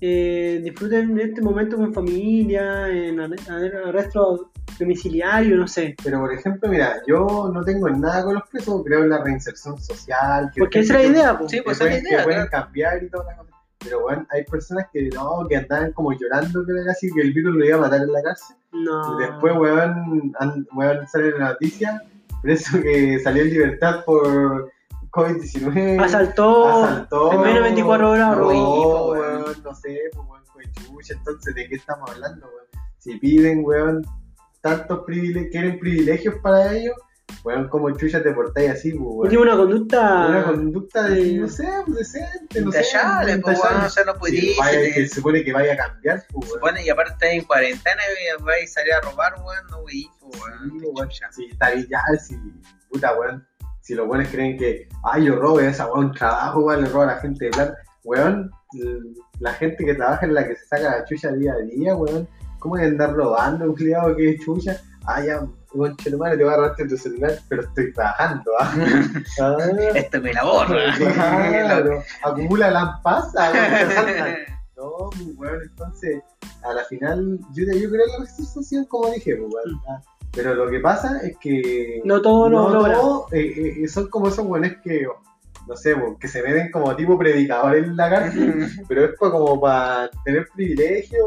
eh, 0.00 0.60
disfruten 0.62 1.18
este 1.18 1.40
momento 1.40 1.76
con 1.76 1.94
familia, 1.94 2.88
en 2.90 3.16
arre- 3.16 3.46
arre- 3.48 3.88
arresto 3.88 4.52
domiciliario, 4.78 5.56
no 5.56 5.66
sé. 5.68 5.94
Pero 6.02 6.20
por 6.20 6.32
ejemplo, 6.32 6.68
mira, 6.68 7.00
yo 7.06 7.50
no 7.52 7.62
tengo 7.64 7.88
nada 7.90 8.24
con 8.24 8.34
los 8.34 8.48
presos, 8.48 8.82
creo 8.84 9.02
en 9.04 9.10
la 9.10 9.22
reinserción 9.22 9.80
social. 9.80 10.50
que 10.54 10.60
Porque 10.60 10.80
esa 10.80 11.00
es 11.00 11.10
la 11.10 11.16
idea, 11.18 11.38
po. 11.38 11.48
Sí, 11.48 11.60
pues 11.62 11.80
esa 11.80 11.88
es 11.88 11.90
la 11.90 12.00
pueden, 12.00 12.04
que 12.04 12.08
idea, 12.14 12.24
pueden 12.24 12.46
cambiar 12.48 13.02
y 13.02 13.08
todas 13.10 13.26
las 13.26 13.36
cosas. 13.38 13.54
Pero 13.78 14.00
bueno, 14.00 14.26
hay 14.30 14.44
personas 14.44 14.86
que 14.92 15.10
no, 15.10 15.46
que 15.48 15.56
andaban 15.56 15.92
como 15.92 16.12
llorando, 16.12 16.64
que 16.64 16.72
así, 16.90 17.10
que 17.12 17.20
el 17.20 17.32
virus 17.34 17.54
lo 17.54 17.64
iba 17.64 17.76
a 17.76 17.80
matar 17.80 18.00
en 18.00 18.12
la 18.12 18.22
cárcel. 18.22 18.56
No. 18.72 19.20
Y 19.20 19.24
después, 19.26 19.54
weón, 19.56 20.34
weón, 20.72 21.06
sale 21.08 21.28
en 21.28 21.38
la 21.38 21.50
noticia, 21.50 22.02
preso 22.42 22.80
que 22.80 23.18
salió 23.22 23.42
en 23.42 23.50
libertad 23.50 24.02
por 24.06 24.72
COVID-19. 25.10 26.02
Asaltó, 26.02 26.84
asaltó. 26.84 27.32
en 27.32 27.40
menos 27.40 27.54
de 27.56 27.60
24 27.60 28.10
horas, 28.10 28.28
No, 28.30 28.34
robó. 28.36 29.10
weón, 29.12 29.44
no 29.62 29.74
sé, 29.74 30.00
pues, 30.14 30.28
weón, 30.28 30.44
fue 30.46 30.64
chucha. 30.72 31.14
Entonces, 31.14 31.54
¿de 31.54 31.68
qué 31.68 31.74
estamos 31.74 32.10
hablando, 32.10 32.46
weón? 32.46 32.66
Si 32.98 33.16
piden, 33.18 33.60
weón, 33.64 34.02
tantos 34.64 35.04
privilegios, 35.04 35.50
quieren 35.52 35.78
privilegios 35.78 36.36
para 36.42 36.72
ellos, 36.72 36.96
weón, 37.44 37.68
como 37.68 37.90
chucha 37.90 38.22
te 38.22 38.32
portáis 38.32 38.70
así, 38.70 38.92
pues, 38.92 39.02
weón. 39.02 39.20
Última 39.26 39.42
una 39.42 39.56
conducta. 39.58 40.26
Una 40.26 40.44
conducta 40.44 41.02
de, 41.02 41.22
Sí. 41.22 41.34
no 41.36 41.48
sé, 41.48 41.68
pues, 41.84 41.98
decente, 41.98 42.60
no 42.62 42.72
sé. 42.72 42.78
Intachable, 42.78 43.38
pues, 43.40 43.58
weón, 43.62 43.84
o 43.84 43.90
sea, 43.90 44.04
no 44.04 44.14
podía 44.14 44.40
Sí, 44.40 44.54
vaya, 44.58 44.80
que 44.80 45.06
se 45.06 45.14
supone 45.16 45.44
que 45.44 45.52
vaya 45.52 45.74
a 45.74 45.76
cambiar, 45.76 46.24
pues, 46.32 46.48
weón. 46.48 46.60
Bueno, 46.62 46.80
y 46.80 46.88
aparte 46.88 47.12
está 47.12 47.30
en 47.30 47.44
cuarentena 47.44 48.02
y 48.38 48.42
vais 48.42 48.70
a 48.70 48.74
salir 48.74 48.94
a 48.94 49.00
robar, 49.02 49.34
weón, 49.34 49.66
no 49.70 49.82
pues, 49.82 50.42
weón, 50.42 50.80
Sí, 50.80 50.86
weón. 50.86 51.08
Sí, 51.30 51.48
está 51.52 51.70
bien, 51.70 51.86
ya, 51.90 52.00
si, 52.18 52.36
puta, 52.90 53.14
weón. 53.18 53.46
Si 53.82 53.94
los 53.94 54.06
buenos 54.06 54.28
creen 54.28 54.56
que, 54.56 54.88
ay, 55.04 55.26
yo 55.26 55.36
robo 55.36 55.60
esa, 55.60 55.92
weón, 55.92 56.12
trabajo, 56.12 56.60
weón, 56.60 56.84
le 56.84 56.88
robo 56.88 57.02
a 57.02 57.06
la 57.06 57.18
gente 57.18 57.44
de 57.44 57.50
plata. 57.50 57.76
Weón, 58.02 58.50
la 59.40 59.52
gente 59.52 59.84
que 59.84 59.94
trabaja 59.94 60.24
en 60.24 60.32
la 60.32 60.48
que 60.48 60.56
se 60.56 60.64
saca 60.64 60.96
la 60.96 61.04
chucha 61.04 61.32
día 61.32 61.52
a 61.52 61.58
día, 61.58 61.94
weón. 61.94 62.26
¿Cómo 62.64 62.76
voy 62.76 62.84
a 62.84 62.88
andar 62.88 63.12
robando, 63.12 63.74
que 64.16 64.30
es 64.30 64.40
chucha? 64.40 64.80
Ah, 65.04 65.22
ya, 65.22 65.46
weón, 65.74 65.94
chetumare, 65.98 66.38
te 66.38 66.44
voy 66.44 66.54
a 66.54 66.56
robarte 66.56 66.88
tu 66.88 66.96
celular, 66.96 67.38
pero 67.46 67.60
estoy 67.60 67.92
trabajando, 67.92 68.50
¿ah? 68.58 68.74
Ah, 69.38 69.56
Esto 69.94 70.20
me 70.22 70.32
la 70.32 70.44
borra. 70.44 70.94
claro, 70.96 72.02
acumula 72.22 72.70
la 72.70 73.00
pasa. 73.02 73.52
No, 74.76 75.10
pues, 75.10 75.28
weón, 75.36 75.60
entonces, 75.62 76.22
a 76.64 76.72
la 76.72 76.84
final, 76.86 77.38
yo, 77.52 77.64
yo 77.64 77.88
creo 77.90 78.06
en 78.06 78.12
la 78.12 78.18
restitución, 78.20 78.84
como 78.86 79.10
dije, 79.10 79.36
pues, 79.36 79.52
weón. 79.52 79.80
ah, 79.88 80.00
Pero 80.32 80.54
lo 80.54 80.68
que 80.70 80.80
pasa 80.80 81.20
es 81.22 81.36
que. 81.38 82.00
No 82.04 82.20
todo 82.22 82.48
lo 82.48 82.70
logra. 82.70 82.94
todo, 82.94 83.26
eh, 83.32 83.82
eh, 83.84 83.88
son 83.88 84.08
como 84.08 84.28
esos 84.28 84.44
weones 84.46 84.78
que, 84.82 85.06
no 85.66 85.76
sé, 85.76 85.96
pues, 85.96 86.12
que 86.20 86.28
se 86.28 86.42
meten 86.42 86.70
como 86.70 86.94
tipo 86.94 87.18
predicador 87.18 87.76
en 87.76 87.96
la 87.96 88.10
cárcel, 88.10 88.68
pero 88.88 89.04
es 89.06 89.10
pa- 89.18 89.30
como 89.30 89.60
para 89.60 90.10
tener 90.24 90.46
privilegios, 90.54 91.24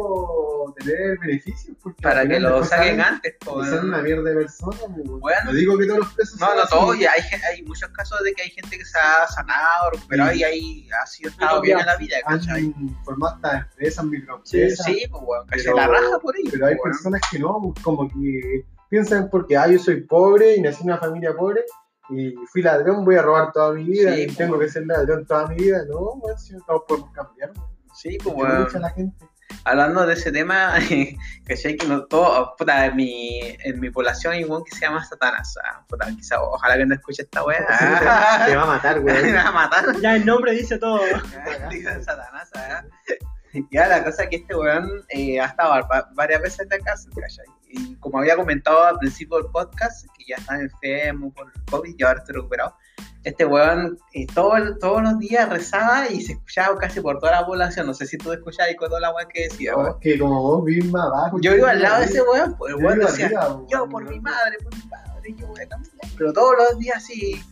tener 0.76 1.18
beneficios. 1.20 1.76
Para 2.02 2.28
que 2.28 2.40
lo 2.40 2.64
saquen 2.64 3.02
antes, 3.02 3.36
pues, 3.44 3.70
son 3.70 3.90
una 3.90 4.02
mierda 4.02 4.30
de 4.30 4.36
personas. 4.36 4.80
pues. 4.80 5.08
Bueno. 5.20 5.40
no 5.46 5.54
digo 5.54 5.78
que 5.78 5.86
todos 5.88 6.00
los 6.00 6.14
presos 6.14 6.40
No, 6.40 6.54
no 6.56 6.62
así, 6.62 6.70
todo, 6.72 6.94
y 6.96 7.06
hay, 7.06 7.22
hay 7.52 7.64
muchos 7.64 7.90
casos 7.90 8.20
de 8.24 8.34
que 8.34 8.44
hay 8.44 8.50
gente 8.50 8.78
que 8.78 8.86
se 8.86 8.98
ha 9.00 9.28
sanado, 9.28 9.92
recuperado 9.92 10.32
Sí. 10.32 10.40
y 10.40 10.44
hay, 10.44 10.90
ha 11.02 11.06
sido 11.08 11.30
estado 11.32 11.62
bien 11.62 11.80
en 11.80 11.86
la 11.86 11.98
vida, 11.98 12.18
¿cachai? 12.28 12.74
han 12.78 13.04
formado 13.04 13.36
estas 13.38 13.64
empresas, 13.64 14.04
Sí, 14.04 14.10
microempresas. 14.10 14.86
Sí, 14.86 15.06
pues, 15.10 15.24
weón, 15.26 15.48
¿cachai? 15.48 15.66
Pero- 15.66 15.78
La 15.78 15.88
raja 15.88 16.20
por 16.22 16.36
ahí, 16.36 16.44
Pero 16.52 16.66
hay 16.68 16.76
pues, 16.76 16.94
personas 16.96 17.22
que 17.32 17.40
no, 17.40 17.60
pues, 17.62 17.84
como 17.84 18.08
que 18.08 18.66
piensan 18.90 19.30
porque 19.30 19.58
ah, 19.58 19.68
yo 19.68 19.80
soy 19.80 20.02
pobre 20.02 20.56
y 20.56 20.62
nací 20.62 20.84
en 20.84 20.90
una 20.92 20.98
familia 20.98 21.34
pobre 21.36 21.62
y 22.10 22.34
fui 22.52 22.62
ladrón, 22.62 23.04
voy 23.04 23.16
a 23.16 23.22
robar 23.22 23.52
toda 23.52 23.74
mi 23.74 23.84
vida 23.84 24.16
Sí, 24.16 24.22
y 24.22 24.28
tengo 24.28 24.58
que 24.60 24.70
ser 24.70 24.86
ladrón 24.86 25.26
toda 25.26 25.48
mi 25.48 25.56
vida. 25.56 25.84
No, 25.90 26.16
bueno, 26.16 26.38
si 26.38 26.54
no 26.54 26.84
podemos 26.88 27.12
cambiar. 27.12 27.52
Sí, 27.94 28.18
pues, 28.24 28.74
la 28.76 28.90
gente. 28.92 29.26
hablando 29.66 30.06
de 30.06 30.14
ese 30.14 30.32
tema, 30.32 30.76
¿cachai? 31.48 31.76
Que 31.76 31.88
no 31.88 32.06
todo, 32.06 32.56
puta, 32.58 32.86
en 32.86 32.96
mi, 32.96 33.40
en 33.64 33.80
mi 33.80 33.90
población 33.90 34.34
hay 34.34 34.44
un 34.44 34.64
que 34.64 34.76
se 34.76 34.82
llama 34.82 35.04
Satanás. 35.04 35.58
ah, 35.64 35.84
Puta, 35.88 36.08
quizá, 36.16 36.42
ojalá 36.42 36.78
que 36.78 36.86
no 36.86 36.94
escuche 36.94 37.24
esta 37.24 37.44
weá. 37.44 37.66
Te 38.46 38.56
va 38.56 38.64
a 38.64 38.68
matar, 38.68 39.00
weón. 39.04 39.36
va 39.36 39.48
a 39.48 39.52
matar. 39.52 40.00
Ya 40.02 40.16
el 40.16 40.26
nombre 40.26 40.52
dice 40.52 40.78
todo. 40.78 41.00
Satanás, 42.06 42.52
ah. 42.56 42.84
Ya 43.72 43.88
la 43.88 44.04
cosa 44.04 44.24
es 44.24 44.30
que 44.30 44.36
este 44.38 44.56
weón 44.56 44.90
eh, 45.10 45.40
ha 45.40 45.46
estado 45.46 45.72
va- 45.92 46.10
varias 46.14 46.42
veces 46.42 46.60
en 46.62 46.70
la 46.70 46.80
casa, 46.80 47.10
¿cachai? 47.20 47.46
Y 47.70 47.96
como 47.96 48.20
había 48.20 48.36
comentado 48.36 48.84
al 48.86 48.98
principio 48.98 49.38
del 49.38 49.48
podcast, 49.52 50.06
que 50.18 50.24
ya 50.30 50.36
está 50.38 50.60
enfermo 50.60 51.34
por 51.34 51.52
el 51.54 51.64
COVID 51.70 51.96
y 51.98 52.04
ahora 52.04 52.20
estoy 52.20 52.36
recuperado, 52.36 52.76
este 53.24 53.46
weón 53.46 53.98
eh, 54.14 54.26
todo 54.34 54.54
todos 54.80 55.04
los 55.04 55.20
días 55.20 55.50
rezaba 55.50 56.08
y 56.08 56.22
se 56.22 56.32
escuchaba 56.34 56.78
casi 56.78 57.02
por 57.02 57.20
toda 57.20 57.34
la 57.42 57.46
población. 57.46 57.86
No 57.88 57.94
sé 57.94 58.06
si 58.08 58.18
tú 58.18 58.32
escuchabas 58.32 58.74
con 58.78 58.88
toda 58.88 59.02
la 59.02 59.14
weá 59.14 59.28
que 59.28 59.44
decía, 59.50 59.74
No, 59.74 59.80
weón. 59.80 60.00
que 60.00 60.18
como 60.18 60.42
vos 60.42 60.64
más 60.92 61.06
abajo. 61.08 61.38
Yo 61.42 61.56
iba 61.56 61.72
al 61.72 61.82
lado 61.82 62.00
de 62.00 62.06
ese 62.06 62.22
weón, 62.22 62.56
pues 62.58 62.74
el 62.74 62.84
weón 62.86 63.00
decía, 63.00 63.30
weón. 63.34 63.68
yo 63.68 63.90
por 63.90 64.10
mi 64.10 64.20
madre, 64.22 64.58
por 64.64 64.74
mi 64.74 64.82
padre, 64.84 65.36
yo 65.38 65.48
voy 65.48 65.62
a 65.62 65.68
cambiar. 65.68 65.94
Pero 66.18 66.32
todos 66.34 66.56
los 66.58 66.80
días 66.80 67.04
sí, 67.04 67.44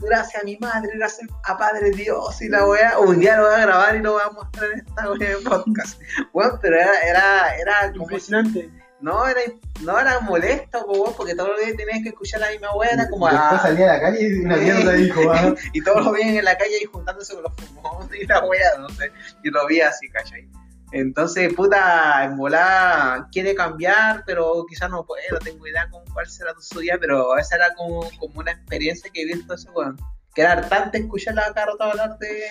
gracias 0.00 0.42
a 0.42 0.44
mi 0.44 0.56
madre, 0.58 0.90
gracias 0.94 1.28
a 1.44 1.56
Padre 1.56 1.90
Dios 1.90 2.40
y 2.42 2.48
la 2.48 2.66
weá. 2.66 2.98
Un 2.98 3.20
día 3.20 3.36
lo 3.36 3.46
voy 3.46 3.54
a 3.54 3.58
grabar 3.58 3.96
y 3.96 4.00
lo 4.00 4.12
voy 4.12 4.22
a 4.24 4.30
mostrar 4.30 4.72
en 4.72 4.78
esta 4.80 5.10
weá 5.10 5.28
de 5.28 5.36
podcast. 5.38 6.00
Weón, 6.32 6.58
pero 6.60 6.76
era, 6.76 7.00
era, 7.00 7.56
era 7.56 7.92
como 7.92 8.04
Impresionante. 8.04 8.70
no 9.00 9.26
era, 9.26 9.40
no 9.82 9.98
era 9.98 10.20
molesto, 10.20 10.86
po, 10.86 11.14
porque 11.16 11.34
todos 11.34 11.50
los 11.50 11.60
días 11.60 11.76
tenías 11.76 12.02
que 12.02 12.10
escuchar 12.10 12.40
la 12.40 12.50
misma 12.50 12.74
weá, 12.74 12.90
era 12.90 13.08
como 13.08 13.28
Después 13.28 13.52
ah, 13.52 13.62
salía 13.62 13.90
a 13.90 13.94
la 13.94 14.00
calle 14.00 14.28
y 14.28 14.38
una 14.40 14.56
mierda 14.56 14.92
dijo, 14.92 15.20
ah, 15.32 15.54
y 15.72 15.82
todos 15.82 16.04
lo 16.04 16.12
veían 16.12 16.36
en 16.36 16.44
la 16.44 16.56
calle 16.56 16.76
ahí 16.76 16.84
juntándose 16.84 17.34
con 17.34 17.42
los 17.42 17.52
fumones 17.54 18.20
y 18.20 18.26
la 18.26 18.44
weá, 18.44 18.78
no 18.78 18.88
sé, 18.90 19.10
y 19.42 19.50
lo 19.50 19.66
vi 19.66 19.80
así, 19.80 20.08
¿cachai? 20.10 20.48
Entonces, 20.92 21.52
puta, 21.54 22.24
en 22.24 22.36
volada 22.36 23.28
quiere 23.32 23.54
cambiar, 23.54 24.22
pero 24.26 24.64
quizás 24.68 24.88
no 24.90 25.04
puede, 25.04 25.22
no 25.32 25.38
tengo 25.38 25.66
idea 25.66 25.88
con 25.90 26.04
cuál 26.12 26.26
será 26.28 26.52
su 26.60 26.80
día, 26.80 26.96
pero 27.00 27.36
esa 27.38 27.56
era 27.56 27.74
como, 27.74 28.08
como 28.18 28.40
una 28.40 28.52
experiencia 28.52 29.10
que 29.12 29.22
he 29.22 29.26
visto 29.26 29.54
ese 29.54 29.68
weón. 29.70 29.96
Que 30.34 30.42
era 30.42 30.52
hartante 30.52 30.98
escuchar 30.98 31.34
la 31.34 31.50
carota 31.54 31.90
hablar 31.90 32.18
de, 32.18 32.42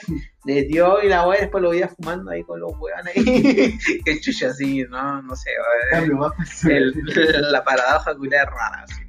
de 0.44 0.64
Dios 0.64 1.04
y 1.04 1.08
la 1.08 1.28
weá, 1.28 1.40
después 1.42 1.62
lo 1.62 1.70
veía 1.70 1.88
fumando 1.88 2.32
ahí 2.32 2.44
con 2.44 2.60
los 2.60 2.72
weones 2.80 3.16
ahí. 3.16 3.78
que 4.06 4.20
chucha 4.20 4.48
así, 4.50 4.84
no, 4.90 5.22
no 5.22 5.36
sé, 5.36 5.52
weón. 5.94 6.34
El- 6.68 6.94
la 7.52 7.64
paradoja 7.64 8.16
culia 8.16 8.42
es 8.42 8.50
rara, 8.50 8.84
así. 8.84 9.02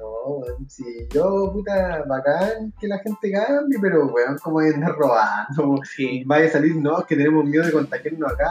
No, 0.00 0.36
weón, 0.36 0.70
si 0.70 0.82
yo, 1.10 1.50
puta, 1.52 2.04
bacán 2.08 2.72
que 2.80 2.88
la 2.88 2.98
gente 3.00 3.32
cambie, 3.32 3.78
pero 3.80 4.06
weón, 4.06 4.38
como 4.38 4.60
de 4.60 4.74
andar 4.74 4.92
robando. 4.92 5.78
Sí. 5.84 6.22
Vaya 6.24 6.46
a 6.46 6.50
salir, 6.50 6.76
no, 6.76 7.00
es 7.00 7.06
que 7.06 7.16
tenemos 7.16 7.44
miedo 7.44 7.66
de 7.66 7.72
contagiarnos 7.72 8.32
acá. 8.32 8.50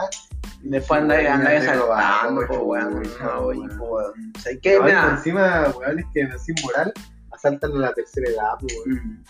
Después 0.62 1.00
anda, 1.00 1.18
anda 1.18 1.34
Andar 1.34 1.62
saltando, 1.62 2.46
po, 2.46 2.58
weón. 2.58 3.02
No, 3.20 3.46
weón. 3.46 4.32
O 4.36 4.38
sea, 4.38 4.52
que, 4.62 4.78
No, 4.78 4.84
mira, 4.84 5.10
encima, 5.10 5.74
weón, 5.76 5.98
es 5.98 6.06
que 6.14 6.38
sin 6.38 6.54
moral 6.62 6.92
asaltan 7.32 7.72
a 7.72 7.76
la 7.76 7.94
tercera 7.94 8.30
edad, 8.30 8.52
pues, 8.60 8.72
weón. 8.86 8.98
Mm. 8.98 9.24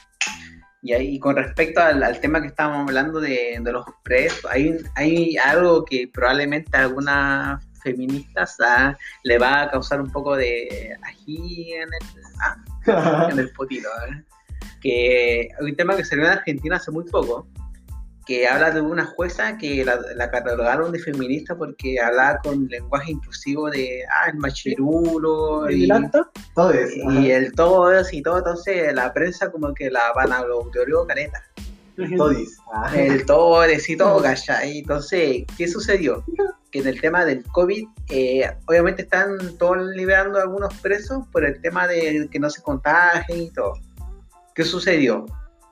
Y 0.82 0.92
ahí, 0.92 1.18
con 1.18 1.36
respecto 1.36 1.80
al, 1.80 2.02
al 2.02 2.20
tema 2.20 2.40
que 2.40 2.48
estábamos 2.48 2.88
hablando 2.88 3.20
de, 3.20 3.58
de 3.60 3.72
los 3.72 3.84
presos, 4.02 4.50
hay, 4.50 4.78
hay 4.94 5.36
algo 5.36 5.84
que 5.84 6.10
probablemente 6.12 6.76
algunas 6.76 7.62
feministas 7.82 8.56
ah, 8.60 8.96
le 9.24 9.38
va 9.38 9.62
a 9.62 9.70
causar 9.70 10.00
un 10.00 10.10
poco 10.10 10.36
de 10.36 10.96
ají 11.02 11.74
en 11.74 11.88
el, 11.88 12.22
ah, 12.40 13.28
en 13.32 13.38
el 13.38 13.50
potito. 13.50 13.88
¿eh? 14.08 14.24
Que 14.80 15.48
hay 15.58 15.70
un 15.70 15.76
tema 15.76 15.96
que 15.96 16.04
salió 16.04 16.24
en 16.24 16.32
Argentina 16.32 16.76
hace 16.76 16.90
muy 16.90 17.04
poco, 17.04 17.46
que 18.26 18.46
habla 18.46 18.70
de 18.70 18.80
una 18.80 19.04
jueza 19.06 19.58
que 19.58 19.84
la, 19.84 19.98
la 20.14 20.30
catalogaron 20.30 20.92
de 20.92 20.98
feminista 20.98 21.56
porque 21.56 22.00
hablaba 22.00 22.38
con 22.38 22.66
lenguaje 22.68 23.12
inclusivo 23.12 23.70
de, 23.70 24.04
ah, 24.08 24.30
el 24.30 24.38
machirulo, 24.38 25.66
¿El 25.66 25.78
y, 25.78 25.90
acta? 25.90 26.30
Todo 26.54 26.70
eso. 26.70 27.10
y 27.10 27.30
el 27.30 27.52
todo 27.54 27.92
eso 27.92 28.10
y 28.12 28.22
todo, 28.22 28.38
entonces 28.38 28.94
la 28.94 29.12
prensa 29.12 29.50
como 29.50 29.74
que 29.74 29.90
la 29.90 30.12
van 30.14 30.32
a 30.32 30.42
lo 30.42 30.70
teoría 30.70 30.96
careta. 31.08 31.42
Todis. 32.16 32.58
Ah. 32.72 32.92
El 32.94 33.26
todo 33.26 33.62
y 33.68 33.96
todo, 33.96 34.22
¿cachai? 34.22 34.78
Entonces, 34.78 35.44
¿qué 35.56 35.68
sucedió? 35.68 36.24
Que 36.70 36.80
en 36.80 36.86
el 36.86 37.00
tema 37.00 37.24
del 37.24 37.42
COVID, 37.44 37.86
eh, 38.10 38.50
obviamente 38.66 39.02
están 39.02 39.36
todos 39.58 39.78
liberando 39.94 40.38
a 40.38 40.42
algunos 40.42 40.72
presos 40.80 41.26
por 41.32 41.44
el 41.44 41.60
tema 41.60 41.86
de 41.86 42.28
que 42.30 42.38
no 42.38 42.48
se 42.48 42.62
contagien 42.62 43.42
y 43.42 43.50
todo. 43.50 43.74
¿Qué 44.54 44.64
sucedió? 44.64 45.26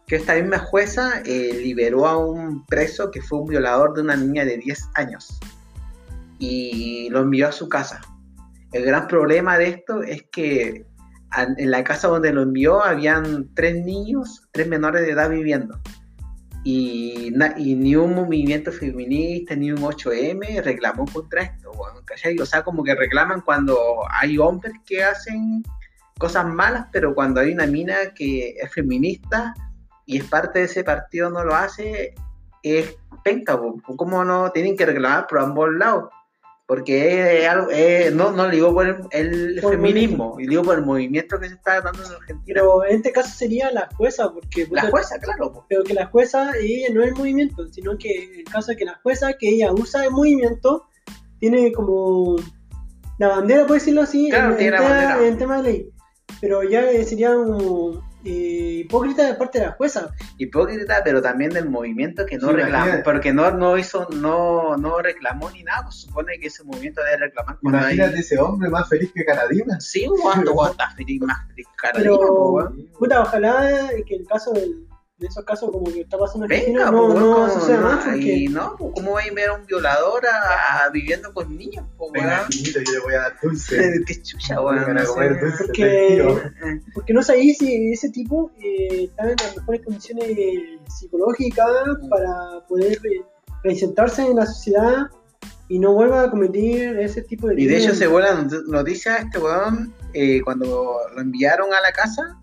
Que 0.06 0.16
esta 0.16 0.34
misma 0.34 0.58
jueza 0.58 1.22
eh, 1.24 1.60
liberó 1.62 2.06
a 2.06 2.16
un 2.16 2.64
preso 2.66 3.10
que 3.10 3.20
fue 3.20 3.40
un 3.40 3.48
violador 3.48 3.94
de 3.94 4.02
una 4.02 4.16
niña 4.16 4.44
de 4.44 4.58
10 4.58 4.88
años 4.94 5.38
y 6.38 7.08
lo 7.10 7.20
envió 7.20 7.48
a 7.48 7.52
su 7.52 7.68
casa. 7.68 8.00
El 8.72 8.84
gran 8.84 9.06
problema 9.08 9.58
de 9.58 9.68
esto 9.68 10.02
es 10.02 10.24
que 10.30 10.86
en 11.56 11.70
la 11.70 11.84
casa 11.84 12.08
donde 12.08 12.32
lo 12.32 12.42
envió 12.42 12.82
habían 12.82 13.48
tres 13.54 13.84
niños, 13.84 14.48
tres 14.52 14.68
menores 14.68 15.02
de 15.02 15.12
edad 15.12 15.30
viviendo. 15.30 15.78
Y, 16.70 17.30
ni 17.30 17.96
un 17.96 18.14
movimiento 18.14 18.70
feminista, 18.70 19.56
ni 19.56 19.72
un 19.72 19.78
8M 19.78 20.62
reclamó 20.62 21.06
contra 21.06 21.40
esto. 21.40 21.70
O 21.70 22.44
sea, 22.44 22.62
como 22.62 22.84
que 22.84 22.94
reclaman 22.94 23.40
cuando 23.40 23.78
hay 24.10 24.36
hombres 24.36 24.74
que 24.84 25.02
hacen 25.02 25.62
cosas 26.18 26.44
malas, 26.44 26.86
pero 26.92 27.14
cuando 27.14 27.40
hay 27.40 27.54
una 27.54 27.66
mina 27.66 28.12
que 28.14 28.50
es 28.60 28.70
feminista 28.70 29.54
y 30.04 30.18
es 30.18 30.24
parte 30.24 30.58
de 30.58 30.66
ese 30.66 30.84
partido 30.84 31.30
no 31.30 31.42
lo 31.42 31.54
hace, 31.54 32.14
es 32.62 32.98
penca. 33.24 33.58
¿cómo 33.96 34.22
no 34.22 34.50
tienen 34.50 34.76
que 34.76 34.84
reclamar 34.84 35.26
por 35.26 35.38
ambos 35.38 35.70
lados? 35.72 36.10
Porque 36.68 37.40
es 37.44 37.48
algo, 37.48 37.70
es- 37.70 38.12
no, 38.14 38.30
no 38.30 38.44
lo 38.44 38.50
digo 38.50 38.74
por 38.74 38.86
el, 38.86 38.96
el 39.12 39.58
Por 39.62 39.72
el 39.72 39.78
feminismo, 39.80 40.36
y 40.38 40.46
digo 40.46 40.62
por 40.62 40.76
el 40.78 40.84
movimiento 40.84 41.40
que 41.40 41.48
se 41.48 41.54
está 41.54 41.80
dando 41.80 42.04
en 42.04 42.12
Argentina. 42.12 42.42
Pero 42.46 42.84
en 42.84 42.96
este 42.96 43.10
caso 43.10 43.30
sería 43.34 43.72
la 43.72 43.88
jueza, 43.96 44.30
porque... 44.30 44.68
la 44.70 44.82
jueza, 44.90 45.18
claro. 45.18 45.64
Pero 45.66 45.82
que 45.82 45.94
la 45.94 46.06
jueza, 46.08 46.52
ella 46.60 46.88
no 46.92 47.02
es 47.02 47.08
el 47.08 47.14
movimiento, 47.14 47.66
sino 47.72 47.96
que 47.96 48.10
el 48.40 48.44
caso 48.44 48.72
es 48.72 48.76
que 48.76 48.84
la 48.84 49.00
jueza, 49.02 49.32
que 49.32 49.48
ella 49.48 49.72
usa 49.72 50.04
el 50.04 50.10
movimiento, 50.10 50.84
tiene 51.40 51.72
como 51.72 52.36
la 53.18 53.28
bandera, 53.28 53.66
por 53.66 53.74
decirlo 53.74 54.02
así, 54.02 54.28
Claro, 54.28 54.50
en, 54.50 54.56
tiene 54.58 54.76
en 54.76 54.82
la 54.82 54.88
tema- 54.88 55.04
bandera. 55.06 55.26
en 55.28 55.38
tema 55.38 55.56
de 55.56 55.62
ley. 55.62 55.90
Pero 56.42 56.62
ya 56.64 56.82
sería 57.04 57.32
como 57.32 58.06
eh, 58.28 58.80
hipócrita 58.84 59.24
de 59.26 59.34
parte 59.34 59.58
de 59.60 59.66
la 59.66 59.72
jueza. 59.72 60.10
hipócrita, 60.38 61.00
pero 61.04 61.22
también 61.22 61.50
del 61.50 61.68
movimiento 61.68 62.26
que 62.26 62.36
no 62.38 62.48
Sí, 62.48 62.54
reclamó, 62.54 62.76
imagínate. 62.86 63.02
porque 63.04 63.32
no, 63.32 63.50
no 63.52 63.78
hizo, 63.78 64.06
no, 64.10 64.76
no 64.76 64.98
reclamó 65.00 65.50
ni 65.50 65.62
nada, 65.62 65.82
pues 65.84 65.96
supone 65.96 66.38
que 66.38 66.48
ese 66.48 66.64
movimiento 66.64 67.02
debe 67.04 67.16
reclamar 67.26 67.58
cuando 67.60 67.78
hay- 67.78 67.94
Imagínate 67.94 68.20
ese 68.20 68.38
hombre 68.38 68.68
más 68.68 68.88
feliz 68.88 69.10
que 69.14 69.24
Caradina. 69.24 69.80
Sí, 69.80 70.06
cuando 70.22 70.66
está 70.70 70.90
feliz, 70.90 71.20
más 71.22 71.46
feliz 71.48 71.66
Carolina, 71.76 72.10
Pero, 72.18 72.74
puta, 72.98 73.22
ojalá 73.22 73.88
que 74.06 74.14
el 74.16 74.26
caso 74.26 74.52
del- 74.52 74.86
de 75.18 75.26
esos 75.26 75.44
casos 75.44 75.70
como 75.72 75.92
que 75.92 76.02
está 76.02 76.16
pasando 76.16 76.46
en 76.46 76.52
Argentina 76.52 76.78
Venga, 76.84 76.90
no, 76.92 77.06
weón, 77.06 77.14
no 77.18 77.46
no, 77.48 78.00
porque 78.04 78.32
y 78.36 78.48
no, 78.48 78.76
pues, 78.78 78.92
¿cómo 78.94 79.12
va 79.12 79.20
a 79.20 79.34
ver 79.34 79.48
a 79.48 79.54
un 79.54 79.66
violador 79.66 80.24
a, 80.26 80.84
a 80.84 80.90
viviendo 80.90 81.32
con 81.34 81.56
niños, 81.56 81.84
po, 81.96 82.10
Venga, 82.12 82.46
niñito, 82.48 82.78
yo 82.80 82.92
le 82.92 82.98
voy 83.00 83.14
a 83.14 83.20
dar 83.22 83.36
dulce. 83.42 83.92
Qué 84.06 84.22
chucha, 84.22 84.60
weón, 84.60 84.94
no 84.94 85.04
comer 85.04 85.40
sé. 85.40 85.64
Porque-. 85.66 86.18
Eh, 86.18 86.80
no 87.08 87.22
sabéis 87.22 87.58
si 87.58 87.92
ese 87.92 88.10
tipo 88.10 88.52
eh, 88.62 89.04
está 89.04 89.24
en 89.24 89.36
las 89.42 89.56
mejores 89.56 89.84
condiciones 89.84 90.28
psicológicas 90.98 91.66
para 92.08 92.64
poder 92.68 92.92
eh, 93.04 93.22
reinsertarse 93.64 94.22
en 94.22 94.36
la 94.36 94.46
sociedad 94.46 95.06
y 95.68 95.78
no 95.80 95.94
vuelva 95.94 96.22
a 96.22 96.30
cometer 96.30 96.98
ese 97.00 97.22
tipo 97.22 97.48
de 97.48 97.60
Y 97.60 97.66
de 97.66 97.78
hecho, 97.78 97.94
se 97.94 98.06
vuela 98.06 98.34
not- 98.34 98.66
noticia 98.68 99.16
este 99.16 99.38
weón, 99.38 99.92
eh, 100.14 100.40
cuando 100.42 100.96
lo 101.14 101.20
enviaron 101.20 101.74
a 101.74 101.80
la 101.80 101.90
casa, 101.92 102.38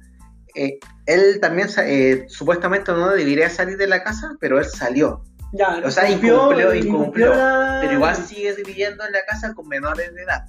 eh, 0.54 0.78
él 1.06 1.40
también 1.40 1.70
sa- 1.70 1.88
eh, 1.88 2.26
supuestamente 2.28 2.92
no 2.92 3.10
debería 3.10 3.50
salir 3.50 3.78
de 3.78 3.88
la 3.88 4.04
casa, 4.04 4.34
pero 4.40 4.60
él 4.60 4.66
salió. 4.66 5.24
Ya, 5.54 5.82
o 5.86 5.92
sea, 5.92 6.10
incumplió- 6.10 6.74
incumplió, 6.74 6.76
incumplió, 6.76 7.30
la- 7.36 7.78
Pero 7.82 7.94
igual 7.94 8.16
sigue 8.16 8.54
viviendo 8.56 9.06
en 9.06 9.12
la 9.14 9.24
casa 9.26 9.54
con 9.54 9.68
menores 9.68 10.14
de 10.14 10.24
edad. 10.24 10.46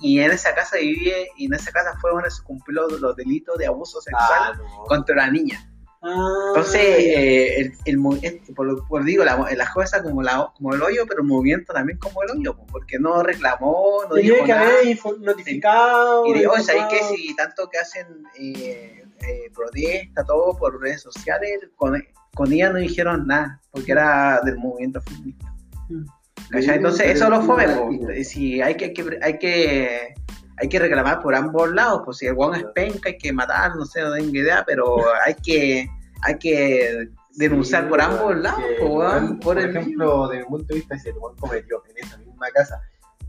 Y 0.00 0.20
en 0.20 0.30
esa 0.32 0.54
casa 0.54 0.76
vive, 0.76 1.28
y 1.36 1.46
en 1.46 1.54
esa 1.54 1.70
casa 1.72 1.94
fue 2.00 2.10
donde 2.10 2.30
se 2.30 2.42
cumplió 2.42 2.88
los 2.88 3.16
delitos 3.16 3.56
de 3.56 3.66
abuso 3.66 4.00
sexual 4.00 4.28
Ah, 4.30 4.52
no. 4.56 4.84
contra 4.84 5.16
la 5.16 5.30
niña. 5.30 5.70
Ah, 6.00 6.44
Entonces, 6.48 6.80
ya. 6.80 7.20
eh, 7.20 7.60
el, 7.60 7.72
el 7.86 8.18
este, 8.22 8.52
por, 8.52 8.66
lo- 8.66 8.84
por 8.86 9.04
digo, 9.04 9.24
la, 9.24 9.36
la 9.56 9.66
jueza 9.66 10.02
como, 10.02 10.22
la, 10.22 10.52
como 10.56 10.72
el 10.74 10.80
hoyo, 10.82 11.04
pero 11.08 11.22
el 11.22 11.26
movimiento 11.28 11.72
también 11.72 11.98
como 11.98 12.22
el 12.22 12.30
hoyo, 12.30 12.56
po, 12.56 12.66
porque 12.66 12.98
no 13.00 13.22
reclamó, 13.22 14.02
no 14.08 14.14
tenía 14.14 14.32
dijo 14.34 14.44
que 14.44 14.52
nada. 14.52 14.68
haber 14.68 15.20
notificado. 15.20 16.26
Y 16.26 16.34
digo, 16.34 16.56
¿sabéis 16.60 16.84
que 16.86 17.02
si 17.16 17.34
tanto 17.34 17.68
que 17.68 17.78
hacen 17.78 18.06
eh, 18.38 19.04
eh, 19.22 19.50
protesta, 19.54 20.24
todo 20.24 20.56
por 20.56 20.80
redes 20.80 21.02
sociales, 21.02 21.60
con, 21.74 22.00
con 22.34 22.52
ella 22.52 22.70
no 22.70 22.78
dijeron 22.78 23.26
nada, 23.26 23.60
porque 23.72 23.92
era 23.92 24.40
del 24.44 24.56
movimiento 24.58 25.00
feminista. 25.02 25.52
Mm. 25.88 26.04
Entonces, 26.52 27.02
Pero 27.02 27.12
eso 27.14 27.28
lo 27.30 27.44
práctico. 27.44 28.24
si 28.24 28.62
hay 28.62 28.76
que, 28.76 28.84
hay 28.86 28.92
que, 28.94 29.18
hay 29.20 29.38
que 29.38 30.14
hay 30.60 30.68
que 30.68 30.78
reclamar 30.78 31.20
por 31.20 31.34
ambos 31.34 31.70
lados, 31.72 32.02
pues 32.04 32.18
si 32.18 32.26
el 32.26 32.34
guan 32.34 32.54
es 32.54 32.64
penca, 32.74 33.08
hay 33.08 33.18
que 33.18 33.32
matar, 33.32 33.76
no 33.76 33.84
sé, 33.84 34.02
no 34.02 34.12
tengo 34.12 34.34
idea, 34.34 34.64
pero 34.66 34.96
hay 35.24 35.34
que, 35.34 35.88
hay 36.22 36.38
que 36.38 37.08
denunciar 37.36 37.84
Sí, 37.84 37.88
por 37.88 38.00
ambos 38.00 38.36
lados, 38.36 38.60
que, 38.60 38.84
po, 38.84 38.94
weón, 38.94 39.38
por 39.38 39.58
ejemplo, 39.58 40.28
desde 40.28 40.42
mi 40.42 40.48
punto 40.48 40.66
de 40.68 40.74
vista, 40.76 40.98
si 40.98 41.08
el 41.08 41.16
weón 41.18 41.36
cometió 41.36 41.82
en 41.88 42.04
esa 42.04 42.18
misma 42.18 42.48
casa, 42.50 42.80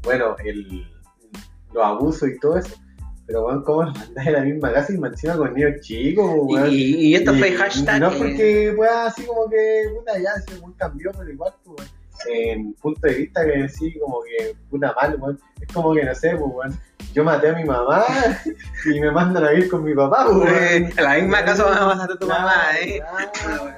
bueno, 0.04 0.36
el, 0.44 0.88
los 1.74 1.86
abusos 1.86 2.30
y 2.30 2.40
todo 2.40 2.58
eso, 2.58 2.76
pero 3.28 3.46
weón, 3.46 3.64
¿cómo 3.64 3.84
lo 3.84 3.92
mandás 3.92 4.28
en 4.28 4.34
la 4.34 4.42
misma 4.42 4.74
casa 4.74 4.94
y 4.94 4.96
encima 4.96 5.38
con 5.38 5.54
niños 5.54 5.82
chicos, 5.82 6.32
weón? 6.34 6.70
y, 6.72 6.76
y 6.76 7.16
esto 7.16 7.34
fue 7.36 7.52
hashtag. 7.52 8.00
No 8.00 8.12
eh, 8.12 8.16
porque 8.18 8.74
pueda 8.76 9.06
así 9.06 9.24
como 9.24 9.50
que, 9.50 9.84
puta, 9.96 10.18
ya, 10.18 10.32
el 10.48 10.60
weón 10.60 10.74
cambió, 10.74 11.12
pero 11.16 11.30
igual, 11.30 11.54
pues. 11.64 11.99
En 12.28 12.74
punto 12.74 13.08
de 13.08 13.14
vista 13.14 13.46
que 13.46 13.70
sí, 13.70 13.98
como 14.00 14.22
que, 14.24 14.56
puta 14.70 14.94
mal, 14.94 15.16
weón. 15.20 15.40
Es 15.62 15.68
como 15.74 15.94
que, 15.94 16.04
no 16.04 16.16
sé, 16.16 16.36
pues, 16.36 16.52
weón. 16.54 16.80
Yo 17.14 17.24
maté 17.24 17.50
a 17.50 17.54
mi 17.54 17.64
mamá 17.64 18.04
y 18.86 19.00
me 19.00 19.12
mandan 19.12 19.46
a 19.46 19.50
vivir 19.52 19.70
con 19.70 19.84
mi 19.84 19.94
papá, 19.94 20.26
pues, 20.26 20.38
weón. 20.38 20.90
la 20.98 21.16
misma 21.16 21.46
casa 21.46 21.66
vas 21.66 21.80
a 21.80 21.86
matar 21.86 22.12
a 22.12 22.18
tu 22.18 22.26
Claro, 22.26 22.42
mamá, 22.42 22.80
eh. 22.82 23.02
claro, 23.42 23.64
weón. 23.64 23.76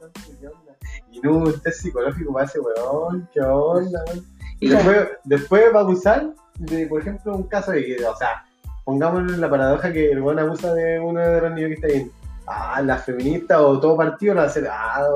Entonces, 0.00 0.36
¿qué 0.40 0.46
onda? 0.48 0.76
Y 1.10 1.20
no 1.20 1.36
un 1.36 1.60
test 1.60 1.82
psicológico 1.82 2.32
para 2.32 2.46
ese 2.46 2.60
weón, 2.60 3.28
qué 3.32 3.40
onda, 3.40 4.02
weón. 4.08 4.26
Y 4.60 4.68
después, 4.68 5.08
después 5.24 5.74
va 5.74 5.80
a 5.80 5.82
abusar 5.82 6.30
de, 6.58 6.86
por 6.86 7.00
ejemplo, 7.00 7.34
un 7.34 7.44
caso 7.44 7.72
de 7.72 7.84
que, 7.84 8.04
o 8.04 8.16
sea, 8.16 8.44
pongámoslo 8.84 9.34
en 9.34 9.40
la 9.40 9.50
paradoja 9.50 9.92
que 9.92 10.10
el 10.12 10.20
weón 10.20 10.38
abusa 10.38 10.72
de 10.74 11.00
uno 11.00 11.20
de 11.20 11.40
los 11.40 11.52
niños 11.52 11.68
que 11.68 11.74
está 11.74 11.86
ahí. 11.88 12.10
Ah, 12.46 12.82
las 12.82 13.04
feministas 13.04 13.58
o 13.58 13.78
todo 13.78 13.96
partido 13.96 14.34
lo 14.34 14.40
van 14.40 14.48
a 14.48 14.50
hacer, 14.50 14.68
ah, 14.70 15.06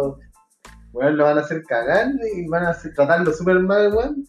weón, 0.97 1.17
lo 1.17 1.25
van 1.25 1.39
a 1.39 1.43
hacer 1.43 1.63
cagar 1.65 2.09
y 2.35 2.47
van 2.49 2.65
a 2.65 2.71
hacer- 2.71 2.93
tratarlo 2.95 3.33
súper 3.33 3.61
mal, 3.61 3.93
weón. 3.95 4.25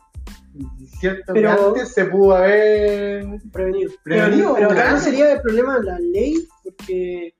Cierto 0.99 1.33
que 1.33 1.41
Pero- 1.41 1.67
antes 1.67 1.93
se 1.93 2.05
pudo 2.05 2.35
haber 2.35 3.25
prevenido. 3.51 3.91
Prevenido, 4.03 4.53
pero 4.55 4.67
pero 4.69 4.71
acá 4.71 4.81
claro. 4.81 4.97
no 4.97 5.03
sería 5.03 5.31
el 5.33 5.41
problema 5.41 5.77
la 5.79 5.99
ley, 5.99 6.47
porque 6.63 7.35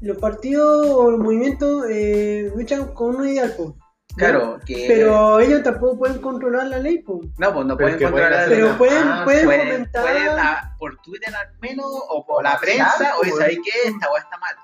los 0.00 0.16
partidos 0.16 0.86
o 0.88 1.10
los 1.10 1.20
movimientos 1.20 1.84
eh, 1.90 2.50
luchan 2.56 2.86
con 2.94 3.16
un 3.16 3.28
ideal, 3.28 3.52
po. 3.56 3.76
Claro, 4.16 4.58
que. 4.66 4.86
Pero 4.88 5.38
ellos 5.40 5.62
tampoco 5.62 5.98
pueden 5.98 6.20
controlar 6.20 6.66
la 6.68 6.78
ley, 6.78 6.98
po. 6.98 7.20
No, 7.38 7.52
pues 7.54 7.66
no 7.66 7.76
pueden 7.76 7.98
controlar 7.98 8.10
pueden 8.10 8.30
la 8.40 8.48
Pero 8.48 8.66
hacer- 8.66 8.78
pueden, 8.78 9.02
Ah, 9.08 9.22
pueden 9.24 9.44
pueden, 9.44 9.68
fomentar. 9.68 10.02
pueden 10.02 10.28
a- 10.38 10.76
por 10.78 10.96
Twitter 11.02 11.34
al 11.34 11.58
menos 11.60 11.86
o 12.08 12.26
por 12.26 12.42
la 12.42 12.58
prensa 12.58 13.14
o 13.16 13.20
pues. 13.20 13.36
¿sabes 13.36 13.58
qué? 13.62 13.88
Esta 13.90 14.10
weá 14.10 14.22
está 14.22 14.38
mal. 14.38 14.54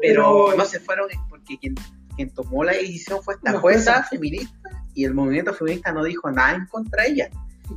Pero, 0.00 0.44
pero- 0.46 0.56
no 0.56 0.64
se 0.64 0.80
fueron 0.80 1.08
porque 1.28 1.58
quien, 1.58 1.74
quien 2.18 2.34
tomó 2.34 2.64
la 2.64 2.72
decisión 2.72 3.22
fue 3.22 3.34
esta 3.34 3.60
jueza 3.60 4.02
feminista 4.02 4.68
y 4.92 5.04
el 5.04 5.14
movimiento 5.14 5.54
feminista 5.54 5.92
no 5.92 6.02
dijo 6.02 6.28
nada 6.32 6.56
en 6.56 6.66
contra 6.66 7.04
de 7.04 7.10
ella. 7.10 7.30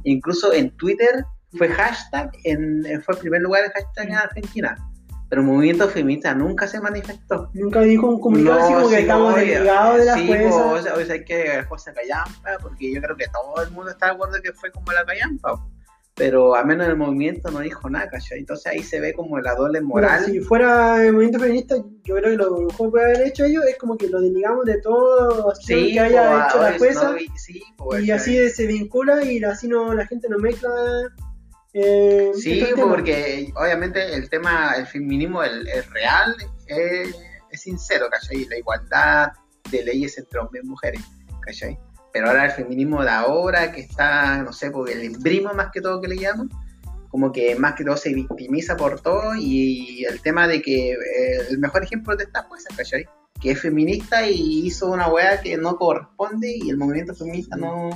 Incluso 0.04 0.52
en 0.52 0.76
Twitter 0.78 1.24
fue 1.56 1.70
hashtag, 1.70 2.32
en, 2.44 2.84
fue 3.04 3.14
el 3.14 3.20
primer 3.20 3.42
lugar 3.42 3.66
el 3.66 3.72
hashtag 3.72 4.10
en 4.10 4.16
Argentina. 4.16 4.88
Pero 5.30 5.44
el 5.44 5.48
movimiento 5.48 5.88
feminista 5.88 6.34
nunca 6.34 6.68
se 6.68 6.82
manifestó. 6.82 7.52
Nunca 7.54 7.82
dijo 7.82 8.08
un 8.08 8.20
comunicado 8.20 8.60
así 8.60 8.74
como 8.74 8.90
que 8.90 8.96
sí, 8.96 9.02
estamos 9.04 9.34
oye, 9.36 9.46
desligados 9.46 10.00
de 10.00 10.06
la 10.06 10.14
sí, 10.16 10.28
jueza. 10.28 10.50
po, 10.50 10.70
o 10.70 10.82
sea, 10.82 10.94
o 10.96 11.06
sea, 11.06 11.14
hay 11.14 11.24
que 11.24 11.64
jueza 11.70 11.94
callampa, 11.94 12.58
porque 12.62 12.94
yo 12.94 13.02
creo 13.02 13.16
que 13.16 13.28
todo 13.28 13.64
el 13.64 13.72
mundo 13.72 13.92
está 13.92 14.08
de 14.08 14.12
acuerdo 14.14 14.42
que 14.42 14.52
fue 14.54 14.72
como 14.72 14.92
la 14.92 15.06
callampa. 15.06 15.64
Pero 16.22 16.54
al 16.54 16.68
menos 16.68 16.88
el 16.88 16.98
movimiento 16.98 17.50
no 17.50 17.62
dijo 17.62 17.90
nada, 17.90 18.08
¿cachai? 18.08 18.38
Entonces 18.38 18.68
ahí 18.68 18.84
se 18.84 19.00
ve 19.00 19.12
como 19.12 19.40
la 19.40 19.56
doble 19.56 19.82
moral. 19.82 20.24
Si 20.26 20.40
fuera 20.40 21.04
el 21.04 21.14
movimiento 21.14 21.40
feminista, 21.40 21.78
yo 22.04 22.16
creo 22.16 22.30
que 22.30 22.38
lo 22.38 22.60
mejor 22.60 22.86
que 22.86 22.92
puede 22.92 23.06
haber 23.06 23.28
hecho 23.28 23.44
ellos 23.44 23.66
es 23.66 23.76
como 23.80 23.98
que 23.98 24.08
lo 24.08 24.22
desligamos 24.22 24.66
de 24.66 24.80
todo 24.82 25.52
Sí, 25.56 25.94
que 25.94 26.00
haya 26.00 26.46
hecho 26.46 26.62
la 26.62 26.78
jueza 26.78 27.10
no, 27.14 27.18
y- 27.18 27.28
sí, 27.38 27.64
sea, 28.06 28.16
así 28.18 28.50
se 28.52 28.68
vincula 28.68 29.24
y 29.24 29.44
así 29.44 29.68
no 29.68 29.96
la 29.96 30.06
gente 30.06 30.30
no 30.30 30.38
mezcla. 30.38 30.70
Eh, 31.74 32.30
Sí, 32.36 32.68
porque 32.78 33.52
obviamente 33.56 34.14
el 34.14 34.30
tema, 34.30 34.74
el 34.78 34.86
feminismo, 34.86 35.42
el, 35.42 35.68
el 35.70 35.84
real, 35.86 36.36
es, 36.68 37.16
es 37.50 37.62
sincero, 37.62 38.06
¿cachai? 38.12 38.46
La 38.46 38.60
igualdad 38.60 39.32
de 39.72 39.84
leyes 39.86 40.16
entre 40.20 40.40
hombres 40.40 40.64
y 40.64 40.68
mujeres, 40.68 41.02
¿cachai? 41.42 41.80
Pero 42.14 42.28
ahora 42.28 42.46
el 42.46 42.52
feminismo 42.52 43.04
de 43.04 43.10
ahora, 43.10 43.72
que 43.72 43.82
está, 43.82 44.44
no 44.44 44.52
sé, 44.54 44.72
porque 44.72 44.94
el 44.94 45.04
embrimo 45.04 45.54
más 45.54 45.72
que 45.72 45.82
todo 45.82 46.02
que 46.02 46.08
le 46.08 46.18
llaman, 46.18 46.50
como 47.10 47.32
que 47.32 47.56
más 47.56 47.76
que 47.76 47.84
todo 47.84 47.98
se 47.98 48.14
victimiza 48.14 48.78
por 48.78 49.02
todo 49.02 49.36
y 49.36 50.06
el 50.06 50.22
tema 50.22 50.48
de 50.48 50.62
que 50.62 50.92
eh, 50.92 50.98
el 51.50 51.60
mejor 51.60 51.84
ejemplo 51.84 52.16
de 52.16 52.24
esta 52.24 52.44
jueza, 52.44 52.70
¿cachai? 52.76 53.06
Que 53.40 53.52
es 53.52 53.62
feminista 53.62 54.28
y 54.28 54.66
hizo 54.66 54.90
una 54.90 55.08
weá 55.10 55.42
que 55.42 55.58
no 55.58 55.76
corresponde 55.76 56.56
y 56.56 56.70
el 56.70 56.78
movimiento 56.78 57.14
feminista 57.14 57.58
no, 57.58 57.90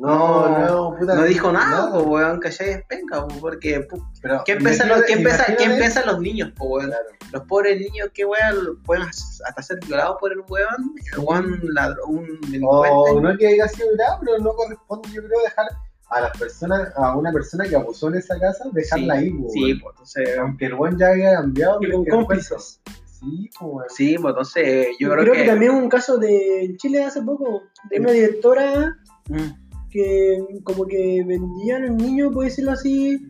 No, 0.00 0.58
no, 0.60 0.96
puta. 0.96 1.14
no 1.16 1.24
dijo 1.24 1.50
nada, 1.50 1.86
no. 1.90 1.92
po, 1.92 2.02
weón, 2.10 2.38
¿cachai? 2.38 2.70
Es 2.70 2.84
penca, 2.86 3.26
po, 3.26 3.34
porque 3.40 3.86
pu- 3.88 4.00
Pero 4.22 4.42
¿Quién 4.44 4.58
piensa, 4.58 4.86
los, 4.86 5.02
¿quién 5.02 5.18
piensa, 5.24 5.38
imagínate- 5.48 5.56
¿quién 5.56 5.76
piensa 5.76 6.06
los 6.06 6.20
niños, 6.20 6.52
po, 6.56 6.66
weón? 6.66 6.86
Claro. 6.86 7.04
Los 7.32 7.42
pobres 7.42 7.80
niños, 7.80 8.08
¿qué 8.14 8.24
weón? 8.24 8.80
Pueden 8.84 9.02
hasta 9.04 9.60
ser 9.62 9.78
violados 9.84 10.16
por 10.20 10.32
el 10.32 10.38
weón, 10.48 10.94
el 11.12 11.18
weón 11.18 11.60
ladrón, 11.74 12.08
un 12.10 12.40
delincuente. 12.42 12.88
O 13.10 13.20
no 13.20 13.36
que 13.36 13.48
haya 13.48 13.66
sido 13.68 13.88
grave, 13.96 14.16
pero 14.24 14.38
no 14.38 14.52
corresponde, 14.52 15.08
yo 15.12 15.22
creo, 15.24 15.40
dejar 15.42 15.66
a 16.10 16.20
las 16.22 16.38
personas, 16.38 16.92
a 16.96 17.16
una 17.16 17.32
persona 17.32 17.64
que 17.68 17.74
abusó 17.76 18.08
en 18.08 18.14
esa 18.14 18.38
casa, 18.38 18.64
dejarla 18.72 19.14
sí, 19.16 19.20
ahí, 19.20 19.30
pues, 19.32 19.52
Sí, 19.52 19.60
weón. 19.64 19.80
pues 19.82 19.92
entonces, 19.94 20.38
Aunque 20.38 20.66
el 20.66 20.74
buen 20.76 20.96
ya 20.96 21.08
haya 21.08 21.32
cambiado, 21.34 21.78
Y 21.82 21.90
con 21.90 22.04
que 22.04 22.10
cómplices. 22.12 22.80
Sí, 23.04 23.50
pues, 23.58 23.72
weón. 23.72 23.84
sí, 23.90 24.16
pues 24.16 24.30
entonces 24.32 24.86
yo 25.00 25.10
creo, 25.10 25.22
creo 25.22 25.34
que... 25.34 25.40
que... 25.42 25.46
también 25.48 25.72
un 25.72 25.88
caso 25.88 26.18
de 26.18 26.64
en 26.64 26.76
Chile 26.76 27.02
hace 27.02 27.20
poco, 27.22 27.62
de 27.90 27.98
una 28.00 28.12
directora 28.12 28.96
Mm, 29.30 29.67
que 29.90 30.38
como 30.64 30.86
que 30.86 31.24
vendían 31.26 31.84
al 31.84 31.96
niño, 31.96 32.30
por 32.30 32.44
decirlo 32.44 32.72
así, 32.72 33.26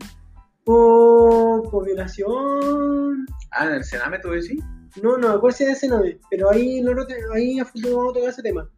por, 0.63 1.69
por 1.69 1.85
violación. 1.85 3.25
Ah, 3.51 3.65
en 3.65 3.73
el 3.75 3.83
Sename 3.83 4.19
tú 4.19 4.29
decís. 4.29 4.63
No, 5.01 5.17
no, 5.17 5.29
me 5.29 5.35
acuerdo 5.35 5.57
si 5.57 5.63
era 5.63 5.73
ese 5.73 5.87
nombre, 5.87 6.19
pero 6.31 6.49
ahí, 6.49 6.81
no, 6.81 6.91
ahí 7.33 7.59
a 7.59 7.65
futuro 7.65 7.97
vamos 7.97 8.11
a 8.11 8.13
tocar 8.15 8.29
ese 8.29 8.41
tema. 8.41 8.69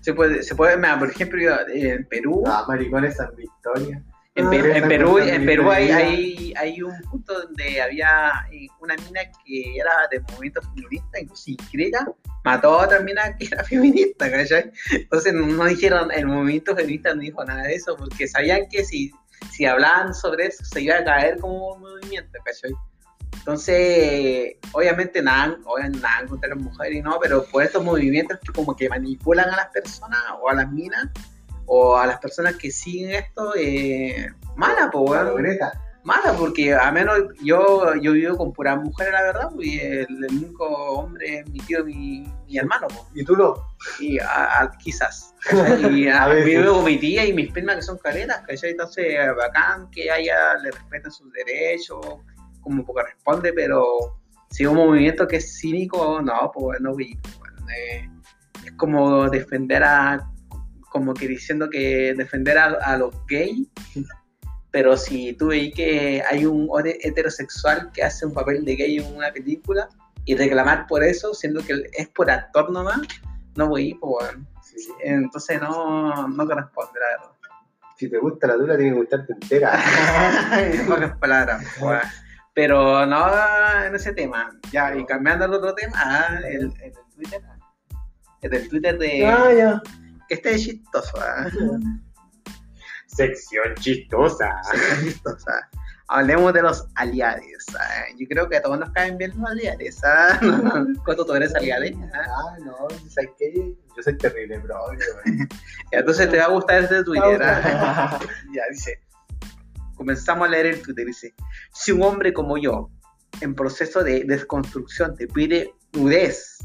Se 0.00 0.14
puede, 0.14 0.42
se 0.42 0.54
puede, 0.54 0.76
mira, 0.76 0.98
por 0.98 1.10
ejemplo, 1.10 1.38
eh, 1.40 1.90
en 1.92 2.08
Perú, 2.08 2.42
Ah, 2.46 2.64
maricones 2.66 3.16
San 3.16 3.34
Victoria. 3.36 4.02
En, 4.34 4.46
ah, 4.46 4.50
Perú, 4.50 5.18
en 5.18 5.44
Perú, 5.44 5.70
en 5.70 5.70
hay, 5.70 5.90
hay, 5.90 6.54
hay 6.56 6.82
un 6.82 6.92
punto 7.10 7.40
donde 7.40 7.80
había 7.80 8.46
eh, 8.52 8.68
una 8.80 8.94
mina 8.96 9.20
que 9.44 9.76
era 9.76 9.92
de 10.10 10.20
movimiento 10.20 10.62
feminista, 10.62 11.20
incluso 11.20 11.50
inscrita, 11.50 12.06
mató 12.44 12.80
a 12.80 12.84
otra 12.84 13.00
mina 13.00 13.36
que 13.36 13.46
era 13.46 13.64
feminista, 13.64 14.30
¿cachai? 14.30 14.70
Entonces 14.92 15.34
no, 15.34 15.46
no 15.46 15.64
dijeron, 15.64 16.10
el 16.12 16.26
movimiento 16.26 16.76
feminista 16.76 17.14
no 17.14 17.22
dijo 17.22 17.44
nada 17.44 17.64
de 17.64 17.74
eso, 17.74 17.96
porque 17.96 18.28
sabían 18.28 18.68
que 18.70 18.84
si, 18.84 19.10
si 19.50 19.66
hablaban 19.66 20.14
sobre 20.14 20.46
eso 20.46 20.64
se 20.64 20.80
iba 20.80 20.96
a 20.96 21.04
caer 21.04 21.38
como 21.38 21.74
un 21.74 21.80
movimiento, 21.80 22.38
¿cachai? 22.44 22.72
Entonces, 23.32 24.56
obviamente 24.72 25.22
nada, 25.22 25.58
obviamente 25.64 26.00
nada 26.00 26.26
contra 26.26 26.50
las 26.50 26.58
mujeres 26.58 26.98
y 26.98 27.02
no, 27.02 27.18
pero 27.20 27.44
por 27.46 27.62
estos 27.62 27.82
movimientos 27.82 28.38
que 28.44 28.52
como 28.52 28.76
que 28.76 28.88
manipulan 28.88 29.48
a 29.48 29.56
las 29.56 29.66
personas 29.68 30.20
o 30.40 30.50
a 30.50 30.54
las 30.54 30.70
minas 30.70 31.08
o 31.72 31.96
a 31.96 32.04
las 32.04 32.18
personas 32.18 32.56
que 32.56 32.70
siguen 32.72 33.10
esto, 33.12 33.52
eh, 33.56 34.26
mala, 34.56 34.90
pues, 34.90 35.04
Bueno, 35.08 35.34
weón. 35.34 35.56
Mala, 36.02 36.32
porque 36.36 36.74
a 36.74 36.90
menos 36.90 37.18
yo, 37.44 37.94
yo 38.00 38.12
vivo 38.12 38.36
con 38.38 38.52
puras 38.54 38.78
mujeres, 38.82 39.12
la 39.12 39.22
verdad, 39.22 39.50
y 39.60 39.78
el, 39.78 40.06
el 40.08 40.36
único 40.36 40.64
hombre 40.66 41.40
es 41.40 41.46
mi 41.50 41.58
tío, 41.60 41.84
mi, 41.84 42.26
mi 42.46 42.56
hermano, 42.58 42.88
pues. 42.88 43.02
Y 43.14 43.22
tú 43.24 43.36
no. 43.36 43.54
Y 44.00 44.18
a- 44.18 44.62
a- 44.62 44.70
quizás. 44.78 45.34
Y 45.92 46.08
a, 46.08 46.24
A 46.24 46.28
veces. 46.28 46.46
vivo 46.46 46.74
con 46.76 46.84
mi 46.86 46.96
tía 46.98 47.26
y 47.26 47.34
mis 47.34 47.52
primas 47.52 47.76
que 47.76 47.82
son 47.82 47.98
caretas, 47.98 48.40
¿cachai? 48.48 48.70
Entonces, 48.70 49.14
bacán 49.36 49.90
que 49.90 50.10
haya, 50.10 50.54
le 50.62 50.70
respeten 50.70 51.12
sus 51.12 51.30
derechos, 51.32 52.00
como 52.62 52.84
corresponde, 52.84 53.52
pero 53.52 54.18
si 54.50 54.64
un 54.66 54.76
movimiento 54.76 55.28
que 55.28 55.36
es 55.36 55.58
cínico, 55.60 56.20
no, 56.22 56.50
pues 56.52 56.80
no, 56.80 56.94
pues, 56.94 57.10
bueno, 57.38 57.66
eh, 57.76 58.08
es 58.64 58.72
como 58.72 59.28
defender 59.28 59.84
a, 59.84 60.29
como 60.90 61.14
que 61.14 61.26
diciendo 61.26 61.70
que 61.70 62.14
defender 62.14 62.58
a, 62.58 62.66
a 62.82 62.96
los 62.98 63.14
gays, 63.26 63.68
pero 64.70 64.96
si 64.96 65.32
tú 65.32 65.48
veis 65.48 65.74
que 65.74 66.22
hay 66.28 66.46
un 66.46 66.68
heterosexual 66.84 67.90
que 67.92 68.02
hace 68.02 68.26
un 68.26 68.34
papel 68.34 68.64
de 68.64 68.76
gay 68.76 68.98
en 68.98 69.16
una 69.16 69.32
película 69.32 69.88
y 70.24 70.36
reclamar 70.36 70.86
por 70.86 71.02
eso, 71.02 71.34
siendo 71.34 71.64
que 71.64 71.82
es 71.92 72.08
por 72.08 72.30
actor 72.30 72.70
nomás, 72.70 73.00
no 73.56 73.68
voy, 73.68 73.98
bueno. 74.00 74.46
Sí. 74.62 74.88
Entonces 75.02 75.60
no, 75.60 76.28
no 76.28 76.46
corresponde, 76.46 77.00
la 77.00 77.18
verdad. 77.18 77.36
Si 77.96 78.08
te 78.08 78.18
gusta 78.18 78.46
la 78.46 78.54
dura, 78.54 78.76
tiene 78.76 78.92
que 78.92 78.98
gustarte 78.98 79.32
entera. 79.32 79.78
En 80.72 80.86
pocas 80.86 81.16
palabras. 81.18 81.64
pues. 81.78 82.00
Pero 82.54 83.04
no 83.06 83.26
en 83.84 83.94
ese 83.94 84.12
tema. 84.12 84.50
Ya, 84.72 84.94
y 84.96 85.04
cambiando 85.04 85.44
al 85.44 85.54
otro 85.54 85.74
tema, 85.74 85.96
ah, 85.96 86.38
el, 86.48 86.72
el 86.82 86.92
Twitter. 87.14 87.42
El 88.40 88.50
del 88.50 88.68
Twitter 88.68 88.98
de. 88.98 89.26
Ah, 89.26 89.52
ya. 89.52 89.82
Que 90.30 90.34
este 90.36 90.54
es 90.54 90.62
chistoso, 90.62 91.18
ah. 91.20 91.44
Sección 93.08 93.74
chistosa. 93.80 94.48
Chistoso, 95.02 95.44
ah. 95.50 95.68
Hablemos 96.06 96.52
de 96.54 96.62
los 96.62 96.86
aliados. 96.94 97.42
ah. 97.76 98.04
Yo 98.16 98.28
creo 98.28 98.48
que 98.48 98.58
a 98.58 98.62
todos 98.62 98.78
nos 98.78 98.92
caen 98.92 99.18
bien 99.18 99.32
los 99.36 99.50
aliados. 99.50 100.04
¿ah? 100.04 100.38
¿Cuánto 101.04 101.26
tú 101.26 101.34
eres 101.34 101.52
aliado? 101.56 101.84
ah? 102.14 102.22
Ah, 102.28 102.56
no, 102.64 102.76
¿sabes 103.08 103.30
qué? 103.40 103.74
Yo 103.96 104.02
soy 104.04 104.16
terrible, 104.18 104.58
bro. 104.58 104.76
Entonces 105.90 106.30
te 106.30 106.38
va 106.38 106.44
a 106.44 106.50
gustar 106.50 106.84
este 106.84 107.02
Twitter. 107.02 107.40
Ya, 107.40 108.62
dice. 108.70 109.00
Comenzamos 109.96 110.46
a 110.46 110.50
leer 110.52 110.66
el 110.66 110.80
Twitter. 110.80 111.06
Dice: 111.06 111.34
Si 111.72 111.90
un 111.90 112.04
hombre 112.04 112.32
como 112.32 112.56
yo, 112.56 112.88
en 113.40 113.56
proceso 113.56 114.04
de 114.04 114.22
desconstrucción, 114.22 115.16
te 115.16 115.26
pide 115.26 115.74
nudez, 115.92 116.58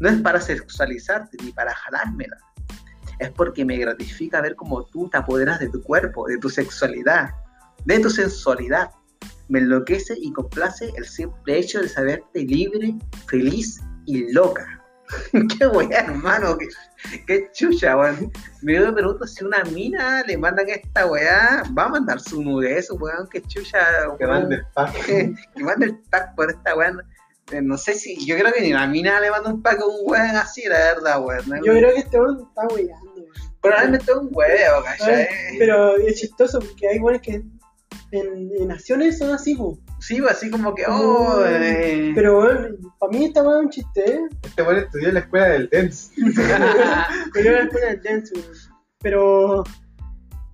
no 0.00 0.08
es 0.08 0.20
para 0.20 0.40
sexualizarte 0.40 1.36
ni 1.44 1.52
para 1.52 1.72
jalármela. 1.76 2.36
Es 3.18 3.30
porque 3.30 3.64
me 3.64 3.76
gratifica 3.76 4.40
ver 4.40 4.56
cómo 4.56 4.84
tú 4.84 5.08
te 5.08 5.18
apoderas 5.18 5.60
de 5.60 5.68
tu 5.68 5.82
cuerpo, 5.82 6.26
de 6.26 6.38
tu 6.38 6.48
sexualidad, 6.48 7.30
de 7.84 8.00
tu 8.00 8.10
sensualidad. 8.10 8.90
Me 9.48 9.58
enloquece 9.58 10.14
y 10.18 10.32
complace 10.32 10.90
el 10.96 11.04
simple 11.04 11.58
hecho 11.58 11.80
de 11.80 11.88
saberte 11.88 12.40
libre, 12.40 12.94
feliz 13.26 13.80
y 14.06 14.32
loca. 14.32 14.80
qué 15.58 15.66
weá, 15.66 16.00
hermano, 16.00 16.56
qué, 16.56 16.68
qué 17.26 17.50
chucha, 17.52 17.96
weón. 17.96 18.32
Me 18.62 18.80
pregunto 18.92 19.26
si 19.26 19.44
una 19.44 19.62
mina 19.64 20.22
le 20.22 20.36
mandan 20.38 20.68
esta 20.68 21.06
weá, 21.06 21.62
va 21.76 21.84
a 21.84 21.88
mandar 21.88 22.20
su 22.20 22.42
nudez, 22.42 22.90
weón, 22.90 23.28
qué 23.30 23.42
chucha. 23.42 23.80
Que 24.18 24.26
mande 24.26 24.56
el 24.56 24.66
pack. 24.74 25.06
que 25.06 25.62
manda 25.62 25.86
el 25.86 25.98
pack 26.10 26.34
por 26.34 26.50
esta 26.50 26.74
weá. 26.74 26.92
Eh, 27.52 27.60
No 27.62 27.76
sé 27.76 27.94
si, 27.94 28.24
yo 28.24 28.36
creo 28.36 28.52
que 28.52 28.60
ni 28.62 28.72
la 28.72 28.86
mina 28.86 29.20
le 29.20 29.30
manda 29.30 29.50
un 29.52 29.62
pack 29.62 29.80
a 29.80 29.86
un 29.86 29.96
weón 30.04 30.36
así, 30.36 30.62
la 30.66 30.78
verdad, 30.78 31.24
weón. 31.24 31.48
¿no? 31.48 31.56
Yo 31.56 31.72
creo 31.72 31.92
que 31.92 32.00
este 32.00 32.18
weón 32.18 32.48
está 32.48 32.66
weyando, 32.74 33.12
weón. 33.14 33.28
Probablemente 33.60 34.10
es 34.10 34.16
un 34.18 34.28
huevo, 34.30 34.82
¿cachai? 34.84 35.28
Pero 35.58 35.96
es 35.96 36.20
chistoso 36.20 36.58
porque 36.60 36.88
hay 36.88 36.98
weones 36.98 37.22
que 37.22 37.42
en, 38.12 38.50
en 38.58 38.68
naciones 38.68 39.18
son 39.18 39.30
así, 39.32 39.54
po. 39.54 39.78
Sí, 40.00 40.20
pues, 40.20 40.32
así 40.32 40.50
como 40.50 40.74
que, 40.74 40.84
oh, 40.86 41.42
eh. 41.46 42.12
Pero 42.14 42.40
weón, 42.40 42.78
para 42.98 43.10
mí 43.10 43.24
esta 43.24 43.42
weón 43.42 43.60
es 43.60 43.64
un 43.64 43.70
chiste, 43.70 44.10
¿eh? 44.10 44.20
Este 44.42 44.62
weón 44.62 44.76
estudió 44.78 45.08
en 45.08 45.14
la 45.14 45.20
escuela 45.20 45.48
del 45.48 45.68
dance. 45.70 46.12
Pero 47.32 47.50
era 47.50 47.58
la 47.58 47.64
escuela 47.64 47.86
del 47.86 48.02
dance, 48.02 48.34
weón. 48.34 48.52
Pero 49.00 49.64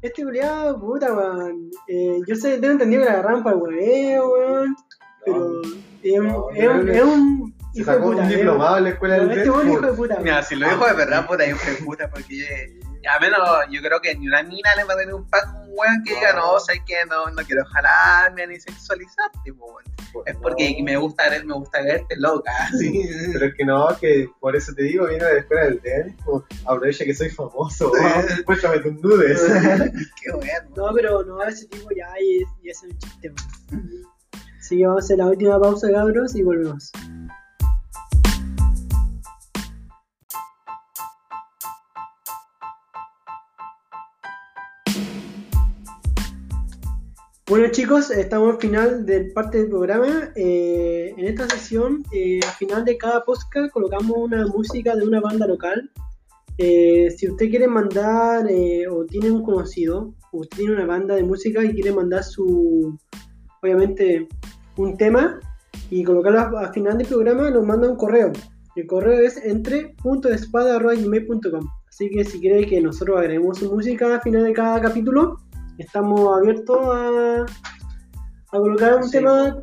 este 0.02 0.24
culiado, 0.24 0.80
puta, 0.80 1.12
weón. 1.12 1.70
Eh, 1.88 2.20
yo 2.26 2.34
sé, 2.36 2.58
tengo 2.58 2.72
entendido 2.72 3.02
que 3.02 3.08
la 3.08 3.14
agarraron 3.14 3.42
para 3.42 3.56
el 3.56 3.62
hueveo, 3.62 4.32
weón. 4.32 4.76
Pero 5.24 5.62
es, 6.02 6.18
un- 6.18 6.26
no, 6.28 6.51
es 6.51 6.68
un, 6.68 6.86
no, 6.86 6.92
es 6.92 7.02
un- 7.02 7.55
Se 7.72 7.80
hijo 7.80 7.90
de 7.90 7.97
sacó 7.97 8.10
puta, 8.10 8.22
un 8.22 8.30
eh. 8.30 8.36
diplomado 8.36 8.78
en 8.78 8.84
la 8.84 8.90
escuela 8.90 9.14
del 9.16 9.30
Este 9.30 9.44
hijo 9.47 9.60
de 9.80 9.92
puta. 9.92 10.18
Mira, 10.20 10.42
si 10.42 10.56
lo 10.56 10.68
dijo 10.68 10.86
de 10.86 10.92
verdad, 10.94 11.26
puta, 11.26 11.47
yo 11.47 11.56
fue 11.56 11.74
puta, 11.84 12.10
porque 12.10 12.78
a 13.09 13.18
menos 13.20 13.38
yo 13.70 13.80
creo 13.80 14.01
que 14.01 14.14
ni 14.16 14.26
una 14.28 14.42
mina 14.42 14.74
le 14.76 14.84
va 14.84 14.94
a 14.94 14.97
tener 14.97 15.14
un 15.14 15.26
pack 15.28 15.47
un 15.55 15.70
weón 15.78 16.02
que 16.05 16.14
diga, 16.14 16.32
no, 16.34 16.59
sé 16.60 16.82
que 16.84 16.97
no, 17.09 17.26
no 17.30 17.42
quiero 17.47 17.64
jalarme 17.66 18.47
ni 18.48 18.59
sexualizarte, 18.60 19.52
weón. 19.52 19.84
Es 20.26 20.34
porque 20.42 20.74
No, 20.76 20.84
me 20.84 20.97
gusta 20.97 21.30
ver, 21.30 21.44
me 21.47 21.55
gusta 21.55 21.80
verte 21.82 22.16
loca. 22.16 22.51
Pero 23.32 23.47
es 23.47 23.55
que 23.55 23.64
no, 23.64 23.88
que 24.01 24.28
por 24.40 24.56
eso 24.56 24.72
te 24.74 24.82
digo, 24.82 25.06
viene 25.06 25.24
de 25.24 25.34
la 25.34 25.38
escuela 25.40 25.64
del 25.66 25.80
Deadpool. 25.80 26.44
Aprovecha 26.66 27.05
que 27.05 27.14
soy 27.14 27.30
famoso. 27.30 27.92
Muéstrame 28.47 28.78
tus 28.80 28.94
nudes. 29.01 29.40
Qué 30.20 30.32
bueno. 30.32 30.52
No, 30.76 30.92
pero 30.92 31.22
no, 31.22 31.40
ese 31.44 31.66
tipo 31.68 31.88
ya, 31.97 32.09
es 32.64 32.82
un 32.82 32.98
chiste. 32.98 33.30
weón. 33.70 34.02
Así 34.70 34.78
que 34.78 34.86
vamos 34.86 35.02
a 35.02 35.05
hacer 35.05 35.18
la 35.18 35.26
última 35.26 35.59
pausa, 35.59 35.90
cabros, 35.90 36.36
y 36.36 36.44
volvemos. 36.44 36.92
Bueno 47.48 47.66
chicos, 47.72 48.12
estamos 48.12 48.55
al 48.55 48.60
final 48.60 49.05
del 49.05 49.32
parte 49.32 49.59
del 49.59 49.70
programa. 49.70 50.30
Eh, 50.36 51.14
en 51.16 51.26
esta 51.26 51.48
sesión, 51.48 52.05
eh, 52.12 52.38
al 52.47 52.52
final 52.52 52.84
de 52.84 52.97
cada 52.97 53.24
podcast 53.24 53.72
colocamos 53.72 54.16
una 54.16 54.47
música 54.47 54.94
de 54.94 55.05
una 55.05 55.20
banda 55.20 55.48
local. 55.48 55.90
Eh, 56.59 57.10
si 57.10 57.28
usted 57.28 57.51
quiere 57.51 57.66
mandar 57.66 58.48
eh, 58.48 58.86
o 58.86 59.05
tiene 59.05 59.32
un 59.32 59.42
conocido, 59.42 60.14
o 60.30 60.38
usted 60.42 60.59
tiene 60.59 60.74
una 60.74 60.86
banda 60.86 61.16
de 61.16 61.24
música 61.24 61.64
y 61.64 61.72
quiere 61.72 61.90
mandar 61.90 62.22
su, 62.22 62.97
obviamente, 63.62 64.28
un 64.76 64.97
tema 64.97 65.38
y 65.90 66.02
colocarlo 66.05 66.59
a- 66.59 66.66
al 66.66 66.72
final 66.72 66.97
del 66.98 67.06
programa, 67.06 67.51
nos 67.51 67.64
manda 67.64 67.88
un 67.88 67.97
correo. 67.97 68.32
El 68.76 68.86
correo 68.86 69.20
es 69.20 69.36
entre.espada.gmail.com 69.44 71.68
Así 71.88 72.09
que 72.10 72.24
si 72.24 72.40
quiere 72.40 72.66
que 72.66 72.80
nosotros 72.80 73.18
agreguemos 73.18 73.59
su 73.59 73.72
música 73.74 74.14
al 74.14 74.20
final 74.22 74.44
de 74.44 74.52
cada 74.52 74.80
capítulo, 74.80 75.38
estamos 75.78 76.36
abiertos 76.38 76.78
a, 76.82 77.44
a 78.52 78.59
colocar 78.59 78.94
un 78.97 79.05
Sí. 79.05 79.10
tema 79.12 79.56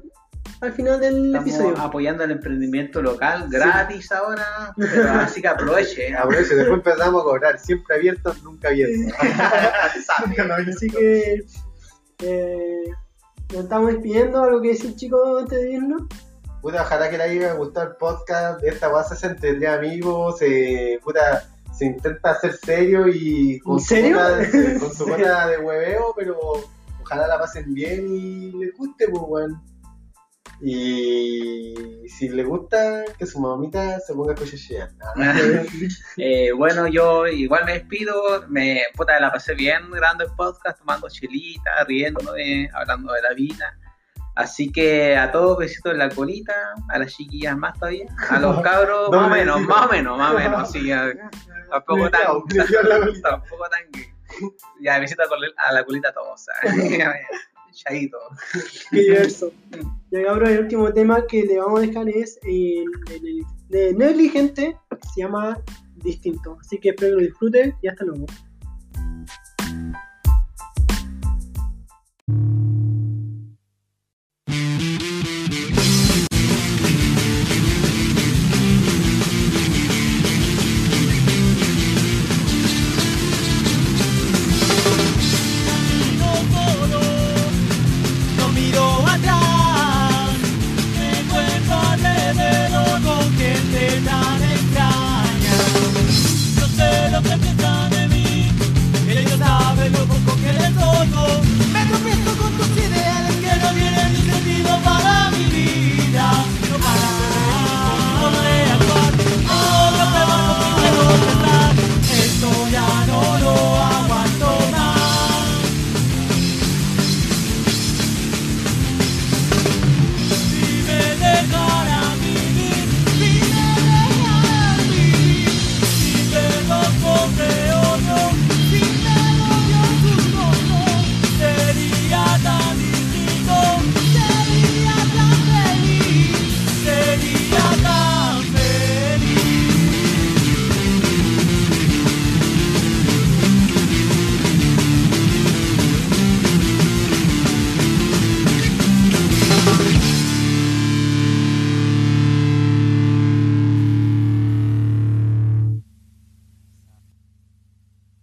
al 0.60 0.74
final 0.74 1.00
del 1.00 1.28
Estamos 1.28 1.48
episodio. 1.50 1.78
apoyando 1.80 2.24
el 2.24 2.32
emprendimiento 2.32 3.00
local 3.02 3.48
gratis 3.50 4.12
ahora, 4.12 4.74
pero 4.76 5.10
así 5.12 5.40
que 5.42 5.48
aproveche. 5.48 6.08
Aprovecha, 6.18 6.56
después 6.56 6.78
empezamos 6.80 7.22
a 7.22 7.26
cobrar. 7.26 7.60
Siempre 7.60 7.96
abiertos, 7.96 8.44
nunca 8.44 8.70
abiertos. 8.70 9.14
Así 10.68 10.90
que 10.90 11.44
eh, 12.24 12.84
nos 13.54 13.64
estamos 13.64 13.92
despidiendo. 13.92 14.44
¿Algo 14.44 14.62
que 14.62 14.70
decir, 14.70 14.96
chicos, 14.96 15.42
antes 15.42 15.62
de 15.62 15.72
irnos? 15.72 16.04
Puta, 16.62 16.82
ojalá 16.82 17.10
que 17.10 17.18
le 17.18 17.24
haya 17.24 17.54
gustado 17.54 17.92
el 17.92 17.96
podcast. 17.96 18.64
Esta 18.64 18.88
guasa 18.88 19.16
se 19.16 19.28
entre 19.28 19.68
amigos. 19.68 20.40
Se, 20.40 21.00
puta, 21.04 21.48
se 21.78 21.86
intenta 21.86 22.32
hacer 22.32 22.58
serio 22.58 23.08
y 23.08 23.60
con 23.60 23.80
su 23.80 23.96
cuota 23.96 25.48
de, 25.48 25.58
hueveo, 25.60 26.14
pero 26.16 26.38
ojalá 27.02 27.28
la 27.28 27.40
pasen 27.40 27.74
bien 27.74 28.14
y 28.14 28.52
les 28.54 28.76
guste, 28.76 29.08
pues, 29.10 29.24
weón. 29.28 29.62
Y 30.62 32.08
si 32.10 32.30
les 32.30 32.46
gusta, 32.46 33.04
que 33.18 33.26
su 33.26 33.40
mamita 33.40 34.00
se 34.00 34.14
ponga 34.14 34.34
escuchar 34.34 34.90
Eh, 36.18 36.52
bueno, 36.52 36.88
yo 36.88 37.28
igual 37.28 37.66
me 37.66 37.74
despido, 37.74 38.46
me 38.50 38.82
puta 38.96 39.20
la 39.20 39.32
pasé 39.32 39.54
bien 39.54 39.90
grabando 39.92 40.24
el 40.26 40.32
podcast, 40.36 40.80
tomando 40.80 41.08
chelita, 41.10 41.84
riéndome, 41.88 42.70
hablando 42.74 43.14
de 43.14 43.22
la 43.22 43.34
vida. 43.34 43.78
Así 44.36 44.72
que 44.72 45.16
a 45.18 45.32
todos 45.32 45.58
besitos 45.58 45.94
en 45.94 45.98
la 46.00 46.10
colita, 46.10 46.54
a 46.90 47.00
las 47.00 47.12
chiquillas 47.16 47.58
más 47.58 47.74
todavía, 47.80 48.06
a 48.30 48.40
los 48.40 48.62
cabros 48.62 49.10
más 49.10 49.28
o 49.28 49.30
menos, 49.30 49.62
más 49.62 49.86
o 49.88 49.90
menos, 49.90 50.18
más 50.18 50.32
o 50.34 50.38
menos, 50.38 50.72
sí, 50.72 50.92
a- 50.92 51.12
tampoco 51.72 52.10
tan, 52.10 52.22
tampoco 53.24 53.70
tan 53.70 53.82
ya 54.82 55.00
besito 55.00 55.24
a 55.24 55.28
col- 55.28 55.54
a 55.58 55.72
la 55.74 55.84
colita 55.84 56.10
a 56.10 56.14
todos, 56.14 56.46
diverso. 58.92 59.52
Y 60.10 60.24
ahora 60.24 60.50
el 60.52 60.62
último 60.62 60.92
tema 60.94 61.28
que 61.28 61.44
le 61.44 61.60
vamos 61.60 61.80
a 61.80 61.86
dejar 61.86 62.08
es 62.08 62.40
el, 62.44 62.86
el- 63.14 63.28
el- 63.28 63.44
de 63.68 63.94
negligente, 63.94 64.78
se 65.14 65.22
llama 65.22 65.62
Distinto. 65.98 66.58
Así 66.62 66.78
que 66.78 66.90
espero 66.92 67.18
que 67.18 67.22
lo 67.24 67.28
disfruten 67.28 67.76
y 67.82 67.88
hasta 67.90 68.06
luego. 68.06 68.26